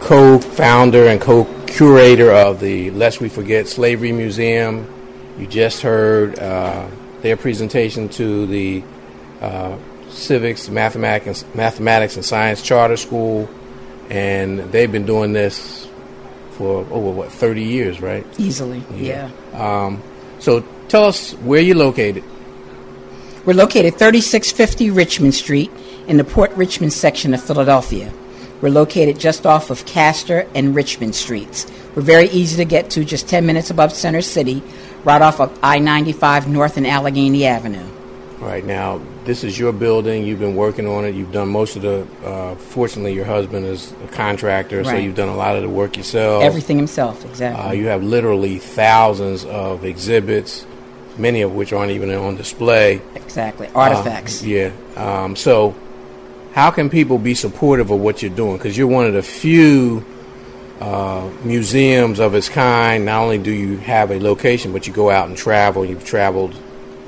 co-founder 0.02 1.08
and 1.08 1.20
co-curator 1.20 2.32
of 2.32 2.60
the 2.60 2.92
Lest 2.92 3.22
We 3.22 3.30
Forget 3.30 3.68
Slavery 3.68 4.12
Museum. 4.12 4.88
You 5.40 5.48
just 5.48 5.82
heard 5.82 6.38
uh, 6.38 6.88
their 7.22 7.38
presentation 7.38 8.10
to 8.10 8.46
the 8.46 8.84
uh, 9.42 9.78
Civics, 10.10 10.70
Mathematics, 10.70 11.44
Mathematics 11.56 12.16
and 12.16 12.24
Science 12.24 12.62
Charter 12.62 12.98
School, 12.98 13.50
and 14.10 14.60
they've 14.72 14.92
been 14.92 15.06
doing 15.06 15.34
this 15.34 15.88
for 16.52 16.86
over 16.92 17.12
what 17.12 17.32
30 17.32 17.64
years, 17.64 18.02
right? 18.02 18.26
Easily, 18.38 18.84
yeah. 18.94 19.32
Um, 19.54 20.02
so 20.40 20.64
tell 20.88 21.06
us 21.06 21.34
where 21.34 21.62
you're 21.62 21.78
located. 21.78 22.24
We're 23.46 23.54
located 23.54 23.96
3650 23.96 24.92
Richmond 24.92 25.36
Street 25.36 25.72
in 26.08 26.18
the 26.18 26.24
Port 26.24 26.52
Richmond 26.52 26.94
section 26.94 27.34
of 27.34 27.44
Philadelphia. 27.44 28.12
We're 28.62 28.70
located 28.70 29.20
just 29.20 29.46
off 29.46 29.70
of 29.70 29.86
Castor 29.86 30.48
and 30.56 30.74
Richmond 30.74 31.16
Streets. 31.16 31.70
We're 31.96 32.04
very 32.04 32.30
easy 32.30 32.56
to 32.58 32.66
get 32.66 32.90
to, 32.92 33.04
just 33.04 33.28
10 33.28 33.46
minutes 33.46 33.70
above 33.70 33.92
Center 33.92 34.22
City, 34.22 34.64
right 35.04 35.22
off 35.22 35.42
of 35.42 35.60
I 35.62 35.80
95 35.80 36.48
North 36.48 36.78
and 36.78 36.88
Allegheny 36.88 37.46
Avenue. 37.46 37.86
Right 38.40 38.64
now, 38.64 39.02
this 39.26 39.44
is 39.44 39.58
your 39.58 39.72
building. 39.72 40.26
You've 40.26 40.40
been 40.40 40.56
working 40.56 40.88
on 40.88 41.06
it. 41.06 41.16
You've 41.16 41.32
done 41.32 41.50
most 41.50 41.76
of 41.76 41.82
the. 41.82 42.08
Uh, 42.26 42.56
fortunately, 42.56 43.14
your 43.14 43.26
husband 43.26 43.66
is 43.66 43.94
a 44.04 44.08
contractor, 44.10 44.84
so 44.84 44.96
you've 44.96 45.16
done 45.16 45.30
a 45.30 45.36
lot 45.36 45.56
of 45.56 45.64
the 45.64 45.70
work 45.70 45.98
yourself. 45.98 46.44
Everything 46.44 46.78
himself, 46.78 47.24
exactly. 47.26 47.64
Uh, 47.64 47.72
you 47.72 47.88
have 47.88 48.04
literally 48.04 48.60
thousands 48.60 49.46
of 49.46 49.86
exhibits, 49.86 50.66
many 51.18 51.42
of 51.42 51.54
which 51.54 51.74
aren't 51.74 51.92
even 51.92 52.14
on 52.14 52.36
display. 52.36 53.02
Exactly. 53.16 53.70
Artifacts. 53.74 54.44
Uh, 54.44 54.48
yeah. 54.48 54.72
Um, 54.96 55.36
so, 55.36 55.76
how 56.54 56.72
can 56.72 56.90
people 56.90 57.18
be 57.18 57.34
supportive 57.34 57.92
of 57.92 58.00
what 58.00 58.22
you're 58.22 58.36
doing? 58.36 58.58
Because 58.58 58.78
you're 58.78 58.88
one 58.88 59.06
of 59.06 59.14
the 59.14 59.24
few 59.24 60.06
uh, 60.82 61.30
museums 61.44 62.20
of 62.20 62.36
its 62.36 62.50
kind. 62.50 63.06
Not 63.06 63.24
only 63.24 63.38
do 63.38 63.52
you 63.52 63.78
have 63.78 64.12
a 64.12 64.20
location, 64.20 64.74
but 64.74 64.86
you 64.86 64.92
go 64.92 65.10
out 65.10 65.30
and 65.30 65.38
travel. 65.38 65.86
You've 65.86 66.06
traveled 66.06 66.54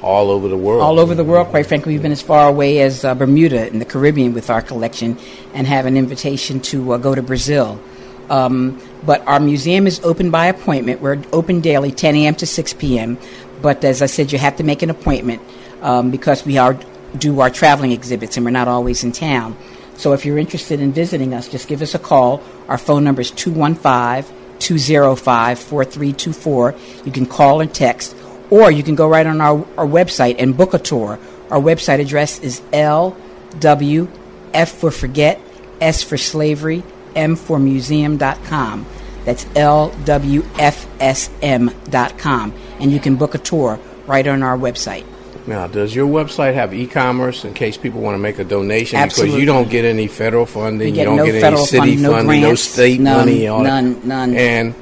all 0.06 0.30
over 0.30 0.48
the 0.48 0.58
world. 0.58 0.82
All 0.82 1.00
over 1.00 1.16
the 1.16 1.24
world, 1.24 1.48
quite 1.48 1.66
frankly, 1.66 1.94
we've 1.94 2.02
been 2.02 2.12
as 2.12 2.22
far 2.22 2.48
away 2.48 2.80
as 2.80 3.04
uh, 3.04 3.16
Bermuda 3.16 3.68
in 3.68 3.80
the 3.80 3.86
Caribbean 3.86 4.34
with 4.34 4.52
our 4.52 4.62
collection 4.62 5.18
and 5.54 5.66
have 5.66 5.88
an 5.88 5.98
invitation 5.98 6.60
to 6.62 6.94
uh, 6.94 6.98
go 6.98 7.16
to 7.16 7.24
Brazil. 7.24 7.82
Um, 8.30 8.80
but 9.04 9.28
our 9.28 9.40
museum 9.40 9.88
is 9.88 10.00
open 10.02 10.30
by 10.30 10.46
appointment. 10.46 11.02
We're 11.02 11.22
open 11.34 11.60
daily, 11.60 11.92
10 11.92 12.16
a.m. 12.16 12.36
to 12.36 12.46
6 12.46 12.74
p.m. 12.74 13.18
But 13.62 13.84
as 13.84 14.04
I 14.04 14.06
said, 14.06 14.32
you 14.32 14.38
have 14.38 14.58
to 14.58 14.64
make 14.64 14.84
an 14.84 14.92
appointment 14.92 15.42
um, 15.82 16.12
because 16.12 16.46
we 16.46 16.58
are 16.58 16.78
do 17.18 17.40
our 17.40 17.50
traveling 17.50 17.92
exhibits 17.92 18.36
and 18.36 18.46
we're 18.46 18.52
not 18.52 18.68
always 18.68 19.04
in 19.04 19.12
town. 19.12 19.58
So 19.96 20.14
if 20.14 20.26
you're 20.26 20.38
interested 20.38 20.82
in 20.82 20.92
visiting 20.92 21.34
us, 21.34 21.48
just 21.48 21.68
give 21.68 21.82
us 21.82 21.96
a 21.96 22.00
call. 22.00 22.44
Our 22.68 22.78
phone 22.78 23.04
number 23.04 23.22
is 23.22 23.32
215 23.32 24.36
205 24.60 25.60
4324. 25.60 26.76
You 27.06 27.12
can 27.12 27.26
call 27.26 27.62
and 27.62 27.74
text, 27.74 28.16
or 28.50 28.72
you 28.72 28.84
can 28.84 28.96
go 28.96 29.08
right 29.08 29.26
on 29.26 29.42
our, 29.42 29.66
our 29.78 29.86
website 29.86 30.36
and 30.40 30.56
book 30.56 30.74
a 30.74 30.80
tour. 30.80 31.20
Our 31.50 31.60
website 31.60 32.00
address 32.00 32.40
is 32.40 32.62
LWF 32.72 34.08
for 34.68 34.92
forget, 34.92 35.40
S 35.82 36.04
for 36.04 36.18
slavery, 36.18 36.84
M 37.16 37.36
for 37.36 37.60
museum.com. 37.60 38.86
That's 39.26 39.46
LWFSM.com. 39.46 40.14
And 42.80 42.92
you 42.92 43.00
can 43.00 43.16
book 43.16 43.34
a 43.36 43.40
tour 43.40 43.80
right 44.06 44.28
on 44.28 44.44
our 44.44 44.58
website. 44.58 45.06
Now, 45.48 45.68
does 45.68 45.94
your 45.94 46.08
website 46.08 46.56
have 46.56 46.74
e-commerce 46.74 47.46
in 47.46 47.54
case 47.54 47.78
people 47.78 48.02
want 48.02 48.16
to 48.16 48.20
make 48.20 48.40
a 48.40 48.44
donation? 48.44 48.98
Absolutely. 48.98 49.32
Because 49.32 49.40
you 49.42 49.46
don't 49.46 49.70
get 49.70 49.86
any 49.86 50.08
federal 50.08 50.48
funding, 50.48 50.90
you 50.90 50.96
get 50.96 51.06
don't 51.06 51.18
no 51.18 51.26
get 51.26 51.44
any 51.44 51.58
city 51.58 51.78
funding, 51.78 52.02
no 52.02 52.12
funding, 52.12 52.42
no 52.42 52.56
state 52.56 53.00
none, 53.00 53.18
money, 53.20 53.46
none, 53.46 54.08
none. 54.08 54.36
And 54.36 54.74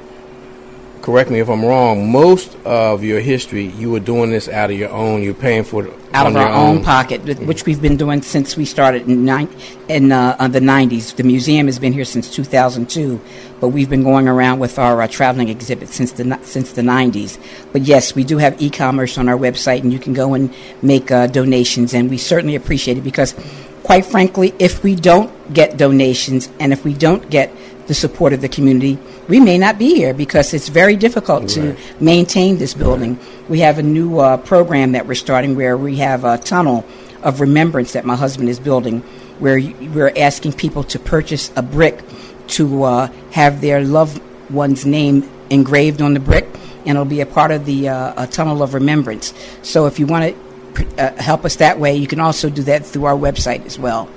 correct 1.04 1.30
me 1.30 1.38
if 1.38 1.50
I'm 1.50 1.62
wrong. 1.62 2.10
Most 2.10 2.56
of 2.64 3.04
your 3.04 3.20
history, 3.20 3.66
you 3.66 3.90
were 3.90 4.00
doing 4.00 4.30
this 4.30 4.48
out 4.48 4.70
of 4.70 4.78
your 4.78 4.88
own. 4.88 5.22
You're 5.22 5.34
paying 5.34 5.62
for 5.62 5.86
it 5.86 5.92
out 6.14 6.26
of 6.26 6.34
our 6.34 6.46
your 6.46 6.50
own 6.50 6.82
pocket, 6.82 7.22
which 7.40 7.66
we've 7.66 7.82
been 7.82 7.98
doing 7.98 8.22
since 8.22 8.56
we 8.56 8.64
started 8.64 9.06
in, 9.06 9.22
nine, 9.22 9.50
in 9.88 10.10
uh, 10.10 10.34
uh, 10.38 10.48
the 10.48 10.60
90s. 10.60 11.14
The 11.14 11.22
museum 11.22 11.66
has 11.66 11.78
been 11.78 11.92
here 11.92 12.06
since 12.06 12.34
2002, 12.34 13.20
but 13.60 13.68
we've 13.68 13.90
been 13.90 14.02
going 14.02 14.28
around 14.28 14.60
with 14.60 14.78
our 14.78 15.02
uh, 15.02 15.06
traveling 15.06 15.50
exhibit 15.50 15.90
since 15.90 16.12
the 16.12 16.38
since 16.42 16.72
the 16.72 16.80
90s. 16.80 17.38
But 17.70 17.82
yes, 17.82 18.14
we 18.14 18.24
do 18.24 18.38
have 18.38 18.60
e-commerce 18.62 19.18
on 19.18 19.28
our 19.28 19.36
website, 19.36 19.80
and 19.80 19.92
you 19.92 19.98
can 19.98 20.14
go 20.14 20.32
and 20.32 20.54
make 20.80 21.10
uh, 21.10 21.26
donations, 21.26 21.92
and 21.92 22.08
we 22.08 22.16
certainly 22.16 22.54
appreciate 22.54 22.96
it 22.96 23.04
because, 23.04 23.34
quite 23.82 24.06
frankly, 24.06 24.54
if 24.58 24.82
we 24.82 24.94
don't 24.94 25.30
get 25.52 25.76
donations 25.76 26.48
and 26.58 26.72
if 26.72 26.82
we 26.82 26.94
don't 26.94 27.28
get 27.28 27.52
the 27.86 27.94
support 27.94 28.32
of 28.32 28.40
the 28.40 28.48
community, 28.48 28.98
we 29.28 29.40
may 29.40 29.58
not 29.58 29.78
be 29.78 29.94
here 29.94 30.14
because 30.14 30.54
it's 30.54 30.68
very 30.68 30.96
difficult 30.96 31.48
to 31.50 31.76
maintain 32.00 32.58
this 32.58 32.74
building. 32.74 33.18
We 33.48 33.60
have 33.60 33.78
a 33.78 33.82
new 33.82 34.18
uh, 34.18 34.38
program 34.38 34.92
that 34.92 35.06
we're 35.06 35.14
starting 35.14 35.56
where 35.56 35.76
we 35.76 35.96
have 35.96 36.24
a 36.24 36.38
tunnel 36.38 36.84
of 37.22 37.40
remembrance 37.40 37.92
that 37.92 38.04
my 38.04 38.16
husband 38.16 38.48
is 38.48 38.58
building, 38.58 39.00
where 39.38 39.58
we're 39.58 40.12
asking 40.16 40.54
people 40.54 40.84
to 40.84 40.98
purchase 40.98 41.50
a 41.56 41.62
brick 41.62 42.02
to 42.46 42.84
uh, 42.84 43.06
have 43.32 43.60
their 43.60 43.82
loved 43.82 44.20
one's 44.50 44.84
name 44.86 45.28
engraved 45.50 46.00
on 46.02 46.14
the 46.14 46.20
brick, 46.20 46.46
and 46.86 46.90
it'll 46.90 47.04
be 47.04 47.20
a 47.20 47.26
part 47.26 47.50
of 47.50 47.64
the 47.64 47.88
uh, 47.88 48.24
a 48.24 48.26
tunnel 48.26 48.62
of 48.62 48.74
remembrance. 48.74 49.32
So 49.62 49.86
if 49.86 49.98
you 49.98 50.06
want 50.06 50.34
to 50.76 50.86
uh, 50.98 51.22
help 51.22 51.44
us 51.44 51.56
that 51.56 51.78
way, 51.78 51.96
you 51.96 52.06
can 52.06 52.20
also 52.20 52.50
do 52.50 52.62
that 52.64 52.84
through 52.84 53.04
our 53.04 53.16
website 53.16 53.64
as 53.64 53.78
well. 53.78 54.08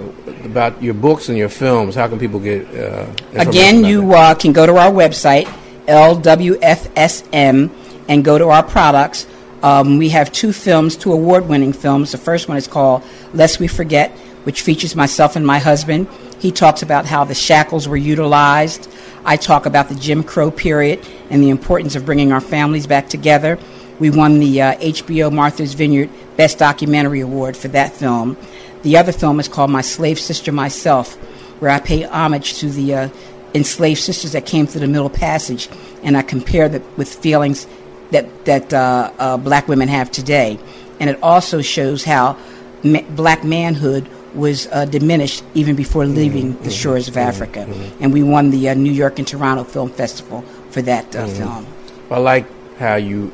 about 0.45 0.83
your 0.83 0.95
books 0.95 1.29
and 1.29 1.37
your 1.37 1.51
films? 1.51 1.95
How 1.95 2.09
can 2.09 2.19
people 2.19 2.41
get 2.41 2.67
uh, 2.75 3.07
Again, 3.35 3.85
you 3.85 4.15
uh, 4.15 4.35
can 4.35 4.53
go 4.53 4.65
to 4.65 4.77
our 4.77 4.91
website, 4.91 5.45
LWFSM, 5.87 7.71
and 8.09 8.25
go 8.25 8.39
to 8.39 8.49
our 8.49 8.63
products. 8.63 9.27
Um, 9.63 9.99
we 9.99 10.09
have 10.11 10.33
two 10.33 10.53
films, 10.53 10.97
two 10.97 11.13
award 11.13 11.49
winning 11.49 11.73
films. 11.73 12.13
The 12.13 12.19
first 12.19 12.49
one 12.49 12.57
is 12.57 12.67
called 12.67 13.03
Lest 13.35 13.61
We 13.61 13.69
Forget, 13.69 14.11
which 14.45 14.63
features 14.63 14.97
myself 14.97 15.37
and 15.37 15.47
my 15.47 15.59
husband. 15.59 16.09
He 16.39 16.51
talks 16.51 16.83
about 16.83 17.05
how 17.07 17.25
the 17.25 17.35
shackles 17.35 17.89
were 17.89 17.97
utilized. 17.97 18.89
I 19.25 19.37
talk 19.37 19.67
about 19.67 19.89
the 19.89 19.97
Jim 19.97 20.23
Crow 20.23 20.51
period 20.51 21.07
and 21.31 21.43
the 21.43 21.51
importance 21.51 21.97
of 21.97 22.07
bringing 22.07 22.33
our 22.33 22.41
families 22.41 22.87
back 22.87 23.09
together. 23.09 23.59
We 23.99 24.11
won 24.11 24.39
the 24.41 24.61
uh, 24.63 24.75
HBO 24.77 25.33
Martha's 25.33 25.75
Vineyard 25.75 26.11
Best 26.37 26.59
Documentary 26.59 27.21
Award 27.21 27.57
for 27.57 27.69
that 27.69 27.93
film. 27.93 28.37
The 28.83 28.97
other 28.99 29.13
film 29.13 29.41
is 29.41 29.49
called 29.49 29.71
My 29.71 29.81
Slave 29.81 30.19
Sister 30.19 30.53
Myself, 30.53 31.15
where 31.61 31.71
I 31.71 31.81
pay 31.81 32.03
homage 32.05 32.55
to 32.59 32.69
the 32.69 32.95
uh, 32.95 33.09
enslaved 33.55 34.01
sisters 34.01 34.33
that 34.33 34.45
came 34.47 34.67
through 34.67 34.83
the 34.83 34.87
Middle 34.89 35.09
Passage, 35.11 35.69
and 36.03 36.17
I 36.17 36.23
compare 36.23 36.69
that 36.69 36.83
with 36.99 37.09
feelings 37.15 37.67
that 38.11 38.45
that 38.45 38.73
uh, 38.73 39.11
uh, 39.19 39.37
black 39.39 39.67
women 39.67 39.89
have 39.89 40.11
today. 40.11 40.59
And 41.01 41.11
it 41.11 41.19
also 41.23 41.63
shows 41.63 42.05
how 42.05 42.37
ma- 42.85 43.01
black 43.11 43.45
manhood 43.45 44.09
was 44.35 44.69
uh, 44.71 44.85
diminished 44.85 45.43
even 45.55 45.75
before 45.75 46.05
leaving 46.07 46.57
the 46.63 46.71
shores 46.71 47.09
of 47.09 47.17
Africa. 47.17 47.67
And 48.01 48.13
we 48.13 48.23
won 48.23 48.51
the 48.51 48.69
uh, 48.69 48.75
New 48.75 48.93
York 48.93 49.19
and 49.19 49.27
Toronto 49.27 49.65
Film 49.65 49.89
Festival 49.91 50.43
for 50.71 50.83
that 50.83 51.17
uh, 51.17 51.25
Mhm. 51.27 51.37
film. 51.37 51.67
I 52.11 52.19
like 52.19 52.45
how 52.79 52.97
you 52.97 53.33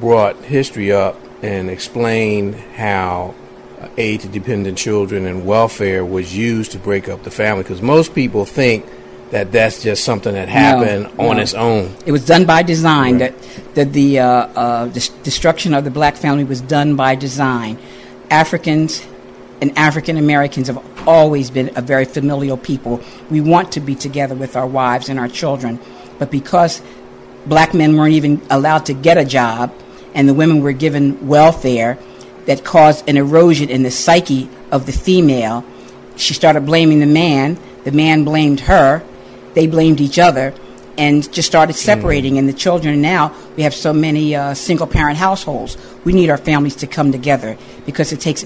brought 0.00 0.36
history 0.44 0.92
up 0.92 1.16
and 1.42 1.70
explained 1.70 2.54
how 2.54 3.34
uh, 3.80 3.88
aid 3.96 4.20
to 4.20 4.28
dependent 4.28 4.76
children 4.78 5.26
and 5.26 5.46
welfare 5.46 6.04
was 6.04 6.36
used 6.36 6.72
to 6.72 6.78
break 6.78 7.08
up 7.08 7.22
the 7.22 7.30
family. 7.30 7.62
Because 7.62 7.82
most 7.82 8.14
people 8.14 8.44
think 8.44 8.84
that 9.30 9.52
that's 9.52 9.82
just 9.82 10.04
something 10.04 10.34
that 10.34 10.48
happened 10.48 11.04
No, 11.18 11.28
on 11.30 11.36
no. 11.36 11.42
its 11.42 11.54
own. 11.54 11.94
It 12.06 12.12
was 12.12 12.24
done 12.24 12.46
by 12.46 12.62
design. 12.62 13.18
That 13.18 13.34
that 13.74 13.92
the 13.92 14.20
uh, 14.20 14.24
uh, 14.24 14.86
dis- 14.86 15.10
destruction 15.22 15.74
of 15.74 15.84
the 15.84 15.90
black 15.90 16.16
family 16.16 16.44
was 16.44 16.60
done 16.60 16.96
by 16.96 17.14
design. 17.14 17.78
Africans 18.30 19.06
and 19.60 19.76
African 19.76 20.16
Americans 20.16 20.68
have 20.68 20.82
always 21.06 21.50
been 21.50 21.70
a 21.76 21.82
very 21.82 22.04
familial 22.04 22.56
people. 22.56 23.00
We 23.30 23.40
want 23.40 23.72
to 23.72 23.80
be 23.80 23.94
together 23.94 24.34
with 24.34 24.56
our 24.56 24.66
wives 24.66 25.08
and 25.08 25.18
our 25.18 25.28
children, 25.28 25.78
but 26.18 26.30
because 26.30 26.82
black 27.46 27.74
men 27.74 27.96
weren't 27.96 28.14
even 28.14 28.40
allowed 28.50 28.86
to 28.86 28.94
get 28.94 29.18
a 29.18 29.24
job, 29.24 29.72
and 30.18 30.28
the 30.28 30.34
women 30.34 30.60
were 30.62 30.72
given 30.72 31.26
welfare, 31.28 31.96
that 32.46 32.64
caused 32.64 33.08
an 33.08 33.16
erosion 33.16 33.70
in 33.70 33.82
the 33.84 33.90
psyche 33.90 34.48
of 34.72 34.84
the 34.86 34.92
female. 34.92 35.64
She 36.16 36.34
started 36.34 36.66
blaming 36.66 36.98
the 37.00 37.06
man. 37.06 37.56
The 37.84 37.92
man 37.92 38.24
blamed 38.24 38.60
her. 38.60 39.02
They 39.54 39.66
blamed 39.66 40.00
each 40.00 40.18
other 40.18 40.52
and 40.96 41.30
just 41.32 41.46
started 41.46 41.74
separating. 41.74 42.36
And 42.38 42.48
the 42.48 42.52
children 42.52 43.00
now, 43.00 43.32
we 43.56 43.62
have 43.62 43.72
so 43.74 43.92
many 43.92 44.34
uh, 44.34 44.54
single 44.54 44.86
parent 44.88 45.16
households. 45.18 45.76
We 46.04 46.12
need 46.12 46.30
our 46.30 46.36
families 46.36 46.74
to 46.76 46.86
come 46.88 47.12
together 47.12 47.56
because 47.86 48.12
it 48.12 48.20
takes 48.20 48.44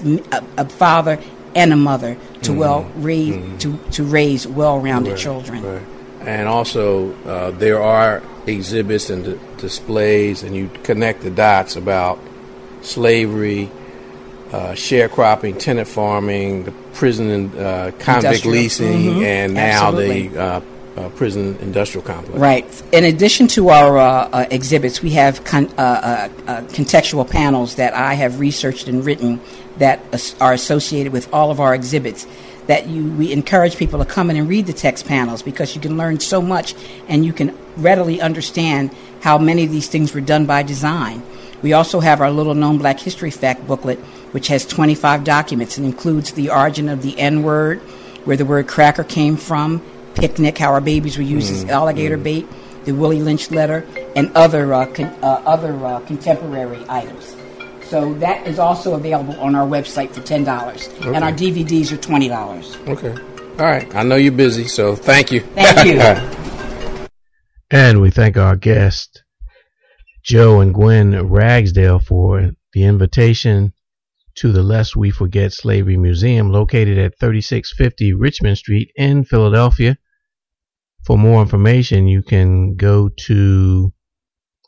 a 0.57 0.65
father 0.69 1.17
and 1.55 1.73
a 1.73 1.75
mother 1.75 2.15
to 2.43 2.51
Mhm. 2.51 2.57
well 2.57 2.85
raise 2.97 3.35
to, 3.63 3.77
to 3.91 4.03
raise 4.03 4.45
well 4.47 4.79
rounded 4.79 5.11
Right, 5.11 5.19
children. 5.19 5.63
right. 5.63 5.81
And 6.25 6.47
also, 6.47 7.13
uh, 7.25 7.51
there 7.51 7.81
are 7.81 8.21
exhibits 8.47 9.09
and 9.09 9.23
d- 9.25 9.39
displays, 9.57 10.43
and 10.43 10.55
you 10.55 10.69
connect 10.83 11.21
the 11.21 11.29
dots 11.29 11.75
about 11.75 12.19
slavery, 12.81 13.69
uh, 14.51 14.71
sharecropping, 14.73 15.57
tenant 15.57 15.87
farming, 15.87 16.63
the 16.65 16.71
prison 16.93 17.29
and 17.29 17.55
uh, 17.55 17.91
convict 17.99 18.25
Industrial. 18.45 18.55
leasing, 18.55 19.03
Mhm. 19.15 19.23
and 19.23 19.53
now 19.53 19.87
Absolutely. 19.87 20.27
the 20.27 20.39
uh, 20.41 20.61
uh, 20.95 21.09
prison 21.09 21.57
industrial 21.61 22.05
complex. 22.05 22.37
Right. 22.39 22.83
In 22.91 23.03
addition 23.03 23.47
to 23.47 23.69
our 23.69 23.97
uh, 23.97 24.03
uh, 24.31 24.45
exhibits, 24.51 25.01
we 25.01 25.09
have 25.11 25.43
con- 25.43 25.69
uh, 25.77 25.81
uh, 25.81 26.29
uh, 26.47 26.61
contextual 26.67 27.27
panels 27.27 27.75
that 27.75 27.95
I 27.95 28.13
have 28.13 28.39
researched 28.39 28.87
and 28.87 29.03
written 29.03 29.39
that 29.79 30.01
as- 30.11 30.35
are 30.39 30.53
associated 30.53 31.11
with 31.11 31.27
all 31.33 31.49
of 31.49 31.59
our 31.59 31.73
exhibits. 31.73 32.27
That 32.67 32.87
you, 32.87 33.05
we 33.11 33.33
encourage 33.33 33.75
people 33.75 33.99
to 33.99 34.05
come 34.05 34.29
in 34.29 34.37
and 34.37 34.47
read 34.47 34.67
the 34.67 34.73
text 34.73 35.05
panels 35.07 35.41
because 35.41 35.73
you 35.75 35.81
can 35.81 35.97
learn 35.97 36.19
so 36.21 36.41
much 36.41 36.75
and 37.09 37.25
you 37.25 37.33
can 37.33 37.57
readily 37.77 38.21
understand 38.21 38.91
how 39.21 39.37
many 39.37 39.63
of 39.63 39.71
these 39.71 39.87
things 39.87 40.13
were 40.13 40.21
done 40.21 40.45
by 40.45 40.63
design. 40.63 41.23
We 41.61 41.73
also 41.73 41.99
have 42.01 42.19
our 42.19 42.29
little 42.29 42.53
known 42.55 42.77
Black 42.77 42.99
History 42.99 43.31
Fact 43.31 43.65
booklet, 43.67 43.97
which 44.33 44.47
has 44.47 44.65
25 44.65 45.23
documents 45.23 45.77
and 45.77 45.85
includes 45.85 46.33
the 46.33 46.49
origin 46.49 46.89
of 46.89 47.01
the 47.01 47.17
N 47.17 47.43
word, 47.43 47.79
where 48.25 48.35
the 48.35 48.45
word 48.45 48.67
cracker 48.67 49.03
came 49.03 49.37
from, 49.37 49.81
picnic, 50.15 50.57
how 50.57 50.71
our 50.73 50.81
babies 50.81 51.17
were 51.17 51.23
used 51.23 51.51
as 51.51 51.63
Mm, 51.63 51.69
alligator 51.69 52.17
mm. 52.17 52.23
bait, 52.23 52.47
the 52.85 52.91
Willie 52.91 53.21
Lynch 53.21 53.49
letter, 53.51 53.85
and 54.15 54.29
other 54.35 54.73
uh, 54.73 54.85
con- 54.87 55.05
uh, 55.23 55.41
other 55.45 55.73
uh, 55.85 55.99
contemporary 56.01 56.83
items. 56.89 57.35
So 57.85 58.13
that 58.15 58.45
is 58.47 58.59
also 58.59 58.95
available 58.95 59.39
on 59.39 59.55
our 59.55 59.67
website 59.67 60.11
for 60.11 60.21
ten 60.21 60.43
dollars, 60.43 60.89
Okay. 60.99 61.13
and 61.15 61.23
our 61.23 61.31
DVDs 61.31 61.91
are 61.93 61.97
twenty 61.97 62.27
dollars. 62.27 62.75
Okay. 62.87 63.15
All 63.59 63.65
right. 63.65 63.93
I 63.95 64.03
know 64.03 64.15
you're 64.15 64.31
busy, 64.31 64.65
so 64.67 64.95
thank 64.95 65.31
you. 65.31 65.41
Thank 65.41 65.85
you. 65.85 66.39
And 67.73 67.99
we 68.01 68.09
thank 68.11 68.37
our 68.37 68.55
guests, 68.55 69.23
Joe 70.23 70.61
and 70.61 70.75
Gwen 70.75 71.27
Ragsdale, 71.27 71.97
for 71.97 72.51
the 72.71 72.83
invitation 72.83 73.73
to 74.35 74.51
the 74.51 74.61
Lest 74.61 74.95
We 74.95 75.09
Forget 75.09 75.53
Slavery 75.53 75.97
Museum 75.97 76.51
located 76.51 76.99
at 76.99 77.17
3650 77.19 78.13
Richmond 78.13 78.59
Street 78.59 78.91
in 78.95 79.23
Philadelphia. 79.23 79.97
For 81.03 81.17
more 81.17 81.41
information, 81.41 82.07
you 82.07 82.21
can 82.21 82.75
go 82.75 83.09
to 83.25 83.91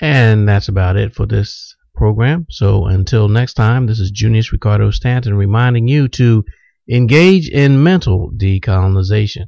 And 0.02 0.48
that's 0.48 0.68
about 0.68 0.98
it 0.98 1.16
for 1.16 1.26
this 1.26 1.76
program. 1.96 2.46
So 2.50 2.86
until 2.86 3.30
next 3.30 3.54
time, 3.54 3.88
this 3.88 4.00
is 4.00 4.12
Junius 4.12 4.52
Ricardo 4.52 4.92
Stanton 4.92 5.36
reminding 5.36 5.88
you 5.88 6.08
to 6.10 6.44
engage 6.90 7.48
in 7.50 7.82
mental 7.84 8.32
decolonization. 8.36 9.46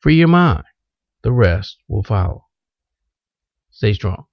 Free 0.00 0.16
your 0.16 0.28
mind. 0.28 0.64
The 1.22 1.32
rest 1.32 1.78
will 1.88 2.02
follow. 2.02 2.46
Stay 3.70 3.94
strong. 3.94 4.26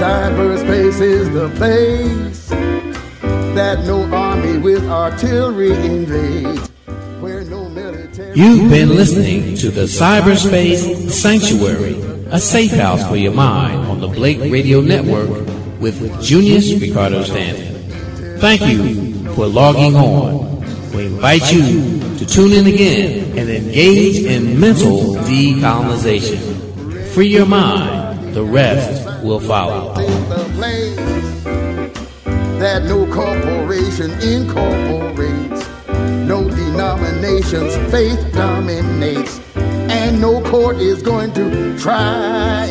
Cyberspace 0.00 1.02
is 1.02 1.28
the 1.30 1.50
place 1.56 2.79
that 3.60 3.84
no 3.84 4.02
army 4.14 4.56
with 4.56 4.82
artillery 4.88 5.72
invades. 5.72 6.66
Where 7.20 7.44
no 7.44 7.68
military. 7.68 8.34
You've 8.34 8.70
been 8.70 8.88
listening 8.88 9.54
to 9.58 9.70
the 9.70 9.82
Cyberspace 9.82 11.10
Sanctuary, 11.10 12.00
a 12.30 12.40
safe 12.40 12.70
house 12.70 13.06
for 13.06 13.16
your 13.16 13.34
mind 13.34 13.80
on 13.90 14.00
the 14.00 14.08
Blake 14.08 14.38
Radio 14.50 14.80
Network 14.80 15.28
with 15.78 16.22
Junius 16.22 16.72
Ricardo 16.80 17.22
Stanton. 17.22 18.38
Thank 18.38 18.62
you 18.62 19.34
for 19.34 19.46
logging 19.46 19.94
on. 19.94 20.60
We 20.94 21.04
invite 21.06 21.52
you 21.52 22.00
to 22.16 22.24
tune 22.24 22.52
in 22.52 22.66
again 22.66 23.38
and 23.38 23.50
engage 23.50 24.24
in 24.24 24.58
mental 24.58 25.16
decolonization. 25.28 27.08
Free 27.12 27.28
your 27.28 27.44
mind, 27.44 28.34
the 28.34 28.42
rest 28.42 29.22
will 29.22 29.40
follow. 29.40 29.94
That 32.60 32.82
no 32.82 33.06
corporation 33.06 34.10
incorporates, 34.20 35.66
no 36.28 36.46
denomination's 36.46 37.74
faith 37.90 38.20
dominates, 38.34 39.40
and 39.56 40.20
no 40.20 40.42
court 40.42 40.76
is 40.76 41.00
going 41.00 41.32
to 41.32 41.78
try 41.78 42.68